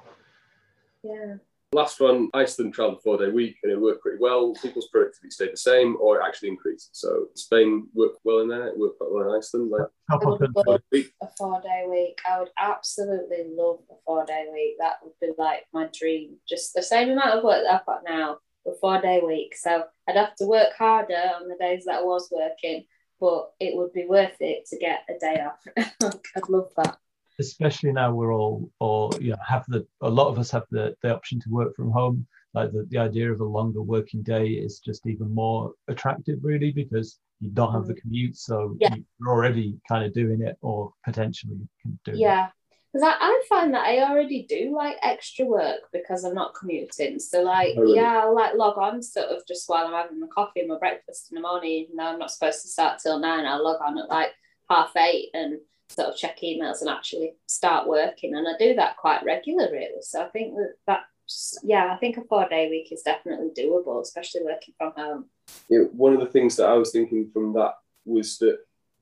yeah, 1.03 1.35
Last 1.74 2.01
one, 2.01 2.28
Iceland 2.35 2.74
traveled 2.74 3.03
four 3.03 3.16
day 3.18 3.30
week, 3.30 3.57
and 3.62 3.72
it 3.72 3.80
worked 3.80 4.03
pretty 4.03 4.18
well. 4.20 4.55
People's 4.62 4.89
productivity 4.89 5.30
stayed 5.30 5.53
the 5.53 5.57
same, 5.59 5.97
or 6.01 6.20
it 6.20 6.24
actually 6.26 6.49
increased. 6.51 6.91
So 6.95 7.26
Spain 7.35 7.87
worked 7.95 8.18
well 8.24 8.41
in 8.41 8.49
there. 8.49 8.66
It 8.68 8.78
worked 8.78 8.99
quite 8.99 9.11
well 9.11 9.30
in 9.30 9.37
Iceland. 9.39 9.70
Like 9.70 9.83
Top 10.11 10.22
I 10.26 10.30
up 10.30 10.41
would 10.41 10.51
and- 10.68 10.80
week. 10.91 11.12
a 11.22 11.26
four 11.39 11.61
day 11.62 11.85
week. 11.89 12.18
I 12.30 12.39
would 12.41 12.51
absolutely 12.59 13.45
love 13.57 13.80
a 13.91 13.95
four 14.07 14.24
day 14.26 14.47
week. 14.53 14.76
That 14.78 14.97
would 15.03 15.12
be 15.20 15.33
like 15.39 15.66
my 15.72 15.89
dream. 15.99 16.37
Just 16.49 16.72
the 16.74 16.83
same 16.83 17.11
amount 17.11 17.39
of 17.39 17.45
work 17.45 17.62
that 17.64 17.74
I've 17.80 17.87
got 17.87 18.05
now, 18.07 18.39
but 18.65 18.81
four 18.81 19.01
day 19.01 19.21
week. 19.25 19.55
So 19.57 19.85
I'd 20.09 20.17
have 20.17 20.35
to 20.37 20.47
work 20.47 20.73
harder 20.77 21.15
on 21.41 21.49
the 21.49 21.57
days 21.59 21.85
that 21.87 21.97
I 22.01 22.03
was 22.03 22.29
working, 22.31 22.85
but 23.21 23.51
it 23.61 23.77
would 23.77 23.93
be 23.93 24.07
worth 24.07 24.37
it 24.41 24.67
to 24.71 24.79
get 24.79 25.05
a 25.09 25.19
day 25.19 25.41
off. 25.43 26.15
I'd 26.37 26.49
love 26.49 26.71
that. 26.77 26.99
especially 27.41 27.93
now 27.93 28.13
we're 28.15 28.33
all 28.35 28.71
or 28.79 29.11
you 29.21 29.31
know 29.31 29.37
have 29.47 29.65
the 29.69 29.87
a 30.03 30.11
lot 30.11 30.29
of 30.29 30.39
us 30.39 30.51
have 30.51 30.65
the, 30.71 30.95
the 31.03 31.15
option 31.15 31.41
to 31.41 31.49
work 31.51 31.75
from 31.75 31.91
home 31.91 32.27
like 32.55 32.71
the, 32.73 32.87
the 32.91 32.99
idea 32.99 33.33
of 33.33 33.41
a 33.41 33.45
longer 33.59 33.81
working 33.83 34.23
day 34.23 34.47
is 34.49 34.79
just 34.79 35.07
even 35.07 35.35
more 35.35 35.73
attractive 35.89 36.39
really 36.43 36.71
because 36.71 37.19
you 37.41 37.51
don't 37.51 37.73
have 37.73 37.87
the 37.87 37.95
mm. 37.95 38.01
commute 38.03 38.37
so 38.37 38.77
Yeah. 38.79 38.95
you're 39.19 39.31
already 39.31 39.79
kind 39.89 40.05
of 40.05 40.13
doing 40.13 40.43
it 40.43 40.57
or 40.61 40.93
potentially 41.05 41.59
can 41.81 41.99
do 42.05 42.13
it 42.13 42.19
Yeah. 42.19 42.51
Because 42.93 43.09
I, 43.09 43.14
I 43.20 43.43
find 43.49 43.72
that 43.72 43.86
I 43.86 44.01
already 44.01 44.43
do 44.49 44.74
like 44.76 44.97
extra 45.03 45.47
work 45.47 45.80
because 45.93 46.24
I'm 46.24 46.34
not 46.34 46.55
commuting. 46.55 47.18
So 47.18 47.43
like 47.43 47.74
Oh, 47.78 47.82
really? 47.82 47.97
yeah, 47.97 48.20
I'll 48.22 48.34
like 48.34 48.55
log 48.55 48.76
on 48.76 49.03
sort 49.03 49.26
of 49.28 49.47
just 49.47 49.68
while 49.68 49.86
I'm 49.86 49.93
having 49.95 50.20
my 50.20 50.26
coffee 50.34 50.61
and 50.61 50.68
my 50.68 50.78
breakfast 50.78 51.30
in 51.30 51.36
the 51.36 51.40
morning, 51.40 51.70
even 51.70 51.97
though 51.97 52.05
I'm 52.05 52.18
not 52.18 52.30
supposed 52.30 52.62
to 52.62 52.68
start 52.68 52.99
till 53.01 53.18
nine, 53.18 53.47
I'll 53.47 53.64
log 53.64 53.80
on 53.80 53.99
at 53.99 54.09
like 54.11 54.30
half 54.68 54.95
eight 54.97 55.30
and 55.32 55.59
sort 55.88 56.09
of 56.09 56.16
check 56.16 56.40
emails 56.43 56.80
and 56.80 56.90
actually 56.90 57.32
start 57.47 57.86
working. 57.88 58.34
And 58.34 58.47
I 58.47 58.53
do 58.59 58.74
that 58.74 58.97
quite 58.97 59.24
regularly. 59.24 59.72
really. 59.72 60.03
So 60.03 60.22
I 60.22 60.28
think 60.28 60.55
that 60.55 60.74
that's 60.86 61.59
yeah, 61.62 61.93
I 61.95 61.97
think 61.97 62.18
a 62.18 62.24
four 62.24 62.47
day 62.49 62.68
week 62.68 62.93
is 62.93 63.03
definitely 63.03 63.51
doable, 63.57 64.03
especially 64.03 64.43
working 64.45 64.74
from 64.76 64.93
home. 64.97 65.26
Yeah, 65.70 65.80
one 65.93 66.12
of 66.12 66.20
the 66.20 66.26
things 66.26 66.57
that 66.57 66.68
I 66.68 66.74
was 66.74 66.93
thinking 66.93 67.30
from 67.32 67.53
that 67.55 67.74
was 68.05 68.38
that 68.38 68.59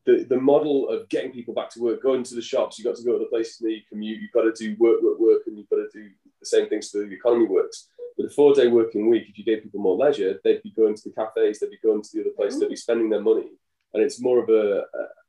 the, 0.06 0.24
the 0.28 0.40
model 0.40 0.88
of 0.88 1.08
getting 1.08 1.32
people 1.32 1.54
back 1.54 1.70
to 1.70 1.80
work, 1.80 2.02
going 2.02 2.22
to 2.22 2.34
the 2.34 2.42
shops, 2.42 2.78
you've 2.78 2.86
got 2.86 2.96
to 2.96 3.04
go 3.04 3.12
to 3.12 3.18
the 3.18 3.26
places 3.26 3.58
where 3.60 3.72
you 3.72 3.82
commute, 3.88 4.20
you've 4.20 4.32
got 4.32 4.42
to 4.42 4.52
do 4.52 4.76
work, 4.78 5.02
work, 5.02 5.18
work, 5.18 5.42
and 5.46 5.58
you've 5.58 5.68
got 5.68 5.76
to 5.76 5.88
do 5.92 6.08
the 6.40 6.46
same 6.46 6.68
things 6.68 6.90
so 6.90 6.98
the 6.98 7.12
economy 7.12 7.46
works. 7.46 7.88
But 8.16 8.26
a 8.26 8.30
four 8.30 8.54
day 8.54 8.68
working 8.68 9.08
week, 9.08 9.28
if 9.28 9.38
you 9.38 9.44
gave 9.44 9.62
people 9.62 9.80
more 9.80 9.96
leisure, 9.96 10.40
they'd 10.42 10.62
be 10.62 10.72
going 10.72 10.94
to 10.94 11.02
the 11.04 11.14
cafes, 11.14 11.58
they'd 11.58 11.70
be 11.70 11.78
going 11.82 12.02
to 12.02 12.08
the 12.12 12.20
other 12.22 12.30
places, 12.36 12.60
they'd 12.60 12.68
be 12.68 12.74
mm. 12.74 12.78
spending 12.78 13.10
their 13.10 13.22
money. 13.22 13.50
And 13.92 14.02
it's 14.02 14.20
more 14.20 14.42
of 14.42 14.48
a, 14.48 14.84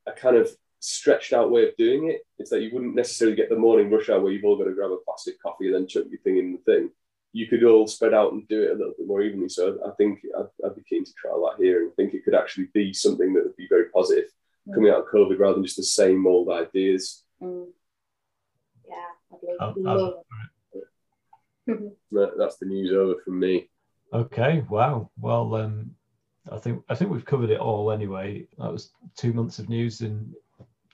a, 0.07 0.11
a 0.11 0.13
kind 0.13 0.37
of 0.37 0.49
stretched 0.79 1.33
out 1.33 1.51
way 1.51 1.67
of 1.67 1.75
doing 1.77 2.09
it. 2.09 2.21
It's 2.39 2.49
that 2.49 2.61
you 2.61 2.69
wouldn't 2.73 2.95
necessarily 2.95 3.35
get 3.35 3.49
the 3.49 3.57
morning 3.57 3.91
rush 3.91 4.09
hour 4.09 4.21
where 4.21 4.31
you've 4.31 4.45
all 4.45 4.57
got 4.57 4.65
to 4.65 4.73
grab 4.73 4.91
a 4.91 4.97
plastic 5.05 5.41
coffee 5.41 5.67
and 5.67 5.75
then 5.75 5.87
chuck 5.87 6.05
your 6.09 6.19
thing 6.21 6.37
in 6.37 6.53
the 6.53 6.59
thing. 6.59 6.89
You 7.33 7.47
could 7.47 7.63
all 7.63 7.87
spread 7.87 8.13
out 8.13 8.33
and 8.33 8.47
do 8.47 8.63
it 8.63 8.71
a 8.71 8.75
little 8.75 8.93
bit 8.97 9.07
more 9.07 9.21
evenly. 9.21 9.47
So 9.47 9.79
I 9.85 9.91
think 9.91 10.19
I'd, 10.37 10.65
I'd 10.65 10.75
be 10.75 10.83
keen 10.83 11.05
to 11.05 11.13
trial 11.13 11.41
that 11.45 11.63
here 11.63 11.83
and 11.83 11.95
think 11.95 12.13
it 12.13 12.25
could 12.25 12.35
actually 12.35 12.67
be 12.73 12.93
something 12.93 13.33
that 13.33 13.43
would 13.43 13.55
be 13.55 13.67
very 13.69 13.85
positive 13.93 14.25
coming 14.73 14.91
out 14.91 15.01
of 15.01 15.05
COVID 15.13 15.39
rather 15.39 15.55
than 15.55 15.63
just 15.63 15.77
the 15.77 15.83
same 15.83 16.25
old 16.27 16.49
ideas. 16.49 17.23
Mm. 17.41 17.67
Yeah, 18.87 18.95
I'd 19.59 19.75
love, 19.77 19.77
Oh, 19.85 20.23
love 21.67 21.77
That- 22.11 22.33
That's 22.37 22.57
the 22.57 22.65
news 22.65 22.91
over 22.91 23.15
from 23.23 23.39
me. 23.39 23.69
okay 24.13 24.63
wow. 24.69 25.09
Well 25.19 25.55
um 25.55 25.95
i 26.51 26.57
think 26.57 26.83
i 26.89 26.95
think 26.95 27.11
we've 27.11 27.23
covered 27.25 27.49
it 27.49 27.59
all 27.59 27.91
anyway. 27.91 28.47
That 28.57 28.71
was 28.71 28.91
two 29.15 29.31
months 29.33 29.59
of 29.59 29.69
news 29.69 30.01
in 30.01 30.33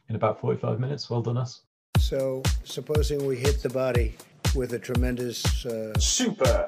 in 0.09 0.15
about 0.15 0.39
45 0.39 0.80
minutes. 0.80 1.09
Well 1.09 1.22
done 1.22 1.38
us. 1.38 1.61
So, 1.99 2.43
supposing 2.63 3.26
we 3.26 3.36
hit 3.38 3.61
the 3.63 3.70
body 3.70 4.15
with 4.56 4.74
a 4.74 4.80
tremendous 4.80 5.66
uh, 5.66 5.93
Super. 6.00 6.68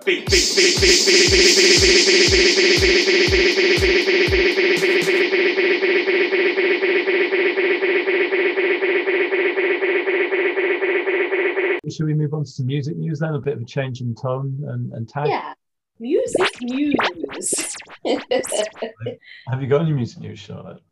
should 11.89 12.05
we 12.05 12.13
move 12.13 12.33
on 12.33 12.43
to 12.43 12.49
some 12.49 12.65
music 12.67 12.95
news 12.97 13.19
then 13.19 13.33
a 13.33 13.39
bit 13.39 13.53
of 13.55 13.61
a 13.61 13.65
change 13.65 14.01
in 14.01 14.15
tone 14.15 14.57
and, 14.67 14.93
and 14.93 15.09
tag 15.09 15.27
Yeah. 15.27 15.53
Music 15.99 16.61
news. 16.61 17.75
have 19.49 19.61
you 19.61 19.67
got 19.67 19.81
any 19.81 19.91
music 19.91 20.19
news 20.19 20.39
charlotte 20.39 20.77
I've 20.77 20.77
got 20.77 20.77
a 20.77 20.88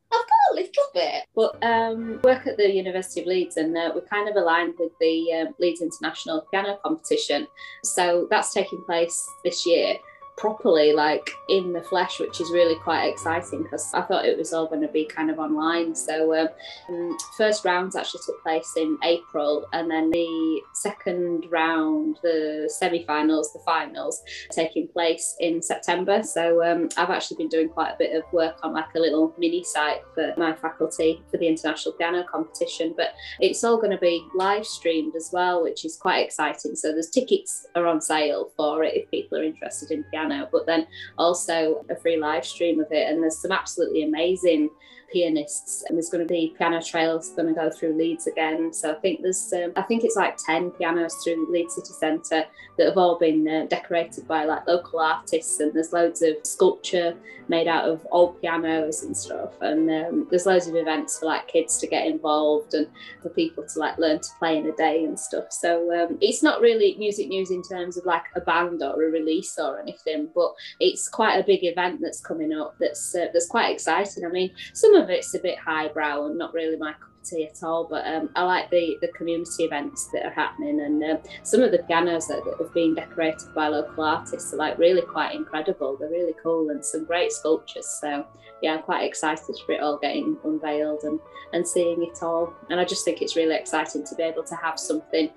little 0.59 0.83
bit, 0.93 1.23
but 1.35 1.63
um, 1.63 2.19
work 2.23 2.47
at 2.47 2.57
the 2.57 2.69
University 2.69 3.21
of 3.21 3.27
Leeds, 3.27 3.57
and 3.57 3.77
uh, 3.77 3.91
we're 3.93 4.01
kind 4.01 4.29
of 4.29 4.35
aligned 4.35 4.75
with 4.79 4.91
the 4.99 5.33
um 5.33 5.55
Leeds 5.59 5.81
International 5.81 6.45
Piano 6.51 6.77
Competition. 6.83 7.47
So 7.83 8.27
that's 8.29 8.53
taking 8.53 8.83
place 8.85 9.17
this 9.43 9.65
year 9.65 9.97
properly, 10.37 10.93
like 10.93 11.31
in 11.49 11.73
the 11.73 11.81
flesh, 11.81 12.19
which 12.19 12.39
is 12.39 12.51
really 12.51 12.75
quite 12.75 13.05
exciting 13.07 13.63
because 13.63 13.91
I 13.93 14.01
thought 14.01 14.25
it 14.25 14.37
was 14.37 14.53
all 14.53 14.67
going 14.67 14.81
to 14.81 14.87
be 14.87 15.05
kind 15.05 15.31
of 15.31 15.39
online. 15.39 15.95
So 15.95 16.33
um, 16.39 16.47
um, 16.89 17.17
first 17.37 17.65
rounds 17.65 17.95
actually 17.95 18.21
took 18.25 18.41
place 18.43 18.73
in 18.77 18.97
April, 19.03 19.65
and 19.73 19.89
then 19.89 20.11
the 20.11 20.61
second 20.73 21.45
round, 21.49 22.19
the 22.21 22.71
semi-finals, 22.71 23.51
the 23.51 23.59
finals, 23.65 24.21
taking 24.51 24.87
place 24.87 25.35
in 25.39 25.61
September. 25.61 26.21
So 26.23 26.63
um, 26.63 26.89
I've 26.97 27.09
actually 27.09 27.37
been 27.37 27.49
doing 27.49 27.69
quite 27.69 27.91
a 27.91 27.97
bit 27.97 28.15
of 28.15 28.23
work 28.31 28.57
on 28.63 28.73
like 28.73 28.93
a 28.95 28.99
little 28.99 29.33
mini 29.37 29.63
site 29.63 30.01
for 30.13 30.33
my 30.37 30.53
faculty 30.53 31.21
for 31.31 31.37
the 31.37 31.47
international 31.47 31.93
piano 31.93 32.23
competition. 32.23 32.93
But 32.95 33.13
it's 33.39 33.63
all 33.63 33.77
going 33.77 33.91
to 33.91 33.97
be 33.97 34.23
live 34.35 34.65
streamed 34.65 35.15
as 35.15 35.31
well, 35.33 35.63
which 35.63 35.83
is 35.83 35.97
quite 35.97 36.23
exciting. 36.23 36.75
So 36.75 36.91
there's 36.91 37.09
tickets 37.09 37.65
are 37.75 37.87
on 37.87 38.01
sale 38.01 38.51
for 38.55 38.83
it 38.83 38.95
if 38.95 39.09
people 39.09 39.39
are 39.39 39.43
interested 39.43 39.91
in 39.91 40.03
piano, 40.11 40.26
but 40.51 40.65
then 40.65 40.87
also 41.17 41.85
a 41.89 41.95
free 41.95 42.17
live 42.17 42.45
stream 42.45 42.79
of 42.79 42.91
it. 42.91 43.09
And 43.09 43.21
there's 43.21 43.41
some 43.41 43.51
absolutely 43.51 44.03
amazing 44.03 44.69
pianists 45.11 45.83
and 45.87 45.97
there's 45.97 46.09
going 46.09 46.25
to 46.25 46.31
be 46.31 46.53
piano 46.57 46.81
trails 46.81 47.29
going 47.29 47.47
to 47.47 47.53
go 47.53 47.69
through 47.69 47.95
Leeds 47.95 48.27
again 48.27 48.73
so 48.73 48.91
I 48.91 48.95
think 48.95 49.21
there's 49.21 49.53
um, 49.53 49.71
I 49.75 49.81
think 49.83 50.03
it's 50.03 50.15
like 50.15 50.37
10 50.45 50.71
pianos 50.71 51.15
through 51.23 51.51
Leeds 51.51 51.75
City 51.75 51.93
Centre 51.93 52.45
that 52.77 52.85
have 52.85 52.97
all 52.97 53.17
been 53.17 53.47
uh, 53.47 53.65
decorated 53.69 54.27
by 54.27 54.43
like 54.45 54.67
local 54.67 54.99
artists 54.99 55.59
and 55.59 55.73
there's 55.73 55.93
loads 55.93 56.21
of 56.21 56.35
sculpture 56.43 57.15
made 57.49 57.67
out 57.67 57.85
of 57.87 58.05
old 58.11 58.41
pianos 58.41 59.03
and 59.03 59.15
stuff. 59.15 59.53
And 59.61 59.89
um, 59.89 60.27
there's 60.29 60.45
loads 60.45 60.67
of 60.67 60.75
events 60.75 61.19
for 61.19 61.25
like 61.25 61.47
kids 61.47 61.77
to 61.79 61.87
get 61.87 62.07
involved 62.07 62.73
and 62.73 62.87
for 63.21 63.29
people 63.29 63.65
to 63.65 63.79
like 63.79 63.97
learn 63.97 64.19
to 64.19 64.29
play 64.39 64.57
in 64.57 64.67
a 64.67 64.75
day 64.75 65.03
and 65.03 65.19
stuff. 65.19 65.51
So 65.51 65.93
um, 65.93 66.17
it's 66.21 66.43
not 66.43 66.61
really 66.61 66.95
music 66.97 67.27
news 67.27 67.51
in 67.51 67.61
terms 67.63 67.97
of 67.97 68.05
like 68.05 68.23
a 68.35 68.41
band 68.41 68.81
or 68.81 68.93
a 69.03 69.11
release 69.11 69.57
or 69.57 69.79
anything 69.79 70.29
but 70.33 70.53
it's 70.79 71.09
quite 71.09 71.37
a 71.37 71.43
big 71.43 71.63
event 71.63 71.99
that's 72.01 72.21
coming 72.21 72.53
up 72.53 72.75
that's 72.79 73.15
uh, 73.15 73.27
that's 73.33 73.47
quite 73.47 73.71
exciting. 73.73 74.25
I 74.25 74.29
mean 74.29 74.51
some 74.73 74.95
of 74.95 75.09
it's 75.09 75.33
a 75.33 75.39
bit 75.39 75.57
highbrow 75.57 76.27
and 76.27 76.37
not 76.37 76.53
really 76.53 76.77
my 76.77 76.93
cup 76.93 77.09
tea 77.29 77.45
at 77.45 77.63
all 77.63 77.85
but 77.85 78.05
um, 78.07 78.29
I 78.35 78.43
like 78.43 78.69
the 78.69 78.97
the 79.01 79.09
community 79.09 79.63
events 79.63 80.07
that 80.13 80.25
are 80.25 80.31
happening 80.31 80.81
and 80.81 81.03
um, 81.03 81.19
some 81.43 81.61
of 81.61 81.71
the 81.71 81.79
pianos 81.79 82.27
that, 82.27 82.43
that 82.45 82.57
have 82.59 82.73
been 82.73 82.95
decorated 82.95 83.53
by 83.53 83.67
local 83.67 84.03
artists 84.03 84.53
are 84.53 84.57
like 84.57 84.77
really 84.77 85.01
quite 85.01 85.35
incredible 85.35 85.97
they're 85.97 86.09
really 86.09 86.35
cool 86.41 86.69
and 86.69 86.83
some 86.83 87.05
great 87.05 87.31
sculptures 87.31 87.87
so 88.01 88.25
yeah 88.61 88.75
I'm 88.75 88.83
quite 88.83 89.03
excited 89.03 89.55
for 89.65 89.73
it 89.73 89.81
all 89.81 89.97
getting 89.97 90.37
unveiled 90.43 91.03
and 91.03 91.19
and 91.53 91.67
seeing 91.67 92.03
it 92.03 92.23
all 92.23 92.53
and 92.69 92.79
I 92.79 92.85
just 92.85 93.05
think 93.05 93.21
it's 93.21 93.35
really 93.35 93.55
exciting 93.55 94.05
to 94.05 94.15
be 94.15 94.23
able 94.23 94.43
to 94.43 94.55
have 94.55 94.79
something 94.79 95.29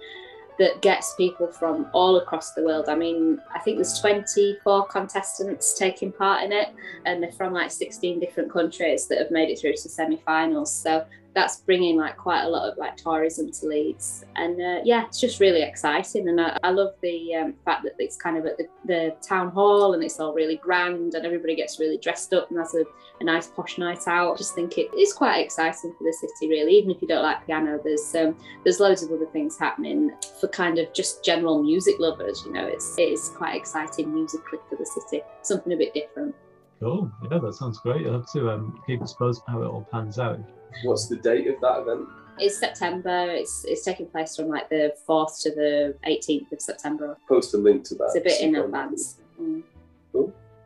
that 0.60 0.82
gets 0.82 1.14
people 1.14 1.46
from 1.46 1.86
all 1.94 2.18
across 2.18 2.52
the 2.52 2.62
world. 2.62 2.90
I 2.90 2.94
mean, 2.94 3.40
I 3.54 3.58
think 3.60 3.78
there's 3.78 3.98
24 3.98 4.88
contestants 4.88 5.76
taking 5.76 6.12
part 6.12 6.44
in 6.44 6.52
it, 6.52 6.68
and 7.06 7.22
they're 7.22 7.32
from 7.32 7.54
like 7.54 7.70
16 7.70 8.20
different 8.20 8.52
countries 8.52 9.08
that 9.08 9.18
have 9.18 9.30
made 9.30 9.48
it 9.48 9.58
through 9.58 9.72
to 9.72 9.88
semi-finals. 9.88 10.70
So 10.70 11.06
that's 11.34 11.60
bringing 11.60 11.96
like 11.96 12.16
quite 12.16 12.42
a 12.42 12.48
lot 12.48 12.70
of 12.70 12.76
like 12.78 12.96
tourism 12.96 13.50
to 13.52 13.66
Leeds, 13.66 14.24
and 14.36 14.60
uh, 14.60 14.80
yeah, 14.84 15.06
it's 15.06 15.20
just 15.20 15.40
really 15.40 15.62
exciting. 15.62 16.28
And 16.28 16.40
I, 16.40 16.58
I 16.62 16.70
love 16.70 16.94
the 17.02 17.34
um, 17.36 17.54
fact 17.64 17.84
that 17.84 17.92
it's 17.98 18.16
kind 18.16 18.36
of 18.36 18.46
at 18.46 18.58
the, 18.58 18.66
the 18.84 19.16
town 19.26 19.50
hall, 19.50 19.94
and 19.94 20.02
it's 20.02 20.18
all 20.18 20.32
really 20.32 20.56
grand, 20.56 21.14
and 21.14 21.26
everybody 21.26 21.54
gets 21.54 21.78
really 21.78 21.98
dressed 21.98 22.32
up 22.32 22.50
and 22.50 22.58
has 22.58 22.74
a, 22.74 22.84
a 23.20 23.24
nice 23.24 23.46
posh 23.46 23.78
night 23.78 24.06
out. 24.08 24.34
I 24.34 24.36
just 24.36 24.54
think 24.54 24.78
it 24.78 24.92
is 24.94 25.12
quite 25.12 25.38
exciting 25.38 25.94
for 25.96 26.04
the 26.04 26.12
city, 26.12 26.48
really. 26.50 26.72
Even 26.72 26.90
if 26.90 27.00
you 27.00 27.08
don't 27.08 27.22
like 27.22 27.46
piano, 27.46 27.80
there's 27.82 28.14
um, 28.14 28.36
there's 28.64 28.80
loads 28.80 29.02
of 29.02 29.12
other 29.12 29.26
things 29.26 29.58
happening 29.58 30.10
for 30.40 30.48
kind 30.48 30.78
of 30.78 30.92
just 30.92 31.24
general 31.24 31.62
music 31.62 31.96
lovers. 31.98 32.42
You 32.44 32.52
know, 32.52 32.66
it's 32.66 32.98
it 32.98 33.10
is 33.10 33.30
quite 33.36 33.56
exciting 33.56 34.12
musically 34.12 34.58
for 34.68 34.76
the 34.76 34.86
city, 34.86 35.22
something 35.42 35.72
a 35.72 35.76
bit 35.76 35.94
different. 35.94 36.34
cool 36.80 37.10
yeah 37.30 37.38
that 37.38 37.54
sounds 37.54 37.78
great 37.78 38.06
i'll 38.06 38.14
have 38.14 38.32
to 38.32 38.50
um, 38.50 38.80
keep 38.86 39.02
us 39.02 39.12
posted 39.12 39.44
how 39.48 39.62
it 39.62 39.66
all 39.66 39.86
pans 39.92 40.18
out 40.18 40.40
What's 40.84 41.06
the 41.08 41.16
date 41.16 41.48
of 41.48 41.60
that 41.60 41.80
event? 41.80 42.08
It's 42.38 42.58
September. 42.58 43.26
It's 43.28 43.64
it's 43.68 43.84
taking 43.84 44.06
place 44.06 44.36
from 44.36 44.48
like 44.48 44.68
the 44.68 44.94
fourth 45.06 45.40
to 45.42 45.50
the 45.50 45.94
18th 46.06 46.52
of 46.52 46.60
September. 46.60 47.18
Post 47.28 47.54
a 47.54 47.58
link 47.58 47.84
to 47.84 47.94
that. 47.96 48.04
It's 48.04 48.16
a 48.16 48.20
bit 48.20 48.40
in 48.40 48.56
advance. 48.56 49.18
Mm. 49.40 49.62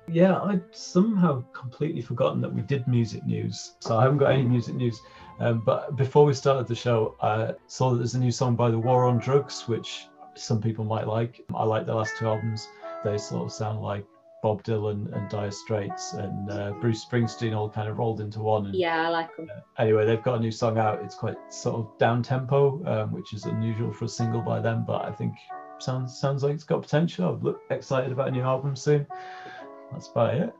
Yeah, 0.08 0.40
I'd 0.42 0.62
somehow 0.70 1.42
completely 1.52 2.02
forgotten 2.02 2.40
that 2.42 2.52
we 2.52 2.62
did 2.62 2.86
music 2.86 3.24
news. 3.24 3.74
So 3.80 3.96
I 3.96 4.02
haven't 4.02 4.18
got 4.18 4.32
any 4.32 4.42
music 4.42 4.74
news. 4.74 5.00
Um, 5.40 5.62
but 5.64 5.96
before 5.96 6.24
we 6.24 6.34
started 6.34 6.66
the 6.66 6.74
show, 6.74 7.16
I 7.20 7.54
saw 7.66 7.90
that 7.90 7.96
there's 7.96 8.14
a 8.14 8.18
new 8.18 8.30
song 8.30 8.54
by 8.54 8.70
The 8.70 8.78
War 8.78 9.06
on 9.06 9.18
Drugs, 9.18 9.66
which 9.66 10.06
some 10.34 10.60
people 10.60 10.84
might 10.84 11.06
like. 11.06 11.44
I 11.54 11.64
like 11.64 11.86
their 11.86 11.94
last 11.94 12.16
two 12.18 12.26
albums. 12.26 12.68
They 13.02 13.18
sort 13.18 13.46
of 13.46 13.52
sound 13.52 13.80
like 13.80 14.04
Bob 14.44 14.62
Dylan 14.62 15.10
and 15.16 15.26
Dire 15.30 15.50
Straits 15.50 16.12
and 16.12 16.50
uh, 16.50 16.72
Bruce 16.72 17.02
Springsteen 17.02 17.56
all 17.56 17.70
kind 17.70 17.88
of 17.88 17.96
rolled 17.96 18.20
into 18.20 18.40
one. 18.40 18.66
And 18.66 18.74
Yeah, 18.74 19.06
I 19.06 19.08
like 19.08 19.34
them. 19.38 19.48
anyway, 19.78 20.04
they've 20.04 20.22
got 20.22 20.34
a 20.34 20.38
new 20.38 20.50
song 20.50 20.76
out. 20.76 21.02
It's 21.02 21.14
quite 21.14 21.36
sort 21.48 21.76
of 21.76 21.96
down 21.96 22.22
tempo, 22.22 22.84
um, 22.84 23.10
which 23.10 23.32
is 23.32 23.46
unusual 23.46 23.90
for 23.90 24.04
a 24.04 24.08
single 24.08 24.42
by 24.42 24.60
them, 24.60 24.84
but 24.86 25.02
I 25.06 25.12
think 25.12 25.32
sounds 25.78 26.20
sounds 26.20 26.42
like 26.42 26.52
it's 26.52 26.62
got 26.62 26.82
potential. 26.82 27.30
I'm 27.30 27.40
look 27.40 27.62
excited 27.70 28.12
about 28.12 28.28
a 28.28 28.32
new 28.32 28.42
album 28.42 28.76
soon. 28.76 29.06
That's 29.92 30.08
about 30.08 30.34
it. 30.34 30.52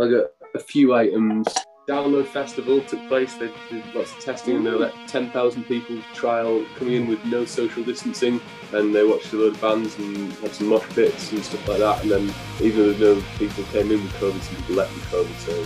I 0.00 0.08
got 0.08 0.26
a 0.54 0.60
few 0.60 0.94
items 0.94 1.48
Download 1.88 2.26
Festival 2.26 2.82
took 2.82 3.08
place. 3.08 3.34
They 3.36 3.50
did 3.70 3.94
lots 3.94 4.12
of 4.12 4.20
testing 4.20 4.56
and 4.56 4.66
they 4.66 4.72
let 4.72 4.92
10,000 5.08 5.64
people 5.64 5.96
trial 6.12 6.62
coming 6.76 6.94
in 6.94 7.06
with 7.06 7.24
no 7.24 7.46
social 7.46 7.82
distancing. 7.82 8.42
And 8.72 8.94
they 8.94 9.06
watched 9.06 9.32
a 9.32 9.36
load 9.36 9.54
of 9.54 9.60
bands 9.62 9.96
and 9.96 10.30
had 10.34 10.54
some 10.54 10.66
mosh 10.66 10.86
pits 10.90 11.32
and 11.32 11.42
stuff 11.42 11.66
like 11.66 11.78
that. 11.78 12.02
And 12.02 12.10
then, 12.10 12.34
even 12.60 12.98
though 13.00 13.14
no 13.14 13.22
people 13.38 13.64
came 13.72 13.90
in 13.90 14.02
with 14.02 14.12
COVID, 14.16 14.42
some 14.42 14.56
people 14.56 14.74
left 14.74 14.94
with 14.94 15.04
COVID. 15.04 15.38
So, 15.38 15.64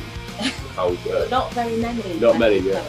how, 0.77 0.89
uh, 1.13 1.29
Not 1.29 1.53
very 1.55 1.77
many. 1.79 2.21
Not 2.21 2.39
many, 2.39 2.61
yeah. 2.61 2.85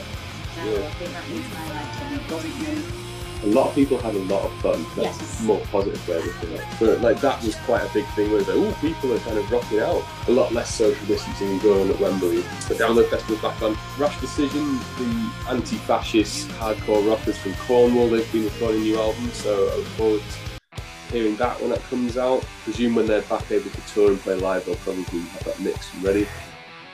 No, 0.56 0.72
Yeah. 0.72 0.86
I 0.86 0.92
think 0.92 1.12
that 1.14 1.30
means 1.30 1.54
my 1.56 1.70
lifetime 1.74 2.32
wasn't. 2.32 3.03
A 3.44 3.48
lot 3.48 3.70
of 3.70 3.76
people 3.76 3.98
had 3.98 4.16
a 4.16 4.20
lot 4.20 4.44
of 4.44 4.52
fun. 4.62 4.86
That's 4.96 5.20
Yes. 5.20 5.44
more 5.44 5.60
positive 5.72 6.08
way 6.08 6.18
of 6.18 6.26
looking 6.26 6.54
at 6.56 6.60
it. 6.62 6.68
But 6.80 7.02
like 7.02 7.20
that 7.22 7.44
was 7.44 7.56
quite 7.66 7.84
a 7.84 7.94
big 7.94 8.06
thing 8.16 8.32
where 8.32 8.42
they 8.42 8.54
oh, 8.54 8.72
people 8.82 9.14
are 9.14 9.20
kind 9.20 9.38
of 9.38 9.52
rocking 9.52 9.80
out. 9.80 10.04
A 10.28 10.32
lot 10.32 10.54
less 10.54 10.74
social 10.74 11.06
distancing 11.06 11.60
going 11.60 11.82
on 11.82 11.90
at 11.90 12.00
Wembley. 12.00 12.42
The 12.68 12.76
Download 12.76 13.10
Festival 13.10 13.38
back 13.50 13.62
on. 13.62 13.78
Rash 13.98 14.20
Decision, 14.22 14.78
the 14.98 15.32
anti-fascist 15.50 16.48
hardcore 16.52 17.08
rockers 17.08 17.38
from 17.38 17.54
Cornwall, 17.68 18.10
they've 18.10 18.32
been 18.32 18.46
recording 18.46 18.82
new 18.82 18.98
albums, 18.98 19.34
so 19.36 19.70
I 19.72 19.76
look 19.76 19.86
forward 19.88 20.22
to 20.22 21.14
hearing 21.14 21.36
that 21.38 21.60
when 21.62 21.70
that 21.70 21.82
comes 21.90 22.18
out. 22.18 22.44
I 22.44 22.48
Presume 22.64 22.96
when 22.96 23.08
they're 23.08 23.22
back 23.24 23.52
able 23.52 23.70
to 23.70 23.82
tour 23.94 24.10
and 24.12 24.20
play 24.22 24.36
live, 24.36 24.66
they'll 24.66 24.76
probably 24.78 25.04
have 25.04 25.44
that 25.44 25.60
mixed 25.60 25.94
and 25.94 26.04
ready. 26.04 26.28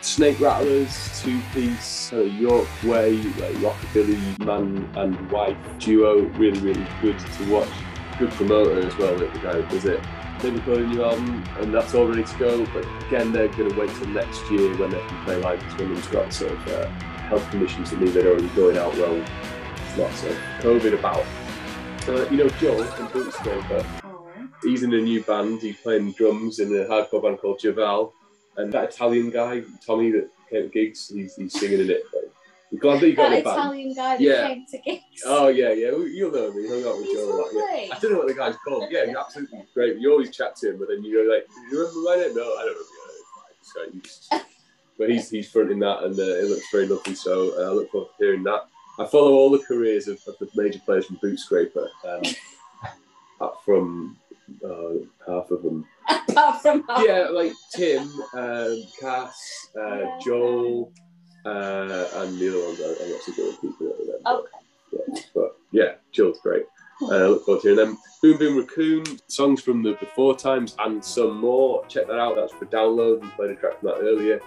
Snake 0.02 0.40
Rattlers, 0.40 1.22
two 1.22 1.42
piece, 1.54 2.14
uh, 2.14 2.22
York 2.22 2.68
Way, 2.84 3.18
like 3.18 3.56
rockabilly 3.56 4.40
man 4.46 4.90
and 4.96 5.32
wife 5.32 5.58
duo, 5.78 6.22
really, 6.38 6.60
really 6.62 6.88
good 7.02 7.20
to 7.20 7.52
watch. 7.52 7.70
Good 8.18 8.32
promoter 8.32 8.80
as 8.86 8.98
well, 8.98 9.18
the 9.18 9.28
guy 9.40 9.62
who 9.62 9.64
does 9.64 9.86
it. 9.86 10.02
They 10.42 10.52
recorded 10.52 10.86
a 10.86 10.88
new 10.88 11.04
album 11.04 11.44
and 11.60 11.74
that's 11.74 11.94
all 11.94 12.08
ready 12.08 12.24
to 12.24 12.38
go, 12.38 12.66
but 12.68 12.86
again, 13.08 13.34
they're 13.34 13.50
going 13.50 13.72
to 13.72 13.80
wait 13.80 13.90
till 13.96 14.08
next 14.08 14.50
year 14.50 14.74
when 14.78 14.90
they 14.90 15.00
can 15.00 15.26
play 15.26 15.36
live 15.42 15.60
because 15.60 15.78
Wimbledon's 15.78 16.08
got 16.08 16.34
sort 16.34 16.54
of 16.54 16.68
uh, 16.70 16.88
health 17.28 17.50
conditions 17.52 17.92
that 17.92 18.00
mean 18.00 18.14
they're 18.14 18.28
already 18.28 18.48
going 18.50 18.78
out 18.78 18.96
well. 18.96 19.16
Lots 19.98 20.24
of 20.24 20.32
COVID 20.62 20.98
about. 20.98 21.26
Uh, 22.08 22.26
you 22.30 22.38
know, 22.38 22.50
Joel 22.50 22.84
from 22.86 23.08
Bootscraper, 23.10 23.86
he's 24.64 24.84
in 24.84 24.94
a 24.94 25.02
new 25.02 25.22
band, 25.24 25.62
he's 25.62 25.78
playing 25.78 26.14
drums 26.14 26.60
in 26.60 26.70
a 26.70 26.86
hardcore 26.86 27.22
band 27.22 27.40
called 27.40 27.60
Javal 27.60 28.14
and 28.60 28.72
that 28.74 28.90
Italian 28.94 29.30
guy, 29.30 29.64
Tommy, 29.86 30.12
that 30.12 30.30
came 30.50 30.64
to 30.64 30.70
gigs, 30.70 31.10
he's, 31.10 31.36
he's 31.36 31.54
singing 31.60 31.80
in 31.82 31.90
it. 31.90 32.04
Like, 32.14 32.32
I'm 32.72 32.78
glad 32.78 33.00
that 33.02 33.10
you 33.10 33.16
got 33.16 33.30
That 33.30 33.40
a 33.40 33.44
band. 33.44 33.58
Italian 33.58 33.94
guy 33.96 34.18
that 34.18 34.22
Yeah. 34.22 34.48
came 34.48 34.66
to 34.72 34.78
gigs. 34.80 35.22
Oh 35.26 35.48
yeah, 35.48 35.72
yeah, 35.72 35.90
you'll 35.90 36.32
know 36.32 36.52
me. 36.54 36.68
Hung 36.68 36.86
out 36.86 36.98
with 36.98 37.06
He's 37.06 37.18
Joe 37.18 37.32
a 37.32 37.36
lot. 37.36 37.48
Yeah. 37.54 37.96
I 37.96 38.00
don't 38.00 38.12
know 38.12 38.18
what 38.20 38.28
the 38.28 38.34
guy's 38.36 38.56
called. 38.58 38.86
Yeah, 38.92 39.06
he's 39.08 39.16
absolutely 39.16 39.66
great. 39.74 39.98
You 39.98 40.12
always 40.12 40.30
chat 40.36 40.56
to 40.58 40.70
him, 40.72 40.78
but 40.78 40.88
then 40.90 41.04
you 41.04 41.24
go 41.26 41.34
like, 41.34 41.48
"Do 41.48 41.76
you 41.76 41.80
remember 41.82 42.00
my 42.02 42.16
name?" 42.18 42.36
No, 42.36 42.44
I 42.44 42.66
don't 42.66 42.78
remember. 42.78 42.94
your 43.74 43.88
name. 43.88 44.02
It's 44.02 44.14
fine. 44.32 44.32
So 44.32 44.38
you 44.38 44.46
but 45.00 45.10
he's 45.10 45.30
he's 45.32 45.50
fronting 45.50 45.80
that, 45.80 46.04
and 46.04 46.20
uh, 46.20 46.22
it 46.22 46.46
looks 46.50 46.70
very 46.72 46.86
lovely. 46.86 47.16
So 47.16 47.54
uh, 47.58 47.72
I 47.72 47.74
look 47.74 47.90
forward 47.92 48.10
to 48.20 48.24
hearing 48.26 48.44
that. 48.44 48.68
I 49.00 49.06
follow 49.08 49.32
all 49.32 49.50
the 49.50 49.60
careers 49.66 50.08
of, 50.08 50.20
of 50.28 50.36
the 50.40 50.48
major 50.56 50.80
players 50.86 51.06
from 51.08 51.16
Bootscraper, 51.24 51.88
um, 52.08 52.22
up 53.42 53.62
from 53.66 54.16
uh, 54.66 55.06
half 55.28 55.50
of 55.52 55.64
them 55.64 55.86
Apart 56.30 56.62
from 56.62 56.84
yeah, 57.00 57.28
like 57.32 57.54
Tim, 57.76 58.10
um, 58.34 58.84
Cass, 59.00 59.70
uh, 59.80 60.06
Joel, 60.24 60.92
uh, 61.46 62.08
and 62.16 62.38
the 62.38 62.50
other 62.50 62.66
ones. 62.66 62.80
I- 62.82 63.04
I'm 63.04 63.12
not 63.12 63.22
so 63.22 63.32
good 63.34 63.54
at 63.54 63.62
keeping 63.62 63.88
up 63.88 63.98
with 64.00 64.08
them. 64.08 64.20
but, 64.24 64.46
Yeah, 64.92 65.22
but 65.36 65.58
yeah, 65.72 65.92
Joel's 66.12 66.40
great. 66.42 66.66
Uh, 67.02 67.08
I 67.16 67.28
look 67.28 67.46
forward 67.46 67.62
to 67.62 67.70
hearing 67.70 67.86
them. 67.90 67.98
Boom 68.22 68.38
Boom 68.38 68.58
Raccoon, 68.58 69.04
songs 69.28 69.62
from 69.62 69.82
the 69.84 69.94
before 69.94 70.36
times 70.36 70.76
and 70.80 71.04
some 71.04 71.40
more. 71.40 71.86
Check 71.88 72.08
that 72.08 72.20
out. 72.20 72.36
That's 72.36 72.52
for 72.54 72.66
download. 72.66 73.22
We 73.22 73.30
played 73.30 73.52
a 73.52 73.56
track 73.56 73.80
from 73.80 73.90
that 73.90 74.00
earlier. 74.02 74.42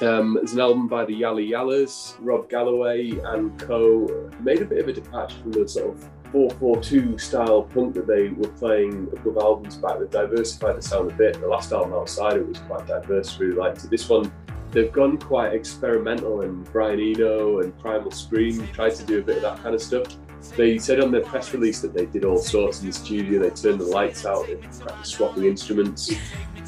Um, 0.00 0.34
there's 0.34 0.54
an 0.54 0.60
album 0.60 0.88
by 0.88 1.04
the 1.04 1.12
Yalla 1.14 1.42
Yallas, 1.42 2.16
Rob 2.20 2.48
Galloway 2.48 3.10
and 3.24 3.56
co. 3.60 4.30
Made 4.40 4.62
a 4.62 4.64
bit 4.64 4.78
of 4.78 4.88
a 4.88 4.92
departure 4.92 5.36
from 5.42 5.52
the 5.52 5.68
sort 5.68 5.94
of 5.96 6.08
442 6.34 7.16
style 7.16 7.62
punk 7.62 7.94
that 7.94 8.08
they 8.08 8.30
were 8.30 8.48
playing 8.48 9.08
a 9.12 9.16
couple 9.16 9.30
of 9.30 9.36
albums 9.36 9.76
back. 9.76 10.00
They 10.00 10.06
diversified 10.06 10.76
the 10.76 10.82
sound 10.82 11.12
a 11.12 11.14
bit. 11.14 11.40
The 11.40 11.46
last 11.46 11.72
album 11.72 11.92
outside 11.92 12.36
it 12.36 12.48
was 12.48 12.58
quite 12.58 12.88
diverse, 12.88 13.38
really 13.38 13.54
liked 13.54 13.84
it. 13.84 13.90
This 13.90 14.08
one, 14.08 14.32
they've 14.72 14.90
gone 14.90 15.16
quite 15.16 15.52
experimental 15.52 16.40
and 16.40 16.64
Brian 16.72 16.98
Eno 16.98 17.60
and 17.60 17.78
Primal 17.78 18.10
Scream 18.10 18.66
tried 18.72 18.96
to 18.96 19.04
do 19.04 19.20
a 19.20 19.22
bit 19.22 19.36
of 19.36 19.42
that 19.42 19.62
kind 19.62 19.76
of 19.76 19.80
stuff. 19.80 20.08
They 20.56 20.76
said 20.76 20.98
on 20.98 21.12
their 21.12 21.22
press 21.22 21.54
release 21.54 21.80
that 21.82 21.94
they 21.94 22.06
did 22.06 22.24
all 22.24 22.38
sorts 22.38 22.80
in 22.80 22.88
the 22.88 22.92
studio. 22.92 23.40
They 23.40 23.50
turned 23.50 23.78
the 23.78 23.84
lights 23.84 24.26
out, 24.26 24.48
they 24.48 24.56
practiced 24.56 25.14
swapping 25.14 25.44
instruments. 25.44 26.12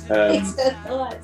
Um, 0.09 0.55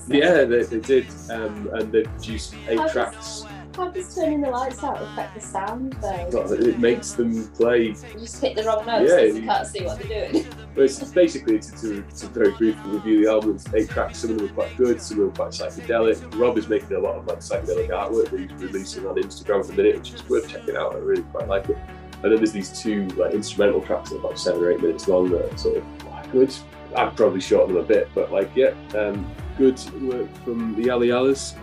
yeah, 0.08 0.42
they, 0.42 0.64
they 0.64 0.80
did, 0.80 1.06
um, 1.30 1.70
and 1.74 1.92
they 1.92 2.02
produced 2.02 2.56
eight 2.66 2.80
tracks. 2.90 3.44
How 3.76 3.90
does 3.90 4.14
turning 4.14 4.40
the 4.40 4.50
lights 4.50 4.82
out 4.84 5.00
affect 5.00 5.34
the 5.34 5.40
sound 5.40 5.94
though? 5.94 6.28
Well, 6.32 6.52
It 6.52 6.78
makes 6.78 7.12
them 7.12 7.48
play 7.48 7.88
You 7.88 7.94
just 8.18 8.40
hit 8.40 8.56
the 8.56 8.64
wrong 8.64 8.86
notes 8.86 9.10
Yeah, 9.10 9.22
you 9.22 9.42
can't 9.42 9.66
see 9.66 9.84
what 9.84 9.98
they're 10.00 10.30
doing. 10.32 10.46
But 10.74 10.84
it's, 10.84 11.04
basically 11.12 11.58
to, 11.58 11.70
to, 11.70 12.02
to 12.02 12.26
very 12.28 12.52
briefly 12.52 12.92
review 12.92 13.24
the 13.24 13.30
album. 13.30 13.56
It's 13.56 13.74
eight 13.74 13.90
tracks. 13.90 14.20
Some 14.20 14.30
of 14.30 14.38
them 14.38 14.46
are 14.48 14.52
quite 14.54 14.74
good. 14.78 15.02
Some 15.02 15.20
of 15.20 15.24
them 15.24 15.32
are 15.32 15.50
quite 15.50 15.50
psychedelic. 15.50 16.40
Rob 16.40 16.56
is 16.56 16.66
making 16.66 16.96
a 16.96 16.98
lot 16.98 17.16
of 17.16 17.26
like 17.26 17.40
psychedelic 17.40 17.90
artwork 17.90 18.30
that 18.30 18.40
he's 18.40 18.52
releasing 18.54 19.06
on 19.06 19.16
Instagram 19.16 19.60
at 19.60 19.66
the 19.66 19.74
minute, 19.74 19.98
which 19.98 20.14
is 20.14 20.26
worth 20.30 20.48
checking 20.48 20.74
out. 20.74 20.94
I 20.94 20.98
really 20.98 21.24
quite 21.24 21.46
like 21.46 21.68
it. 21.68 21.76
And 22.22 22.32
then 22.32 22.36
there's 22.36 22.52
these 22.52 22.80
two 22.80 23.06
like 23.08 23.34
instrumental 23.34 23.82
tracks 23.82 24.08
that 24.10 24.16
are 24.16 24.20
about 24.20 24.38
seven 24.38 24.62
or 24.62 24.72
eight 24.72 24.80
minutes 24.80 25.08
long 25.08 25.30
that 25.32 25.52
are 25.52 25.56
sort 25.58 25.76
of 25.76 25.84
quite 25.98 26.32
good. 26.32 26.54
I'd 26.96 27.16
probably 27.16 27.40
shorten 27.40 27.74
them 27.74 27.84
a 27.84 27.86
bit, 27.86 28.08
but 28.14 28.32
like 28.32 28.50
yeah, 28.54 28.74
um, 28.96 29.30
good 29.58 29.78
work 30.02 30.34
from 30.44 30.74
the 30.74 30.84
Yalla 30.84 31.06
Yallas. 31.06 31.54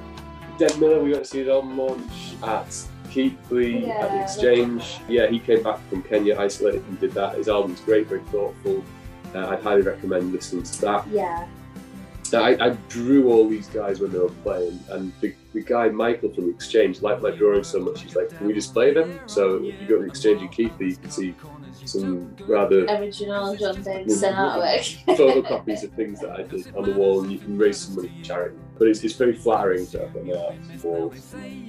Dead 0.59 0.77
Miller, 0.77 1.01
we 1.01 1.11
went 1.11 1.23
to 1.23 1.29
see 1.29 1.49
album 1.49 1.77
launch 1.77 2.35
at 2.43 2.85
Keighley 3.09 3.87
Yeah, 3.87 3.93
at 3.93 4.11
the 4.11 4.21
Exchange. 4.21 4.97
Yeah, 5.07 5.27
he 5.27 5.39
came 5.39 5.63
back 5.63 5.79
from 5.87 6.03
Kenya 6.03 6.37
isolated 6.37 6.83
and 6.85 6.99
did 6.99 7.13
that. 7.13 7.35
His 7.35 7.47
album's 7.47 7.79
great, 7.79 8.07
very 8.07 8.19
thoughtful. 8.23 8.83
Uh, 9.33 9.47
I'd 9.47 9.63
highly 9.63 9.83
recommend 9.83 10.33
listening 10.33 10.63
to 10.63 10.81
that. 10.81 11.07
Yeah. 11.07 11.47
I, 12.33 12.57
I 12.59 12.69
drew 12.89 13.31
all 13.31 13.47
these 13.47 13.67
guys 13.67 14.01
when 14.01 14.11
they 14.11 14.19
were 14.19 14.29
playing, 14.29 14.79
and 14.89 15.13
the, 15.21 15.33
the 15.53 15.61
guy 15.61 15.87
Michael 15.89 16.29
from 16.29 16.45
the 16.45 16.51
Exchange 16.51 17.01
liked 17.01 17.23
my 17.23 17.31
drawing 17.31 17.63
so 17.63 17.79
much. 17.79 18.03
He's 18.03 18.15
like, 18.15 18.29
"Can 18.29 18.45
we 18.45 18.53
display 18.53 18.93
them?" 18.93 19.19
So 19.25 19.55
if 19.63 19.81
you 19.81 19.87
go 19.87 19.95
to 19.95 20.03
the 20.03 20.09
Exchange 20.09 20.41
in 20.43 20.49
Keighley, 20.49 20.89
you 20.89 20.95
can 20.97 21.09
see 21.09 21.33
some 21.85 22.35
rather 22.47 22.85
Original 22.85 23.55
John 23.55 23.81
Davison 23.81 24.33
artwork. 24.35 25.05
photocopies 25.17 25.83
of 25.85 25.91
things 25.93 26.19
that 26.19 26.39
I 26.39 26.43
did 26.43 26.75
on 26.75 26.83
the 26.83 26.91
wall, 26.91 27.23
and 27.23 27.31
you 27.31 27.39
can 27.39 27.57
raise 27.57 27.79
some 27.79 27.95
money 27.95 28.11
for 28.19 28.23
charity. 28.23 28.57
But 28.79 28.87
it's, 28.87 29.03
it's 29.03 29.15
very 29.15 29.33
flattering 29.33 29.85
to 29.87 29.99
have 29.99 30.15
on 30.15 30.27
the 30.27 30.55
wall. 30.81 31.13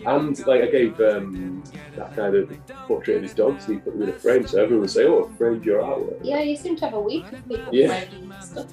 And 0.06 0.46
like 0.46 0.62
I 0.62 0.66
gave 0.68 0.98
um, 1.00 1.62
that 1.96 2.14
kind 2.14 2.36
of 2.36 2.50
portrait 2.86 3.16
of 3.16 3.22
his 3.22 3.34
dogs, 3.34 3.66
and 3.66 3.74
he 3.74 3.80
put 3.80 3.92
them 3.94 4.02
in 4.04 4.08
a 4.10 4.12
frame, 4.12 4.46
so 4.46 4.62
everyone 4.62 4.82
would 4.82 4.90
say, 4.90 5.04
"Oh, 5.06 5.28
I 5.28 5.36
framed 5.36 5.64
your 5.64 5.82
artwork." 5.82 6.20
Yeah, 6.22 6.40
you 6.40 6.56
seem 6.56 6.76
to 6.76 6.84
have 6.84 6.94
a 6.94 7.00
week 7.00 7.30
of 7.32 7.46
people 7.48 7.74
Yeah. 7.74 8.00
framing 8.06 8.32
stuff. 8.40 8.66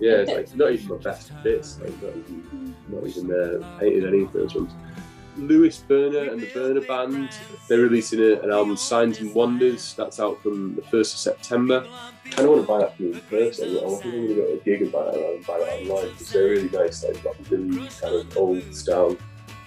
Yeah, 0.00 0.16
it's 0.22 0.30
like 0.32 0.54
not 0.56 0.72
even 0.72 0.88
my 0.88 0.96
best 0.96 1.30
bits, 1.44 1.78
like 1.80 2.02
not 2.02 2.16
even, 2.16 2.74
not 2.88 3.06
even 3.06 3.30
uh, 3.32 3.78
painted 3.78 4.04
any 4.06 4.22
of 4.24 4.32
those 4.32 4.54
ones. 4.54 4.72
Lewis 5.36 5.78
Burner 5.78 6.30
and 6.30 6.40
the 6.40 6.50
Burner 6.52 6.80
Band, 6.80 7.30
they're 7.68 7.80
releasing 7.80 8.20
a, 8.20 8.40
an 8.40 8.50
album, 8.50 8.76
Signs 8.76 9.20
and 9.20 9.34
Wonders. 9.34 9.94
That's 9.94 10.20
out 10.20 10.42
from 10.42 10.74
the 10.74 10.82
1st 10.82 11.00
of 11.14 11.18
September. 11.18 11.86
I 11.88 12.28
kind 12.30 12.48
of 12.48 12.54
want 12.54 12.62
to 12.62 12.66
buy 12.66 12.78
that 12.80 12.96
from 12.96 13.12
them 13.12 13.14
in 13.14 13.20
person. 13.22 13.76
I 13.76 13.80
think 13.80 14.04
I'm 14.04 14.10
going 14.10 14.28
to 14.28 14.34
go 14.34 14.46
to 14.46 14.52
a 14.52 14.64
gig 14.64 14.82
and 14.82 14.92
buy 14.92 15.04
that 15.04 15.14
and 15.14 15.46
buy 15.46 15.58
that 15.58 15.80
online 15.82 16.12
because 16.12 16.30
they're 16.30 16.48
really 16.48 16.70
nice, 16.70 17.04
like 17.04 17.16
rockabilly, 17.16 18.00
kind 18.00 18.14
of 18.14 18.36
old 18.36 18.74
style, 18.74 19.16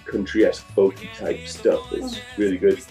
country-esque, 0.04 0.66
folky 0.74 1.12
type 1.16 1.46
stuff. 1.46 1.92
It's 1.92 2.18
really 2.36 2.58
good 2.58 2.84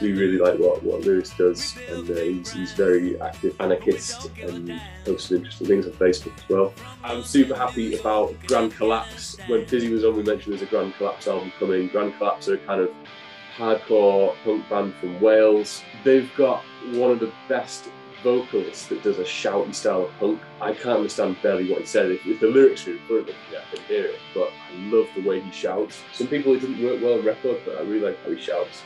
do 0.00 0.14
really 0.14 0.38
like 0.38 0.58
what, 0.58 0.82
what 0.82 1.02
Lewis 1.02 1.30
does, 1.30 1.76
and 1.88 2.10
uh, 2.10 2.14
he's, 2.14 2.52
he's 2.52 2.72
very 2.72 3.20
active 3.20 3.54
anarchist 3.60 4.30
and 4.40 4.80
posts 5.04 5.28
some 5.28 5.38
interesting 5.38 5.66
things 5.66 5.86
on 5.86 5.92
Facebook 5.92 6.36
as 6.36 6.48
well. 6.48 6.72
I'm 7.02 7.22
super 7.22 7.54
happy 7.54 7.96
about 7.98 8.34
Grand 8.46 8.74
Collapse. 8.74 9.36
When 9.46 9.66
Fizzy 9.66 9.90
was 9.90 10.04
on, 10.04 10.16
we 10.16 10.22
mentioned 10.22 10.52
there's 10.52 10.62
a 10.62 10.66
Grand 10.66 10.94
Collapse 10.94 11.26
album 11.28 11.52
coming. 11.58 11.88
Grand 11.88 12.16
Collapse 12.18 12.48
are 12.48 12.54
a 12.54 12.58
kind 12.58 12.80
of 12.80 12.90
hardcore 13.56 14.34
punk 14.44 14.68
band 14.68 14.94
from 14.96 15.20
Wales. 15.20 15.82
They've 16.04 16.30
got 16.36 16.62
one 16.92 17.10
of 17.10 17.20
the 17.20 17.32
best 17.48 17.88
vocalists 18.22 18.86
that 18.88 19.02
does 19.02 19.18
a 19.18 19.24
shouty 19.24 19.74
style 19.74 20.04
of 20.04 20.18
punk. 20.18 20.40
I 20.60 20.72
can't 20.72 20.96
understand 20.98 21.36
barely 21.42 21.70
what 21.70 21.80
he 21.80 21.86
said. 21.86 22.10
If, 22.10 22.26
if 22.26 22.40
the 22.40 22.48
lyrics 22.48 22.86
are 22.86 22.92
in 22.92 22.98
front 23.06 23.22
of 23.22 23.26
me, 23.28 23.34
I 23.50 23.76
can 23.76 23.84
hear 23.84 24.06
it, 24.06 24.18
but 24.34 24.50
I 24.50 24.76
love 24.90 25.06
the 25.14 25.26
way 25.26 25.40
he 25.40 25.50
shouts. 25.52 26.02
Some 26.12 26.26
people 26.26 26.54
it 26.54 26.60
doesn't 26.60 26.82
work 26.82 27.00
well 27.02 27.18
on 27.18 27.24
record, 27.24 27.60
but 27.64 27.78
I 27.78 27.82
really 27.82 28.00
like 28.00 28.22
how 28.24 28.30
he 28.30 28.40
shouts. 28.40 28.82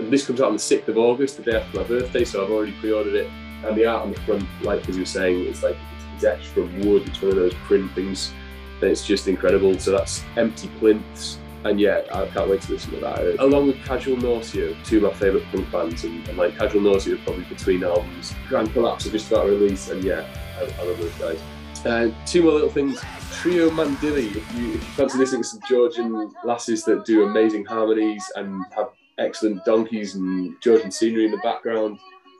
And 0.00 0.10
this 0.10 0.26
comes 0.26 0.40
out 0.40 0.46
on 0.46 0.54
the 0.54 0.58
6th 0.58 0.88
of 0.88 0.96
August, 0.96 1.36
the 1.36 1.42
day 1.42 1.58
after 1.58 1.78
my 1.78 1.84
birthday, 1.84 2.24
so 2.24 2.42
I've 2.42 2.50
already 2.50 2.72
pre-ordered 2.72 3.14
it. 3.14 3.30
And 3.64 3.76
the 3.76 3.84
art 3.84 4.02
on 4.02 4.12
the 4.12 4.20
front, 4.20 4.46
like 4.62 4.88
as 4.88 4.96
you 4.96 5.02
were 5.02 5.06
saying, 5.06 5.44
it's 5.46 5.62
like 5.62 5.76
it's 6.22 6.48
from 6.48 6.80
wood. 6.80 7.06
It's 7.06 7.20
one 7.20 7.32
of 7.32 7.36
those 7.36 7.54
print 7.66 7.92
things, 7.92 8.32
and 8.80 8.90
it's 8.90 9.06
just 9.06 9.28
incredible. 9.28 9.78
So 9.78 9.90
that's 9.90 10.24
empty 10.38 10.70
plinths, 10.78 11.36
and 11.64 11.78
yeah, 11.78 12.00
I 12.14 12.26
can't 12.28 12.48
wait 12.48 12.62
to 12.62 12.72
listen 12.72 12.92
to 12.92 13.00
that. 13.00 13.36
Along 13.40 13.66
with 13.66 13.76
Casual 13.84 14.16
Nausea, 14.16 14.74
two 14.84 15.04
of 15.04 15.12
my 15.12 15.18
favourite 15.18 15.46
punk 15.52 15.70
bands, 15.70 16.04
and, 16.04 16.26
and 16.28 16.38
like 16.38 16.56
Casual 16.56 16.80
Nausea 16.80 17.16
probably 17.24 17.44
between 17.44 17.84
albums. 17.84 18.34
Grand 18.48 18.72
Collapse 18.72 19.06
are 19.06 19.10
just 19.10 19.30
about 19.30 19.46
release, 19.46 19.90
and 19.90 20.02
yeah, 20.02 20.26
I, 20.58 20.62
I 20.80 20.86
love 20.86 20.98
those 20.98 21.14
guys. 21.14 21.40
Uh, 21.84 22.10
two 22.24 22.42
more 22.42 22.52
little 22.52 22.70
things. 22.70 23.02
Trio 23.32 23.68
Mandilli. 23.70 24.34
If 24.34 24.54
you, 24.54 24.68
if 24.68 24.74
you 24.74 24.80
fancy 24.80 25.18
listening 25.18 25.42
to 25.42 25.48
some 25.48 25.60
Georgian 25.68 26.32
lasses 26.44 26.84
that 26.84 27.04
do 27.04 27.24
amazing 27.24 27.64
harmonies 27.66 28.24
and 28.36 28.62
have 28.74 28.88
excellent 29.20 29.64
donkeys 29.64 30.14
and 30.16 30.56
Georgian 30.60 30.90
scenery 30.90 31.26
in 31.26 31.30
the 31.30 31.36
background, 31.38 31.98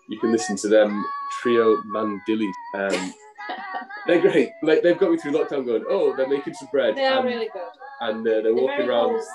you 0.09 0.18
can 0.18 0.33
listen 0.33 0.57
to 0.57 0.68
them. 0.68 1.05
Trio 1.41 1.76
Mandilli. 1.95 2.51
Um, 2.74 3.14
they're 4.07 4.20
great. 4.20 4.51
Like 4.62 4.83
they've 4.83 4.99
got 4.99 5.12
me 5.12 5.18
through 5.18 5.33
lockdown. 5.33 5.64
Going, 5.66 5.85
oh, 5.89 6.14
they're 6.16 6.28
making 6.28 6.55
some 6.55 6.68
bread. 6.72 6.97
They 6.97 7.07
are 7.07 7.18
and, 7.20 7.26
really 7.28 7.49
good. 7.53 7.62
and 8.01 8.20
uh, 8.20 8.31
they're 8.31 8.43
They're 8.43 8.55
walking 8.55 8.89
around. 8.89 9.11
wholesome. 9.11 9.33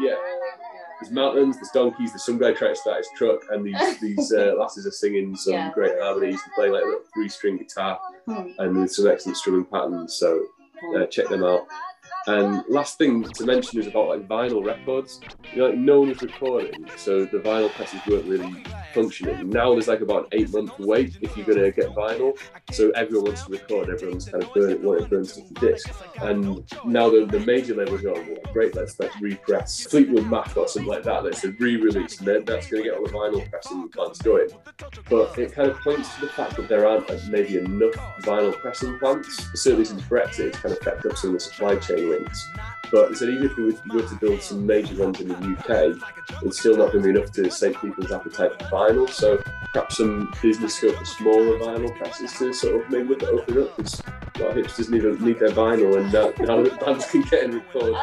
Yeah. 0.00 0.14
There's 1.00 1.12
mountains, 1.12 1.56
there's 1.56 1.70
donkeys, 1.70 2.10
there's 2.10 2.24
some 2.24 2.38
guy 2.38 2.52
trying 2.52 2.74
to 2.74 2.80
start 2.80 2.98
his 2.98 3.08
truck, 3.16 3.40
and 3.50 3.64
these 3.64 3.98
these 4.00 4.32
uh, 4.32 4.54
lasses 4.58 4.84
are 4.86 4.90
singing 4.90 5.36
some 5.36 5.52
Yeah. 5.54 5.72
great 5.72 5.92
harmonies 6.00 6.40
and 6.44 6.52
playing 6.54 6.72
like 6.72 6.82
a 6.82 6.86
little 6.86 7.02
three 7.14 7.28
string 7.28 7.56
guitar 7.56 7.98
Hmm. 8.26 8.48
and 8.58 8.76
with 8.76 8.92
some 8.92 9.06
excellent 9.06 9.38
strumming 9.38 9.64
patterns. 9.64 10.14
So 10.14 10.44
uh, 10.96 11.06
check 11.06 11.28
them 11.28 11.44
out. 11.44 11.66
And 12.26 12.62
last 12.68 12.98
thing 12.98 13.22
to 13.22 13.44
mention 13.46 13.80
is 13.80 13.86
about 13.86 14.08
like 14.08 14.28
vinyl 14.28 14.64
records. 14.64 15.20
You 15.52 15.62
know, 15.62 15.68
like 15.68 15.78
no 15.78 16.00
one 16.00 16.08
was 16.10 16.20
recording, 16.20 16.86
so 16.96 17.24
the 17.24 17.38
vinyl 17.38 17.70
presses 17.70 18.00
weren't 18.06 18.26
really 18.26 18.64
functioning. 18.92 19.48
Now 19.48 19.72
there's 19.72 19.88
like 19.88 20.00
about 20.00 20.24
an 20.24 20.40
eight 20.40 20.52
month 20.52 20.78
wait 20.78 21.16
if 21.22 21.36
you're 21.36 21.46
gonna 21.46 21.70
get 21.70 21.88
vinyl. 21.94 22.36
So 22.72 22.90
everyone 22.90 23.26
wants 23.26 23.44
to 23.44 23.52
record, 23.52 23.88
everyone's 23.88 24.28
kind 24.28 24.42
of 24.42 24.52
burn, 24.52 24.82
wanting 24.82 25.04
to 25.04 25.10
burn 25.10 25.24
stuff 25.24 25.48
to 25.48 25.54
disc. 25.54 25.90
And 26.20 26.64
now 26.84 27.08
the, 27.08 27.24
the 27.24 27.40
major 27.40 27.74
labels 27.74 28.02
go, 28.02 28.12
well, 28.12 28.52
great, 28.52 28.74
let's 28.74 28.98
let's 29.00 29.18
repress 29.20 29.86
Fleetwood 29.86 30.26
Mac 30.26 30.56
or 30.56 30.68
something 30.68 30.90
like 30.90 31.04
that. 31.04 31.24
Let's 31.24 31.44
re-release, 31.44 32.20
and 32.20 32.46
that's 32.46 32.68
gonna 32.68 32.82
get 32.82 32.94
all 32.94 33.04
the 33.04 33.10
vinyl 33.10 33.48
pressing 33.48 33.88
plants 33.88 34.20
going. 34.20 34.48
But 35.08 35.38
it 35.38 35.52
kind 35.52 35.70
of 35.70 35.78
points 35.80 36.14
to 36.16 36.22
the 36.22 36.32
fact 36.32 36.56
that 36.56 36.68
there 36.68 36.86
aren't 36.86 37.08
uh, 37.10 37.18
maybe 37.30 37.58
enough 37.58 37.94
vinyl 38.22 38.52
pressing 38.54 38.98
plants. 38.98 39.48
Certainly 39.54 39.86
since 39.86 40.02
Brexit, 40.02 40.48
it's 40.48 40.58
kind 40.58 40.74
of 40.74 40.80
kept 40.80 41.06
up 41.06 41.16
some 41.16 41.30
of 41.30 41.34
the 41.34 41.40
supply 41.40 41.76
chain 41.76 42.07
links. 42.08 42.50
But 42.90 43.10
they 43.10 43.14
said 43.16 43.28
even 43.28 43.46
if 43.46 43.56
we 43.56 43.64
were 43.64 44.02
to 44.02 44.14
build 44.16 44.42
some 44.42 44.66
major 44.66 44.94
ones 44.96 45.20
in 45.20 45.28
the 45.28 45.34
UK, 45.34 46.42
it's 46.42 46.58
still 46.58 46.76
not 46.76 46.92
going 46.92 47.04
to 47.04 47.12
be 47.12 47.18
enough 47.18 47.32
to 47.32 47.50
save 47.50 47.80
people's 47.80 48.10
appetite 48.10 48.52
for 48.52 48.64
vinyl. 48.66 49.10
So 49.10 49.42
perhaps 49.72 49.98
some 49.98 50.32
business 50.40 50.74
scope 50.74 50.96
for 50.96 51.04
smaller 51.04 51.58
vinyl 51.58 51.96
presses 51.98 52.32
to 52.34 52.52
sort 52.52 52.82
of 52.84 52.90
maybe 52.90 53.08
look 53.08 53.22
at 53.22 53.28
up 53.30 53.76
because 53.76 54.02
a 54.36 54.42
lot 54.42 54.56
of 54.56 54.64
hipsters 54.64 54.88
need, 54.90 55.20
need 55.20 55.38
their 55.38 55.50
vinyl 55.50 55.98
and 55.98 56.14
uh, 56.14 56.32
now 56.40 56.62
that 56.62 56.80
bands 56.80 57.06
can 57.10 57.22
get 57.22 57.44
in 57.44 57.50
and 57.50 57.54
record. 57.54 57.94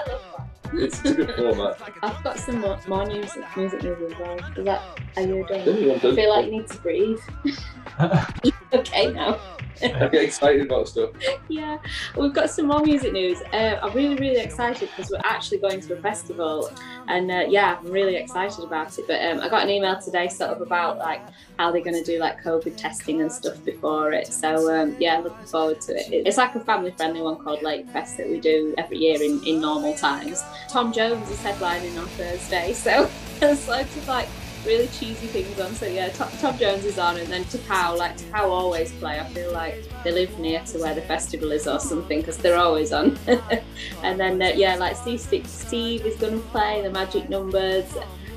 It's, 0.74 1.00
it's 1.00 1.12
a 1.12 1.14
good 1.14 1.36
format. 1.36 1.80
I've 2.02 2.24
got 2.24 2.38
some 2.38 2.60
more, 2.60 2.80
more 2.88 3.06
music, 3.06 3.44
music 3.56 3.84
news 3.84 4.12
as 4.12 4.20
well. 4.20 4.38
Is 4.58 4.66
that, 4.66 5.00
are 5.16 5.22
you 5.22 5.46
done? 5.48 5.62
Yeah, 5.66 5.94
I'm. 5.94 6.12
I 6.12 6.16
feel 6.16 6.30
like 6.30 6.46
you 6.46 6.52
need 6.52 6.68
to 6.68 6.78
breathe. 6.80 7.20
okay 8.74 9.12
now. 9.12 9.40
I 9.84 10.08
get 10.08 10.24
excited 10.24 10.62
about 10.62 10.88
stuff. 10.88 11.12
yeah, 11.50 11.78
we've 12.16 12.34
got 12.34 12.50
some 12.50 12.68
more 12.68 12.82
music 12.82 13.14
news. 13.14 13.42
Uh, 13.54 13.80
I'm 13.82 13.94
really, 13.94 14.16
really 14.16 14.40
excited 14.40 14.90
because 14.96 15.12
we're 15.12 15.20
actually 15.24 15.60
going 15.60 15.82
to 15.82 15.94
a 15.94 16.02
festival, 16.02 16.70
and 17.08 17.32
uh, 17.32 17.46
yeah, 17.48 17.78
I'm 17.80 17.92
really 17.92 18.16
excited 18.16 18.64
about 18.64 18.98
it. 18.98 19.06
But 19.08 19.22
um, 19.26 19.40
I 19.42 19.50
got 19.50 19.64
an 19.64 19.70
email 19.70 20.00
today, 20.00 20.28
sort 20.28 20.52
of 20.52 20.62
about 20.62 20.98
like 20.98 21.22
how 21.60 21.72
they're 21.72 21.84
going 21.84 22.02
to 22.02 22.04
do 22.04 22.20
like 22.20 22.42
COVID 22.42 22.78
testing 22.78 23.22
and 23.22 23.32
stuff 23.32 23.64
before 23.64 24.12
it. 24.12 24.28
So 24.28 24.74
um, 24.74 24.96
yeah, 25.00 25.20
looking 25.20 25.46
forward 25.46 25.82
to 25.82 25.96
it. 25.96 26.26
It's 26.26 26.38
like 26.38 26.56
a 26.56 26.60
family-friendly 26.60 27.22
one 27.22 27.38
called 27.38 27.62
Lake 27.64 27.90
Fest 27.90 28.18
that 28.18 28.30
we 28.30 28.40
do 28.40 28.74
every 28.78 28.98
year 28.98 29.22
in, 29.22 29.44
in 29.46 29.62
normal 29.62 29.94
times. 29.96 30.44
Tom 30.70 30.92
Jones 30.92 31.30
is 31.30 31.40
headlining 31.40 32.00
on 32.00 32.08
Thursday, 32.10 32.74
so 32.74 33.10
loads 33.42 33.68
of 33.68 34.08
like 34.08 34.28
really 34.66 34.88
cheesy 34.88 35.28
things 35.28 35.60
on. 35.60 35.74
So 35.76 35.86
yeah, 35.86 36.10
Tom, 36.10 36.30
Tom 36.40 36.58
Jones 36.58 36.86
is 36.86 36.98
on, 36.98 37.18
and 37.18 37.28
then 37.28 37.44
Tapao, 37.46 37.98
like 37.98 38.18
Tapao 38.18 38.50
always 38.50 38.92
play. 38.94 39.20
I 39.20 39.26
feel 39.26 39.52
like 39.52 39.84
they 40.04 40.12
live 40.12 40.38
near 40.40 40.62
to 40.66 40.80
where 40.80 40.96
the 40.96 41.02
festival 41.02 41.52
is 41.52 41.68
or 41.68 41.80
something 41.80 42.20
because 42.20 42.38
they're 42.38 42.58
always 42.58 42.92
on. 42.92 43.18
and 44.04 44.20
then 44.20 44.42
uh, 44.42 44.52
yeah, 44.56 44.76
like 44.76 44.96
Steve, 44.96 45.22
Steve 45.22 45.48
Steve 45.48 46.06
is 46.06 46.16
going 46.18 46.42
to 46.42 46.48
play 46.50 46.82
the 46.82 46.90
Magic 46.90 47.30
Numbers. 47.30 47.86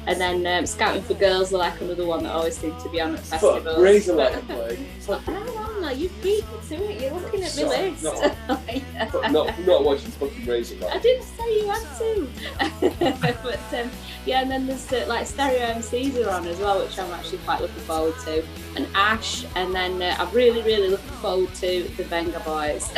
And 0.09 0.19
then 0.19 0.47
um, 0.47 0.65
Scouting 0.65 1.03
for 1.03 1.13
Girls 1.13 1.53
are 1.53 1.59
like 1.59 1.79
another 1.83 2.07
one 2.07 2.23
that 2.23 2.33
always 2.33 2.57
seems 2.57 2.83
to 2.83 2.89
be 2.89 2.99
on 2.99 3.15
at 3.15 3.21
festivals. 3.21 3.63
Fuck, 3.65 3.77
Razorlight 3.77 4.47
play. 4.47 4.77
Hang 5.27 5.49
on, 5.57 5.83
like, 5.83 5.99
you 5.99 6.09
beat 6.23 6.45
me 6.51 6.59
to 6.69 6.91
it. 6.91 7.03
You're 7.03 7.13
looking 7.13 7.43
at 7.43 7.55
my 7.57 7.63
Sorry, 7.63 7.91
list. 7.91 8.05
no. 8.05 8.35
Yeah. 8.69 9.31
Not, 9.31 9.59
not 9.67 9.85
watching 9.85 10.11
fucking 10.13 10.47
Razorlight. 10.47 10.91
I 10.91 10.99
didn't 10.99 11.25
say 11.25 11.59
you 11.59 11.69
had 11.69 11.99
to. 11.99 13.37
but 13.43 13.75
um, 13.79 13.91
yeah, 14.25 14.41
and 14.41 14.51
then 14.51 14.67
there's 14.67 14.91
uh, 14.91 15.05
like 15.07 15.27
stereo 15.27 15.75
MCs 15.75 16.27
are 16.27 16.31
on 16.31 16.47
as 16.47 16.59
well, 16.59 16.83
which 16.83 16.99
I'm 16.99 17.13
actually 17.13 17.39
quite 17.39 17.61
looking 17.61 17.83
forward 17.83 18.15
to. 18.25 18.43
And 18.77 18.89
Ash, 18.95 19.45
and 19.57 19.75
then 19.75 20.01
uh, 20.01 20.17
I'm 20.19 20.35
really, 20.35 20.63
really 20.63 20.89
looking 20.89 21.17
forward 21.21 21.55
to 21.57 21.83
the 21.99 22.05
Venga 22.05 22.41
Boys. 22.41 22.91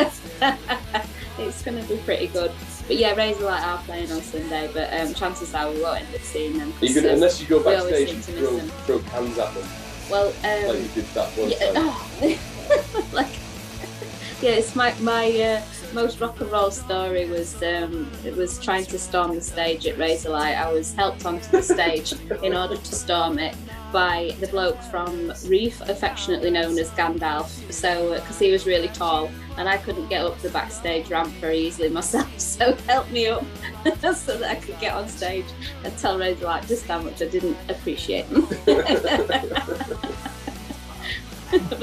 it's 1.38 1.62
going 1.62 1.82
to 1.82 1.88
be 1.88 2.00
pretty 2.02 2.28
good. 2.28 2.52
But 2.90 2.98
yeah, 2.98 3.14
Razorlight 3.14 3.62
are 3.62 3.78
playing 3.84 4.10
on 4.10 4.20
Sunday, 4.20 4.68
but 4.74 4.92
um, 4.92 5.14
chances 5.14 5.54
are 5.54 5.70
we 5.70 5.80
won't 5.80 6.00
end 6.00 6.12
up 6.12 6.22
seeing 6.22 6.58
them. 6.58 6.72
You 6.80 6.88
So 6.88 7.08
unless 7.08 7.40
you 7.40 7.46
go 7.46 7.62
backstage 7.62 8.10
and 8.10 8.24
seem 8.24 8.34
to 8.34 8.50
miss 8.50 8.72
throw, 8.84 8.98
throw 8.98 9.10
cans 9.10 9.38
at 9.38 9.54
them, 9.54 9.68
Well, 10.10 10.26
um, 10.26 10.66
like 10.66 10.82
you 10.82 10.88
did 10.88 11.04
that 11.14 11.28
one 11.38 11.50
yeah, 11.50 11.72
oh, 11.76 13.10
like 13.12 13.28
yeah, 14.42 14.50
it's 14.58 14.74
my 14.74 14.92
my 15.02 15.30
uh, 15.40 15.62
most 15.92 16.20
rock 16.20 16.40
and 16.40 16.50
roll 16.50 16.72
story 16.72 17.26
was 17.26 17.62
um, 17.62 18.10
it 18.24 18.34
was 18.34 18.58
trying 18.58 18.86
to 18.86 18.98
storm 18.98 19.36
the 19.36 19.40
stage 19.40 19.86
at 19.86 19.96
Razorlight. 19.96 20.56
I 20.56 20.72
was 20.72 20.92
helped 20.92 21.24
onto 21.24 21.48
the 21.48 21.62
stage 21.62 22.12
in 22.42 22.56
order 22.56 22.76
to 22.76 22.92
storm 22.92 23.38
it 23.38 23.54
by 23.92 24.34
the 24.40 24.46
bloke 24.48 24.80
from 24.84 25.32
Reef, 25.46 25.80
affectionately 25.82 26.50
known 26.50 26.78
as 26.78 26.90
Gandalf. 26.90 27.72
So 27.72 28.14
because 28.14 28.38
he 28.38 28.50
was 28.50 28.66
really 28.66 28.88
tall 28.88 29.30
and 29.56 29.68
I 29.68 29.76
couldn't 29.78 30.08
get 30.08 30.24
up 30.24 30.38
the 30.40 30.50
backstage 30.50 31.10
ramp 31.10 31.32
very 31.34 31.58
easily 31.58 31.88
myself, 31.88 32.28
so 32.40 32.74
he 32.74 32.82
helped 32.86 33.10
me 33.10 33.28
up 33.28 33.44
so 34.00 34.36
that 34.38 34.50
I 34.50 34.56
could 34.56 34.78
get 34.80 34.94
on 34.94 35.08
stage 35.08 35.46
and 35.84 35.96
tell 35.98 36.18
Razorlight 36.18 36.68
just 36.68 36.86
how 36.86 37.00
much 37.00 37.22
I 37.22 37.26
didn't 37.26 37.56
appreciate 37.68 38.28
them. 38.30 38.42
but 38.64 38.86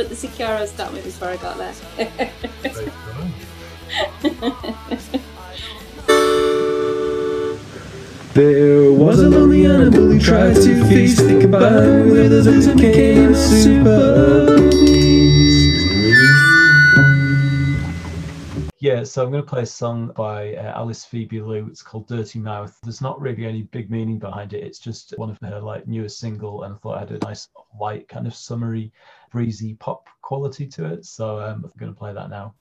the 0.10 0.16
Securo 0.16 0.68
stopped 0.68 0.94
me 0.94 1.02
before 1.02 1.30
I 1.30 1.38
got 1.38 1.58
there. 1.58 1.74
There 8.38 8.92
was 8.92 9.20
a 9.20 9.28
lonely 9.28 9.66
animal 9.66 10.12
who 10.12 10.20
tried 10.20 10.54
to 10.58 10.86
feast 10.86 11.22
and 11.22 11.42
combine 11.42 12.12
with 12.12 12.32
others 12.32 12.68
and 12.68 12.80
became 12.80 13.32
a 13.32 13.36
super 13.36 14.58
Yeah, 18.80 19.04
so 19.06 19.24
I'm 19.24 19.32
going 19.32 19.42
to 19.42 19.50
play 19.50 19.64
a 19.64 19.66
song 19.66 20.12
by 20.16 20.54
uh, 20.54 20.78
Alice 20.78 21.04
Phoebe 21.04 21.42
Lou. 21.42 21.66
It's 21.66 21.82
called 21.82 22.08
Dirty 22.08 22.38
Mouth. 22.38 22.78
There's 22.84 23.02
not 23.02 23.20
really 23.20 23.44
any 23.48 23.64
big 23.64 23.90
meaning 23.90 24.20
behind 24.20 24.54
it. 24.54 24.64
It's 24.64 24.78
just 24.78 25.16
one 25.18 25.32
of 25.32 25.40
her 25.42 25.60
like 25.60 25.88
newest 25.88 26.20
single, 26.20 26.62
and 26.62 26.76
I 26.76 26.78
thought 26.78 27.02
it 27.02 27.10
had 27.10 27.24
a 27.24 27.26
nice 27.26 27.50
light, 27.82 28.08
kind 28.08 28.28
of 28.28 28.36
summery, 28.36 28.94
breezy 29.32 29.74
pop 29.74 30.06
quality 30.22 30.68
to 30.68 30.86
it. 30.94 31.06
So 31.06 31.40
um, 31.40 31.66
I'm 31.66 31.72
going 31.80 31.92
to 31.92 31.98
play 31.98 32.14
that 32.14 32.30
now. 32.30 32.54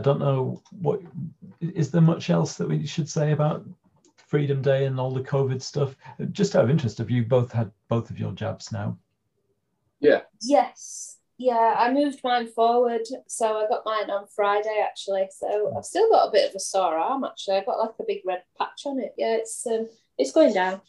I 0.00 0.02
don't 0.02 0.18
know 0.18 0.62
what 0.80 1.02
is 1.60 1.90
there 1.90 2.00
much 2.00 2.30
else 2.30 2.56
that 2.56 2.66
we 2.66 2.86
should 2.86 3.06
say 3.06 3.32
about 3.32 3.66
Freedom 4.16 4.62
Day 4.62 4.86
and 4.86 4.98
all 4.98 5.10
the 5.12 5.20
COVID 5.20 5.60
stuff. 5.60 5.94
Just 6.32 6.56
out 6.56 6.64
of 6.64 6.70
interest, 6.70 6.96
have 6.98 7.10
you 7.10 7.22
both 7.22 7.52
had 7.52 7.70
both 7.88 8.08
of 8.08 8.18
your 8.18 8.32
jabs 8.32 8.72
now? 8.72 8.96
Yeah. 10.00 10.22
Yes. 10.40 11.18
Yeah, 11.36 11.74
I 11.76 11.92
moved 11.92 12.20
mine 12.24 12.46
forward. 12.48 13.02
So 13.28 13.58
I 13.58 13.68
got 13.68 13.84
mine 13.84 14.08
on 14.08 14.26
Friday 14.34 14.82
actually. 14.82 15.28
So 15.32 15.74
I've 15.76 15.84
still 15.84 16.10
got 16.10 16.28
a 16.28 16.32
bit 16.32 16.48
of 16.48 16.56
a 16.56 16.60
sore 16.60 16.96
arm 16.96 17.24
actually. 17.24 17.56
I've 17.58 17.66
got 17.66 17.78
like 17.78 17.90
a 18.00 18.04
big 18.06 18.22
red 18.24 18.42
patch 18.56 18.82
on 18.86 19.00
it. 19.00 19.12
Yeah, 19.18 19.34
it's 19.34 19.66
um 19.66 19.86
it's 20.16 20.32
going 20.32 20.54
down. 20.54 20.80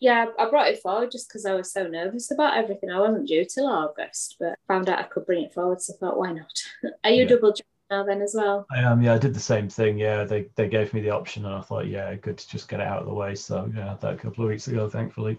Yeah, 0.00 0.26
I 0.40 0.50
brought 0.50 0.68
it 0.68 0.80
forward 0.82 1.12
just 1.12 1.28
because 1.28 1.46
I 1.46 1.54
was 1.54 1.72
so 1.72 1.86
nervous 1.86 2.32
about 2.32 2.56
everything. 2.56 2.90
I 2.90 2.98
wasn't 2.98 3.28
due 3.28 3.44
till 3.44 3.68
August, 3.68 4.36
but 4.40 4.58
found 4.66 4.88
out 4.88 4.98
I 4.98 5.04
could 5.04 5.24
bring 5.24 5.44
it 5.44 5.54
forward, 5.54 5.80
so 5.80 5.94
I 5.94 5.98
thought, 5.98 6.18
why 6.18 6.32
not? 6.32 6.50
Are 7.04 7.10
you 7.10 7.22
Yeah. 7.22 7.28
double 7.28 7.52
jabbed 7.52 7.62
now 7.90 8.04
then 8.04 8.20
as 8.22 8.34
well? 8.36 8.66
I 8.70 8.78
am. 8.80 9.02
Yeah, 9.02 9.14
I 9.14 9.18
did 9.18 9.34
the 9.34 9.40
same 9.40 9.68
thing. 9.68 9.98
Yeah, 9.98 10.24
they 10.24 10.48
they 10.56 10.68
gave 10.68 10.92
me 10.94 11.00
the 11.00 11.10
option, 11.10 11.44
and 11.44 11.54
I 11.54 11.60
thought, 11.60 11.86
yeah, 11.86 12.14
good 12.14 12.38
to 12.38 12.48
just 12.48 12.68
get 12.68 12.80
it 12.80 12.86
out 12.86 13.00
of 13.00 13.06
the 13.06 13.14
way. 13.14 13.34
So 13.34 13.70
yeah, 13.74 13.86
I 13.86 13.88
had 13.90 14.00
that 14.00 14.14
a 14.14 14.16
couple 14.16 14.44
of 14.44 14.50
weeks 14.50 14.68
ago, 14.68 14.88
thankfully. 14.88 15.38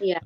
Yeah. 0.00 0.18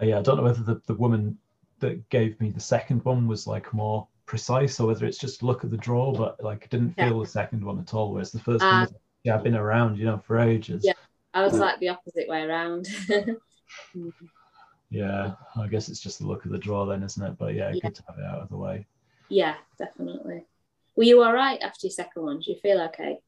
Uh, 0.00 0.06
yeah, 0.06 0.18
I 0.18 0.22
don't 0.22 0.36
know 0.36 0.42
whether 0.42 0.62
the, 0.62 0.80
the 0.86 0.94
woman 0.94 1.38
that 1.80 2.08
gave 2.10 2.38
me 2.40 2.50
the 2.50 2.60
second 2.60 3.04
one 3.04 3.26
was 3.28 3.46
like 3.46 3.72
more 3.72 4.06
precise 4.26 4.80
or 4.80 4.86
whether 4.88 5.06
it's 5.06 5.18
just 5.18 5.42
look 5.42 5.64
at 5.64 5.70
the 5.70 5.76
draw, 5.76 6.12
but 6.12 6.42
like 6.42 6.64
I 6.64 6.66
didn't 6.68 6.94
Yeah. 6.98 7.08
feel 7.08 7.20
the 7.20 7.26
second 7.26 7.64
one 7.64 7.78
at 7.78 7.94
all. 7.94 8.12
Whereas 8.12 8.32
the 8.32 8.40
first 8.40 8.64
Ah. 8.64 8.70
one, 8.70 8.80
was, 8.82 8.94
yeah, 9.24 9.34
I've 9.36 9.44
been 9.44 9.56
around, 9.56 9.98
you 9.98 10.04
know, 10.06 10.18
for 10.18 10.38
ages. 10.38 10.82
Yeah. 10.84 10.92
I 11.34 11.42
was 11.42 11.54
like 11.58 11.78
the 11.80 11.90
opposite 11.90 12.28
way 12.28 12.42
around. 12.42 12.88
Yeah, 14.88 15.32
I 15.56 15.66
guess 15.66 15.88
it's 15.88 15.98
just 16.00 16.20
the 16.20 16.26
look 16.28 16.44
of 16.44 16.52
the 16.52 16.58
draw 16.58 16.86
then, 16.86 17.02
isn't 17.02 17.22
it? 17.22 17.36
But 17.38 17.54
yeah, 17.54 17.70
Yeah. 17.74 17.80
good 17.82 17.94
to 17.96 18.04
have 18.08 18.18
it 18.18 18.24
out 18.24 18.38
of 18.38 18.48
the 18.48 18.56
way. 18.56 18.86
yeah, 19.28 19.56
definitely. 19.78 20.44
Were 20.96 21.04
you 21.04 21.22
all 21.22 21.32
right 21.32 21.60
after 21.60 21.86
your 21.86 21.90
second 21.92 22.22
one? 22.22 22.40
Do 22.40 22.50
you 22.50 22.58
feel 22.60 22.80
okay? 22.88 23.18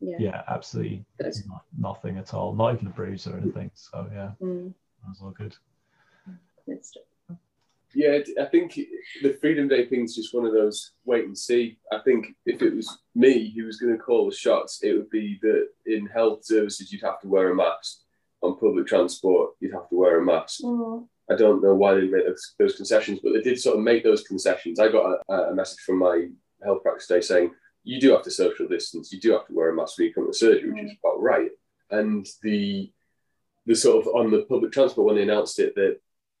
Yeah. 0.00 0.16
Yeah, 0.18 0.42
absolutely 0.48 1.04
Good. 1.20 1.34
no- 1.46 1.62
nothing 1.78 2.16
at 2.18 2.34
all, 2.34 2.54
not 2.54 2.74
even 2.74 2.86
a 2.88 2.90
bruise 2.90 3.26
or 3.26 3.36
anything. 3.36 3.70
So 3.74 4.06
yeah, 4.12 4.30
Mm, 4.40 4.72
that 5.02 5.08
was 5.08 5.20
all 5.22 5.30
good. 5.30 5.54
good. 6.66 6.82
Yeah, 7.96 8.18
I 8.40 8.46
think 8.46 8.74
the 9.22 9.34
Freedom 9.40 9.68
Day 9.68 9.86
thing 9.86 10.02
is 10.04 10.16
just 10.16 10.34
one 10.34 10.44
of 10.46 10.52
those 10.52 10.92
wait 11.04 11.26
and 11.26 11.38
see. 11.38 11.78
I 11.92 12.00
think 12.00 12.34
if 12.44 12.60
it 12.60 12.74
was 12.74 12.98
me 13.14 13.54
who 13.56 13.66
was 13.66 13.76
going 13.78 13.96
to 13.96 14.02
call 14.02 14.28
the 14.28 14.34
shots, 14.34 14.82
it 14.82 14.94
would 14.94 15.10
be 15.10 15.38
that 15.42 15.68
in 15.86 16.06
health 16.06 16.44
services 16.44 16.90
you'd 16.92 17.02
have 17.02 17.20
to 17.20 17.28
wear 17.28 17.50
a 17.50 17.54
mask. 17.54 18.00
On 18.42 18.58
public 18.58 18.86
transport, 18.88 19.52
you'd 19.60 19.72
have 19.72 19.88
to 19.90 19.96
wear 19.96 20.18
a 20.20 20.24
mask. 20.24 20.60
I 21.30 21.36
don't 21.36 21.62
know 21.62 21.74
why 21.74 21.94
they 21.94 22.08
made 22.08 22.26
those, 22.26 22.54
those 22.58 22.76
concessions, 22.76 23.20
but 23.22 23.32
they 23.32 23.40
did 23.40 23.58
sort 23.60 23.76
of 23.78 23.82
make 23.84 24.02
those 24.04 24.24
concessions. 24.24 24.78
I 24.80 24.88
got 24.90 25.20
a, 25.28 25.32
a 25.50 25.54
message 25.54 25.80
from 25.80 25.98
my 26.00 26.28
health 26.64 26.82
practice 26.82 27.06
day 27.06 27.20
saying 27.20 27.52
you 27.82 28.00
do 28.00 28.12
have 28.12 28.22
to 28.22 28.30
social 28.30 28.66
distance, 28.66 29.12
you 29.12 29.20
do 29.20 29.32
have 29.32 29.46
to 29.46 29.54
wear 29.54 29.70
a 29.70 29.74
mask 29.74 29.98
when 29.98 30.08
you 30.08 30.14
come 30.14 30.26
to 30.26 30.36
surgery, 30.36 30.70
which 30.70 30.82
mm. 30.82 30.86
is 30.86 30.96
about 31.02 31.22
right. 31.22 31.50
And 31.90 32.26
the 32.42 32.90
the 33.66 33.74
sort 33.74 34.06
of 34.06 34.14
on 34.14 34.30
the 34.30 34.42
public 34.42 34.72
transport 34.72 35.06
when 35.06 35.16
they 35.16 35.22
announced 35.22 35.58
it 35.58 35.74
that 35.74 35.98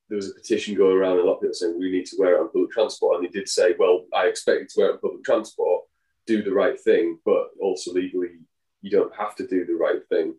there 0.08 0.16
was 0.16 0.30
a 0.30 0.34
petition 0.34 0.74
going 0.74 0.96
around, 0.96 1.18
a 1.18 1.22
lot 1.22 1.36
of 1.36 1.40
people 1.40 1.54
saying 1.54 1.78
we 1.78 1.90
need 1.90 2.06
to 2.06 2.16
wear 2.18 2.36
it 2.36 2.40
on 2.40 2.48
public 2.48 2.70
transport, 2.70 3.16
and 3.16 3.24
they 3.24 3.30
did 3.30 3.48
say, 3.48 3.74
well, 3.78 4.04
I 4.12 4.26
expect 4.26 4.60
you 4.60 4.66
to 4.66 4.74
wear 4.76 4.88
it 4.90 4.92
on 4.94 5.00
public 5.00 5.24
transport, 5.24 5.84
do 6.26 6.42
the 6.42 6.52
right 6.52 6.78
thing, 6.78 7.18
but 7.24 7.48
also 7.60 7.92
legally 7.92 8.30
you 8.82 8.90
don't 8.90 9.14
have 9.16 9.34
to 9.36 9.46
do 9.46 9.64
the 9.64 9.74
right 9.74 10.06
thing. 10.08 10.34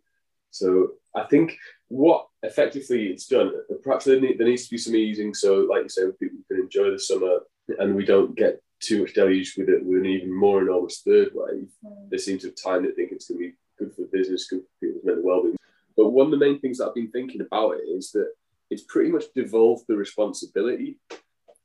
So 0.52 0.92
I 1.16 1.24
think 1.24 1.58
what 1.88 2.28
effectively 2.44 3.08
it's 3.08 3.28
done, 3.28 3.52
uh, 3.70 3.76
perhaps 3.84 4.06
there, 4.06 4.20
need, 4.20 4.38
there 4.38 4.48
needs 4.48 4.66
to 4.66 4.72
be 4.72 4.78
some 4.78 4.96
easing. 4.96 5.34
So, 5.34 5.68
like 5.70 5.84
you 5.84 5.90
say, 5.90 6.04
people 6.20 6.40
can 6.50 6.62
enjoy 6.62 6.92
the 6.92 7.00
summer 7.00 7.40
and 7.80 7.96
we 7.96 8.06
don't 8.06 8.36
get 8.36 8.62
too 8.80 9.02
much 9.02 9.14
deluge 9.14 9.56
with 9.58 9.70
it 9.70 9.84
with 9.86 10.00
an 10.00 10.06
even 10.06 10.34
more 10.34 10.62
enormous 10.62 11.02
third 11.02 11.32
wave. 11.34 11.70
They 12.10 12.18
seem 12.18 12.38
to 12.40 12.48
have 12.48 12.56
timed 12.62 12.86
it, 12.86 12.96
thinking 12.96 13.16
it's 13.16 13.30
going 13.30 13.40
to 13.40 13.48
be 13.48 13.56
good 13.78 13.94
for 13.96 14.04
business, 14.04 14.48
good 14.48 14.62
for 14.62 14.86
people's 14.86 15.06
mental 15.06 15.24
well-being. 15.24 15.58
But 15.98 16.10
one 16.10 16.26
of 16.26 16.32
the 16.32 16.46
main 16.46 16.60
things 16.60 16.78
that 16.78 16.88
I've 16.88 16.96
been 16.96 17.12
thinking 17.12 17.42
about 17.42 17.78
it 17.78 17.84
is 17.84 18.12
that 18.12 18.30
it's 18.70 18.84
pretty 18.84 19.12
much 19.12 19.26
devolved 19.34 19.86
the 19.88 19.96
responsibility, 19.96 21.00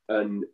and 0.09 0.45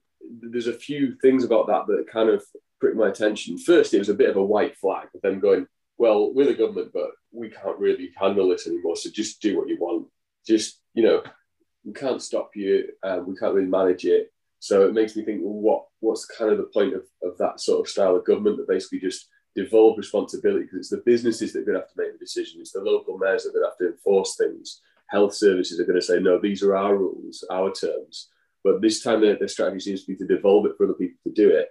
there's 0.41 0.67
a 0.67 0.73
few 0.73 1.17
things 1.23 1.45
about 1.45 1.67
that 1.67 1.87
that 1.87 2.09
kind 2.11 2.31
of 2.31 2.45
pricked 2.81 2.97
my 2.97 3.09
attention. 3.09 3.59
First, 3.59 3.95
it 3.95 3.99
was 3.99 4.09
a 4.09 4.15
bit 4.15 4.31
of 4.31 4.37
a 4.37 4.45
white 4.45 4.77
flag 4.77 5.09
of 5.15 5.21
them 5.23 5.41
going, 5.41 5.67
"Well, 5.99 6.33
we're 6.33 6.47
the 6.47 6.55
government, 6.55 6.93
but 6.93 7.11
we 7.33 7.51
can't 7.51 7.79
really 7.79 8.13
handle 8.17 8.49
this 8.49 8.67
anymore. 8.67 8.97
So 8.97 9.11
just 9.11 9.43
do 9.43 9.59
what 9.59 9.69
you 9.69 9.77
want. 9.79 10.09
Just 10.47 10.81
you 10.95 11.03
know, 11.03 11.23
we 11.85 11.93
can't 11.93 12.23
stop 12.23 12.51
you. 12.55 12.89
Um, 13.03 13.27
we 13.29 13.37
can't 13.37 13.55
really 13.55 13.69
manage 13.69 14.07
it." 14.07 14.33
So 14.59 14.87
it 14.87 14.95
makes 14.95 15.17
me 15.17 15.25
think, 15.25 15.41
well, 15.43 15.55
what 15.55 15.85
what's 16.01 16.27
kind 16.27 16.51
of 16.51 16.59
the 16.59 16.65
point 16.65 16.95
of, 16.95 17.03
of 17.23 17.37
that 17.39 17.61
sort 17.61 17.81
of 17.81 17.89
style 17.89 18.17
of 18.17 18.27
government 18.27 18.57
that 18.57 18.69
basically 18.69 19.01
just 19.01 19.29
devolve 19.55 19.97
responsibility 19.99 20.65
because 20.65 20.79
it's 20.79 20.91
the 20.91 21.03
businesses 21.05 21.53
that 21.53 21.61
are 21.61 21.65
going 21.65 21.75
to 21.75 21.81
have 21.81 21.93
to 21.93 22.01
make 22.01 22.13
the 22.13 22.19
decision. 22.19 22.61
It's 22.61 22.73
the 22.73 22.81
local 22.81 23.19
mayors 23.19 23.45
that 23.45 23.51
are 23.51 23.53
going 23.53 23.65
to 23.65 23.71
have 23.71 23.79
to 23.79 23.97
enforce 23.97 24.37
things. 24.37 24.83
Health 25.09 25.35
services 25.35 25.81
are 25.81 25.85
going 25.85 25.99
to 25.99 26.07
say, 26.07 26.21
no, 26.21 26.39
these 26.39 26.63
are 26.63 26.77
our 26.77 26.97
rules, 26.97 27.45
our 27.51 27.73
terms. 27.73 28.29
But 28.63 28.83
this 28.83 29.03
time 29.03 29.21
their, 29.23 29.49
strategy 29.49 29.81
seems 29.81 30.03
to 30.03 30.09
be 30.09 30.17
to 30.17 30.27
devolve 30.27 30.67
it 30.67 30.73
for 30.77 30.85
other 30.85 30.95
people 30.95 31.19
to 31.25 31.33
do 31.33 31.49
it. 31.51 31.69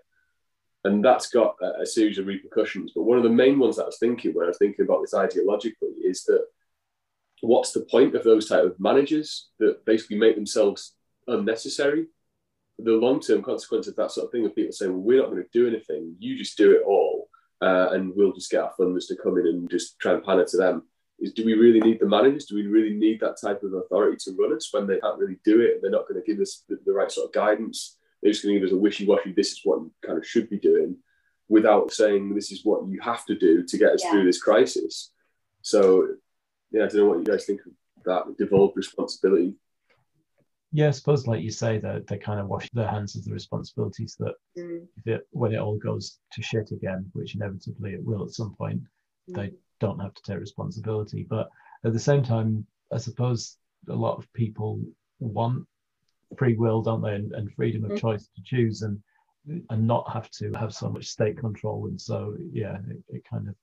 And 0.83 1.03
that's 1.03 1.27
got 1.27 1.55
a, 1.61 1.81
a 1.81 1.85
series 1.85 2.17
of 2.17 2.25
repercussions. 2.25 2.93
But 2.95 3.03
one 3.03 3.17
of 3.17 3.23
the 3.23 3.29
main 3.29 3.59
ones 3.59 3.75
that 3.75 3.83
I 3.83 3.87
was 3.87 3.99
thinking 3.99 4.33
when 4.33 4.45
I 4.45 4.49
was 4.49 4.57
thinking 4.57 4.85
about 4.85 5.01
this 5.01 5.13
ideologically 5.13 5.93
is 6.03 6.23
that 6.23 6.45
what's 7.41 7.71
the 7.71 7.85
point 7.91 8.15
of 8.15 8.23
those 8.23 8.47
type 8.47 8.63
of 8.63 8.79
managers 8.79 9.49
that 9.59 9.85
basically 9.85 10.17
make 10.17 10.35
themselves 10.35 10.93
unnecessary? 11.27 12.07
The 12.79 12.91
long-term 12.91 13.41
consequence 13.41 13.87
of 13.87 13.95
that 13.95 14.11
sort 14.11 14.25
of 14.25 14.31
thing 14.31 14.45
of 14.45 14.55
people 14.55 14.73
saying, 14.73 14.91
well, 14.91 15.01
we're 15.01 15.21
not 15.21 15.31
going 15.31 15.43
to 15.43 15.49
do 15.53 15.67
anything, 15.67 16.15
you 16.19 16.37
just 16.37 16.57
do 16.57 16.73
it 16.73 16.83
all, 16.85 17.29
uh, 17.61 17.89
and 17.91 18.11
we'll 18.15 18.33
just 18.33 18.51
get 18.51 18.63
our 18.63 18.73
funders 18.77 19.07
to 19.07 19.15
come 19.15 19.37
in 19.37 19.47
and 19.47 19.69
just 19.69 19.97
try 19.99 20.13
and 20.13 20.23
pander 20.23 20.45
to 20.45 20.57
them. 20.57 20.83
Is 21.17 21.31
do 21.31 21.45
we 21.45 21.53
really 21.53 21.79
need 21.79 22.01
the 22.01 22.05
managers? 22.07 22.45
Do 22.45 22.55
we 22.55 22.67
really 22.67 22.93
need 22.93 23.21
that 23.21 23.39
type 23.39 23.63
of 23.63 23.73
authority 23.73 24.17
to 24.25 24.35
run 24.37 24.53
us 24.53 24.67
when 24.73 24.85
they 24.85 24.99
can't 24.99 25.17
really 25.17 25.39
do 25.45 25.61
it? 25.61 25.79
They're 25.81 25.89
not 25.89 26.07
going 26.09 26.21
to 26.21 26.29
give 26.29 26.41
us 26.41 26.63
the, 26.67 26.77
the 26.85 26.91
right 26.91 27.09
sort 27.09 27.27
of 27.27 27.33
guidance. 27.33 27.97
They're 28.21 28.33
just 28.33 28.43
going 28.43 28.55
to 28.55 28.59
give 28.59 28.67
us 28.67 28.73
a 28.73 28.77
wishy-washy. 28.77 29.31
This 29.31 29.53
is 29.53 29.61
what 29.63 29.79
you 29.79 29.91
kind 30.05 30.17
of 30.17 30.27
should 30.27 30.49
be 30.49 30.59
doing, 30.59 30.97
without 31.47 31.93
saying 31.93 32.35
this 32.35 32.51
is 32.51 32.65
what 32.65 32.85
you 32.89 32.99
have 32.99 33.25
to 33.27 33.35
do 33.35 33.63
to 33.63 33.77
get 33.77 33.93
us 33.93 34.03
Yeah. 34.03 34.11
through 34.11 34.25
this 34.25 34.41
crisis. 34.41 35.13
So, 35.61 36.15
yeah, 36.71 36.83
I 36.83 36.87
don't 36.87 36.97
know 36.97 37.05
what 37.05 37.19
you 37.19 37.23
guys 37.23 37.45
think 37.45 37.61
of 37.65 37.71
that 38.03 38.37
devolved 38.37 38.75
responsibility. 38.75 39.53
Yeah, 40.75 40.89
I 40.89 40.91
suppose, 40.91 41.25
like 41.25 41.41
you 41.41 41.51
say, 41.51 41.77
that 41.79 42.05
they 42.05 42.17
kind 42.17 42.37
of 42.37 42.49
wash 42.49 42.69
their 42.71 42.89
hands 42.89 43.15
of 43.15 43.23
the 43.23 43.31
responsibilities 43.31 44.17
that 44.19 44.35
Mm. 44.57 44.85
if 44.97 45.07
it, 45.07 45.27
when 45.31 45.53
it 45.53 45.59
all 45.59 45.77
goes 45.77 46.19
to 46.33 46.41
shit 46.41 46.71
again, 46.71 47.09
which 47.13 47.33
inevitably 47.35 47.93
it 47.93 48.03
will 48.03 48.23
at 48.23 48.31
some 48.31 48.53
point, 48.55 48.81
they 49.29 49.53
don't 49.79 49.99
have 49.99 50.13
to 50.13 50.21
take 50.23 50.39
responsibility. 50.39 51.23
But 51.23 51.49
at 51.85 51.93
the 51.93 51.99
same 52.09 52.23
time, 52.23 52.67
I 52.91 52.97
suppose 52.97 53.57
a 53.87 53.95
lot 53.95 54.17
of 54.17 54.31
people 54.33 54.81
want 55.19 55.65
free 56.37 56.55
will, 56.57 56.81
don't 56.81 57.01
they, 57.01 57.15
and, 57.15 57.31
and 57.31 57.53
freedom 57.53 57.85
of 57.85 57.91
Mm. 57.93 58.01
choice 58.01 58.27
to 58.35 58.41
choose 58.43 58.81
and 58.81 59.01
and 59.69 59.85
not 59.87 60.11
have 60.11 60.29
to 60.31 60.51
have 60.53 60.73
so 60.73 60.89
much 60.89 61.05
state 61.05 61.37
control. 61.37 61.85
And 61.85 62.01
so, 62.01 62.35
yeah, 62.51 62.79
it, 62.89 63.03
it 63.15 63.23
kind 63.25 63.47
of, 63.47 63.55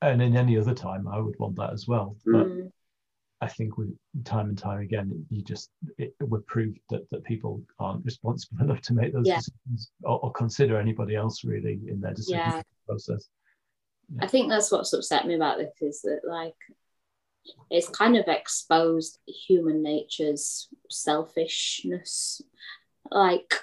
and 0.00 0.22
in 0.22 0.34
any 0.34 0.56
other 0.56 0.74
time, 0.74 1.06
I 1.06 1.20
would 1.20 1.38
want 1.38 1.56
that 1.56 1.74
as 1.74 1.86
well. 1.86 2.16
But 2.24 2.46
Mm. 2.48 2.72
I 3.42 3.48
think 3.48 3.78
we 3.78 3.86
time 4.24 4.48
and 4.50 4.58
time 4.58 4.80
again, 4.80 5.24
you 5.30 5.42
just 5.42 5.70
it, 5.98 6.14
we're 6.20 6.40
proved 6.40 6.78
that 6.90 7.08
that 7.10 7.24
people 7.24 7.62
aren't 7.78 8.04
responsible 8.04 8.60
enough 8.64 8.82
to 8.82 8.94
make 8.94 9.12
those 9.12 9.26
Yeah. 9.26 9.36
decisions 9.38 9.90
or, 10.02 10.18
or 10.20 10.32
consider 10.32 10.78
anybody 10.78 11.16
else 11.16 11.44
really 11.44 11.80
in 11.88 12.00
their 12.00 12.12
decision 12.14 12.42
Yeah. 12.44 12.62
process. 12.86 13.28
I 14.20 14.26
think 14.26 14.50
that's 14.50 14.70
what's 14.70 14.92
upset 14.92 15.26
me 15.26 15.34
about 15.34 15.58
this 15.58 15.70
is 15.80 16.02
that 16.02 16.20
like 16.24 16.56
it's 17.70 17.88
kind 17.88 18.16
of 18.16 18.28
exposed 18.28 19.18
human 19.26 19.82
nature's 19.82 20.68
selfishness. 20.90 22.42
Like, 23.10 23.54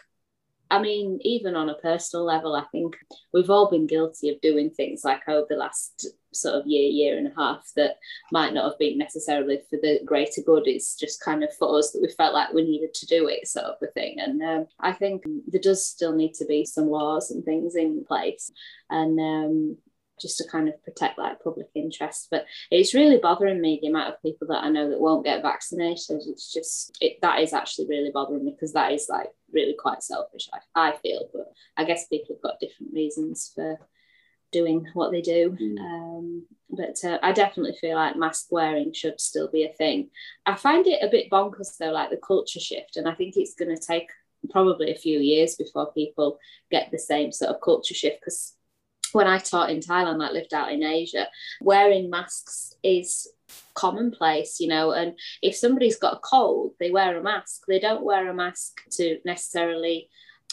I 0.72 0.82
mean, 0.82 1.20
even 1.22 1.56
on 1.56 1.70
a 1.70 1.76
personal 1.76 2.26
level, 2.26 2.56
I 2.56 2.64
think 2.72 2.98
we've 3.34 3.50
all 3.50 3.70
been 3.70 3.86
guilty 3.88 4.30
of 4.30 4.42
doing 4.42 4.72
things 4.72 5.04
like 5.04 5.28
over 5.28 5.46
the 5.50 5.56
last 5.58 6.08
sort 6.38 6.56
of 6.56 6.68
year, 6.68 6.90
year 6.90 7.18
and 7.18 7.28
a 7.28 7.36
half 7.36 7.72
that 7.76 7.98
might 8.32 8.54
not 8.54 8.66
have 8.70 8.80
been 8.80 8.98
necessarily 8.98 9.62
for 9.70 9.78
the 9.82 10.00
greater 10.06 10.42
good. 10.46 10.68
It's 10.68 10.96
just 10.96 11.22
kind 11.22 11.44
of 11.44 11.54
for 11.56 11.78
us 11.78 11.92
that 11.92 12.02
we 12.02 12.10
felt 12.10 12.34
like 12.34 12.54
we 12.54 12.64
needed 12.64 12.94
to 12.94 13.06
do 13.06 13.28
it, 13.28 13.48
sort 13.48 13.66
of 13.66 13.76
a 13.82 13.88
thing. 13.88 14.20
And 14.20 14.42
um, 14.42 14.68
I 14.80 14.92
think 14.92 15.24
there 15.48 15.62
does 15.62 15.86
still 15.86 16.14
need 16.14 16.34
to 16.36 16.46
be 16.46 16.66
some 16.66 16.90
laws 16.90 17.32
and 17.32 17.44
things 17.44 17.76
in 17.76 18.06
place. 18.06 18.52
And 18.90 19.20
um, 19.20 19.78
just 20.20 20.38
to 20.38 20.48
kind 20.48 20.68
of 20.68 20.84
protect 20.84 21.18
like 21.18 21.44
public 21.44 21.68
interest. 21.76 22.28
But 22.32 22.46
it's 22.72 22.94
really 22.94 23.18
bothering 23.18 23.62
me 23.62 23.80
the 23.82 23.90
amount 23.90 24.14
of 24.14 24.22
people 24.22 24.48
that 24.48 24.64
I 24.64 24.70
know 24.70 24.90
that 24.90 25.00
won't 25.00 25.26
get 25.26 25.42
vaccinated. 25.42 26.22
It's 26.28 26.52
just 26.52 26.98
it, 27.02 27.20
that 27.22 27.40
is 27.40 27.54
actually 27.54 27.88
really 27.88 28.12
bothering 28.14 28.44
me 28.44 28.52
because 28.52 28.74
that 28.74 28.92
is 28.92 29.08
like 29.10 29.30
really 29.52 29.76
quite 29.78 30.04
selfish. 30.04 30.50
I, 30.54 30.90
I 30.90 30.98
feel, 30.98 31.30
but 31.34 31.52
I 31.78 31.84
guess 31.84 32.08
people 32.08 32.36
have 32.36 32.42
got 32.42 32.60
different 32.60 32.94
reasons 32.94 33.52
for 33.54 33.80
doing 34.52 34.88
what 34.94 35.12
they 35.12 35.22
do. 35.22 35.56
Um, 35.80 36.46
but 36.70 36.98
uh, 37.04 37.18
I 37.24 37.32
definitely 37.32 37.78
feel 37.80 37.96
like 37.96 38.16
mask 38.16 38.48
wearing 38.52 38.94
should 38.94 39.20
still 39.20 39.50
be 39.50 39.64
a 39.64 39.74
thing. 39.74 40.10
I 40.46 40.56
find 40.56 40.86
it 40.88 41.04
a 41.04 41.10
bit 41.10 41.30
bonkers 41.30 41.78
though, 41.78 41.92
like 41.92 42.10
the 42.10 42.18
culture 42.18 42.60
shift, 42.60 42.98
and 42.98 43.08
I 43.08 43.14
think 43.14 43.36
it's 43.38 43.56
going 43.56 43.76
to 43.76 43.82
take 43.82 44.10
probably 44.52 44.92
a 44.92 44.98
few 44.98 45.20
years 45.20 45.56
before 45.56 45.92
people 45.94 46.38
get 46.72 46.90
the 46.92 47.00
same 47.00 47.32
sort 47.32 47.54
of 47.54 47.62
culture 47.62 47.94
shift 47.94 48.20
because 48.22 48.54
when 49.14 49.28
I 49.28 49.40
taught 49.40 49.70
in 49.70 49.80
Thailand, 49.80 50.20
like 50.20 50.34
lived 50.34 50.54
out 50.54 50.72
in 50.72 50.84
Asia, 50.84 51.28
wearing 51.62 52.10
masks 52.10 52.76
is 52.84 53.28
commonplace, 53.74 54.60
you 54.60 54.68
know. 54.68 54.92
And 54.92 55.18
if 55.42 55.56
somebody's 55.56 55.98
got 55.98 56.18
a 56.18 56.20
cold, 56.20 56.74
they 56.80 56.92
wear 56.92 57.18
a 57.18 57.24
mask. 57.24 57.64
They 57.68 57.80
don't 57.80 58.04
wear 58.04 58.30
a 58.30 58.34
mask 58.34 58.82
to 58.92 59.20
necessarily 59.26 60.10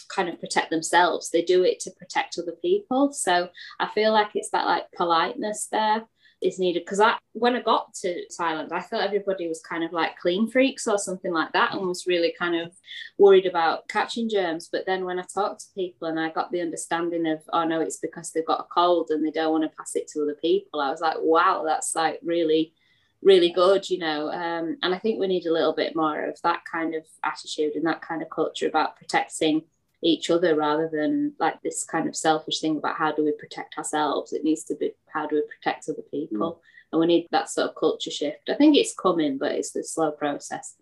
kind 0.08 0.28
of 0.28 0.40
protect 0.40 0.70
themselves. 0.70 1.30
They 1.30 1.42
do 1.42 1.64
it 1.64 1.80
to 1.80 1.90
protect 1.92 2.38
other 2.38 2.56
people. 2.60 3.12
So 3.12 3.48
I 3.80 3.88
feel 3.88 4.12
like 4.12 4.30
it's 4.34 4.50
that 4.50 4.66
like 4.66 4.90
politeness 4.96 5.68
there 5.70 6.04
is 6.44 6.58
needed 6.58 6.84
because 6.84 7.00
I 7.00 7.16
when 7.32 7.56
I 7.56 7.62
got 7.62 7.94
to 8.02 8.24
Thailand, 8.38 8.70
I 8.70 8.80
thought 8.80 9.04
everybody 9.04 9.48
was 9.48 9.60
kind 9.60 9.82
of 9.82 9.92
like 9.92 10.18
clean 10.18 10.48
freaks 10.48 10.86
or 10.86 10.98
something 10.98 11.32
like 11.32 11.52
that, 11.52 11.72
and 11.72 11.86
was 11.86 12.06
really 12.06 12.34
kind 12.38 12.54
of 12.54 12.72
worried 13.18 13.46
about 13.46 13.88
catching 13.88 14.28
germs. 14.28 14.68
But 14.70 14.86
then 14.86 15.04
when 15.04 15.18
I 15.18 15.24
talked 15.32 15.60
to 15.60 15.74
people 15.74 16.08
and 16.08 16.20
I 16.20 16.30
got 16.30 16.52
the 16.52 16.60
understanding 16.60 17.26
of, 17.26 17.40
oh 17.52 17.64
no, 17.64 17.80
it's 17.80 17.98
because 17.98 18.30
they've 18.30 18.46
got 18.46 18.60
a 18.60 18.74
cold 18.74 19.08
and 19.10 19.24
they 19.24 19.30
don't 19.30 19.52
want 19.52 19.64
to 19.64 19.76
pass 19.76 19.96
it 19.96 20.08
to 20.08 20.22
other 20.22 20.36
people, 20.40 20.80
I 20.80 20.90
was 20.90 21.00
like, 21.00 21.16
wow, 21.20 21.64
that's 21.66 21.94
like 21.94 22.20
really, 22.22 22.74
really 23.22 23.50
good, 23.50 23.88
you 23.88 23.98
know. 23.98 24.30
Um, 24.30 24.76
and 24.82 24.94
I 24.94 24.98
think 24.98 25.18
we 25.18 25.26
need 25.26 25.46
a 25.46 25.52
little 25.52 25.74
bit 25.74 25.96
more 25.96 26.24
of 26.26 26.38
that 26.42 26.60
kind 26.70 26.94
of 26.94 27.04
attitude 27.24 27.74
and 27.74 27.86
that 27.86 28.02
kind 28.02 28.22
of 28.22 28.30
culture 28.30 28.68
about 28.68 28.96
protecting 28.96 29.62
each 30.04 30.28
other 30.30 30.54
rather 30.54 30.88
than 30.92 31.32
like 31.40 31.60
this 31.62 31.82
kind 31.82 32.06
of 32.06 32.14
selfish 32.14 32.60
thing 32.60 32.76
about 32.76 32.96
how 32.96 33.10
do 33.10 33.24
we 33.24 33.32
protect 33.32 33.76
ourselves. 33.78 34.32
It 34.32 34.44
needs 34.44 34.62
to 34.64 34.76
be 34.76 34.92
how 35.12 35.26
do 35.26 35.36
we 35.36 35.42
protect 35.42 35.88
other 35.88 36.02
people. 36.10 36.52
Mm. 36.52 36.58
And 36.92 37.00
we 37.00 37.06
need 37.06 37.26
that 37.32 37.48
sort 37.48 37.70
of 37.70 37.74
culture 37.74 38.10
shift. 38.10 38.50
I 38.50 38.54
think 38.54 38.76
it's 38.76 38.94
coming, 38.94 39.38
but 39.38 39.52
it's 39.52 39.74
a 39.74 39.82
slow 39.82 40.12
process. 40.12 40.76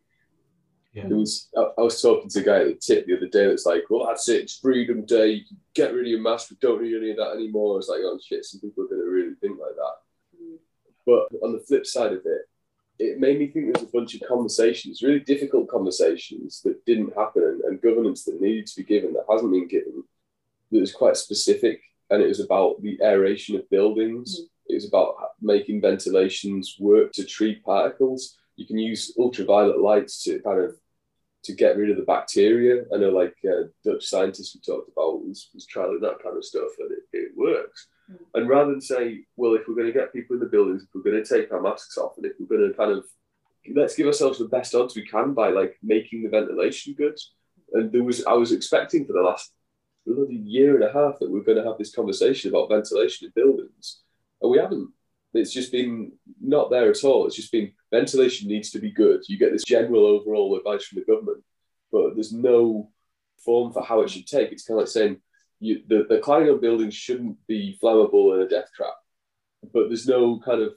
Yeah. 0.93 1.05
It 1.05 1.13
was. 1.13 1.49
I, 1.57 1.69
I 1.79 1.83
was 1.83 2.03
talking 2.03 2.29
to 2.29 2.41
a 2.41 2.43
guy 2.43 2.61
at 2.61 2.67
the 2.67 2.75
tip 2.75 3.07
the 3.07 3.17
other 3.17 3.29
day 3.29 3.47
that's 3.47 3.65
like, 3.65 3.85
"Well, 3.89 4.07
that's 4.07 4.29
it. 4.29 4.43
It's 4.43 4.59
Freedom 4.59 5.07
Day. 5.07 5.29
You 5.29 5.45
can 5.47 5.57
get 5.75 5.95
rid 5.95 6.03
of 6.03 6.09
your 6.09 6.21
mask. 6.21 6.51
We 6.51 6.59
don't 6.61 6.83
need 6.83 6.95
any 6.95 7.13
of 7.13 7.17
that 7.17 7.33
anymore." 7.35 7.79
It's 7.79 7.89
like, 7.89 8.01
"Oh 8.03 8.19
shit!" 8.23 8.45
Some 8.45 8.61
people 8.61 8.85
are 8.85 8.89
going 8.89 9.01
to 9.01 9.07
really 9.07 9.35
think 9.41 9.59
like 9.59 9.75
that. 9.75 10.43
Mm. 10.43 10.59
But 11.07 11.39
on 11.43 11.53
the 11.55 11.61
flip 11.61 11.87
side 11.87 12.13
of 12.13 12.21
it, 12.27 12.43
it 13.03 13.19
made 13.19 13.39
me 13.39 13.49
think 13.49 13.67
there's 13.67 13.89
a 13.89 13.93
bunch 13.93 14.15
of 14.15 14.27
conversations, 14.27 15.03
really 15.03 15.21
difficult 15.21 15.69
conversations 15.69 16.61
that 16.63 16.85
didn't 16.87 17.17
happen, 17.17 17.43
and, 17.43 17.61
and 17.63 17.83
governance 17.83 18.25
that 18.25 18.41
needed 18.41 18.67
to 18.67 18.77
be 18.77 18.85
given 18.85 19.13
that 19.13 19.27
hasn't 19.31 19.53
been 19.53 19.69
given. 19.69 20.05
That 20.71 20.81
was 20.81 20.93
quite 20.93 21.17
specific, 21.17 21.81
and 22.11 22.23
it 22.23 22.29
was 22.29 22.41
about 22.41 22.81
the 22.81 22.99
aeration 23.03 23.57
of 23.57 23.69
buildings. 23.71 24.41
It 24.69 24.75
was 24.75 24.87
about 24.87 25.17
making 25.41 25.81
ventilations 25.81 26.77
work 26.79 27.13
to 27.13 27.25
treat 27.25 27.65
particles. 27.65 28.37
You 28.57 28.67
can 28.67 28.79
use 28.79 29.15
ultraviolet 29.19 29.81
lights 29.81 30.23
to 30.25 30.41
kind 30.41 30.61
of 30.61 30.77
to 31.45 31.53
get 31.53 31.77
rid 31.77 31.91
of 31.91 31.97
the 31.97 32.05
bacteria. 32.05 32.85
I 32.95 32.99
know, 32.99 33.11
like 33.11 33.35
uh, 33.45 33.65
Dutch 33.85 34.05
scientists 34.07 34.55
we 34.55 34.61
talked 34.61 34.91
about 34.93 35.25
was, 35.25 35.51
was 35.53 35.67
trialing 35.67 36.01
that 36.03 36.23
kind 36.23 36.37
of 36.37 36.45
stuff, 36.45 36.71
and 36.79 36.93
it, 36.93 37.05
it 37.13 37.33
works. 37.37 37.89
Hmm. 38.09 38.17
And 38.35 38.49
rather 38.49 38.71
than 38.71 38.81
say, 38.81 39.25
well, 39.37 39.55
if 39.55 39.63
we're 39.67 39.75
going 39.75 39.87
to 39.87 39.93
get 39.93 40.13
people 40.13 40.35
in 40.35 40.41
the 40.41 40.47
buildings, 40.47 40.83
if 40.83 40.89
we're 40.95 41.11
going 41.11 41.23
to 41.23 41.29
take 41.29 41.53
our 41.53 41.61
masks 41.61 41.99
off, 41.99 42.17
and 42.17 42.27
if 42.27 42.33
we're 42.39 42.59
going 42.59 42.71
to 42.71 42.77
kind 42.77 42.93
of 42.93 43.05
let's 43.75 43.95
give 43.95 44.07
ourselves 44.07 44.39
the 44.39 44.47
best 44.47 44.75
odds 44.75 44.97
we 44.97 45.07
can 45.07 45.35
by 45.35 45.51
like 45.51 45.77
making 45.83 46.23
the 46.23 46.29
ventilation 46.29 46.95
good. 46.95 47.19
And 47.73 47.93
there 47.93 48.03
was 48.03 48.25
I 48.25 48.33
was 48.33 48.53
expecting 48.53 49.07
for 49.07 49.13
the 49.13 49.23
last 49.23 49.53
bloody 50.07 50.35
year 50.35 50.75
and 50.75 50.85
a 50.85 50.93
half 50.93 51.19
that 51.21 51.31
we're 51.31 51.45
going 51.45 51.59
to 51.59 51.65
have 51.65 51.79
this 51.79 51.95
conversation 51.95 52.51
about 52.51 52.69
ventilation 52.69 53.27
in 53.27 53.33
buildings, 53.35 54.01
and 54.41 54.51
we 54.51 54.59
haven't. 54.59 54.91
It's 55.35 55.53
just 55.53 55.73
been 55.73 56.13
not 56.43 56.71
there 56.71 56.91
at 56.91 57.05
all. 57.05 57.27
It's 57.27 57.37
just 57.37 57.53
been 57.53 57.73
ventilation 57.91 58.49
needs 58.49 58.71
to 58.73 58.79
be 58.79 58.91
good. 58.91 59.23
You 59.29 59.39
get 59.39 59.51
this 59.53 59.65
general 59.65 60.05
overall 60.05 60.55
advice 60.57 60.85
from 60.85 60.99
the 60.99 61.11
government, 61.11 61.43
but 61.91 62.15
there's 62.15 62.33
no 62.33 62.91
form 63.43 63.73
for 63.73 63.83
how 63.83 64.03
it 64.03 64.11
should 64.11 64.27
take. 64.27 64.53
It's 64.53 64.67
kind 64.67 64.79
of 64.79 64.83
like 64.83 64.93
saying 64.93 65.21
you, 65.63 65.81
the, 65.87 66.05
the 66.09 66.19
cladding 66.19 66.53
on 66.53 66.61
buildings 66.61 66.95
shouldn't 66.95 67.37
be 67.47 67.79
flammable 67.81 68.35
and 68.35 68.43
a 68.43 68.49
death 68.49 68.69
trap, 68.75 68.95
but 69.73 69.89
there's 69.89 70.09
no 70.09 70.41
kind 70.45 70.61
of, 70.61 70.73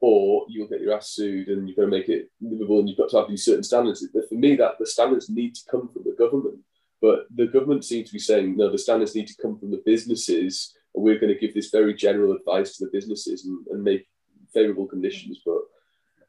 or 0.00 0.44
you'll 0.48 0.66
get 0.66 0.80
your 0.80 0.94
ass 0.94 1.10
sued 1.10 1.46
and 1.48 1.68
you're 1.68 1.76
going 1.76 1.88
to 1.88 1.96
make 1.96 2.08
it 2.08 2.28
livable 2.40 2.80
and 2.80 2.88
you've 2.88 2.98
got 2.98 3.08
to 3.08 3.18
have 3.18 3.28
these 3.28 3.44
certain 3.44 3.62
standards. 3.62 4.04
For 4.28 4.34
me, 4.34 4.56
that 4.56 4.78
the 4.80 4.86
standards 4.86 5.30
need 5.30 5.54
to 5.54 5.60
come 5.70 5.88
from 5.88 6.02
the 6.04 6.16
government, 6.18 6.58
but 7.00 7.26
the 7.34 7.46
government 7.46 7.84
seems 7.84 8.08
to 8.08 8.12
be 8.12 8.18
saying, 8.18 8.56
no, 8.56 8.70
the 8.70 8.78
standards 8.78 9.14
need 9.14 9.28
to 9.28 9.40
come 9.40 9.58
from 9.60 9.70
the 9.70 9.82
businesses 9.86 10.74
and 10.94 11.04
we're 11.04 11.20
going 11.20 11.32
to 11.32 11.38
give 11.38 11.54
this 11.54 11.70
very 11.70 11.94
general 11.94 12.32
advice 12.32 12.76
to 12.76 12.84
the 12.84 12.90
businesses 12.90 13.46
and, 13.46 13.64
and 13.68 13.84
make 13.84 14.08
favourable 14.52 14.86
conditions. 14.86 15.40
But 15.46 15.60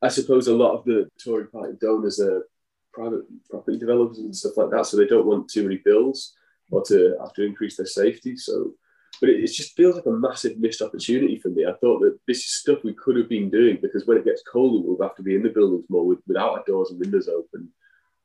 I 0.04 0.10
suppose 0.10 0.48
a 0.48 0.56
lot 0.56 0.76
of 0.78 0.86
the 0.86 1.10
Tory 1.24 1.48
party 1.48 1.74
donors 1.82 2.20
are 2.20 2.48
private 2.94 3.24
property 3.50 3.80
developers 3.80 4.20
and 4.20 4.36
stuff 4.36 4.58
like 4.58 4.70
that, 4.70 4.86
so 4.86 4.98
they 4.98 5.08
don't 5.08 5.26
want 5.26 5.50
too 5.50 5.64
many 5.64 5.78
bills 5.78 6.37
or 6.70 6.84
to 6.86 7.16
have 7.22 7.34
to 7.34 7.46
increase 7.46 7.78
their 7.78 7.86
safety. 7.86 8.36
So, 8.36 8.74
but 9.20 9.30
it, 9.30 9.44
it 9.44 9.48
just 9.48 9.76
feels 9.76 9.96
like 9.96 10.06
a 10.06 10.12
massive 10.12 10.58
missed 10.58 10.82
opportunity 10.82 11.38
for 11.40 11.50
me. 11.50 11.66
I 11.66 11.74
thought 11.82 12.02
that 12.02 12.20
this 12.28 12.40
is 12.40 12.52
stuff 12.52 12.84
we 12.84 12.94
could 12.94 13.18
have 13.18 13.30
been 13.30 13.50
doing 13.50 13.80
because 13.82 14.06
when 14.06 14.18
it 14.18 14.26
gets 14.26 14.44
colder, 14.44 14.86
we'll 14.86 15.08
have 15.08 15.16
to 15.18 15.24
be 15.24 15.36
in 15.36 15.44
the 15.44 15.50
buildings 15.50 15.86
more 15.90 16.06
with, 16.06 16.20
without 16.28 16.52
our 16.52 16.64
doors 16.66 16.92
and 16.92 17.00
windows 17.00 17.28
open. 17.28 17.70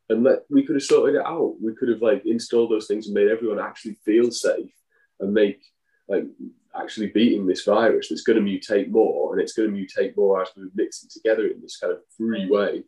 And 0.08 0.24
let, 0.24 0.40
we 0.50 0.64
could 0.64 0.76
have 0.76 0.82
sorted 0.82 1.16
it 1.16 1.26
out. 1.26 1.54
We 1.62 1.74
could 1.74 1.88
have 1.88 2.02
like 2.02 2.22
installed 2.26 2.70
those 2.70 2.86
things 2.86 3.06
and 3.06 3.14
made 3.14 3.28
everyone 3.28 3.60
actually 3.60 3.96
feel 4.04 4.30
safe 4.30 4.72
and 5.20 5.32
make 5.32 5.62
like 6.08 6.24
actually 6.74 7.08
beating 7.08 7.46
this 7.46 7.64
virus 7.64 8.08
that's 8.08 8.22
going 8.22 8.42
to 8.42 8.50
mutate 8.50 8.90
more 8.90 9.32
and 9.32 9.42
it's 9.42 9.52
going 9.52 9.72
to 9.72 9.76
mutate 9.76 10.16
more 10.16 10.42
as 10.42 10.48
we're 10.56 10.68
mixing 10.74 11.08
together 11.10 11.46
in 11.46 11.60
this 11.60 11.76
kind 11.76 11.92
of 11.92 12.00
free 12.16 12.50
way. 12.50 12.82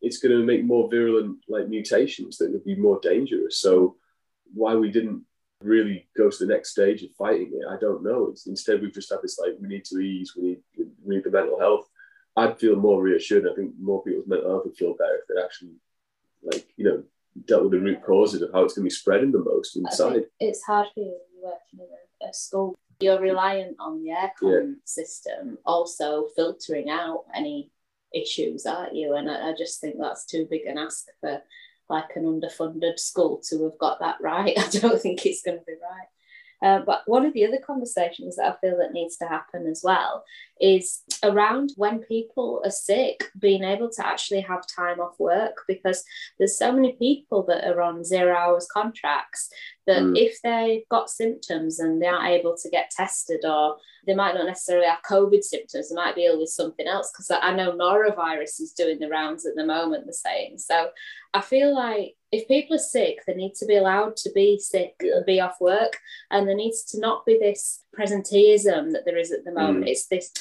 It's 0.00 0.18
going 0.18 0.36
to 0.36 0.44
make 0.44 0.64
more 0.64 0.88
virulent 0.88 1.38
like 1.48 1.68
mutations 1.68 2.38
that 2.38 2.52
would 2.52 2.64
be 2.64 2.76
more 2.76 3.00
dangerous. 3.02 3.58
So 3.58 3.96
why 4.52 4.74
we 4.74 4.90
didn't 4.90 5.24
really 5.62 6.08
go 6.16 6.30
to 6.30 6.46
the 6.46 6.52
next 6.52 6.70
stage 6.70 7.02
of 7.02 7.10
fighting 7.18 7.50
it, 7.52 7.66
I 7.68 7.78
don't 7.78 8.02
know. 8.02 8.28
It's, 8.30 8.46
instead, 8.46 8.80
we've 8.80 8.94
just 8.94 9.10
had 9.10 9.20
this 9.22 9.38
like 9.38 9.54
we 9.60 9.68
need 9.68 9.84
to 9.86 9.98
ease, 9.98 10.34
we 10.36 10.42
need 10.42 10.62
we 11.04 11.16
need 11.16 11.24
the 11.24 11.30
mental 11.30 11.58
health. 11.58 11.88
I'd 12.36 12.58
feel 12.58 12.76
more 12.76 13.02
reassured. 13.02 13.48
I 13.50 13.54
think 13.54 13.72
more 13.80 14.02
people's 14.02 14.28
mental 14.28 14.50
health 14.50 14.64
would 14.66 14.76
feel 14.76 14.94
better 14.94 15.16
if 15.16 15.26
they 15.28 15.42
actually 15.42 15.74
like 16.42 16.68
you 16.76 16.84
know 16.84 17.02
dealt 17.46 17.64
with 17.64 17.72
the 17.72 17.80
root 17.80 18.02
causes 18.02 18.42
of 18.42 18.50
how 18.52 18.64
it's 18.64 18.74
going 18.74 18.84
to 18.84 18.90
be 18.90 18.94
spreading 18.94 19.32
the 19.32 19.38
most 19.38 19.76
inside. 19.76 20.24
it's 20.40 20.62
hard 20.62 20.88
for 20.94 21.00
you 21.00 21.16
working 21.42 21.86
in 22.20 22.28
a, 22.28 22.32
school. 22.32 22.76
You're 23.00 23.20
reliant 23.20 23.76
on 23.78 24.02
the 24.02 24.10
aircon 24.10 24.76
system 24.84 25.58
also 25.64 26.28
filtering 26.34 26.90
out 26.90 27.24
any 27.34 27.70
issues, 28.12 28.66
aren't 28.66 28.96
you? 28.96 29.14
And 29.14 29.30
I, 29.30 29.50
I 29.50 29.54
just 29.56 29.80
think 29.80 29.96
that's 29.98 30.26
too 30.26 30.46
big 30.50 30.62
an 30.66 30.78
ask 30.78 31.06
for 31.20 31.40
like 31.88 32.16
an 32.16 32.24
underfunded 32.24 32.98
school 32.98 33.40
to 33.48 33.64
have 33.64 33.78
got 33.78 34.00
that 34.00 34.16
right. 34.20 34.54
I 34.58 34.68
don't 34.68 35.00
think 35.00 35.24
it's 35.24 35.42
going 35.42 35.58
to 35.58 35.64
be 35.64 35.72
right. 35.72 36.08
Uh, 36.62 36.80
but 36.84 37.02
one 37.06 37.24
of 37.24 37.32
the 37.34 37.46
other 37.46 37.60
conversations 37.64 38.36
that 38.36 38.52
I 38.52 38.56
feel 38.60 38.78
that 38.78 38.92
needs 38.92 39.16
to 39.18 39.26
happen 39.28 39.66
as 39.66 39.82
well 39.84 40.24
is 40.60 41.02
around 41.22 41.70
when 41.76 42.00
people 42.00 42.60
are 42.64 42.70
sick, 42.70 43.30
being 43.38 43.62
able 43.62 43.88
to 43.90 44.06
actually 44.06 44.40
have 44.40 44.66
time 44.66 44.98
off 45.00 45.14
work 45.20 45.62
because 45.68 46.04
there's 46.38 46.58
so 46.58 46.72
many 46.72 46.94
people 46.94 47.44
that 47.44 47.64
are 47.64 47.80
on 47.80 48.04
zero 48.04 48.36
hours 48.36 48.66
contracts 48.72 49.50
that 49.86 50.02
Mm. 50.02 50.18
if 50.18 50.42
they've 50.42 50.86
got 50.90 51.08
symptoms 51.08 51.78
and 51.80 52.02
they 52.02 52.06
aren't 52.06 52.28
able 52.28 52.56
to 52.56 52.68
get 52.68 52.90
tested 52.90 53.44
or 53.44 53.76
they 54.06 54.14
might 54.14 54.34
not 54.34 54.46
necessarily 54.46 54.86
have 54.86 55.00
COVID 55.02 55.42
symptoms, 55.42 55.88
they 55.88 55.94
might 55.94 56.14
be 56.14 56.26
ill 56.26 56.38
with 56.40 56.50
something 56.50 56.86
else 56.86 57.10
because 57.12 57.30
I 57.30 57.54
know 57.54 57.72
norovirus 57.72 58.60
is 58.60 58.72
doing 58.76 58.98
the 58.98 59.08
rounds 59.08 59.46
at 59.46 59.54
the 59.54 59.64
moment, 59.64 60.04
they're 60.04 60.12
saying. 60.12 60.58
So 60.58 60.90
I 61.32 61.40
feel 61.40 61.74
like 61.74 62.16
if 62.30 62.46
people 62.46 62.76
are 62.76 62.80
sick, 62.80 63.20
they 63.26 63.34
need 63.34 63.54
to 63.54 63.66
be 63.66 63.76
allowed 63.76 64.16
to 64.18 64.30
be 64.34 64.58
sick 64.58 64.94
and 65.00 65.24
be 65.24 65.40
off 65.40 65.60
work. 65.60 65.98
And 66.30 66.46
there 66.46 66.54
needs 66.54 66.84
to 66.90 67.00
not 67.00 67.24
be 67.24 67.38
this 67.38 67.84
presenteeism 67.98 68.92
that 68.92 69.04
there 69.04 69.16
is 69.16 69.32
at 69.32 69.44
the 69.44 69.52
moment. 69.52 69.86
Mm. 69.86 69.88
It's 69.88 70.06
this 70.06 70.32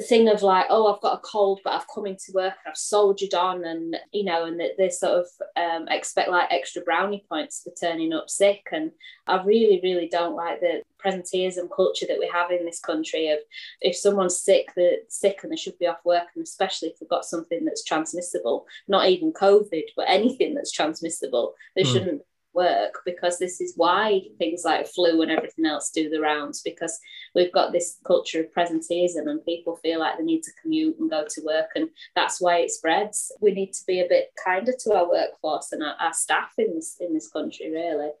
thing 0.00 0.28
of 0.28 0.42
like, 0.42 0.66
oh, 0.70 0.92
I've 0.92 1.00
got 1.00 1.18
a 1.18 1.20
cold, 1.22 1.60
but 1.64 1.72
I've 1.72 1.86
come 1.92 2.06
into 2.06 2.32
work 2.34 2.54
and 2.64 2.70
I've 2.70 2.76
soldiered 2.76 3.34
on, 3.34 3.64
and 3.64 3.96
you 4.12 4.24
know, 4.24 4.44
and 4.44 4.58
they, 4.58 4.70
they 4.78 4.90
sort 4.90 5.12
of 5.12 5.26
um, 5.56 5.88
expect 5.88 6.30
like 6.30 6.52
extra 6.52 6.82
brownie 6.82 7.24
points 7.28 7.62
for 7.62 7.72
turning 7.78 8.12
up 8.12 8.28
sick. 8.30 8.68
And 8.72 8.92
I 9.26 9.42
really, 9.42 9.80
really 9.82 10.08
don't 10.08 10.36
like 10.36 10.60
the 10.60 10.82
presenteeism 11.04 11.68
culture 11.74 12.06
that 12.08 12.18
we 12.18 12.28
have 12.32 12.50
in 12.50 12.64
this 12.64 12.80
country. 12.80 13.28
Of 13.28 13.38
if 13.80 13.96
someone's 13.96 14.40
sick, 14.42 14.68
they're 14.76 14.98
sick 15.08 15.40
and 15.42 15.52
they 15.52 15.56
should 15.56 15.78
be 15.78 15.86
off 15.86 16.04
work, 16.04 16.28
and 16.34 16.42
especially 16.42 16.88
if 16.88 16.98
they've 16.98 17.08
got 17.08 17.24
something 17.24 17.64
that's 17.64 17.84
transmissible, 17.84 18.66
not 18.88 19.08
even 19.08 19.32
COVID, 19.32 19.84
but 19.96 20.06
anything 20.08 20.54
that's 20.54 20.72
transmissible, 20.72 21.54
they 21.74 21.82
Mm. 21.82 21.92
shouldn't 21.92 22.22
work 22.62 22.94
because 23.10 23.38
this 23.38 23.56
is 23.64 23.72
why 23.82 24.20
things 24.38 24.62
like 24.64 24.86
flu 24.94 25.22
and 25.22 25.30
everything 25.30 25.66
else 25.72 25.90
do 25.90 26.04
the 26.10 26.20
rounds 26.20 26.60
because 26.70 26.94
we've 27.34 27.52
got 27.58 27.72
this 27.72 27.88
culture 28.10 28.40
of 28.40 28.52
presenteeism 28.56 29.24
and 29.30 29.44
people 29.52 29.76
feel 29.76 29.98
like 30.00 30.16
they 30.18 30.24
need 30.32 30.42
to 30.42 30.58
commute 30.60 30.96
and 30.98 31.10
go 31.16 31.22
to 31.28 31.40
work 31.52 31.70
and 31.76 31.88
that's 32.18 32.40
why 32.40 32.54
it 32.58 32.70
spreads 32.70 33.32
we 33.40 33.50
need 33.58 33.72
to 33.72 33.84
be 33.86 34.00
a 34.00 34.08
bit 34.14 34.26
kinder 34.44 34.74
to 34.82 34.92
our 34.96 35.08
workforce 35.08 35.68
and 35.72 35.82
our, 35.82 35.96
our 36.04 36.14
staff 36.24 36.52
in 36.58 36.74
this 36.74 36.96
in 37.00 37.10
this 37.14 37.28
country 37.36 37.70
really 37.70 38.12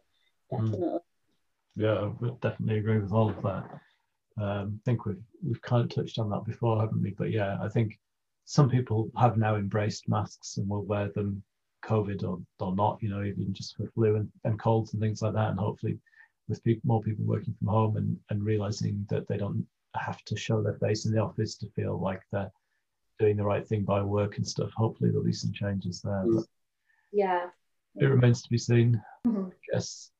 Mm. 0.52 0.70
definitely 0.70 1.00
Yeah, 1.76 1.96
I 2.04 2.06
would 2.20 2.40
definitely 2.40 2.78
agree 2.78 3.00
with 3.04 3.12
all 3.12 3.28
of 3.30 3.42
that. 3.42 3.64
Um, 4.42 4.80
I 4.80 4.82
think 4.84 5.04
we've 5.04 5.24
we've 5.46 5.62
kind 5.70 5.82
of 5.84 5.90
touched 5.94 6.18
on 6.18 6.30
that 6.30 6.44
before, 6.44 6.80
haven't 6.80 7.02
we? 7.02 7.10
But 7.10 7.30
yeah, 7.30 7.58
I 7.66 7.68
think 7.68 7.98
some 8.44 8.68
people 8.70 9.10
have 9.16 9.36
now 9.36 9.56
embraced 9.56 10.08
masks 10.08 10.56
and 10.56 10.66
will 10.68 10.84
wear 10.92 11.08
them, 11.08 11.42
COVID 11.88 12.22
or, 12.22 12.38
or 12.60 12.74
not, 12.74 12.98
you 13.00 13.08
know, 13.08 13.22
even 13.22 13.52
just 13.52 13.76
for 13.76 13.86
flu 13.94 14.16
and, 14.16 14.30
and 14.44 14.58
colds 14.58 14.92
and 14.92 15.02
things 15.02 15.22
like 15.22 15.34
that. 15.34 15.50
And 15.50 15.58
hopefully, 15.58 15.98
with 16.48 16.62
people, 16.64 16.82
more 16.84 17.02
people 17.02 17.24
working 17.24 17.54
from 17.58 17.68
home 17.68 17.96
and, 17.96 18.16
and 18.30 18.44
realizing 18.44 19.06
that 19.10 19.26
they 19.28 19.36
don't 19.36 19.66
have 19.96 20.22
to 20.24 20.36
show 20.36 20.62
their 20.62 20.78
face 20.78 21.06
in 21.06 21.12
the 21.12 21.20
office 21.20 21.56
to 21.56 21.70
feel 21.74 21.98
like 22.00 22.22
they're 22.30 22.52
doing 23.18 23.36
the 23.36 23.44
right 23.44 23.66
thing 23.66 23.82
by 23.82 24.02
work 24.02 24.36
and 24.36 24.46
stuff. 24.46 24.70
Hopefully, 24.76 25.10
there'll 25.10 25.24
be 25.24 25.32
some 25.32 25.52
changes 25.52 26.00
there. 26.02 26.24
But 26.26 26.44
yeah 27.12 27.48
it 28.00 28.06
remains 28.06 28.42
to 28.42 28.50
be 28.50 28.58
seen. 28.58 29.02
Mhm. 29.26 29.50
I 29.50 29.54
guess. 29.72 30.10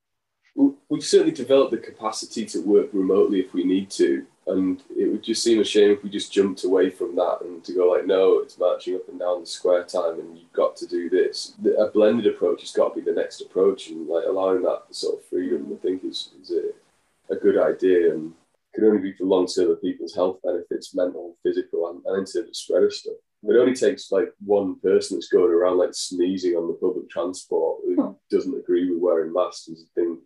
We've 0.91 1.05
certainly 1.05 1.33
developed 1.33 1.71
the 1.71 1.79
capacity 1.79 2.45
to 2.47 2.61
work 2.61 2.89
remotely 2.93 3.41
if 3.41 3.53
we 3.53 3.63
need 3.63 3.91
to, 3.91 4.27
and 4.49 4.83
it 4.97 5.11
would 5.11 5.23
just 5.23 5.43
seem 5.43 5.61
a 5.61 5.65
shame 5.65 5.91
if 5.91 6.03
we 6.03 6.11
just 6.11 6.33
jumped 6.33 6.65
away 6.65 6.91
from 6.91 7.15
that 7.17 7.39
and 7.43 7.63
to 7.65 7.75
go 7.75 7.91
like, 7.91 8.07
no, 8.07 8.39
it's 8.39 8.59
marching 8.59 8.95
up 8.95 9.09
and 9.09 9.19
down 9.19 9.41
the 9.41 9.47
square 9.47 9.85
time, 9.85 10.19
and 10.19 10.39
you've 10.39 10.53
got 10.53 10.75
to 10.77 10.87
do 10.87 11.11
this. 11.11 11.55
A 11.79 11.87
blended 11.87 12.27
approach 12.27 12.63
has 12.63 12.73
got 12.73 12.95
to 12.95 13.01
be 13.01 13.05
the 13.05 13.17
next 13.17 13.41
approach, 13.41 13.89
and 13.89 14.09
like 14.09 14.25
allowing 14.27 14.63
that 14.63 14.85
sort 14.91 15.19
of 15.19 15.25
freedom, 15.27 15.71
I 15.73 15.83
think, 15.83 16.05
is, 16.05 16.31
is 16.43 16.51
a, 16.51 17.35
a 17.35 17.37
good 17.37 17.59
idea, 17.59 18.15
and 18.15 18.33
can 18.75 18.85
only 18.85 19.03
be 19.03 19.13
for 19.13 19.25
long 19.25 19.47
term 19.47 19.71
of 19.71 19.83
people's 19.83 20.15
health 20.15 20.39
benefits, 20.43 20.95
mental, 20.95 21.37
physical, 21.43 21.91
and, 21.91 22.05
and 22.07 22.27
in 22.27 22.33
terms 22.33 22.49
of 22.49 22.57
spread 22.57 22.85
of 22.85 22.93
stuff. 22.93 23.15
It 23.45 23.57
only 23.57 23.75
takes 23.75 24.11
like 24.11 24.33
one 24.45 24.81
person 24.81 25.17
that's 25.17 25.29
going 25.29 25.53
around 25.53 25.79
like 25.79 25.95
sneezing 25.95 26.55
on 26.55 26.67
the 26.67 26.75
public 26.75 27.09
transport 27.09 27.83
who 27.85 27.95
hmm. 27.95 28.13
doesn't 28.31 28.59
agree 28.59 28.91
with 28.91 29.01
wearing 29.01 29.33
masks 29.33 29.69
and 29.69 29.77
thing, 29.95 30.19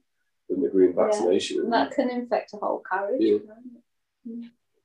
doesn't 0.48 0.64
agree 0.64 0.86
in 0.86 0.94
vaccination. 0.94 1.64
Yeah. 1.64 1.70
that 1.70 1.90
can 1.92 2.08
infect 2.08 2.54
a 2.54 2.56
whole 2.56 2.82
carriage 2.90 3.20
Yeah. 3.20 3.34
it? 3.34 3.42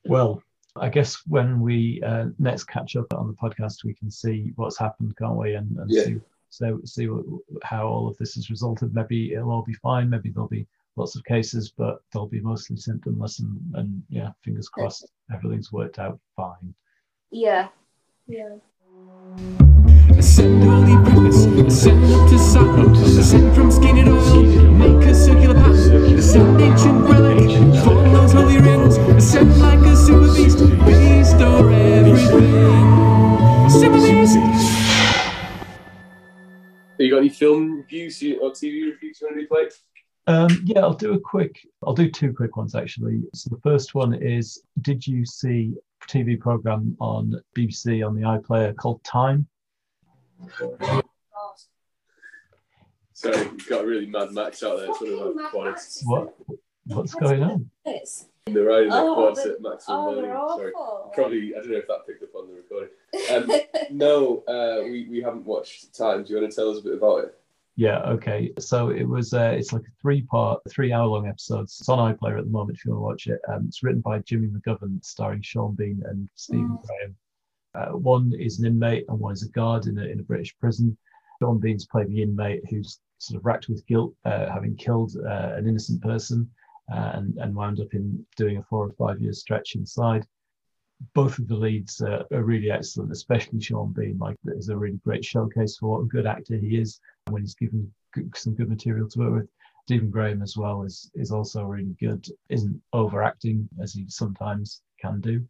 Well, 0.05 0.41
I 0.75 0.89
guess 0.89 1.21
when 1.27 1.59
we 1.59 2.01
uh, 2.03 2.27
next 2.39 2.65
catch 2.65 2.95
up 2.95 3.13
on 3.13 3.27
the 3.27 3.33
podcast, 3.33 3.83
we 3.83 3.93
can 3.93 4.11
see 4.11 4.53
what's 4.55 4.77
happened, 4.77 5.15
can't 5.17 5.35
we? 5.37 5.55
And, 5.55 5.77
and 5.77 5.91
Yeah. 5.91 6.03
see 6.03 6.21
so 6.49 6.79
see 6.85 7.07
what, 7.09 7.25
how 7.63 7.87
all 7.87 8.07
of 8.07 8.17
this 8.17 8.35
has 8.35 8.49
resulted. 8.49 8.95
Maybe 8.95 9.33
it'll 9.33 9.51
all 9.51 9.63
be 9.63 9.73
fine. 9.73 10.09
Maybe 10.09 10.29
there'll 10.29 10.47
be 10.47 10.65
lots 10.95 11.15
of 11.15 11.23
cases, 11.25 11.71
but 11.75 12.01
they'll 12.11 12.27
be 12.27 12.39
mostly 12.41 12.77
symptomless. 12.77 13.39
And, 13.39 13.59
and 13.75 14.01
yeah, 14.09 14.31
fingers 14.43 14.69
crossed, 14.69 15.11
everything's 15.33 15.71
worked 15.71 15.99
out 15.99 16.19
fine. 16.35 16.73
yeah 17.31 17.67
yeah 18.27 18.55
Ascend 20.17 20.63
holy 20.63 20.95
preface, 21.03 21.45
ascend 21.45 22.03
up 22.11 22.29
to 22.29 22.39
Saturn, 22.39 22.95
ascend 22.95 23.53
from 23.53 23.71
skinny 23.71 24.01
oil, 24.01 24.71
make 24.71 25.05
a 25.05 25.13
circular 25.13 25.53
pattern, 25.53 26.17
ascend 26.17 26.59
ancient 26.59 27.07
relic, 27.07 27.83
form 27.83 28.13
those 28.13 28.33
holy 28.33 28.57
rings, 28.57 28.97
ascend 28.97 29.59
like 29.59 29.79
a 29.79 29.95
super 29.95 30.33
beast, 30.33 30.59
restore 30.59 31.71
everything. 31.71 33.69
Super 33.69 33.97
beast! 33.97 34.37
Have 36.97 37.05
you 37.05 37.11
got 37.11 37.17
any 37.19 37.29
film 37.29 37.77
reviews 37.77 38.23
or 38.41 38.51
TV 38.51 38.91
reviews 38.91 39.21
you 39.21 39.27
want 39.27 39.35
to 39.35 39.41
do, 39.41 39.47
Blake? 39.47 39.71
Um, 40.25 40.63
yeah, 40.65 40.81
I'll 40.81 40.93
do 40.93 41.13
a 41.13 41.19
quick. 41.19 41.59
I'll 41.85 41.93
do 41.93 42.09
two 42.09 42.33
quick 42.33 42.57
ones 42.57 42.73
actually. 42.73 43.21
So 43.35 43.49
the 43.51 43.61
first 43.61 43.93
one 43.93 44.15
is: 44.15 44.63
Did 44.81 45.05
you 45.05 45.25
see 45.25 45.75
a 45.77 45.86
TV 46.05 46.39
program 46.39 46.95
on 46.99 47.41
BBC 47.55 48.05
on 48.05 48.15
the 48.15 48.21
iPlayer 48.21 48.75
called 48.75 49.03
Time? 49.03 49.47
So 53.13 53.31
you've 53.31 53.67
got 53.67 53.83
a 53.83 53.87
really 53.87 54.05
mad 54.05 54.31
Max 54.31 54.61
out 54.63 54.77
there. 54.77 54.89
It's 54.89 55.01
one 55.01 55.27
of 55.29 55.35
my 55.35 55.49
quads. 55.49 56.01
What 56.05 56.35
what's 56.85 57.15
going 57.15 57.43
on? 57.43 57.69
They're 57.85 58.63
riding 58.63 58.89
their 58.89 59.01
Oh, 59.01 59.15
quads 59.15 59.43
they- 59.43 59.49
at 59.51 59.61
maximum 59.61 59.97
oh, 59.99 60.03
volume. 60.15 60.25
Sorry. 60.25 60.71
awful. 60.73 61.11
Probably, 61.13 61.55
I 61.55 61.59
don't 61.59 61.71
know 61.71 61.77
if 61.77 61.87
that 61.87 62.07
picked 62.07 62.23
up 62.23 62.35
on 62.35 62.47
the 62.47 62.53
recording. 62.53 62.89
Um, 63.33 63.61
no, 63.97 64.43
uh, 64.47 64.83
we, 64.83 65.07
we 65.09 65.21
haven't 65.21 65.45
watched 65.45 65.93
Time. 65.97 66.23
Do 66.23 66.33
you 66.33 66.39
want 66.39 66.51
to 66.51 66.55
tell 66.55 66.69
us 66.69 66.79
a 66.79 66.83
bit 66.83 66.93
about 66.93 67.25
it? 67.25 67.36
Yeah, 67.77 67.99
okay. 67.99 68.51
So 68.57 68.89
it 68.89 69.07
was 69.07 69.35
uh, 69.35 69.53
it's 69.55 69.71
like 69.71 69.83
a 69.83 70.01
three 70.01 70.23
part, 70.23 70.59
three 70.67 70.91
hour 70.91 71.05
long 71.05 71.27
episode. 71.27 71.65
It's 71.65 71.87
on 71.87 71.99
iPlayer 72.11 72.39
at 72.39 72.45
the 72.45 72.49
moment 72.49 72.79
if 72.79 72.83
you 72.83 72.91
want 72.91 72.99
to 72.99 73.03
watch 73.03 73.37
it. 73.37 73.41
Um, 73.47 73.65
it's 73.67 73.83
written 73.83 74.01
by 74.01 74.17
Jimmy 74.19 74.47
McGovern, 74.47 75.03
starring 75.05 75.43
Sean 75.43 75.75
Bean 75.75 76.01
and 76.07 76.27
Stephen 76.33 76.79
Graham. 76.83 77.15
Uh, 77.75 77.95
one 77.95 78.33
is 78.37 78.59
an 78.59 78.65
inmate 78.65 79.05
and 79.09 79.19
one 79.19 79.33
is 79.33 79.43
a 79.43 79.49
guard 79.49 79.85
in 79.85 79.99
a, 79.99 80.05
in 80.05 80.19
a 80.19 80.23
British 80.23 80.57
prison. 80.57 80.97
Sean 81.39 81.59
Bean's 81.59 81.85
played 81.85 82.07
the 82.07 82.23
inmate 82.23 82.61
who's 82.67 82.99
sort 83.19 83.39
of 83.39 83.45
racked 83.45 83.69
with 83.69 83.85
guilt, 83.85 84.15
uh, 84.25 84.49
having 84.51 84.75
killed 84.75 85.15
uh, 85.23 85.53
an 85.55 85.67
innocent 85.67 86.01
person 86.01 86.49
uh, 86.91 87.11
and, 87.13 87.37
and 87.37 87.53
wound 87.53 87.79
up 87.79 87.93
in 87.93 88.25
doing 88.37 88.57
a 88.57 88.63
four 88.63 88.87
or 88.87 88.93
five 88.93 89.21
year 89.21 89.33
stretch 89.33 89.75
inside. 89.75 90.25
Both 91.13 91.37
of 91.39 91.47
the 91.47 91.55
leads 91.55 92.01
uh, 92.01 92.23
are 92.31 92.43
really 92.43 92.71
excellent, 92.71 93.11
especially 93.11 93.61
Sean 93.61 93.93
Bean. 93.93 94.17
Like, 94.19 94.37
is 94.45 94.69
a 94.69 94.77
really 94.77 94.99
great 95.03 95.23
showcase 95.23 95.77
for 95.77 95.89
what 95.89 96.01
a 96.01 96.07
good 96.07 96.25
actor 96.25 96.57
he 96.57 96.77
is 96.77 96.99
when 97.29 97.43
he's 97.43 97.55
given 97.55 97.91
some 98.35 98.55
good 98.55 98.69
material 98.69 99.07
to 99.09 99.19
work 99.19 99.33
with. 99.33 99.49
Stephen 99.85 100.09
Graham 100.09 100.41
as 100.41 100.57
well 100.57 100.83
is 100.83 101.09
is 101.15 101.31
also 101.31 101.63
really 101.63 101.95
good. 101.99 102.27
Isn't 102.49 102.81
overacting 102.93 103.69
as 103.81 103.93
he 103.93 104.05
sometimes 104.09 104.81
can 104.99 105.21
do. 105.21 105.45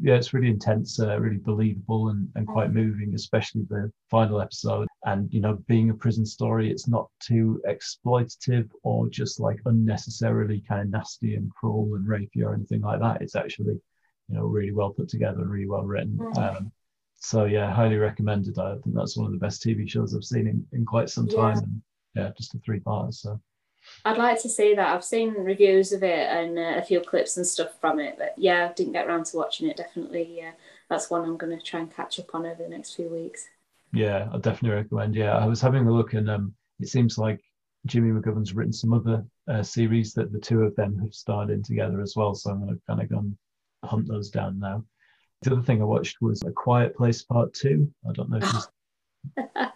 Yeah, 0.00 0.14
it's 0.14 0.32
really 0.32 0.48
intense, 0.48 1.00
uh, 1.00 1.18
really 1.20 1.38
believable, 1.38 2.10
and, 2.10 2.28
and 2.36 2.46
quite 2.46 2.72
moving, 2.72 3.14
especially 3.14 3.62
the 3.68 3.90
final 4.10 4.40
episode. 4.40 4.86
And 5.04 5.32
you 5.32 5.40
know, 5.40 5.54
being 5.66 5.90
a 5.90 5.94
prison 5.94 6.24
story, 6.24 6.70
it's 6.70 6.88
not 6.88 7.08
too 7.20 7.60
exploitative 7.68 8.68
or 8.84 9.08
just 9.08 9.40
like 9.40 9.60
unnecessarily 9.66 10.62
kind 10.68 10.82
of 10.82 10.90
nasty 10.90 11.34
and 11.34 11.50
cruel 11.50 11.94
and 11.94 12.06
rapey 12.06 12.44
or 12.44 12.54
anything 12.54 12.80
like 12.80 13.00
that. 13.00 13.22
It's 13.22 13.36
actually, 13.36 13.80
you 14.28 14.36
know, 14.36 14.44
really 14.44 14.72
well 14.72 14.90
put 14.90 15.08
together 15.08 15.40
and 15.40 15.50
really 15.50 15.68
well 15.68 15.84
written. 15.84 16.18
Mhm. 16.18 16.36
Um, 16.38 16.72
so 17.16 17.44
yeah, 17.46 17.72
highly 17.72 17.96
recommended. 17.96 18.58
I 18.58 18.76
think 18.78 18.94
that's 18.94 19.16
one 19.16 19.26
of 19.26 19.32
the 19.32 19.38
best 19.38 19.62
TV 19.62 19.88
shows 19.88 20.14
I've 20.14 20.24
seen 20.24 20.46
in, 20.46 20.66
in 20.72 20.84
quite 20.84 21.10
some 21.10 21.26
time. 21.28 21.56
Yeah. 21.56 21.62
And 21.62 21.82
yeah, 22.14 22.30
just 22.36 22.54
a 22.54 22.58
three 22.58 22.80
parts. 22.80 23.22
So 23.22 23.40
I'd 24.04 24.18
like 24.18 24.40
to 24.42 24.48
see 24.48 24.74
that. 24.74 24.94
I've 24.94 25.04
seen 25.04 25.30
reviews 25.34 25.92
of 25.92 26.02
it 26.02 26.28
and 26.28 26.58
uh, 26.58 26.78
a 26.78 26.82
few 26.82 27.00
clips 27.00 27.36
and 27.36 27.46
stuff 27.46 27.80
from 27.80 28.00
it, 28.00 28.16
but 28.18 28.34
yeah, 28.36 28.72
didn't 28.74 28.92
get 28.92 29.06
around 29.06 29.26
to 29.26 29.36
watching 29.36 29.68
it. 29.68 29.76
Definitely, 29.76 30.36
yeah, 30.38 30.52
that's 30.90 31.10
one 31.10 31.24
I'm 31.24 31.36
going 31.36 31.56
to 31.58 31.64
try 31.64 31.80
and 31.80 31.94
catch 31.94 32.18
up 32.20 32.34
on 32.34 32.46
over 32.46 32.62
the 32.62 32.68
next 32.68 32.94
few 32.94 33.08
weeks. 33.08 33.48
yeah, 33.92 34.28
I 34.32 34.38
definitely 34.38 34.76
recommend. 34.76 35.14
Yeah, 35.14 35.36
I 35.36 35.46
was 35.46 35.60
having 35.60 35.86
a 35.86 35.92
look, 35.92 36.12
and 36.14 36.28
um, 36.30 36.54
it 36.80 36.88
seems 36.88 37.16
like 37.18 37.40
Jimmy 37.86 38.10
McGovern's 38.10 38.54
written 38.54 38.72
some 38.72 38.92
other 38.92 39.24
uh, 39.48 39.62
series 39.62 40.12
that 40.14 40.32
the 40.32 40.38
two 40.40 40.62
of 40.62 40.76
them 40.76 40.98
have 40.98 41.14
starred 41.14 41.50
in 41.50 41.62
together 41.62 42.00
as 42.02 42.14
well. 42.16 42.34
So 42.34 42.50
I'm 42.50 42.60
going 42.60 42.74
to 42.74 42.80
kind 42.86 43.00
of 43.00 43.08
go 43.08 43.18
and 43.18 43.36
hunt 43.84 44.08
those 44.08 44.30
down 44.30 44.58
now. 44.58 44.84
The 45.42 45.52
other 45.52 45.62
thing 45.62 45.80
I 45.80 45.84
watched 45.84 46.20
was 46.20 46.42
A 46.42 46.50
Quiet 46.50 46.96
Place 46.96 47.22
Part 47.22 47.54
Two. 47.54 47.90
I 48.08 48.12
don't 48.12 48.30
know 48.30 48.40
if 48.42 49.46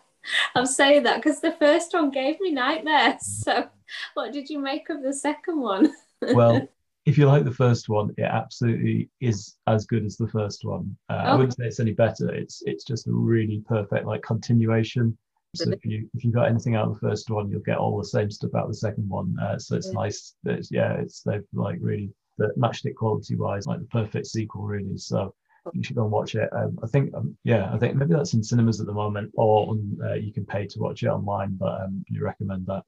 I'm 0.55 0.67
saying 0.67 1.03
that 1.05 1.17
because 1.23 1.41
the 1.41 1.53
first 1.53 1.93
one 1.93 2.11
gave 2.11 2.41
me 2.41 2.53
nightmares. 2.53 3.21
So, 3.45 3.69
what 4.15 4.33
did 4.33 4.49
you 4.49 4.59
make 4.59 4.89
of 4.89 5.03
the 5.03 5.13
second 5.13 5.61
one? 5.61 5.93
well, 6.35 6.67
if 7.05 7.19
you 7.19 7.27
like 7.27 7.45
the 7.45 7.53
first 7.53 7.89
one, 7.89 8.15
it 8.17 8.23
absolutely 8.23 9.11
is 9.21 9.57
as 9.67 9.85
good 9.85 10.05
as 10.05 10.17
the 10.17 10.29
first 10.29 10.65
one. 10.65 10.97
Uh, 11.11 11.15
I 11.15 11.35
wouldn't 11.35 11.57
say 11.57 11.65
it's 11.67 11.81
any 11.81 11.93
better. 11.93 12.33
It's 12.33 12.63
it's 12.65 12.85
just 12.85 13.07
a 13.09 13.13
really 13.13 13.63
perfect 13.69 14.07
like 14.07 14.23
continuation. 14.23 15.17
So 15.55 15.71
if 15.71 15.85
you 15.85 16.09
if 16.15 16.25
you 16.25 16.33
got 16.33 16.49
anything 16.49 16.75
out 16.77 16.89
of 16.89 16.95
the 16.95 17.01
first 17.07 17.29
one, 17.29 17.51
you'll 17.51 17.61
get 17.61 17.77
all 17.79 17.99
the 17.99 18.05
same 18.05 18.31
stuff 18.31 18.55
out 18.55 18.65
of 18.65 18.71
the 18.71 18.77
second 18.77 19.09
one. 19.09 19.37
Uh, 19.43 19.59
so 19.59 19.77
it's 19.77 19.89
Yeah. 19.89 19.93
nice. 20.01 20.35
It's, 20.45 20.71
yeah, 20.71 20.95
it's 20.95 21.21
they've 21.23 21.45
like 21.53 21.79
really 21.81 22.11
that 22.39 22.57
matched 22.57 22.87
it 22.87 22.95
quality 22.95 23.35
wise, 23.37 23.67
like 23.67 23.81
the 23.81 23.87
perfect 23.87 24.27
sequel 24.27 24.63
really. 24.63 24.97
So 24.97 25.35
you 25.73 25.83
should 25.83 25.97
go 25.97 26.03
and 26.03 26.11
watch 26.11 26.35
it. 26.35 26.49
Um, 26.53 26.79
I 26.83 26.87
think 26.87 27.15
um, 27.15 27.37
yeah, 27.45 27.73
I 27.73 27.79
think 27.79 27.95
maybe 27.95 28.15
that's 28.15 28.35
in 28.35 28.43
cinemas 28.43 28.81
at 28.81 28.87
the 28.87 28.93
moment, 28.93 29.31
or 29.35 29.69
on, 29.71 29.99
uh, 30.05 30.15
you 30.15 30.33
can 30.33 30.45
pay 30.45 30.67
to 30.67 30.79
watch 30.81 31.03
it 31.03 31.09
online. 31.09 31.57
But 31.57 31.83
um, 31.83 32.05
you 32.09 32.25
recommend 32.25 32.67
that. 32.67 32.83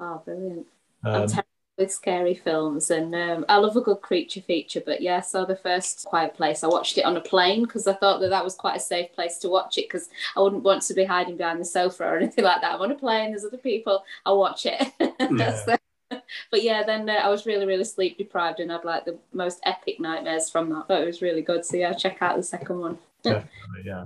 Oh, 0.00 0.22
brilliant. 0.24 0.66
Um, 1.04 1.14
I'm 1.14 1.28
terrible 1.28 1.46
with 1.78 1.90
scary 1.90 2.34
films 2.34 2.90
and 2.90 3.14
um, 3.14 3.46
I 3.48 3.56
love 3.56 3.76
a 3.76 3.80
good 3.80 4.02
creature 4.02 4.42
feature. 4.42 4.82
But 4.84 5.00
yeah, 5.00 5.20
so 5.20 5.46
the 5.46 5.56
first 5.56 6.04
Quiet 6.04 6.34
Place, 6.34 6.62
I 6.62 6.66
watched 6.68 6.98
it 6.98 7.04
on 7.06 7.16
a 7.16 7.20
plane 7.20 7.62
because 7.62 7.86
I 7.86 7.94
thought 7.94 8.20
that 8.20 8.28
that 8.28 8.44
was 8.44 8.54
quite 8.54 8.76
a 8.76 8.80
safe 8.80 9.12
place 9.14 9.38
to 9.38 9.48
watch 9.48 9.78
it 9.78 9.88
because 9.88 10.08
I 10.36 10.40
wouldn't 10.40 10.64
want 10.64 10.82
to 10.82 10.94
be 10.94 11.04
hiding 11.04 11.38
behind 11.38 11.60
the 11.60 11.64
sofa 11.64 12.04
or 12.04 12.16
anything 12.18 12.44
like 12.44 12.60
that. 12.60 12.74
I'm 12.74 12.80
on 12.82 12.90
a 12.92 12.94
plane, 12.94 13.30
there's 13.30 13.44
other 13.44 13.56
people, 13.56 14.04
I'll 14.26 14.38
watch 14.38 14.66
it. 14.66 14.92
So- 15.66 15.76
but 16.50 16.62
yeah, 16.62 16.82
then 16.84 17.08
uh, 17.08 17.14
I 17.14 17.28
was 17.28 17.46
really, 17.46 17.66
really 17.66 17.84
sleep 17.84 18.18
deprived 18.18 18.60
and 18.60 18.70
had 18.70 18.84
like 18.84 19.04
the 19.04 19.18
most 19.32 19.60
epic 19.64 20.00
nightmares 20.00 20.50
from 20.50 20.70
that. 20.70 20.86
But 20.88 21.02
it 21.02 21.06
was 21.06 21.22
really 21.22 21.42
good. 21.42 21.64
So 21.64 21.76
yeah, 21.76 21.92
check 21.92 22.18
out 22.20 22.36
the 22.36 22.42
second 22.42 22.78
one. 22.78 22.98
Definitely, 23.22 23.82
yeah. 23.84 24.04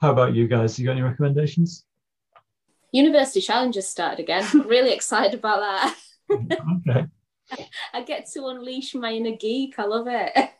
How 0.00 0.12
about 0.12 0.34
you 0.34 0.48
guys? 0.48 0.78
You 0.78 0.86
got 0.86 0.92
any 0.92 1.02
recommendations? 1.02 1.84
University 2.92 3.40
Challenges 3.40 3.88
started 3.88 4.20
again. 4.20 4.44
really 4.66 4.92
excited 4.92 5.34
about 5.38 5.60
that. 5.60 5.96
Okay. 6.88 7.06
I 7.92 8.02
get 8.02 8.30
to 8.32 8.46
unleash 8.46 8.94
my 8.94 9.12
inner 9.12 9.36
geek. 9.36 9.78
I 9.78 9.84
love 9.84 10.06
it. 10.08 10.50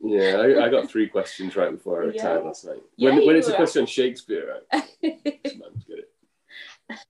Yeah, 0.00 0.36
I, 0.36 0.66
I 0.66 0.68
got 0.70 0.88
three 0.88 1.08
questions 1.08 1.56
right 1.56 1.70
before 1.70 2.02
I 2.02 2.06
retired 2.06 2.40
Yeah. 2.40 2.46
last 2.46 2.64
night. 2.64 2.82
Yeah, 2.96 3.10
When, 3.10 3.18
when 3.18 3.34
you 3.34 3.38
it's 3.38 3.48
a 3.48 3.54
question 3.54 3.82
on 3.82 3.86
Shakespeare, 3.86 4.62
right? 4.72 4.84
Man's 5.02 5.84
get 5.86 5.98
it. 5.98 6.07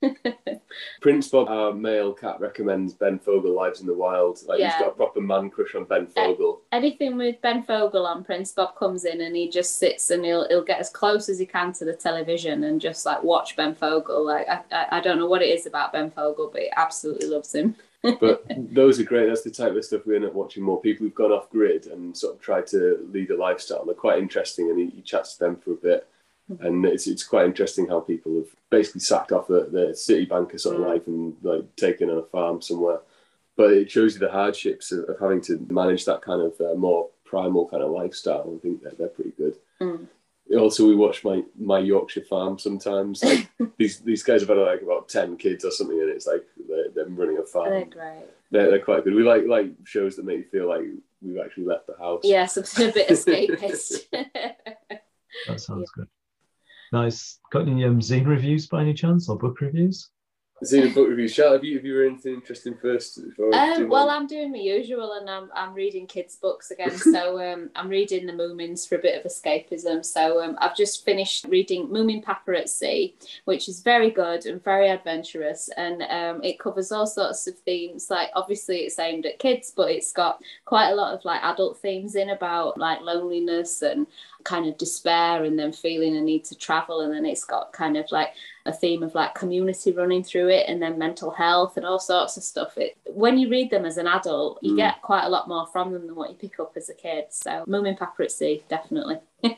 Prince 1.00 1.28
Bob, 1.28 1.48
our 1.48 1.72
male 1.72 2.12
cat, 2.12 2.40
recommends 2.40 2.92
Ben 2.94 3.18
Fogle 3.18 3.54
Lives 3.54 3.80
in 3.80 3.86
the 3.86 3.94
Wild. 3.94 4.40
Like 4.46 4.58
Yeah. 4.58 4.72
he's 4.72 4.80
got 4.80 4.92
a 4.92 4.96
proper 4.96 5.20
man 5.20 5.50
crush 5.50 5.74
on 5.74 5.84
Ben 5.84 6.06
Fogle. 6.06 6.60
Anything 6.72 7.16
with 7.16 7.40
Ben 7.40 7.62
Fogle 7.62 8.06
on, 8.06 8.24
Prince 8.24 8.52
Bob 8.52 8.76
comes 8.76 9.04
in 9.04 9.20
and 9.20 9.36
he 9.36 9.48
just 9.48 9.78
sits 9.78 10.10
and 10.10 10.24
he'll 10.24 10.46
he'll 10.48 10.64
get 10.64 10.80
as 10.80 10.90
close 10.90 11.28
as 11.28 11.38
he 11.38 11.46
can 11.46 11.72
to 11.74 11.84
the 11.84 11.94
television 11.94 12.64
and 12.64 12.80
just 12.80 13.06
like 13.06 13.22
watch 13.22 13.56
Ben 13.56 13.74
Fogle. 13.74 14.24
Like 14.24 14.48
I, 14.48 14.62
I, 14.72 14.86
I 14.92 15.00
don't 15.00 15.18
know 15.18 15.26
what 15.26 15.42
it 15.42 15.48
is 15.48 15.66
about 15.66 15.92
Ben 15.92 16.10
Fogle, 16.10 16.50
but 16.52 16.62
he 16.62 16.70
absolutely 16.76 17.28
loves 17.28 17.54
him. 17.54 17.76
but 18.20 18.44
those 18.72 19.00
are 19.00 19.04
great. 19.04 19.26
That's 19.26 19.42
the 19.42 19.50
type 19.50 19.74
of 19.74 19.84
stuff 19.84 20.06
we 20.06 20.14
end 20.14 20.24
up 20.24 20.32
watching 20.32 20.62
more. 20.62 20.80
People 20.80 21.04
who've 21.04 21.14
gone 21.14 21.32
off 21.32 21.50
grid 21.50 21.86
and 21.86 22.16
sort 22.16 22.36
of 22.36 22.40
tried 22.40 22.66
to 22.68 23.04
lead 23.12 23.30
a 23.30 23.36
lifestyle. 23.36 23.84
They're 23.84 23.94
quite 23.94 24.20
interesting, 24.20 24.70
and 24.70 24.78
he, 24.78 24.86
he 24.94 25.02
chats 25.02 25.34
to 25.34 25.40
them 25.40 25.56
for 25.56 25.72
a 25.72 25.74
bit. 25.74 26.06
And 26.60 26.84
it's 26.86 27.06
it's 27.06 27.24
quite 27.24 27.46
interesting 27.46 27.86
how 27.88 28.00
people 28.00 28.34
have 28.36 28.48
basically 28.70 29.00
sacked 29.02 29.32
off 29.32 29.48
the, 29.48 29.68
the 29.70 29.94
city 29.94 30.24
banker 30.24 30.58
sort 30.58 30.76
of 30.76 30.82
Mm. 30.82 30.88
life 30.88 31.06
and 31.06 31.36
like 31.42 31.76
taken 31.76 32.08
on 32.10 32.18
a 32.18 32.22
farm 32.22 32.62
somewhere. 32.62 33.00
But 33.56 33.72
it 33.72 33.90
shows 33.90 34.14
you 34.14 34.20
the 34.20 34.30
hardships 34.30 34.92
of, 34.92 35.04
of 35.08 35.18
having 35.20 35.40
to 35.42 35.58
manage 35.68 36.04
that 36.06 36.22
kind 36.22 36.40
of 36.42 36.60
uh, 36.60 36.74
more 36.74 37.10
primal 37.24 37.68
kind 37.68 37.82
of 37.82 37.90
lifestyle. 37.90 38.54
I 38.56 38.60
think 38.60 38.82
that 38.82 38.96
they're 38.98 39.08
pretty 39.08 39.32
good. 39.36 39.56
Mm. 39.80 40.06
Also, 40.56 40.88
we 40.88 40.94
watch 40.94 41.24
my 41.24 41.42
my 41.58 41.78
Yorkshire 41.78 42.22
farm 42.22 42.58
sometimes. 42.58 43.22
Like 43.22 43.50
these 43.76 44.00
these 44.00 44.22
guys 44.22 44.40
have 44.40 44.48
had 44.48 44.56
like 44.58 44.80
about 44.82 45.08
ten 45.10 45.36
kids 45.36 45.64
or 45.64 45.70
something, 45.70 46.00
and 46.00 46.08
it's 46.08 46.26
like 46.26 46.44
they're, 46.68 46.88
they're 46.94 47.04
running 47.06 47.36
a 47.38 47.42
farm. 47.44 47.70
They're 47.70 47.84
great. 47.84 48.24
They're, 48.50 48.70
they're 48.70 48.80
quite 48.80 49.04
good. 49.04 49.12
We 49.14 49.22
like 49.24 49.44
like 49.46 49.72
shows 49.84 50.16
that 50.16 50.24
make 50.24 50.38
you 50.38 50.44
feel 50.44 50.66
like 50.68 50.84
we've 51.20 51.38
actually 51.44 51.64
left 51.66 51.86
the 51.88 51.96
house. 51.98 52.22
Yeah, 52.24 52.46
something 52.46 52.88
a 52.88 52.92
bit 52.92 53.08
escapist. 53.10 54.04
That 55.46 55.60
sounds 55.60 55.90
good. 55.90 56.08
Nice. 56.92 57.38
Got 57.52 57.68
any 57.68 57.84
um, 57.84 58.00
zine 58.00 58.26
reviews 58.26 58.66
by 58.66 58.82
any 58.82 58.94
chance 58.94 59.28
or 59.28 59.36
book 59.38 59.60
reviews? 59.60 60.10
Seen 60.64 60.88
a 60.88 60.90
book 60.90 61.08
review. 61.08 61.28
Shall 61.28 61.52
have 61.52 61.62
you 61.62 61.76
have 61.76 61.84
you 61.84 61.96
read 61.96 62.12
anything 62.12 62.34
interesting 62.34 62.76
first? 62.82 63.24
before 63.24 63.54
I 63.54 63.76
do 63.76 63.84
Um, 63.84 63.88
well. 63.90 64.10
I'm 64.10 64.26
doing 64.26 64.50
my 64.50 64.58
usual, 64.58 65.12
and 65.12 65.30
I'm 65.30 65.50
I'm 65.54 65.72
reading 65.72 66.08
kids' 66.08 66.34
books 66.34 66.72
again. 66.72 66.96
So 66.98 67.40
um, 67.52 67.70
I'm 67.76 67.88
reading 67.88 68.26
the 68.26 68.32
Moomins 68.32 68.88
for 68.88 68.96
a 68.96 68.98
bit 68.98 69.24
of 69.24 69.30
escapism. 69.30 70.04
So 70.04 70.42
um, 70.42 70.58
I've 70.60 70.76
just 70.76 71.04
finished 71.04 71.46
reading 71.48 71.86
Moominpappa 71.88 72.58
at 72.58 72.68
Sea, 72.68 73.14
which 73.44 73.68
is 73.68 73.82
very 73.82 74.10
good 74.10 74.46
and 74.46 74.62
very 74.62 74.88
adventurous, 74.90 75.70
and 75.76 76.02
um, 76.02 76.42
it 76.42 76.58
covers 76.58 76.90
all 76.90 77.06
sorts 77.06 77.46
of 77.46 77.56
themes. 77.60 78.10
Like 78.10 78.30
obviously, 78.34 78.78
it's 78.78 78.98
aimed 78.98 79.26
at 79.26 79.38
kids, 79.38 79.72
but 79.76 79.92
it's 79.92 80.12
got 80.12 80.42
quite 80.64 80.90
a 80.90 80.94
lot 80.96 81.14
of 81.14 81.24
like 81.24 81.42
adult 81.44 81.78
themes 81.78 82.16
in 82.16 82.30
about 82.30 82.76
like 82.76 83.00
loneliness 83.00 83.82
and 83.82 84.08
kind 84.42 84.66
of 84.66 84.76
despair, 84.76 85.44
and 85.44 85.56
then 85.56 85.72
feeling 85.72 86.16
a 86.16 86.20
need 86.20 86.44
to 86.46 86.56
travel, 86.56 87.02
and 87.02 87.14
then 87.14 87.24
it's 87.24 87.44
got 87.44 87.72
kind 87.72 87.96
of 87.96 88.10
like 88.10 88.30
a 88.68 88.72
theme 88.72 89.02
of 89.02 89.14
like 89.14 89.34
community 89.34 89.90
running 89.92 90.22
through 90.22 90.48
it 90.48 90.66
and 90.68 90.80
then 90.80 90.98
mental 90.98 91.30
health 91.30 91.76
and 91.76 91.84
all 91.86 91.98
sorts 91.98 92.36
of 92.36 92.42
stuff. 92.42 92.76
It 92.78 92.96
when 93.06 93.38
you 93.38 93.48
read 93.48 93.70
them 93.70 93.84
as 93.84 93.96
an 93.96 94.06
adult, 94.06 94.58
you 94.62 94.74
Mm. 94.74 94.76
get 94.76 95.02
quite 95.02 95.24
a 95.24 95.28
lot 95.28 95.48
more 95.48 95.66
from 95.66 95.92
them 95.92 96.06
than 96.06 96.14
what 96.14 96.30
you 96.30 96.36
pick 96.36 96.60
up 96.60 96.72
as 96.76 96.88
a 96.88 96.94
kid. 96.94 97.24
So 97.30 97.64
Moominpappa 97.66 98.20
at 98.20 98.30
Sea, 98.32 98.62
definitely. 98.68 99.18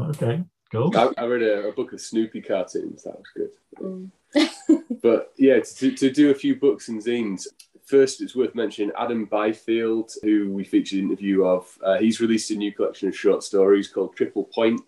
Okay, 0.00 0.42
cool. 0.72 0.90
I, 0.96 1.10
I 1.16 1.24
read 1.24 1.42
a, 1.42 1.68
a 1.68 1.72
book 1.72 1.92
of 1.92 2.00
Snoopy 2.00 2.40
cartoons. 2.42 3.04
That 3.04 3.16
was 3.18 3.28
good. 3.36 3.50
Mm. 3.80 4.10
But 5.02 5.32
yeah, 5.36 5.60
to, 5.60 5.92
to 5.92 6.10
do 6.10 6.30
a 6.30 6.34
few 6.34 6.56
books 6.56 6.88
and 6.88 7.00
zines. 7.00 7.46
First, 7.84 8.22
it's 8.22 8.34
worth 8.34 8.54
mentioning 8.54 8.90
Adam 8.98 9.26
Byfield, 9.26 10.10
who 10.22 10.50
we 10.50 10.64
featured 10.64 10.98
an 11.00 11.06
interview 11.10 11.44
of. 11.44 11.78
Uh, 11.84 11.98
he's 11.98 12.20
released 12.20 12.50
a 12.50 12.54
new 12.54 12.72
collection 12.72 13.06
of 13.08 13.16
short 13.16 13.42
stories 13.44 13.86
called 13.86 14.16
Triple 14.16 14.44
Point. 14.44 14.80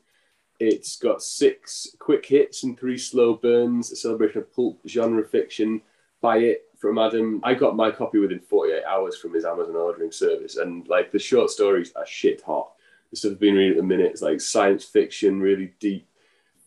It's 0.59 0.97
got 0.97 1.23
six 1.23 1.89
quick 1.99 2.25
hits 2.27 2.63
and 2.63 2.79
three 2.79 2.99
slow 2.99 3.35
burns, 3.35 3.93
a 3.93 3.97
celebration 3.97 4.41
of 4.43 4.55
pulp 4.55 4.81
genre 4.87 5.25
fiction. 5.25 5.83
Buy 6.21 6.39
it 6.39 6.67
from 6.79 6.99
Adam. 6.99 7.41
I 7.43 7.55
got 7.55 7.77
my 7.77 7.91
copy 7.91 8.19
within 8.19 8.41
48 8.41 8.85
hours 8.85 9.17
from 9.17 9.35
his 9.35 9.45
Amazon 9.45 9.77
ordering 9.77 10.13
service, 10.13 10.57
and 10.57 10.87
like 10.89 11.13
the 11.13 11.19
short 11.19 11.51
stories 11.51 11.93
are 11.97 12.07
shit 12.07 12.43
hot. 12.43 12.73
The 13.11 13.17
stuff 13.17 13.33
I've 13.33 13.41
been 13.41 13.55
reading 13.55 13.73
at 13.73 13.77
the 13.77 13.83
minute 13.83 14.13
is 14.13 14.23
like 14.23 14.41
science 14.41 14.85
fiction, 14.85 15.41
really 15.41 15.75
deep, 15.79 16.09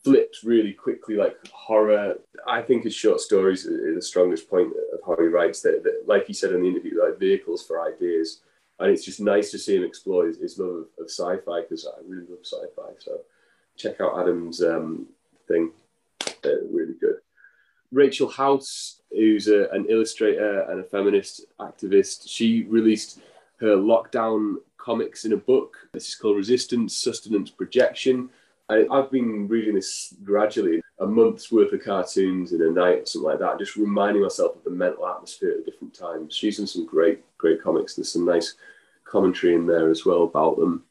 flips 0.04 0.44
really 0.44 0.74
quickly, 0.74 1.16
like 1.16 1.36
horror. 1.52 2.16
I 2.48 2.62
think 2.62 2.84
his 2.84 2.96
short 2.96 3.20
stories 3.20 3.66
are 3.68 3.96
the 3.96 4.02
strongest 4.02 4.50
point 4.50 4.72
of 4.94 5.00
how 5.06 5.16
he 5.22 5.28
writes. 5.28 5.62
That, 5.62 5.84
that 5.84 6.04
like 6.08 6.28
he 6.28 6.34
said 6.34 6.54
in 6.54 6.62
the 6.62 6.70
interview, 6.70 7.02
like 7.04 7.20
vehicles 7.20 7.66
for 7.66 7.86
ideas, 7.86 8.42
and 8.80 8.92
it's 8.92 9.04
just 9.04 9.20
nice 9.20 9.52
to 9.52 9.60
see 9.60 9.76
him 9.76 9.84
explore 9.84 10.28
his, 10.28 10.38
his 10.38 10.58
love 10.58 10.70
of, 10.70 10.86
of 11.00 11.10
sci-fi 11.10 11.62
because 11.62 11.86
I 11.86 12.00
really 12.08 12.28
love 12.30 12.40
sci-fi. 12.44 12.92
So 13.00 13.22
check 13.80 14.00
out 14.02 14.20
Adam's 14.20 14.62
um, 14.62 15.08
thing; 15.48 15.72
they're 16.44 16.62
really 16.70 16.94
good. 17.00 17.16
Rachael 17.92 18.30
House, 18.30 19.02
who's 19.10 19.48
a, 19.48 19.68
an 19.72 19.88
illustrator 19.90 20.62
and 20.70 20.80
a 20.80 20.84
feminist 20.84 21.46
activist, 21.60 22.30
she 22.30 22.64
released 22.64 23.20
her 23.60 23.76
lockdown 23.76 24.58
comics 24.78 25.26
in 25.26 25.34
a 25.34 25.38
book. 25.38 25.78
This 25.94 26.10
is 26.10 26.16
called 26.16 26.38
Resistance, 26.38 26.96
Sustenance, 26.96 27.50
Projection. 27.50 28.30
I've 28.70 29.10
been 29.10 29.48
reading 29.48 29.74
this 29.74 30.14
gradually, 30.24 30.80
a 31.00 31.06
month's 31.08 31.52
worth 31.52 31.74
of 31.74 31.84
cartoons 31.84 32.54
in 32.54 32.62
a 32.62 32.70
night 32.70 33.00
or 33.00 33.06
something 33.08 33.32
like 33.32 33.40
that, 33.40 33.58
just 33.58 33.76
reminding 33.76 34.22
myself 34.22 34.56
of 34.56 34.64
the 34.64 34.70
mental 34.70 35.08
atmosphere 35.08 35.56
at 35.58 35.66
different 35.66 35.96
times. 35.96 36.36
She's 36.36 36.58
done 36.58 36.68
some 36.68 36.86
great, 36.86 37.24
great 37.40 37.64
comics. 37.64 37.96
There's 37.96 38.12
some 38.12 38.26
nice 38.26 38.54
commentary 39.06 39.56
in 39.56 39.66
there 39.66 39.90
as 39.90 40.06
well 40.06 40.24
about 40.24 40.60
them. 40.60 40.84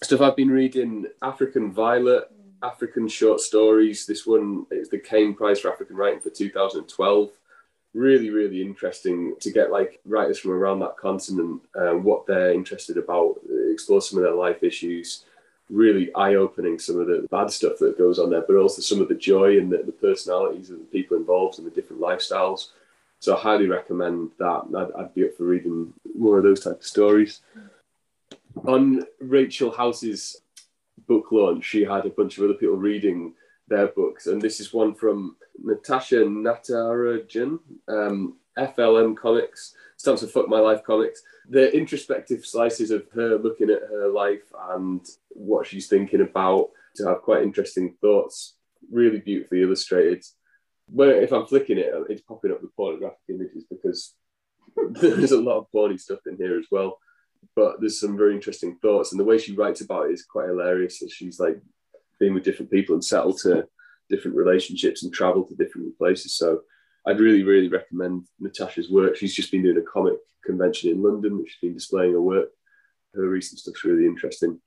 Stuff 0.00 0.20
I've 0.20 0.36
been 0.36 0.50
reading 0.50 1.06
African 1.22 1.72
Violet, 1.72 2.30
African 2.62 3.08
short 3.08 3.40
stories. 3.40 4.06
This 4.06 4.24
one 4.24 4.64
is 4.70 4.88
the 4.88 4.98
Caine 4.98 5.34
Prize 5.34 5.58
for 5.58 5.72
African 5.72 5.96
Writing 5.96 6.20
for 6.20 6.30
2012. 6.30 7.30
Really, 7.94 8.30
really 8.30 8.62
interesting 8.62 9.34
to 9.40 9.50
get 9.50 9.72
like 9.72 9.98
writers 10.06 10.38
from 10.38 10.52
around 10.52 10.78
that 10.80 10.96
continent, 10.96 11.62
um, 11.74 12.04
what 12.04 12.26
they're 12.26 12.52
interested 12.52 12.96
about, 12.96 13.40
explore 13.72 14.00
some 14.00 14.18
of 14.18 14.24
their 14.24 14.36
life 14.36 14.62
issues. 14.62 15.24
Really 15.68 16.14
eye-opening 16.14 16.78
some 16.78 17.00
of 17.00 17.08
the 17.08 17.26
bad 17.28 17.50
stuff 17.50 17.78
that 17.80 17.98
goes 17.98 18.20
on 18.20 18.30
there, 18.30 18.44
but 18.46 18.56
also 18.56 18.80
some 18.80 19.00
of 19.00 19.08
the 19.08 19.16
joy 19.16 19.58
and 19.58 19.70
the, 19.70 19.78
the 19.78 19.90
personalities 19.90 20.70
of 20.70 20.78
the 20.78 20.84
people 20.84 21.16
involved 21.16 21.58
and 21.58 21.66
the 21.66 21.72
different 21.72 22.00
lifestyles. 22.00 22.68
So 23.18 23.36
I 23.36 23.40
highly 23.40 23.66
recommend 23.66 24.30
that. 24.38 24.62
I'd, 24.76 24.92
I'd 24.92 25.14
be 25.14 25.24
up 25.24 25.36
for 25.36 25.42
reading 25.42 25.92
more 26.16 26.38
of 26.38 26.44
those 26.44 26.60
type 26.60 26.78
of 26.78 26.86
stories. 26.86 27.40
On 28.66 29.04
Rachael 29.20 29.70
House's 29.70 30.40
book 31.06 31.26
launch, 31.30 31.64
she 31.64 31.84
had 31.84 32.06
a 32.06 32.10
bunch 32.10 32.38
of 32.38 32.44
other 32.44 32.54
people 32.54 32.76
reading 32.76 33.34
their 33.68 33.88
books, 33.88 34.26
and 34.26 34.40
this 34.40 34.60
is 34.60 34.72
one 34.72 34.94
from 34.94 35.36
Natasha 35.62 36.16
Natarajan, 36.16 37.58
um, 37.88 38.36
FLM 38.58 39.16
Comics, 39.16 39.74
stands 39.96 40.22
for 40.22 40.28
Fuck 40.28 40.48
My 40.48 40.60
Life 40.60 40.82
Comics. 40.84 41.22
the 41.50 41.74
introspective 41.74 42.44
slices 42.44 42.90
of 42.90 43.06
her 43.14 43.38
looking 43.38 43.70
at 43.70 43.80
her 43.88 44.08
life 44.08 44.52
and 44.70 45.06
what 45.30 45.66
she's 45.66 45.88
thinking 45.88 46.20
about 46.20 46.68
to 46.96 47.06
have 47.06 47.22
quite 47.22 47.42
interesting 47.42 47.94
thoughts. 48.00 48.54
Really 48.90 49.20
beautifully 49.20 49.62
illustrated. 49.62 50.24
When 50.90 51.10
if 51.10 51.32
I'm 51.32 51.46
flicking 51.46 51.78
it, 51.78 51.92
it's 52.08 52.22
popping 52.22 52.52
up 52.52 52.62
with 52.62 52.74
pornographic 52.76 53.18
images 53.28 53.64
because 53.68 54.14
there's 55.00 55.32
a 55.32 55.40
lot 55.40 55.58
of 55.58 55.66
porny 55.74 55.98
stuff 55.98 56.20
in 56.26 56.36
here 56.36 56.58
as 56.58 56.66
well. 56.70 56.98
But 57.56 57.80
there's 57.80 58.00
some 58.00 58.16
very 58.16 58.34
interesting 58.34 58.76
thoughts, 58.76 59.12
and 59.12 59.20
the 59.20 59.24
way 59.24 59.38
she 59.38 59.54
writes 59.54 59.80
about 59.80 60.06
it 60.06 60.12
is 60.12 60.24
quite 60.24 60.48
hilarious. 60.48 61.02
As 61.02 61.12
she's 61.12 61.40
like 61.40 61.60
being 62.20 62.34
with 62.34 62.44
different 62.44 62.70
people 62.70 62.94
and 62.94 63.04
settle 63.04 63.32
to 63.32 63.66
different 64.08 64.36
relationships 64.36 65.02
and 65.02 65.12
travel 65.12 65.44
to 65.44 65.54
different 65.54 65.96
places. 65.98 66.34
So 66.34 66.62
I'd 67.06 67.20
really, 67.20 67.42
really 67.42 67.68
recommend 67.68 68.26
Natasha's 68.40 68.90
work. 68.90 69.16
She's 69.16 69.34
just 69.34 69.50
been 69.50 69.62
doing 69.62 69.78
a 69.78 69.82
comic 69.82 70.14
convention 70.44 70.90
in 70.90 71.02
London, 71.02 71.38
which 71.38 71.50
she's 71.50 71.68
been 71.68 71.74
displaying 71.74 72.12
her 72.12 72.20
work. 72.20 72.48
Her 73.14 73.28
recent 73.28 73.58
stuff's 73.60 73.84
really 73.84 74.06
interesting. 74.06 74.60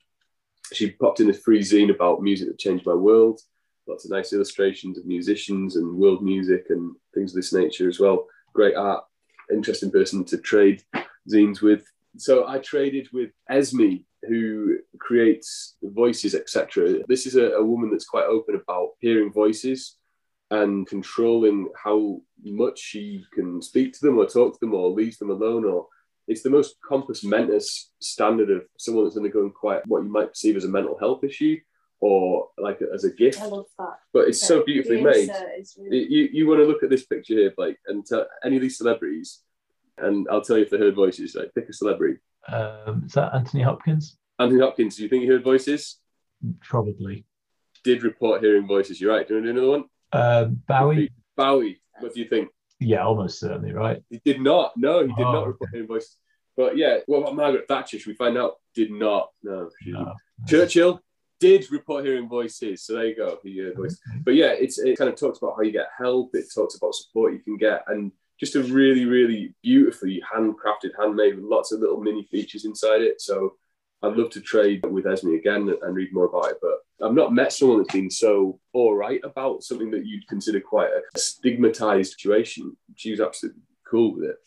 She 0.74 0.92
popped 0.92 1.20
in 1.20 1.30
a 1.30 1.34
free 1.34 1.60
zine 1.60 1.94
about 1.94 2.22
music 2.22 2.48
that 2.48 2.60
changed 2.60 2.86
my 2.86 2.94
world. 2.94 3.42
Lots 3.88 4.06
of 4.06 4.12
nice 4.12 4.32
illustrations 4.32 4.98
of 4.98 5.06
musicians 5.06 5.76
and 5.76 5.98
world 5.98 6.24
music 6.24 6.66
and 6.70 6.96
things 7.14 7.32
of 7.32 7.36
this 7.36 7.54
nature 7.54 7.90
as 7.90 8.00
well. 8.00 8.28
Great 8.54 8.76
art, 8.76 9.04
interesting 9.52 9.92
person 9.92 10.24
to 10.26 10.38
trade 10.38 10.84
zines 11.30 11.62
with. 11.62 11.84
So 12.18 12.48
I 12.48 12.60
traded 12.60 13.08
with 13.14 13.32
Esme, 13.50 13.98
who 14.28 14.78
creates 15.00 15.76
voices, 15.82 16.36
etc. 16.36 17.00
This 17.08 17.26
is 17.26 17.36
a, 17.36 17.52
a 17.54 17.64
woman 17.64 17.90
that's 17.90 18.06
quite 18.06 18.26
open 18.26 18.56
about 18.56 18.90
hearing 19.00 19.32
voices 19.32 19.98
and 20.52 20.86
controlling 20.86 21.70
how 21.82 22.22
much 22.44 22.78
she 22.78 23.26
can 23.34 23.62
speak 23.62 23.94
to 23.94 24.02
them 24.02 24.18
or 24.18 24.26
talk 24.26 24.54
to 24.54 24.60
them 24.62 24.74
or 24.74 24.90
leave 24.92 25.18
them 25.18 25.32
alone 25.32 25.64
or 25.66 25.88
it's 26.28 26.44
the 26.44 26.50
most 26.50 26.76
compos 26.88 27.24
mentis 27.24 27.92
standard 28.00 28.52
of 28.52 28.64
someone 28.78 29.06
that's 29.06 29.18
undergoing 29.18 29.52
quite 29.52 29.86
what 29.88 30.04
you 30.04 30.10
might 30.10 30.30
perceive 30.30 30.56
as 30.58 30.66
a 30.66 30.70
mental 30.70 30.98
health 31.00 31.24
issue 31.24 31.58
or 32.02 32.50
like 32.58 32.80
as 32.94 33.06
a 33.06 33.12
gift 33.12 33.42
I 33.42 33.46
love 33.46 33.66
that. 33.80 34.00
but 34.12 34.28
it's 34.28 34.46
so 34.46 34.64
beautifully 34.64 35.02
made 35.02 35.30
really- 35.78 36.08
you, 36.10 36.30
you 36.34 36.48
want 36.48 36.60
to 36.60 36.66
look 36.66 36.84
at 36.84 36.90
this 36.90 37.06
picture 37.06 37.36
here 37.36 37.54
blake 37.56 37.78
and 37.88 38.06
tell 38.06 38.28
any 38.44 38.58
of 38.58 38.62
these 38.62 38.78
celebrities 38.78 39.40
and 39.98 40.28
i'll 40.32 40.42
tell 40.42 40.58
you 40.58 40.64
if 40.64 40.70
they 40.70 40.78
heard 40.78 40.96
voices 40.96 41.36
like 41.36 41.52
pick 41.56 41.70
a 41.70 41.74
celebrity 41.74 42.20
Um, 42.48 43.04
is 43.06 43.14
that 43.14 43.34
Anthony 43.36 43.64
Hopkins? 43.64 44.18
anthony 44.40 44.62
hopkins 44.62 44.96
do 44.96 45.04
you 45.04 45.10
think 45.10 45.24
he 45.24 45.28
heard 45.30 45.44
voices 45.44 45.98
Probably. 46.62 47.26
did 47.84 48.04
report 48.04 48.42
hearing 48.42 48.68
voices 48.68 49.00
you're 49.00 49.14
right 49.14 49.28
do 49.28 49.36
you 49.36 49.40
want 49.42 49.48
to 49.48 49.54
do 49.54 49.60
another 49.60 49.72
one 49.80 50.46
Um, 50.48 50.62
Bowie? 50.68 51.12
bowie 51.36 51.82
what 52.00 52.14
do 52.14 52.20
you 52.20 52.28
think 52.28 52.50
Yeah, 52.80 53.06
almost 53.06 53.40
certainly, 53.40 53.74
right? 53.74 54.02
He 54.10 54.20
did 54.26 54.42
not. 54.42 54.72
No, 54.76 55.02
he 55.06 55.14
did 55.14 55.26
Oh, 55.28 55.34
not 55.34 55.48
report 55.48 55.70
hearing 55.72 55.88
voices. 55.88 56.18
But 56.58 56.76
yeah, 56.78 56.98
what 57.06 57.20
about 57.20 57.36
Margaret 57.36 57.66
Thatcher? 57.68 58.00
Should 58.00 58.08
we 58.08 58.16
find 58.16 58.36
out? 58.40 58.54
Did 58.74 58.92
not. 58.92 59.30
No, 59.44 59.70
she 59.84 59.92
didn't. 59.92 60.08
Churchill 60.48 61.00
did 61.40 61.72
report 61.72 62.06
hearing 62.06 62.28
voices. 62.28 62.84
So 62.84 62.94
there 62.96 63.06
you 63.06 63.16
go. 63.16 63.38
He 63.44 63.60
heard 63.60 63.76
voices. 63.78 64.02
But 64.26 64.34
yeah, 64.34 64.54
it's 64.64 64.80
it 64.80 64.98
kind 64.98 65.10
of 65.12 65.16
talks 65.16 65.38
about 65.38 65.54
how 65.58 65.62
you 65.62 65.72
get 65.72 65.90
help. 65.96 66.32
It 66.34 66.46
talks 66.56 66.76
about 66.76 66.96
support 66.96 67.34
you 67.34 67.40
can 67.40 67.58
get, 67.58 67.84
and 67.88 68.12
just 68.42 68.56
a 68.56 68.64
really, 68.64 69.06
really 69.06 69.54
beautifully 69.62 70.22
handcrafted, 70.34 70.90
handmade 71.00 71.36
with 71.36 71.46
lots 71.46 71.72
of 71.72 71.80
little 71.80 72.02
mini 72.02 72.24
features 72.24 72.66
inside 72.66 73.02
it. 73.04 73.22
So 73.22 73.54
I'd 74.02 74.18
love 74.18 74.32
to 74.32 74.42
trade 74.42 74.84
with 74.84 75.06
Esme 75.06 75.36
again 75.36 75.72
and 75.84 75.96
read 75.96 76.12
more 76.12 76.26
about 76.26 76.50
it. 76.50 76.58
But 76.60 76.80
I've 77.06 77.14
not 77.14 77.36
met 77.36 77.54
someone 77.54 77.78
that's 77.78 77.94
been 77.94 78.10
so 78.10 78.60
all 78.74 78.96
right 78.96 79.22
about 79.24 79.62
something 79.62 79.92
that 79.92 80.08
you'd 80.08 80.28
consider 80.28 80.60
quite 80.60 80.90
a 80.90 81.20
stigmatized 81.20 82.14
situation. 82.14 82.76
She 82.96 83.12
was 83.12 83.22
absolutely 83.22 83.62
cool 83.88 84.16
with 84.16 84.32
it. 84.32 84.38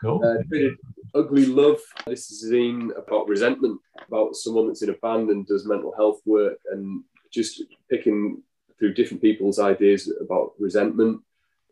Cool. 0.00 0.20
Uh, 0.24 1.18
Ugly 1.18 1.46
Love. 1.46 1.78
This 2.06 2.32
is 2.32 2.50
a 2.50 2.52
zine 2.52 2.90
about 2.98 3.28
resentment, 3.28 3.80
about 4.08 4.34
someone 4.34 4.66
that's 4.66 4.82
in 4.82 4.90
a 4.90 4.94
band 4.94 5.30
and 5.30 5.46
does 5.46 5.68
mental 5.68 5.94
health 5.96 6.20
work 6.26 6.58
and 6.72 7.04
just 7.32 7.62
picking 7.88 8.42
through 8.76 8.94
different 8.94 9.22
people's 9.22 9.60
ideas 9.60 10.12
about 10.20 10.54
resentment. 10.58 11.20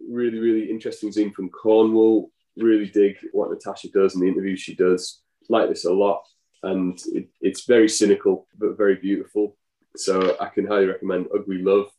Really, 0.08 0.38
really 0.38 0.70
interesting 0.70 1.10
zine 1.10 1.32
from 1.32 1.50
Cornwall. 1.50 2.30
Really 2.56 2.88
dig 2.88 3.16
what 3.32 3.50
Natasha 3.50 3.88
does 3.88 4.14
and 4.14 4.22
the 4.22 4.28
interviews 4.28 4.60
she 4.60 4.74
does. 4.74 5.22
Like 5.48 5.68
this 5.68 5.84
a 5.84 5.92
lot. 5.92 6.22
And 6.62 6.98
it, 7.12 7.28
it's 7.40 7.64
very 7.64 7.88
cynical, 7.88 8.46
but 8.58 8.76
very 8.76 8.96
beautiful. 8.96 9.56
So 9.96 10.36
I 10.40 10.48
can 10.48 10.66
highly 10.66 10.86
recommend 10.86 11.26
Ugly 11.34 11.62
Love. 11.62 11.90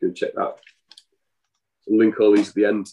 You 0.00 0.08
can 0.08 0.14
check 0.14 0.34
that. 0.34 0.56
Link 1.86 2.18
all 2.18 2.34
these 2.34 2.50
at 2.50 2.54
the 2.54 2.64
end. 2.64 2.86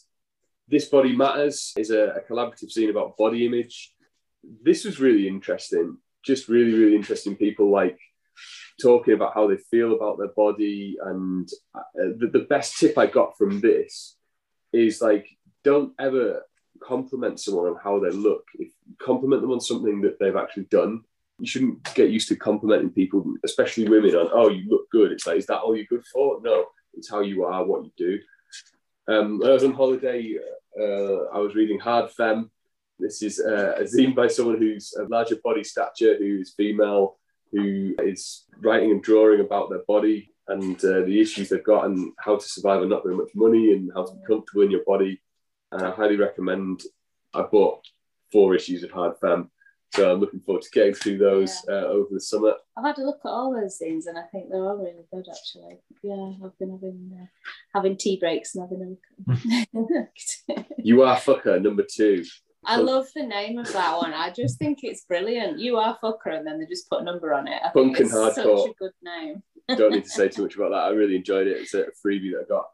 This 0.67 0.85
Body 0.85 1.15
Matters 1.15 1.73
is 1.77 1.89
a, 1.89 2.09
a 2.09 2.21
collaborative 2.21 2.69
scene 2.69 2.89
about 2.89 3.17
body 3.17 3.45
image. 3.45 3.93
This 4.63 4.85
was 4.85 4.99
really 4.99 5.27
interesting. 5.27 5.97
Just 6.23 6.47
really, 6.47 6.73
really 6.73 6.95
interesting 6.95 7.35
people 7.35 7.71
like 7.71 7.97
talking 8.81 9.13
about 9.13 9.33
how 9.33 9.47
they 9.47 9.57
feel 9.57 9.95
about 9.95 10.17
their 10.17 10.33
body. 10.35 10.97
And 11.03 11.49
uh, 11.73 11.81
the, 12.17 12.27
the 12.27 12.45
best 12.49 12.77
tip 12.77 12.97
I 12.97 13.07
got 13.07 13.37
from 13.37 13.61
this 13.61 14.15
is 14.73 15.01
like, 15.01 15.27
don't 15.63 15.93
ever 15.99 16.43
compliment 16.81 17.39
someone 17.39 17.67
on 17.67 17.77
how 17.83 17.99
they 17.99 18.11
look. 18.11 18.45
If 18.55 18.69
you 18.87 18.95
compliment 18.99 19.41
them 19.41 19.51
on 19.51 19.59
something 19.59 20.01
that 20.01 20.19
they've 20.19 20.35
actually 20.35 20.65
done, 20.65 21.01
you 21.39 21.47
shouldn't 21.47 21.93
get 21.93 22.09
used 22.09 22.27
to 22.29 22.35
complimenting 22.35 22.91
people, 22.91 23.33
especially 23.43 23.87
women, 23.87 24.15
on, 24.15 24.29
oh, 24.33 24.49
you 24.49 24.69
look 24.69 24.89
good. 24.91 25.11
It's 25.11 25.25
like, 25.25 25.37
is 25.37 25.45
that 25.47 25.59
all 25.59 25.75
you're 25.75 25.85
good 25.85 26.05
for? 26.05 26.39
No, 26.41 26.65
it's 26.93 27.09
how 27.09 27.21
you 27.21 27.45
are, 27.45 27.63
what 27.63 27.85
you 27.85 27.91
do. 27.97 28.19
Um, 29.07 29.41
I 29.43 29.51
was 29.51 29.63
on 29.63 29.73
holiday. 29.73 30.37
Uh, 30.79 31.25
I 31.33 31.39
was 31.39 31.55
reading 31.55 31.79
Hard 31.79 32.11
Femme. 32.11 32.51
This 32.99 33.23
is 33.23 33.39
uh, 33.39 33.75
a 33.77 33.83
zine 33.83 34.13
by 34.13 34.27
someone 34.27 34.57
who's 34.57 34.93
a 34.93 35.03
larger 35.03 35.37
body 35.43 35.63
stature, 35.63 36.17
who's 36.17 36.53
female, 36.53 37.17
who 37.51 37.95
is 37.99 38.45
writing 38.59 38.91
and 38.91 39.01
drawing 39.01 39.39
about 39.39 39.69
their 39.69 39.83
body 39.87 40.33
and 40.49 40.83
uh, 40.83 41.01
the 41.01 41.19
issues 41.19 41.49
they've 41.49 41.63
got 41.63 41.85
and 41.85 42.11
how 42.19 42.37
to 42.37 42.47
survive 42.47 42.81
on 42.81 42.89
not 42.89 43.03
very 43.03 43.15
much 43.15 43.29
money 43.35 43.73
and 43.73 43.91
how 43.95 44.05
to 44.05 44.13
be 44.13 44.25
comfortable 44.27 44.63
in 44.63 44.71
your 44.71 44.83
body. 44.85 45.21
And 45.71 45.83
I 45.83 45.91
highly 45.91 46.17
recommend. 46.17 46.81
I 47.33 47.43
bought 47.43 47.81
four 48.31 48.55
issues 48.55 48.83
of 48.83 48.91
Hard 48.91 49.13
Femme, 49.21 49.51
so 49.93 50.11
I'm 50.11 50.19
looking 50.19 50.39
forward 50.39 50.63
to 50.63 50.69
getting 50.71 50.95
through 50.95 51.19
those 51.19 51.55
uh, 51.69 51.85
over 51.85 52.09
the 52.11 52.19
summer. 52.19 52.55
I've 52.75 52.85
had 52.85 52.97
a 52.97 53.05
look 53.05 53.19
at 53.23 53.29
all 53.29 53.53
those 53.53 53.77
things, 53.77 54.07
and 54.07 54.17
I 54.17 54.23
think 54.31 54.49
they're 54.49 54.63
all 54.63 54.77
really 54.77 55.05
good. 55.13 55.25
Actually, 55.29 55.79
yeah, 56.01 56.33
I've 56.43 56.57
been 56.57 56.71
having 56.71 57.11
uh, 57.21 57.25
having 57.73 57.97
tea 57.97 58.17
breaks 58.17 58.55
and 58.55 58.63
having 58.63 58.97
a 59.75 59.79
look. 59.79 60.65
You 60.83 61.03
are 61.03 61.17
fucker 61.17 61.61
number 61.61 61.83
two. 61.83 62.23
I 62.65 62.75
love 62.75 63.07
the 63.15 63.23
name 63.23 63.57
of 63.57 63.71
that 63.73 63.97
one. 63.97 64.13
I 64.13 64.31
just 64.31 64.59
think 64.59 64.79
it's 64.83 65.05
brilliant. 65.05 65.59
You 65.59 65.77
are 65.77 65.97
fucker, 66.03 66.37
and 66.37 66.45
then 66.45 66.59
they 66.59 66.65
just 66.65 66.89
put 66.89 67.01
a 67.01 67.03
number 67.03 67.33
on 67.33 67.47
it. 67.47 67.61
I 67.63 67.69
Punk 67.69 67.97
think 67.97 68.11
and 68.11 68.27
it's 68.27 68.35
such 68.35 68.45
a 68.45 68.73
good 68.77 68.91
name. 69.01 69.41
Don't 69.77 69.91
need 69.91 70.05
to 70.05 70.09
say 70.09 70.29
too 70.29 70.43
much 70.43 70.55
about 70.55 70.69
that. 70.69 70.85
I 70.85 70.89
really 70.89 71.15
enjoyed 71.15 71.47
it. 71.47 71.57
It's 71.57 71.73
a 71.73 71.85
freebie 72.05 72.31
that 72.31 72.45
I 72.45 72.47
got. 72.47 72.65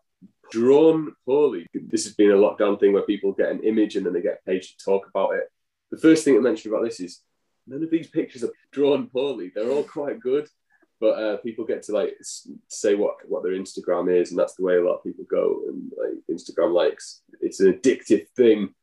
Drawn 0.52 1.14
poorly. 1.26 1.68
This 1.74 2.06
has 2.06 2.14
been 2.14 2.32
a 2.32 2.36
lockdown 2.36 2.80
thing 2.80 2.94
where 2.94 3.04
people 3.04 3.32
get 3.32 3.52
an 3.52 3.64
image 3.64 3.96
and 3.96 4.06
then 4.06 4.14
they 4.14 4.22
get 4.22 4.46
paid 4.46 4.62
to 4.62 4.78
talk 4.84 5.08
about 5.08 5.36
it. 5.36 5.52
The 5.92 5.98
first 5.98 6.24
thing 6.24 6.36
I 6.36 6.40
mentioned 6.40 6.74
about 6.74 6.84
this 6.84 7.00
is 7.00 7.22
none 7.68 7.84
of 7.84 7.90
these 7.90 8.08
pictures 8.08 8.44
are 8.44 8.54
drawn 8.72 9.08
poorly. 9.08 9.52
They're 9.54 9.70
all 9.70 9.84
quite 9.84 10.20
good, 10.20 10.48
but 11.00 11.20
uh, 11.20 11.38
people 11.38 11.66
get 11.66 11.84
to 11.84 11.94
like 11.94 12.16
say 12.68 12.96
what 12.96 13.16
what 13.28 13.44
their 13.44 13.54
Instagram 13.54 14.14
is, 14.14 14.32
and 14.32 14.40
that's 14.40 14.56
the 14.56 14.64
way 14.64 14.78
a 14.78 14.84
lot 14.84 14.98
of 14.98 15.04
people 15.04 15.26
go. 15.30 15.62
And 15.68 15.92
like 15.98 16.38
Instagram 16.38 16.74
likes, 16.74 17.22
it's 17.42 17.60
an 17.60 17.74
addictive 17.74 18.28
thing 18.36 18.74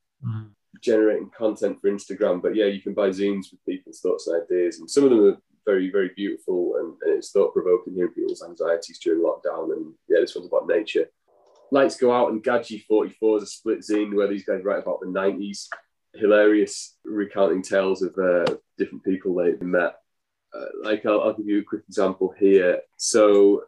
generating 0.81 1.31
content 1.37 1.81
for 1.81 1.91
Instagram. 1.91 2.43
But 2.43 2.55
yeah, 2.55 2.67
you 2.67 2.81
can 2.81 2.95
buy 2.95 3.09
zines 3.11 3.51
with 3.51 3.65
people's 3.67 4.01
thoughts 4.01 4.27
and 4.27 4.43
ideas, 4.43 4.81
and 4.81 4.91
some 4.91 5.05
of 5.05 5.11
them 5.11 5.25
are 5.27 5.37
very, 5.65 5.91
very 5.91 6.11
beautiful 6.17 6.77
and, 6.79 6.95
and 7.03 7.19
it's 7.19 7.31
thought 7.31 7.53
provoking 7.53 7.95
hearing 7.95 8.13
people's 8.13 8.43
anxieties 8.43 8.99
during 8.99 9.23
lockdown. 9.23 9.73
And 9.73 9.95
yeah, 10.09 10.21
this 10.21 10.35
one's 10.35 10.49
about 10.49 10.67
nature. 10.67 11.07
Lights 11.71 11.97
Go 11.97 12.13
Out 12.13 12.31
and 12.33 12.43
Gadji 12.43 12.85
44 12.85 13.39
is 13.39 13.43
a 13.45 13.47
split 13.47 13.81
zine 13.81 14.15
where 14.15 14.29
these 14.29 14.45
guys 14.45 14.63
write 14.63 14.83
about 14.83 15.01
the 15.01 15.07
90s. 15.07 15.69
Hilarious 16.15 16.99
recounting 17.05 17.63
tales 17.63 18.03
of 18.03 18.17
uh, 18.19 18.45
different 18.77 19.03
people 19.05 19.35
they've 19.35 19.61
met. 19.63 19.95
Uh, 20.55 20.67
like, 20.83 21.07
I'll, 21.07 21.23
I'll 21.23 21.33
give 21.33 21.47
you 21.47 21.61
a 21.61 21.65
quick 21.65 21.85
example 21.89 22.35
here. 22.39 22.81
So, 22.99 23.63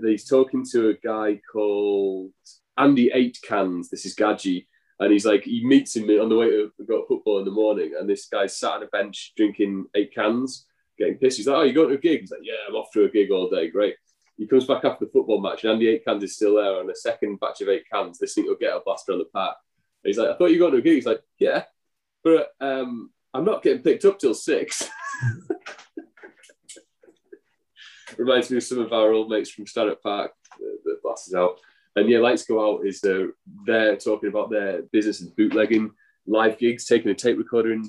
he's 0.00 0.24
talking 0.24 0.64
to 0.70 0.90
a 0.90 0.94
guy 0.94 1.40
called 1.52 2.30
Andy 2.76 3.10
Eight 3.12 3.38
Cans. 3.42 3.90
This 3.90 4.06
is 4.06 4.14
Gadji. 4.14 4.66
And 5.00 5.12
he's 5.12 5.26
like, 5.26 5.44
he 5.44 5.64
meets 5.64 5.94
him 5.94 6.08
on 6.08 6.28
the 6.28 6.36
way 6.36 6.50
to 6.50 6.72
football 7.08 7.38
in 7.38 7.44
the 7.44 7.50
morning. 7.50 7.94
And 7.98 8.08
this 8.08 8.26
guy's 8.26 8.56
sat 8.56 8.72
on 8.72 8.82
a 8.82 8.86
bench 8.86 9.32
drinking 9.36 9.86
eight 9.94 10.14
cans, 10.14 10.66
getting 10.98 11.18
pissed. 11.18 11.36
He's 11.38 11.46
like, 11.46 11.56
Oh, 11.56 11.62
you 11.62 11.72
going 11.72 11.88
to 11.88 11.94
a 11.94 11.98
gig? 11.98 12.20
He's 12.20 12.30
like, 12.30 12.40
Yeah, 12.42 12.54
I'm 12.68 12.74
off 12.74 12.92
to 12.92 13.04
a 13.04 13.08
gig 13.08 13.30
all 13.30 13.48
day. 13.48 13.68
Great. 13.68 13.94
He 14.36 14.46
comes 14.46 14.66
back 14.66 14.84
after 14.84 15.04
the 15.04 15.10
football 15.10 15.40
match, 15.40 15.64
and 15.64 15.72
Andy 15.72 15.88
Eight 15.88 16.04
Cans 16.04 16.22
is 16.22 16.36
still 16.36 16.56
there 16.56 16.78
on 16.78 16.90
a 16.90 16.94
second 16.94 17.40
batch 17.40 17.60
of 17.60 17.68
eight 17.68 17.84
cans. 17.92 18.18
This 18.18 18.34
thing 18.34 18.46
will 18.46 18.54
get 18.54 18.76
a 18.76 18.80
blaster 18.84 19.12
on 19.12 19.18
the 19.18 19.24
park. 19.24 19.56
And 20.04 20.08
he's 20.08 20.18
like, 20.18 20.28
I 20.28 20.36
thought 20.36 20.52
you 20.52 20.60
were 20.60 20.70
going 20.70 20.74
to 20.74 20.78
a 20.78 20.82
gig. 20.82 20.94
He's 20.94 21.06
like, 21.06 21.22
Yeah, 21.38 21.64
but 22.22 22.50
um, 22.60 23.10
I'm 23.34 23.44
not 23.44 23.62
getting 23.62 23.82
picked 23.82 24.04
up 24.04 24.18
till 24.18 24.34
six. 24.34 24.88
Reminds 28.16 28.50
me 28.50 28.56
of 28.56 28.62
some 28.62 28.78
of 28.78 28.92
our 28.92 29.12
old 29.12 29.28
mates 29.28 29.50
from 29.50 29.66
Stanhope 29.66 30.02
Park 30.02 30.32
that, 30.58 31.00
that 31.02 31.38
out. 31.38 31.60
And 31.96 32.08
yeah, 32.08 32.18
Lights 32.18 32.44
Go 32.44 32.64
Out 32.64 32.86
is 32.86 33.02
uh, 33.04 33.26
they're 33.66 33.96
talking 33.96 34.28
about 34.28 34.50
their 34.50 34.82
business 34.92 35.20
and 35.20 35.34
bootlegging 35.36 35.90
live 36.26 36.58
gigs, 36.58 36.84
taking 36.86 37.10
a 37.10 37.14
tape 37.14 37.38
recorder 37.38 37.72
in 37.72 37.82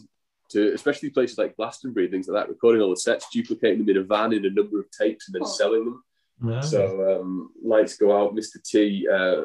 to 0.50 0.74
especially 0.74 1.10
places 1.10 1.38
like 1.38 1.56
Glastonbury 1.56 2.06
and 2.06 2.14
things 2.14 2.28
like 2.28 2.42
that, 2.42 2.50
recording 2.50 2.82
all 2.82 2.90
the 2.90 2.98
sets, 2.98 3.28
duplicating 3.32 3.80
them 3.80 3.90
in 3.90 4.02
a 4.02 4.04
van 4.04 4.34
in 4.34 4.46
a 4.46 4.50
number 4.50 4.80
of 4.80 4.90
tapes, 4.92 5.28
and 5.28 5.36
then 5.36 5.46
selling 5.46 5.86
them. 5.86 6.04
Yeah. 6.46 6.62
So 6.62 7.20
um, 7.20 7.52
lights 7.64 7.98
go 7.98 8.18
out. 8.18 8.36
Mr. 8.36 8.64
T 8.64 9.08
uh, 9.12 9.42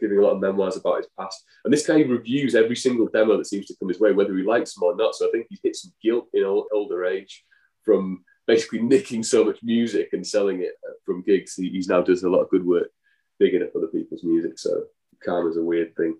giving 0.00 0.18
a 0.18 0.22
lot 0.22 0.32
of 0.32 0.40
memoirs 0.40 0.76
about 0.76 0.98
his 0.98 1.08
past, 1.18 1.42
and 1.64 1.72
this 1.72 1.86
guy 1.86 2.02
reviews 2.02 2.54
every 2.54 2.76
single 2.76 3.08
demo 3.08 3.36
that 3.36 3.46
seems 3.46 3.66
to 3.66 3.76
come 3.76 3.88
his 3.88 4.00
way, 4.00 4.12
whether 4.12 4.36
he 4.36 4.42
likes 4.42 4.74
them 4.74 4.84
or 4.84 4.94
not. 4.94 5.14
So 5.14 5.28
I 5.28 5.30
think 5.30 5.46
he's 5.48 5.60
hit 5.62 5.76
some 5.76 5.92
guilt 6.02 6.28
in 6.34 6.44
old, 6.44 6.66
older 6.72 7.04
age 7.06 7.44
from 7.82 8.24
basically 8.46 8.82
nicking 8.82 9.22
so 9.22 9.44
much 9.44 9.58
music 9.62 10.10
and 10.12 10.26
selling 10.26 10.60
it 10.60 10.74
uh, 10.86 10.92
from 11.04 11.22
gigs. 11.22 11.54
He 11.54 11.70
he's 11.70 11.88
now 11.88 12.02
does 12.02 12.22
a 12.22 12.30
lot 12.30 12.42
of 12.42 12.50
good 12.50 12.66
work, 12.66 12.90
bigging 13.38 13.62
up 13.62 13.74
other 13.74 13.88
people's 13.88 14.24
music. 14.24 14.58
So 14.58 14.84
karma's 15.24 15.56
a 15.56 15.62
weird 15.62 15.96
thing. 15.96 16.16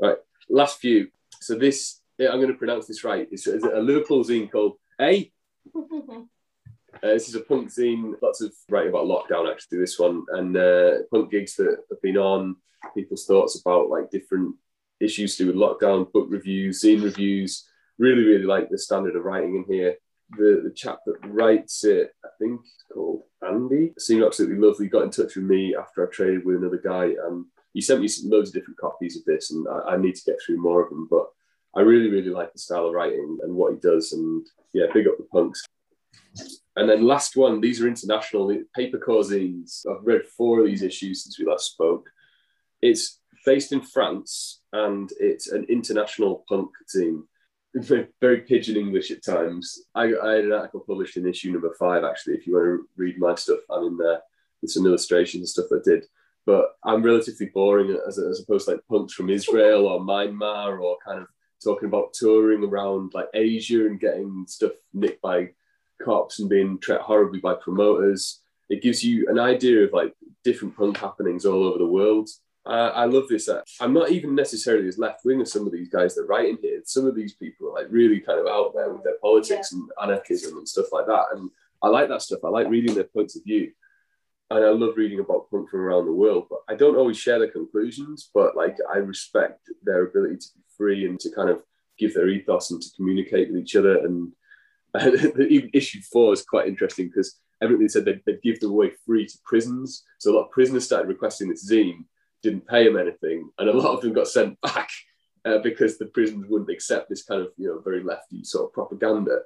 Right, 0.00 0.16
last 0.48 0.80
few. 0.80 1.08
So 1.40 1.54
this 1.54 1.97
yeah, 2.18 2.30
I'm 2.30 2.40
going 2.40 2.52
to 2.52 2.58
pronounce 2.58 2.86
this 2.86 3.04
right. 3.04 3.28
It's, 3.30 3.46
it's 3.46 3.64
a 3.64 3.80
Liverpool 3.80 4.24
zine 4.24 4.50
called 4.50 4.76
A. 5.00 5.30
Uh, 6.94 7.08
this 7.08 7.28
is 7.28 7.34
a 7.34 7.40
punk 7.40 7.68
zine, 7.68 8.14
lots 8.22 8.40
of 8.40 8.52
writing 8.70 8.88
about 8.88 9.04
lockdown 9.04 9.48
actually, 9.48 9.78
this 9.78 9.98
one, 9.98 10.24
and 10.30 10.56
uh, 10.56 10.94
punk 11.12 11.30
gigs 11.30 11.54
that 11.54 11.76
have 11.90 12.02
been 12.02 12.16
on, 12.16 12.56
people's 12.94 13.26
thoughts 13.26 13.60
about 13.60 13.88
like 13.88 14.10
different 14.10 14.56
issues 15.00 15.36
to 15.36 15.44
do 15.44 15.46
with 15.46 15.56
lockdown, 15.56 16.10
book 16.12 16.26
reviews, 16.30 16.82
zine 16.82 17.02
reviews. 17.02 17.68
Really, 17.98 18.24
really 18.24 18.44
like 18.44 18.68
the 18.68 18.78
standard 18.78 19.16
of 19.16 19.24
writing 19.24 19.56
in 19.56 19.72
here. 19.72 19.96
The, 20.30 20.62
the 20.64 20.72
chap 20.74 21.00
that 21.06 21.18
writes 21.24 21.84
it, 21.84 22.10
I 22.24 22.28
think 22.38 22.60
it's 22.64 22.84
called 22.92 23.22
Andy, 23.46 23.92
seemed 23.98 24.24
absolutely 24.24 24.58
lovely. 24.58 24.88
Got 24.88 25.04
in 25.04 25.10
touch 25.10 25.36
with 25.36 25.44
me 25.44 25.76
after 25.76 26.06
I 26.06 26.10
traded 26.10 26.44
with 26.44 26.56
another 26.56 26.80
guy, 26.82 27.14
and 27.26 27.44
he 27.74 27.80
sent 27.80 28.00
me 28.00 28.08
some, 28.08 28.30
loads 28.30 28.50
of 28.50 28.54
different 28.54 28.78
copies 28.78 29.16
of 29.16 29.24
this, 29.24 29.50
and 29.52 29.66
I, 29.68 29.94
I 29.94 29.96
need 29.96 30.16
to 30.16 30.24
get 30.24 30.38
through 30.44 30.60
more 30.60 30.82
of 30.82 30.90
them. 30.90 31.06
But 31.10 31.26
I 31.76 31.80
really, 31.80 32.08
really 32.08 32.30
like 32.30 32.52
the 32.52 32.58
style 32.58 32.86
of 32.86 32.94
writing 32.94 33.38
and 33.42 33.54
what 33.54 33.72
he 33.72 33.78
does, 33.78 34.12
and 34.12 34.46
yeah, 34.72 34.86
big 34.92 35.06
up 35.06 35.16
the 35.18 35.24
punks. 35.24 35.64
And 36.76 36.88
then 36.88 37.06
last 37.06 37.36
one, 37.36 37.60
these 37.60 37.80
are 37.80 37.88
international 37.88 38.56
paper 38.74 38.98
core. 38.98 39.24
I've 39.24 40.04
read 40.06 40.26
four 40.36 40.60
of 40.60 40.66
these 40.66 40.82
issues 40.82 41.24
since 41.24 41.38
we 41.38 41.44
last 41.44 41.72
spoke. 41.72 42.08
It's 42.80 43.20
based 43.44 43.72
in 43.72 43.80
France 43.80 44.60
and 44.72 45.10
it's 45.18 45.48
an 45.48 45.66
international 45.68 46.44
punk 46.48 46.70
team. 46.92 47.26
Very, 47.74 48.06
very 48.20 48.40
pigeon 48.40 48.76
English 48.76 49.10
at 49.10 49.22
times. 49.22 49.84
I, 49.94 50.04
I 50.04 50.32
had 50.36 50.46
an 50.46 50.52
article 50.52 50.80
published 50.80 51.18
in 51.18 51.28
issue 51.28 51.52
number 51.52 51.72
five, 51.78 52.02
actually. 52.02 52.34
If 52.34 52.46
you 52.46 52.54
want 52.54 52.64
to 52.64 52.88
read 52.96 53.18
my 53.18 53.34
stuff, 53.34 53.60
I'm 53.70 53.84
in 53.84 53.96
there 53.98 54.20
with 54.62 54.70
some 54.70 54.86
illustrations 54.86 55.40
and 55.40 55.48
stuff 55.48 55.66
I 55.70 55.82
did. 55.84 56.06
But 56.46 56.70
I'm 56.82 57.02
relatively 57.02 57.50
boring 57.54 57.96
as, 58.08 58.18
as 58.18 58.40
opposed 58.40 58.64
to 58.64 58.72
like 58.72 58.80
punks 58.90 59.12
from 59.12 59.28
Israel 59.28 59.86
or 59.86 60.00
Myanmar 60.00 60.80
or 60.80 60.96
kind 61.06 61.20
of 61.20 61.28
talking 61.62 61.88
about 61.88 62.12
touring 62.12 62.64
around 62.64 63.12
like 63.14 63.28
Asia 63.34 63.86
and 63.86 64.00
getting 64.00 64.44
stuff 64.46 64.72
nicked 64.92 65.22
by 65.22 65.50
cops 66.02 66.38
and 66.38 66.48
being 66.48 66.78
treated 66.78 67.02
horribly 67.02 67.40
by 67.40 67.54
promoters. 67.54 68.40
It 68.68 68.82
gives 68.82 69.02
you 69.02 69.28
an 69.28 69.38
idea 69.38 69.84
of 69.84 69.92
like 69.92 70.14
different 70.44 70.76
punk 70.76 70.98
happenings 70.98 71.44
all 71.44 71.64
over 71.64 71.78
the 71.78 71.86
world. 71.86 72.28
Uh, 72.66 72.92
I 72.94 73.06
love 73.06 73.28
this. 73.28 73.48
Uh, 73.48 73.62
I'm 73.80 73.94
not 73.94 74.10
even 74.10 74.34
necessarily 74.34 74.88
as 74.88 74.98
left 74.98 75.24
wing 75.24 75.40
as 75.40 75.50
some 75.50 75.66
of 75.66 75.72
these 75.72 75.88
guys 75.88 76.14
that 76.14 76.26
write 76.26 76.50
in 76.50 76.58
here. 76.60 76.82
Some 76.84 77.06
of 77.06 77.14
these 77.14 77.34
people 77.34 77.68
are 77.68 77.82
like 77.82 77.86
really 77.90 78.20
kind 78.20 78.38
of 78.38 78.46
out 78.46 78.72
there 78.74 78.92
with 78.92 79.04
their 79.04 79.16
politics 79.22 79.72
and 79.72 79.88
anarchism 80.02 80.58
and 80.58 80.68
stuff 80.68 80.92
like 80.92 81.06
that. 81.06 81.26
And 81.32 81.50
I 81.82 81.88
like 81.88 82.08
that 82.08 82.22
stuff. 82.22 82.40
I 82.44 82.48
like 82.48 82.68
reading 82.68 82.94
their 82.94 83.04
points 83.04 83.36
of 83.36 83.44
view. 83.44 83.72
And 84.50 84.64
I 84.64 84.70
love 84.70 84.94
reading 84.96 85.20
about 85.20 85.50
punk 85.50 85.68
from 85.68 85.80
around 85.80 86.06
the 86.06 86.12
world. 86.12 86.46
But 86.48 86.60
I 86.68 86.74
don't 86.74 86.96
always 86.96 87.18
share 87.18 87.38
their 87.38 87.50
conclusions, 87.50 88.30
but 88.34 88.56
like 88.56 88.76
I 88.92 88.98
respect 88.98 89.68
their 89.82 90.04
ability 90.04 90.36
to 90.36 90.46
be 90.56 90.62
free 90.76 91.06
and 91.06 91.20
to 91.20 91.30
kind 91.30 91.50
of 91.50 91.62
give 91.98 92.14
their 92.14 92.28
ethos 92.28 92.70
and 92.70 92.80
to 92.80 92.88
communicate 92.96 93.50
with 93.50 93.60
each 93.60 93.76
other. 93.76 93.98
And 93.98 94.32
even 95.50 95.70
issue 95.74 96.00
four 96.10 96.32
is 96.32 96.42
quite 96.42 96.68
interesting 96.68 97.08
because 97.08 97.38
everything 97.62 97.88
said 97.88 98.04
they'd, 98.04 98.22
they'd 98.24 98.42
give 98.42 98.60
them 98.60 98.70
away 98.70 98.92
free 99.04 99.26
to 99.26 99.38
prisons. 99.44 100.04
So 100.18 100.32
a 100.32 100.34
lot 100.36 100.46
of 100.46 100.50
prisoners 100.50 100.84
started 100.84 101.08
requesting 101.08 101.48
this 101.48 101.70
zine, 101.70 102.04
didn't 102.42 102.66
pay 102.66 102.84
them 102.84 102.98
anything, 102.98 103.50
and 103.58 103.68
a 103.68 103.76
lot 103.76 103.94
of 103.94 104.00
them 104.00 104.12
got 104.12 104.28
sent 104.28 104.60
back 104.62 104.88
uh, 105.44 105.58
because 105.58 105.98
the 105.98 106.06
prisons 106.06 106.46
wouldn't 106.48 106.70
accept 106.70 107.08
this 107.08 107.24
kind 107.24 107.40
of 107.40 107.48
you 107.56 107.68
know 107.68 107.80
very 107.80 108.02
lefty 108.02 108.44
sort 108.44 108.66
of 108.66 108.72
propaganda. 108.72 109.40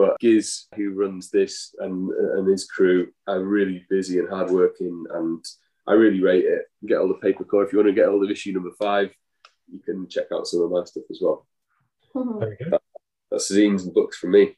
But 0.00 0.18
Giz, 0.18 0.66
who 0.76 0.94
runs 0.94 1.30
this 1.30 1.74
and 1.78 2.08
and 2.08 2.48
his 2.48 2.64
crew, 2.64 3.08
are 3.26 3.44
really 3.44 3.84
busy 3.90 4.18
and 4.18 4.30
hardworking, 4.30 5.04
and 5.12 5.44
I 5.86 5.92
really 5.92 6.22
rate 6.22 6.46
it. 6.46 6.62
Get 6.86 6.96
all 6.96 7.08
the 7.08 7.14
paper 7.14 7.44
core. 7.44 7.64
If 7.64 7.72
you 7.72 7.78
want 7.80 7.88
to 7.88 7.94
get 7.94 8.08
all 8.08 8.24
of 8.24 8.30
issue 8.30 8.52
number 8.52 8.70
five, 8.78 9.10
you 9.70 9.80
can 9.80 10.08
check 10.08 10.28
out 10.32 10.46
some 10.46 10.62
of 10.62 10.70
my 10.70 10.84
stuff 10.84 11.04
as 11.10 11.20
well. 11.20 11.46
Very 12.14 12.56
good. 12.56 12.74
That's 13.30 13.52
zines 13.52 13.82
and 13.82 13.92
books 13.92 14.16
from 14.16 14.30
me. 14.30 14.56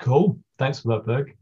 Cool. 0.00 0.40
Thanks 0.58 0.80
for 0.80 0.88
that, 0.88 1.06
Berg. 1.06 1.36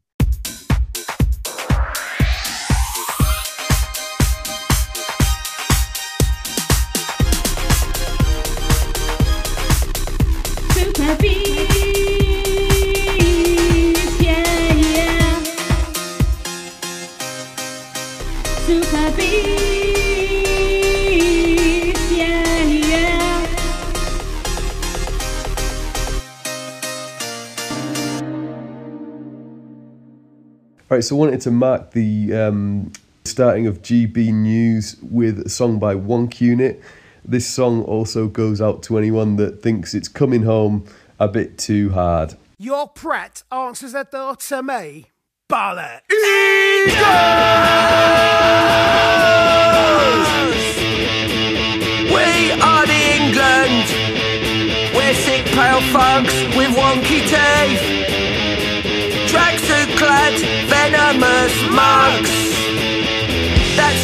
Right, 30.93 31.03
so 31.03 31.17
I 31.17 31.21
wanted 31.21 31.41
to 31.41 31.51
mark 31.51 31.93
the 31.93 32.35
um, 32.35 32.93
starting 33.25 33.67
of 33.67 33.81
GB 33.81 34.31
News 34.31 34.95
with 35.01 35.39
a 35.39 35.49
song 35.49 35.79
by 35.79 35.95
Wonk 35.95 36.39
Unit. 36.39 36.83
This 37.25 37.47
song 37.47 37.83
also 37.85 38.29
goes 38.29 38.61
out 38.61 38.83
to 38.83 38.99
anyone 38.99 39.37
that 39.37 39.63
thinks 39.63 39.95
it's 39.95 40.07
coming 40.07 40.43
home 40.43 40.85
a 41.19 41.29
bit 41.29 41.57
too 41.57 41.89
hard. 41.93 42.37
Your 42.59 42.89
prat 42.89 43.43
answers 43.51 43.93
that 43.93 44.11
door 44.11 44.37
to 44.37 44.63
me. 44.63 45.07
Bollocks! 45.51 46.03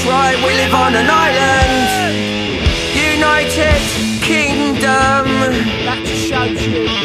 Right, 0.09 0.37
we 0.37 0.55
live 0.55 0.75
on 0.75 0.95
an 0.95 1.09
island. 1.09 2.17
United 2.95 3.81
Kingdom. 4.23 5.27
That 5.85 6.03
shows 6.07 6.67
you 6.67 6.98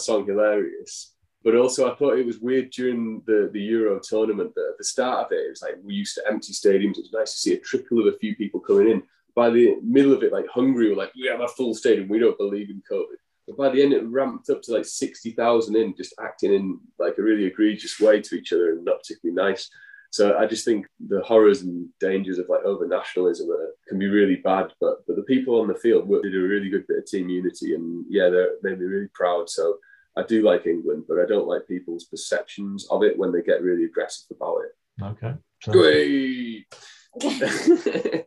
song 0.00 0.26
hilarious. 0.26 1.14
But 1.42 1.56
also, 1.56 1.90
I 1.90 1.94
thought 1.94 2.18
it 2.18 2.26
was 2.26 2.38
weird 2.38 2.70
during 2.70 3.22
the, 3.26 3.48
the 3.52 3.60
Euro 3.60 3.98
tournament 3.98 4.54
that 4.54 4.70
at 4.72 4.78
the 4.78 4.84
start 4.84 5.26
of 5.26 5.32
it, 5.32 5.46
it 5.46 5.50
was 5.50 5.62
like 5.62 5.76
we 5.82 5.94
used 5.94 6.14
to 6.16 6.24
empty 6.28 6.52
stadiums. 6.52 6.98
It 6.98 7.06
was 7.08 7.14
nice 7.14 7.32
to 7.32 7.38
see 7.38 7.54
a 7.54 7.60
trickle 7.60 8.00
of 8.00 8.12
a 8.12 8.18
few 8.18 8.36
people 8.36 8.60
coming 8.60 8.90
in. 8.90 9.02
By 9.34 9.48
the 9.48 9.76
middle 9.82 10.12
of 10.12 10.22
it, 10.22 10.32
like 10.32 10.46
Hungary 10.48 10.90
were 10.90 10.96
like, 10.96 11.12
we 11.14 11.28
have 11.28 11.40
a 11.40 11.48
full 11.48 11.74
stadium. 11.74 12.08
We 12.08 12.18
don't 12.18 12.36
believe 12.36 12.68
in 12.68 12.82
COVID. 12.90 13.16
But 13.46 13.56
by 13.56 13.68
the 13.70 13.82
end, 13.82 13.94
it 13.94 14.06
ramped 14.06 14.50
up 14.50 14.60
to 14.62 14.72
like 14.72 14.84
60,000 14.84 15.76
in, 15.76 15.96
just 15.96 16.14
acting 16.20 16.52
in 16.52 16.78
like 16.98 17.16
a 17.16 17.22
really 17.22 17.46
egregious 17.46 17.98
way 17.98 18.20
to 18.20 18.34
each 18.34 18.52
other 18.52 18.72
and 18.72 18.84
not 18.84 18.98
particularly 18.98 19.34
nice. 19.34 19.70
So 20.10 20.36
I 20.36 20.46
just 20.46 20.64
think 20.64 20.86
the 21.08 21.22
horrors 21.22 21.62
and 21.62 21.88
dangers 22.00 22.38
of 22.38 22.48
like 22.48 22.64
over 22.64 22.86
nationalism 22.86 23.48
can 23.88 23.98
be 23.98 24.08
really 24.08 24.36
bad. 24.36 24.72
But 24.80 25.06
but 25.06 25.16
the 25.16 25.22
people 25.22 25.60
on 25.60 25.68
the 25.68 25.74
field 25.74 26.08
did 26.22 26.34
a 26.34 26.38
really 26.38 26.68
good 26.68 26.86
bit 26.86 26.98
of 26.98 27.06
team 27.06 27.28
unity, 27.28 27.74
and 27.74 28.04
yeah, 28.08 28.28
they 28.28 28.46
made 28.62 28.80
me 28.80 28.86
really 28.86 29.08
proud. 29.14 29.48
So 29.48 29.78
I 30.20 30.24
do 30.26 30.42
like 30.42 30.66
England, 30.66 31.04
but 31.08 31.18
I 31.18 31.26
don't 31.26 31.46
like 31.48 31.66
people's 31.66 32.04
perceptions 32.04 32.86
of 32.90 33.02
it 33.02 33.18
when 33.18 33.32
they 33.32 33.42
get 33.42 33.62
really 33.62 33.84
aggressive 33.84 34.36
about 34.36 34.58
it. 34.66 35.04
Okay. 35.04 35.34
So- 35.62 35.72
Great. 35.72 36.66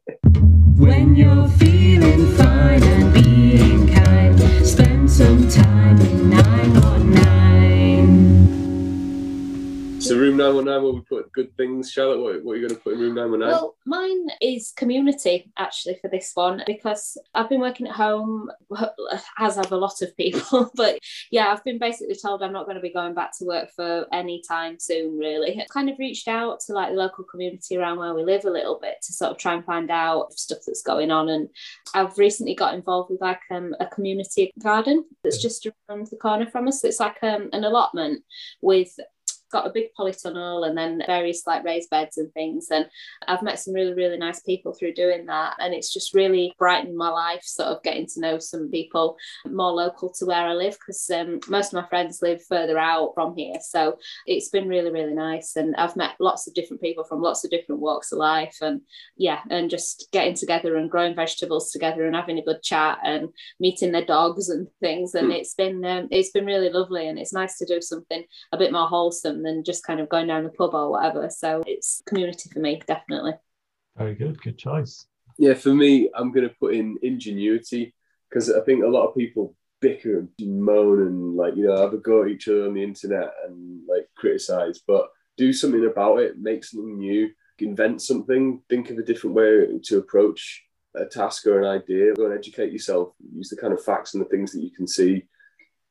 When 0.76 1.16
you're 1.16 1.48
feeling 1.50 2.26
fine 2.36 2.84
and 2.84 3.14
being 3.14 3.88
kind, 3.94 4.38
spend 4.66 5.10
some 5.10 5.48
time 5.48 6.02
in 6.02 6.30
919. 6.32 7.63
So 10.04 10.18
room 10.18 10.36
919, 10.36 10.84
where 10.84 10.94
we 10.94 11.00
put 11.00 11.32
good 11.32 11.56
things, 11.56 11.90
Charlotte, 11.90 12.20
what, 12.20 12.44
what 12.44 12.54
are 12.54 12.56
you 12.58 12.68
going 12.68 12.78
to 12.78 12.84
put 12.84 12.96
in 12.96 13.00
room 13.00 13.16
919? 13.16 13.48
Well, 13.48 13.76
mine 13.86 14.28
is 14.42 14.74
community 14.76 15.50
actually 15.58 15.98
for 16.02 16.10
this 16.10 16.32
one 16.34 16.62
because 16.68 17.18
I've 17.34 17.48
been 17.48 17.62
working 17.62 17.88
at 17.88 17.96
home, 17.96 18.52
as 19.40 19.56
have 19.56 19.72
a 19.72 19.78
lot 19.78 20.02
of 20.02 20.16
people. 20.18 20.72
But 20.76 21.00
yeah, 21.32 21.52
I've 21.52 21.64
been 21.64 21.80
basically 21.80 22.16
told 22.16 22.44
I'm 22.44 22.52
not 22.52 22.66
going 22.66 22.76
to 22.76 22.82
be 22.82 22.92
going 22.92 23.14
back 23.14 23.32
to 23.38 23.46
work 23.46 23.70
for 23.76 24.06
any 24.12 24.42
time 24.46 24.78
soon, 24.78 25.18
really. 25.18 25.62
I 25.62 25.66
kind 25.72 25.90
of 25.90 26.00
reached 26.00 26.28
out 26.28 26.60
to 26.62 26.74
like 26.74 26.90
the 26.90 26.98
local 26.98 27.24
community 27.24 27.78
around 27.78 28.00
where 28.00 28.14
we 28.14 28.24
live 28.24 28.44
a 28.44 28.50
little 28.50 28.80
bit 28.82 28.96
to 29.04 29.14
sort 29.14 29.32
of 29.32 29.38
try 29.38 29.54
and 29.54 29.64
find 29.64 29.90
out 29.90 30.34
stuff 30.34 30.60
that's 30.66 30.82
going 30.82 31.12
on. 31.12 31.30
And 31.30 31.48
I've 31.94 32.18
recently 32.18 32.56
got 32.56 32.74
involved 32.74 33.10
with 33.10 33.22
like 33.22 33.40
um, 33.52 33.74
a 33.80 33.86
community 33.86 34.52
garden 34.62 35.06
that's 35.24 35.42
just 35.42 35.66
around 35.66 36.08
the 36.08 36.18
corner 36.18 36.48
from 36.48 36.68
us. 36.68 36.84
It's 36.84 37.00
like 37.00 37.18
um, 37.24 37.50
an 37.54 37.64
allotment 37.64 38.24
with 38.62 39.00
got 39.54 39.68
a 39.68 39.72
big 39.72 39.86
polytunnel 39.98 40.68
and 40.68 40.78
then 40.78 41.02
various 41.06 41.48
like 41.48 41.64
raised 41.64 41.90
beds 41.90 42.18
and 42.18 42.34
things. 42.34 42.68
And 42.72 42.88
I've 43.28 43.42
met 43.42 43.60
some 43.60 43.74
really 43.74 43.94
really 43.94 44.18
nice 44.18 44.42
people 44.42 44.74
through 44.74 44.96
doing 44.96 45.28
that. 45.28 45.56
And 45.60 45.74
it's 45.74 45.94
just 45.94 46.14
really 46.14 46.54
brightened 46.58 46.98
my 46.98 47.10
life 47.10 47.44
sort 47.44 47.70
of 47.70 47.84
getting 47.84 48.08
to 48.08 48.20
know 48.20 48.40
some 48.40 48.70
people 48.70 49.16
more 49.46 49.72
local 49.72 50.12
to 50.14 50.26
where 50.26 50.46
I 50.46 50.54
live 50.54 50.74
because 50.74 51.10
um, 51.10 51.40
most 51.48 51.74
of 51.74 51.82
my 51.82 51.88
friends 51.88 52.22
live 52.22 52.44
further 52.46 52.78
out 52.78 53.12
from 53.14 53.38
here. 53.38 53.56
So 53.62 53.98
it's 54.26 54.50
been 54.50 54.68
really 54.68 54.92
really 54.92 55.14
nice. 55.14 55.56
And 55.56 55.76
I've 55.78 55.96
met 55.96 56.16
lots 56.20 56.48
of 56.48 56.54
different 56.54 56.82
people 56.82 57.06
from 57.06 57.22
lots 57.22 57.46
of 57.46 57.52
different 57.52 57.80
walks 57.80 58.12
of 58.12 58.18
life. 58.18 58.58
And 58.62 58.82
yeah 59.16 59.40
and 59.50 59.70
just 59.70 60.08
getting 60.12 60.36
together 60.36 60.76
and 60.76 60.90
growing 60.90 61.16
vegetables 61.16 61.72
together 61.72 62.06
and 62.06 62.16
having 62.16 62.40
a 62.40 62.44
good 62.44 62.62
chat 62.64 62.98
and 63.04 63.30
meeting 63.60 63.92
their 63.92 64.06
dogs 64.06 64.50
and 64.50 64.68
things. 64.80 65.14
And 65.14 65.32
it's 65.32 65.54
been 65.54 65.84
um, 65.86 66.08
it's 66.12 66.32
been 66.32 66.46
really 66.46 66.70
lovely. 66.70 67.08
And 67.08 67.20
it's 67.20 67.34
nice 67.34 67.58
to 67.58 67.66
do 67.66 67.82
something 67.82 68.24
a 68.52 68.58
bit 68.58 68.72
more 68.72 68.88
wholesome 68.88 69.43
than 69.44 69.64
just 69.64 69.86
kind 69.86 70.00
of 70.00 70.10
going 70.10 70.28
down 70.28 70.44
the 70.44 70.50
pub 70.50 70.74
or 70.74 70.90
whatever 70.92 71.30
so 71.30 71.62
it's 71.68 72.02
community 72.06 72.50
for 72.52 72.60
me 72.60 72.82
definitely 72.88 73.34
Very 73.98 74.16
good. 74.16 74.42
Good 74.42 74.58
choice. 74.58 75.06
Yeah, 75.38 75.54
for 75.54 75.74
me, 75.74 76.10
I'm 76.16 76.32
going 76.32 76.48
to 76.48 76.56
put 76.56 76.74
in 76.74 76.98
ingenuity 77.02 77.94
because 78.30 78.52
I 78.52 78.62
think 78.62 78.84
a 78.84 78.88
lot 78.88 79.08
of 79.08 79.16
people 79.16 79.56
bicker 79.82 80.20
and 80.40 80.62
moan 80.62 81.02
and 81.02 81.36
like 81.36 81.56
you 81.56 81.68
know 81.68 81.78
have 81.78 81.94
a 81.94 81.98
go 81.98 82.24
at 82.24 82.30
each 82.30 82.48
other 82.48 82.66
on 82.66 82.74
the 82.74 82.84
internet 82.84 83.34
and 83.46 83.82
like 83.88 84.08
criticize, 84.16 84.80
but 84.88 85.10
do 85.38 85.52
something 85.52 85.86
about 85.86 86.20
it, 86.20 86.40
make 86.40 86.64
something 86.64 86.98
new, 86.98 87.30
invent 87.60 88.02
something, 88.02 88.62
think 88.70 88.90
of 88.90 88.98
a 88.98 89.04
different 89.04 89.36
way 89.36 89.68
to 89.84 89.98
approach 89.98 90.64
a 90.96 91.06
task 91.06 91.46
or 91.48 91.60
an 91.60 91.68
idea. 91.68 92.14
Go 92.14 92.26
and 92.26 92.38
educate 92.38 92.72
yourself. 92.72 93.14
Use 93.34 93.50
the 93.50 93.58
kind 93.58 93.74
of 93.74 93.84
facts 93.84 94.14
and 94.14 94.24
the 94.24 94.30
things 94.30 94.52
that 94.54 94.62
you 94.62 94.72
can 94.72 94.88
see. 94.88 95.24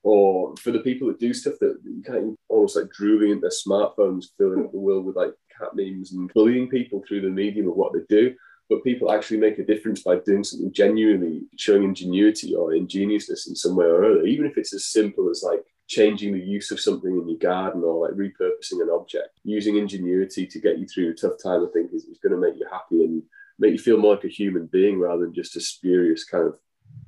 Or 0.04 0.56
for 0.56 0.72
the 0.72 0.80
people 0.80 1.08
that 1.08 1.20
do 1.20 1.32
stuff 1.32 1.54
that 1.60 1.78
you 1.84 2.02
kind 2.02 2.18
of 2.18 2.34
almost 2.48 2.76
like 2.76 2.90
drooling 2.90 3.30
into 3.30 3.42
their 3.42 3.50
smartphones, 3.50 4.26
filling 4.36 4.64
up 4.64 4.72
the 4.72 4.78
world 4.78 5.04
with 5.04 5.16
like 5.16 5.32
cat 5.56 5.70
memes 5.74 6.12
and 6.12 6.32
bullying 6.34 6.68
people 6.68 7.02
through 7.06 7.20
the 7.20 7.28
medium 7.28 7.68
of 7.68 7.76
what 7.76 7.92
they 7.92 8.00
do 8.08 8.34
but 8.72 8.84
people 8.84 9.12
actually 9.12 9.36
make 9.36 9.58
a 9.58 9.64
difference 9.64 10.02
by 10.02 10.16
doing 10.16 10.42
something 10.42 10.72
genuinely 10.72 11.42
showing 11.58 11.84
ingenuity 11.84 12.54
or 12.54 12.74
ingeniousness 12.74 13.46
in 13.46 13.54
some 13.54 13.76
way 13.76 13.84
or 13.84 14.04
other, 14.04 14.24
even 14.24 14.46
if 14.46 14.56
it's 14.56 14.72
as 14.72 14.86
simple 14.86 15.30
as 15.30 15.42
like 15.46 15.60
changing 15.88 16.32
the 16.32 16.40
use 16.40 16.70
of 16.70 16.80
something 16.80 17.10
in 17.10 17.28
your 17.28 17.38
garden 17.38 17.82
or 17.84 18.08
like 18.08 18.16
repurposing 18.16 18.80
an 18.80 18.88
object. 18.90 19.28
Using 19.44 19.76
ingenuity 19.76 20.46
to 20.46 20.58
get 20.58 20.78
you 20.78 20.86
through 20.86 21.10
a 21.10 21.14
tough 21.14 21.34
time, 21.42 21.62
I 21.62 21.70
think, 21.72 21.92
is, 21.92 22.04
is 22.04 22.18
going 22.18 22.32
to 22.32 22.38
make 22.38 22.58
you 22.58 22.66
happy 22.70 23.04
and 23.04 23.22
make 23.58 23.72
you 23.72 23.78
feel 23.78 23.98
more 23.98 24.14
like 24.14 24.24
a 24.24 24.28
human 24.28 24.66
being 24.66 24.98
rather 24.98 25.24
than 25.24 25.34
just 25.34 25.56
a 25.56 25.60
spurious 25.60 26.24
kind 26.24 26.46
of 26.46 26.54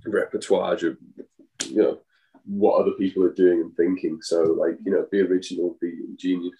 repertoire 0.04 0.74
of, 0.74 0.82
you 0.82 1.76
know, 1.76 1.98
what 2.44 2.80
other 2.80 2.92
people 2.92 3.22
are 3.24 3.32
doing 3.32 3.60
and 3.60 3.76
thinking. 3.76 4.18
So, 4.22 4.42
like, 4.58 4.76
you 4.84 4.92
know, 4.92 5.06
be 5.10 5.20
original, 5.20 5.76
be 5.80 5.92
ingenious. 6.08 6.58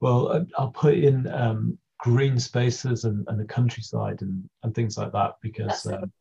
Well, 0.00 0.32
I- 0.32 0.60
I'll 0.60 0.70
put 0.72 0.94
in 0.94 1.28
um, 1.32 1.78
green 1.98 2.38
spaces 2.38 3.04
and, 3.04 3.24
and 3.28 3.38
the 3.38 3.44
countryside 3.44 4.22
and, 4.22 4.48
and 4.62 4.74
things 4.74 4.98
like 4.98 5.12
that 5.12 5.36
because 5.40 5.86
um, 5.86 6.12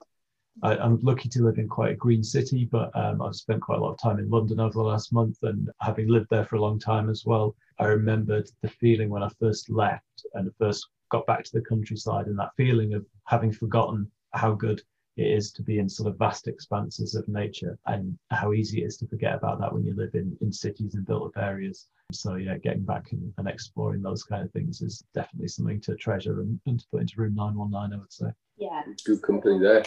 I, 0.61 0.77
I'm 0.77 0.99
lucky 1.01 1.29
to 1.29 1.43
live 1.43 1.57
in 1.57 1.67
quite 1.67 1.91
a 1.93 1.95
green 1.95 2.23
city, 2.23 2.65
but 2.71 2.91
um, 2.95 3.21
I've 3.21 3.35
spent 3.35 3.61
quite 3.61 3.79
a 3.79 3.81
lot 3.81 3.93
of 3.93 3.99
time 3.99 4.19
in 4.19 4.29
London 4.29 4.59
over 4.59 4.73
the 4.73 4.83
last 4.83 5.11
month. 5.11 5.37
And 5.41 5.69
having 5.81 6.07
lived 6.07 6.27
there 6.29 6.45
for 6.45 6.57
a 6.57 6.61
long 6.61 6.77
time 6.77 7.09
as 7.09 7.23
well, 7.25 7.55
I 7.79 7.85
remembered 7.85 8.47
the 8.61 8.69
feeling 8.69 9.09
when 9.09 9.23
I 9.23 9.29
first 9.39 9.69
left 9.71 10.25
and 10.35 10.51
first 10.59 10.87
got 11.09 11.25
back 11.25 11.43
to 11.43 11.51
the 11.53 11.61
countryside 11.61 12.27
and 12.27 12.37
that 12.37 12.51
feeling 12.55 12.93
of 12.93 13.05
having 13.25 13.51
forgotten 13.51 14.09
how 14.33 14.53
good 14.53 14.81
it 15.21 15.37
is 15.37 15.51
to 15.53 15.63
be 15.63 15.79
in 15.79 15.87
sort 15.87 16.09
of 16.09 16.17
vast 16.17 16.47
expanses 16.47 17.15
of 17.15 17.27
nature 17.27 17.77
and 17.85 18.17
how 18.29 18.53
easy 18.53 18.81
it 18.81 18.85
is 18.85 18.97
to 18.97 19.07
forget 19.07 19.35
about 19.35 19.59
that 19.59 19.73
when 19.73 19.85
you 19.85 19.95
live 19.95 20.15
in, 20.15 20.37
in 20.41 20.51
cities 20.51 20.95
and 20.95 21.05
built 21.05 21.27
up 21.27 21.43
areas. 21.43 21.87
So 22.11 22.35
yeah, 22.35 22.57
getting 22.57 22.83
back 22.83 23.11
and, 23.11 23.33
and 23.37 23.47
exploring 23.47 24.01
those 24.01 24.23
kind 24.23 24.43
of 24.43 24.51
things 24.51 24.81
is 24.81 25.03
definitely 25.13 25.47
something 25.47 25.79
to 25.81 25.95
treasure 25.95 26.41
and, 26.41 26.59
and 26.65 26.79
to 26.79 26.85
put 26.91 27.01
into 27.01 27.13
room 27.17 27.35
919, 27.35 27.93
I 27.93 28.01
would 28.01 28.11
say. 28.11 28.27
yeah 28.57 28.81
Good 29.05 29.21
company 29.21 29.59
there. 29.59 29.83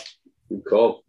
Good 0.49 0.65
call. 0.65 1.03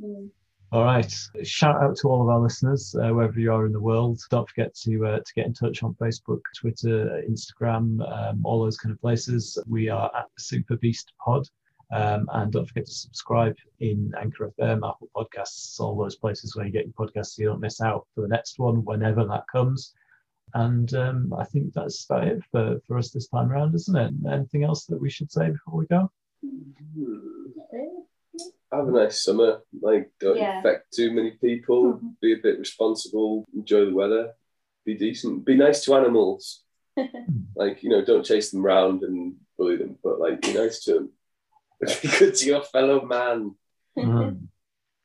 All 0.72 0.84
right. 0.84 1.14
Shout 1.44 1.82
out 1.82 1.96
to 1.98 2.10
all 2.10 2.22
of 2.22 2.30
our 2.30 2.40
listeners, 2.40 2.96
uh, 2.96 3.10
wherever 3.14 3.40
you 3.40 3.54
are 3.54 3.66
in 3.66 3.72
the 3.72 3.80
world. 3.80 4.20
Don't 4.30 4.50
forget 4.50 4.76
to 4.84 5.06
uh, 5.06 5.20
to 5.20 5.34
get 5.36 5.46
in 5.46 5.54
touch 5.54 5.84
on 5.84 5.94
Facebook, 5.94 6.42
Twitter, 6.60 7.24
Instagram, 7.30 8.02
um, 8.12 8.42
all 8.44 8.64
those 8.64 8.78
kind 8.78 8.92
of 8.92 9.00
places. 9.00 9.58
We 9.68 9.90
are 9.90 10.12
at 10.18 10.26
Super 10.38 10.76
Beast 10.76 11.14
Pod. 11.24 11.48
Um, 11.92 12.28
and 12.34 12.52
don't 12.52 12.66
forget 12.68 12.86
to 12.88 12.92
subscribe 12.92 13.56
in 13.80 14.12
Anchor 14.20 14.52
FM, 14.60 14.78
Apple 14.78 15.10
Podcasts, 15.16 15.80
all 15.80 15.96
those 15.96 16.16
places 16.16 16.56
where 16.56 16.66
you 16.66 16.72
get 16.72 16.86
your 16.86 16.94
podcasts 16.94 17.36
so 17.36 17.42
you 17.44 17.50
don't 17.50 17.60
miss 17.62 17.80
out 17.82 18.08
for 18.16 18.22
the 18.22 18.28
next 18.28 18.58
one 18.60 18.84
whenever 18.84 19.24
that 19.26 19.44
comes. 19.52 19.94
And 20.54 20.94
um, 20.96 21.34
I 21.38 21.44
think 21.44 21.74
that's 21.74 22.06
about 22.06 22.28
it 22.28 22.42
for, 22.52 22.80
for 22.88 22.98
us 22.98 23.12
this 23.12 23.28
time 23.28 23.52
around, 23.52 23.76
isn't 23.76 23.96
it? 23.96 24.14
Anything 24.32 24.64
else 24.64 24.86
that 24.86 25.00
we 25.02 25.10
should 25.10 25.32
say 25.32 25.50
before 25.50 25.78
we 25.78 25.86
go? 25.88 26.10
Have 28.72 28.88
a 28.88 28.92
nice 28.92 29.24
summer. 29.24 29.62
Like, 29.82 30.12
don't 30.20 30.38
Yeah. 30.38 30.58
infect 30.58 30.94
too 30.94 31.12
many 31.12 31.32
people. 31.32 32.00
Be 32.22 32.34
a 32.34 32.38
bit 32.42 32.60
responsible. 32.60 33.46
Enjoy 33.54 33.86
the 33.86 33.94
weather. 33.94 34.34
Be 34.86 34.96
decent. 34.96 35.46
Be 35.46 35.56
nice 35.56 35.84
to 35.86 35.96
animals. 35.96 36.64
like, 37.56 37.84
you 37.84 37.90
know, 37.90 38.04
don't 38.04 38.26
chase 38.26 38.52
them 38.52 38.66
around 38.66 39.04
and 39.04 39.36
bully 39.58 39.78
them, 39.78 39.98
but 40.04 40.20
like, 40.20 40.42
be 40.42 40.54
nice 40.54 40.84
to 40.86 40.94
them. 40.94 41.10
Be 41.82 42.08
good 42.20 42.36
to 42.36 42.46
your 42.46 42.64
fellow 42.64 43.06
man 43.06 43.56
Mm. 43.98 44.48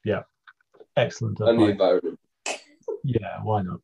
Yeah. 0.04 0.22
Excellent. 0.96 1.38
and 1.40 1.60
the 1.60 1.66
environment. 1.66 2.18
Yeah, 3.04 3.40
why 3.42 3.62
not? 3.62 3.80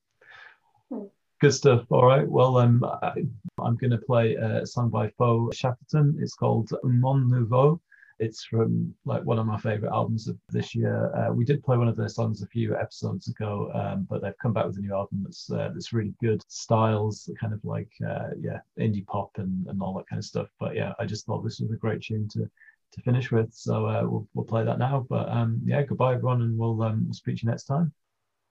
Good 1.40 1.52
stuff. 1.54 1.84
All 1.90 2.04
right. 2.04 2.26
Well, 2.26 2.58
um, 2.58 2.82
I, 2.84 3.12
I'm 3.58 3.76
going 3.76 3.90
to 3.90 3.98
play 3.98 4.34
a 4.34 4.66
song 4.66 4.88
by 4.88 5.08
Faux 5.10 5.56
Shackleton. 5.56 6.16
It's 6.20 6.34
called 6.34 6.72
Mon 6.82 7.30
Nouveau. 7.30 7.80
It's 8.18 8.44
from 8.44 8.94
like 9.04 9.22
one 9.24 9.38
of 9.38 9.44
my 9.46 9.58
favorite 9.58 9.92
albums 9.92 10.26
of 10.26 10.38
this 10.48 10.74
year. 10.74 11.14
Uh, 11.14 11.32
we 11.32 11.44
did 11.44 11.62
play 11.62 11.76
one 11.76 11.86
of 11.88 11.96
their 11.96 12.08
songs 12.08 12.42
a 12.42 12.46
few 12.46 12.74
episodes 12.74 13.28
ago, 13.28 13.70
um, 13.74 14.06
but 14.08 14.22
they've 14.22 14.38
come 14.40 14.54
back 14.54 14.64
with 14.66 14.78
a 14.78 14.80
new 14.80 14.94
album 14.94 15.22
that's 15.22 15.50
uh, 15.50 15.68
that's 15.74 15.92
really 15.92 16.14
good 16.22 16.42
styles, 16.48 17.28
kind 17.38 17.52
of 17.52 17.62
like 17.62 17.90
uh, 18.08 18.30
yeah, 18.40 18.60
indie 18.78 19.06
pop 19.06 19.30
and, 19.36 19.66
and 19.66 19.82
all 19.82 19.92
that 19.94 20.08
kind 20.08 20.18
of 20.18 20.24
stuff. 20.24 20.48
But 20.58 20.74
yeah, 20.74 20.94
I 20.98 21.04
just 21.04 21.26
thought 21.26 21.44
this 21.44 21.60
was 21.60 21.70
a 21.70 21.76
great 21.76 22.00
tune 22.00 22.26
to 22.28 22.50
to 22.92 23.02
finish 23.02 23.30
with. 23.30 23.52
So 23.52 23.86
uh, 23.86 24.02
we'll, 24.04 24.28
we'll 24.34 24.44
play 24.44 24.64
that 24.64 24.78
now. 24.78 25.06
But 25.08 25.28
um, 25.28 25.60
yeah, 25.64 25.82
goodbye 25.82 26.14
everyone, 26.14 26.42
and 26.42 26.58
we'll 26.58 26.82
um, 26.82 27.04
we'll 27.06 27.14
speak 27.14 27.36
to 27.36 27.42
you 27.44 27.50
next 27.50 27.64
time. 27.64 27.92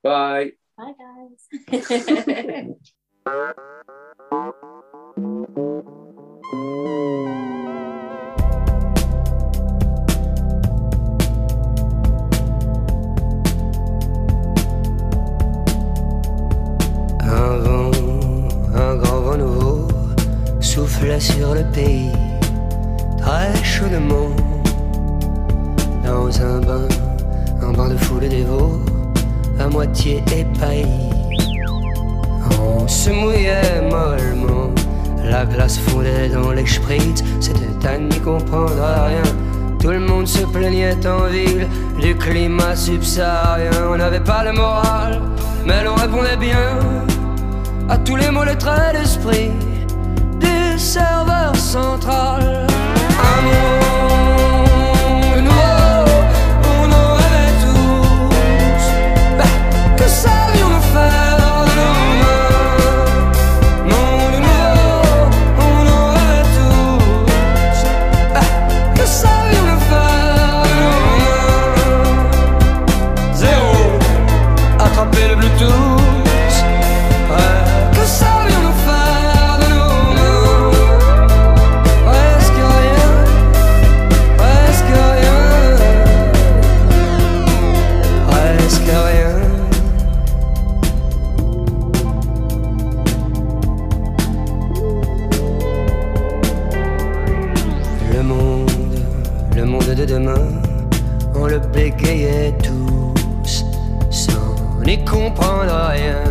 Bye. 0.04 0.52
Bye 0.78 0.94
guys. 0.98 1.48
un 18.76 18.98
grand 18.98 19.24
renouveau 19.24 19.88
souffla 20.60 21.20
sur 21.20 21.54
le 21.54 21.64
pays. 21.72 22.25
Très 23.26 23.64
chaudement, 23.64 24.30
dans 26.04 26.30
un 26.42 26.60
bain, 26.60 26.88
un 27.64 27.72
bain 27.72 27.90
de 27.90 27.98
foule 27.98 28.30
dévot, 28.30 28.80
à 29.60 29.68
moitié 29.68 30.24
épaillis. 30.32 31.10
On 32.62 32.88
se 32.88 33.10
mouillait 33.10 33.82
mollement, 33.82 34.70
la 35.24 35.44
glace 35.46 35.80
fondait 35.80 36.30
dans 36.30 36.52
les 36.52 36.68
spritz, 36.68 37.24
c'était 37.40 37.88
à 37.88 37.98
n'y 37.98 38.20
comprendre 38.20 38.76
rien. 39.08 39.28
Tout 39.80 39.90
le 39.90 40.00
monde 40.00 40.28
se 40.28 40.46
plaignait 40.46 41.08
en 41.08 41.26
ville 41.26 41.68
du 42.00 42.16
climat 42.16 42.76
subsaharien. 42.76 43.72
On 43.92 43.98
n'avait 43.98 44.24
pas 44.24 44.44
le 44.44 44.54
moral, 44.54 45.22
mais 45.66 45.84
l'on 45.84 45.96
répondait 45.96 46.38
bien 46.38 46.80
à 47.90 47.98
tous 47.98 48.18
les 48.18 48.30
mots, 48.30 48.44
les 48.44 48.58
traits 48.58 48.96
d'esprit 48.96 49.52
du 50.40 50.78
serveur 50.78 51.56
central. 51.56 52.65
Le 99.66 99.72
monde 99.72 99.96
de 99.96 100.06
demain, 100.06 100.48
on 101.34 101.48
le 101.48 101.58
bégayait 101.58 102.54
tous, 102.62 103.66
sans 104.12 104.80
n'y 104.86 105.04
comprendre 105.04 105.74
rien 105.90 106.22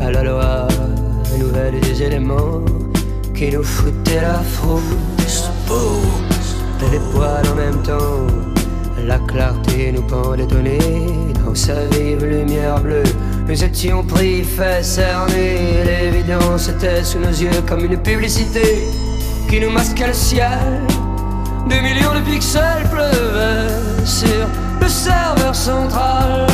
à 0.00 0.12
la 0.12 0.22
loi 0.22 0.68
nouvelle 1.38 1.80
des 1.80 2.02
éléments 2.02 2.60
qui 3.34 3.50
nous 3.50 3.64
foutaient 3.64 4.20
la 4.20 4.38
frousse. 4.38 5.50
Les 6.92 7.00
poils 7.12 7.48
en 7.50 7.56
même 7.56 7.82
temps, 7.82 8.26
la 9.04 9.18
clarté 9.18 9.92
nous 9.92 10.02
pendait 10.02 10.44
au 10.44 11.44
dans 11.44 11.54
sa 11.54 11.86
vive 11.86 12.24
lumière 12.24 12.80
bleue. 12.80 13.02
Nous 13.48 13.64
étions 13.64 14.04
pris, 14.04 14.44
fait 14.44 14.84
cerner, 14.84 15.84
l'évidence 15.84 16.68
était 16.68 17.02
sous 17.02 17.18
nos 17.18 17.30
yeux 17.30 17.62
comme 17.68 17.84
une 17.84 17.96
publicité 17.96 18.84
qui 19.48 19.60
nous 19.60 19.70
masquait 19.70 20.08
le 20.08 20.14
ciel. 20.14 20.99
Des 21.66 21.80
millions 21.80 22.14
de 22.14 22.20
pixels 22.20 22.88
pleuvaient 22.90 24.04
sur 24.04 24.46
le 24.80 24.88
serveur 24.88 25.54
central. 25.54 26.46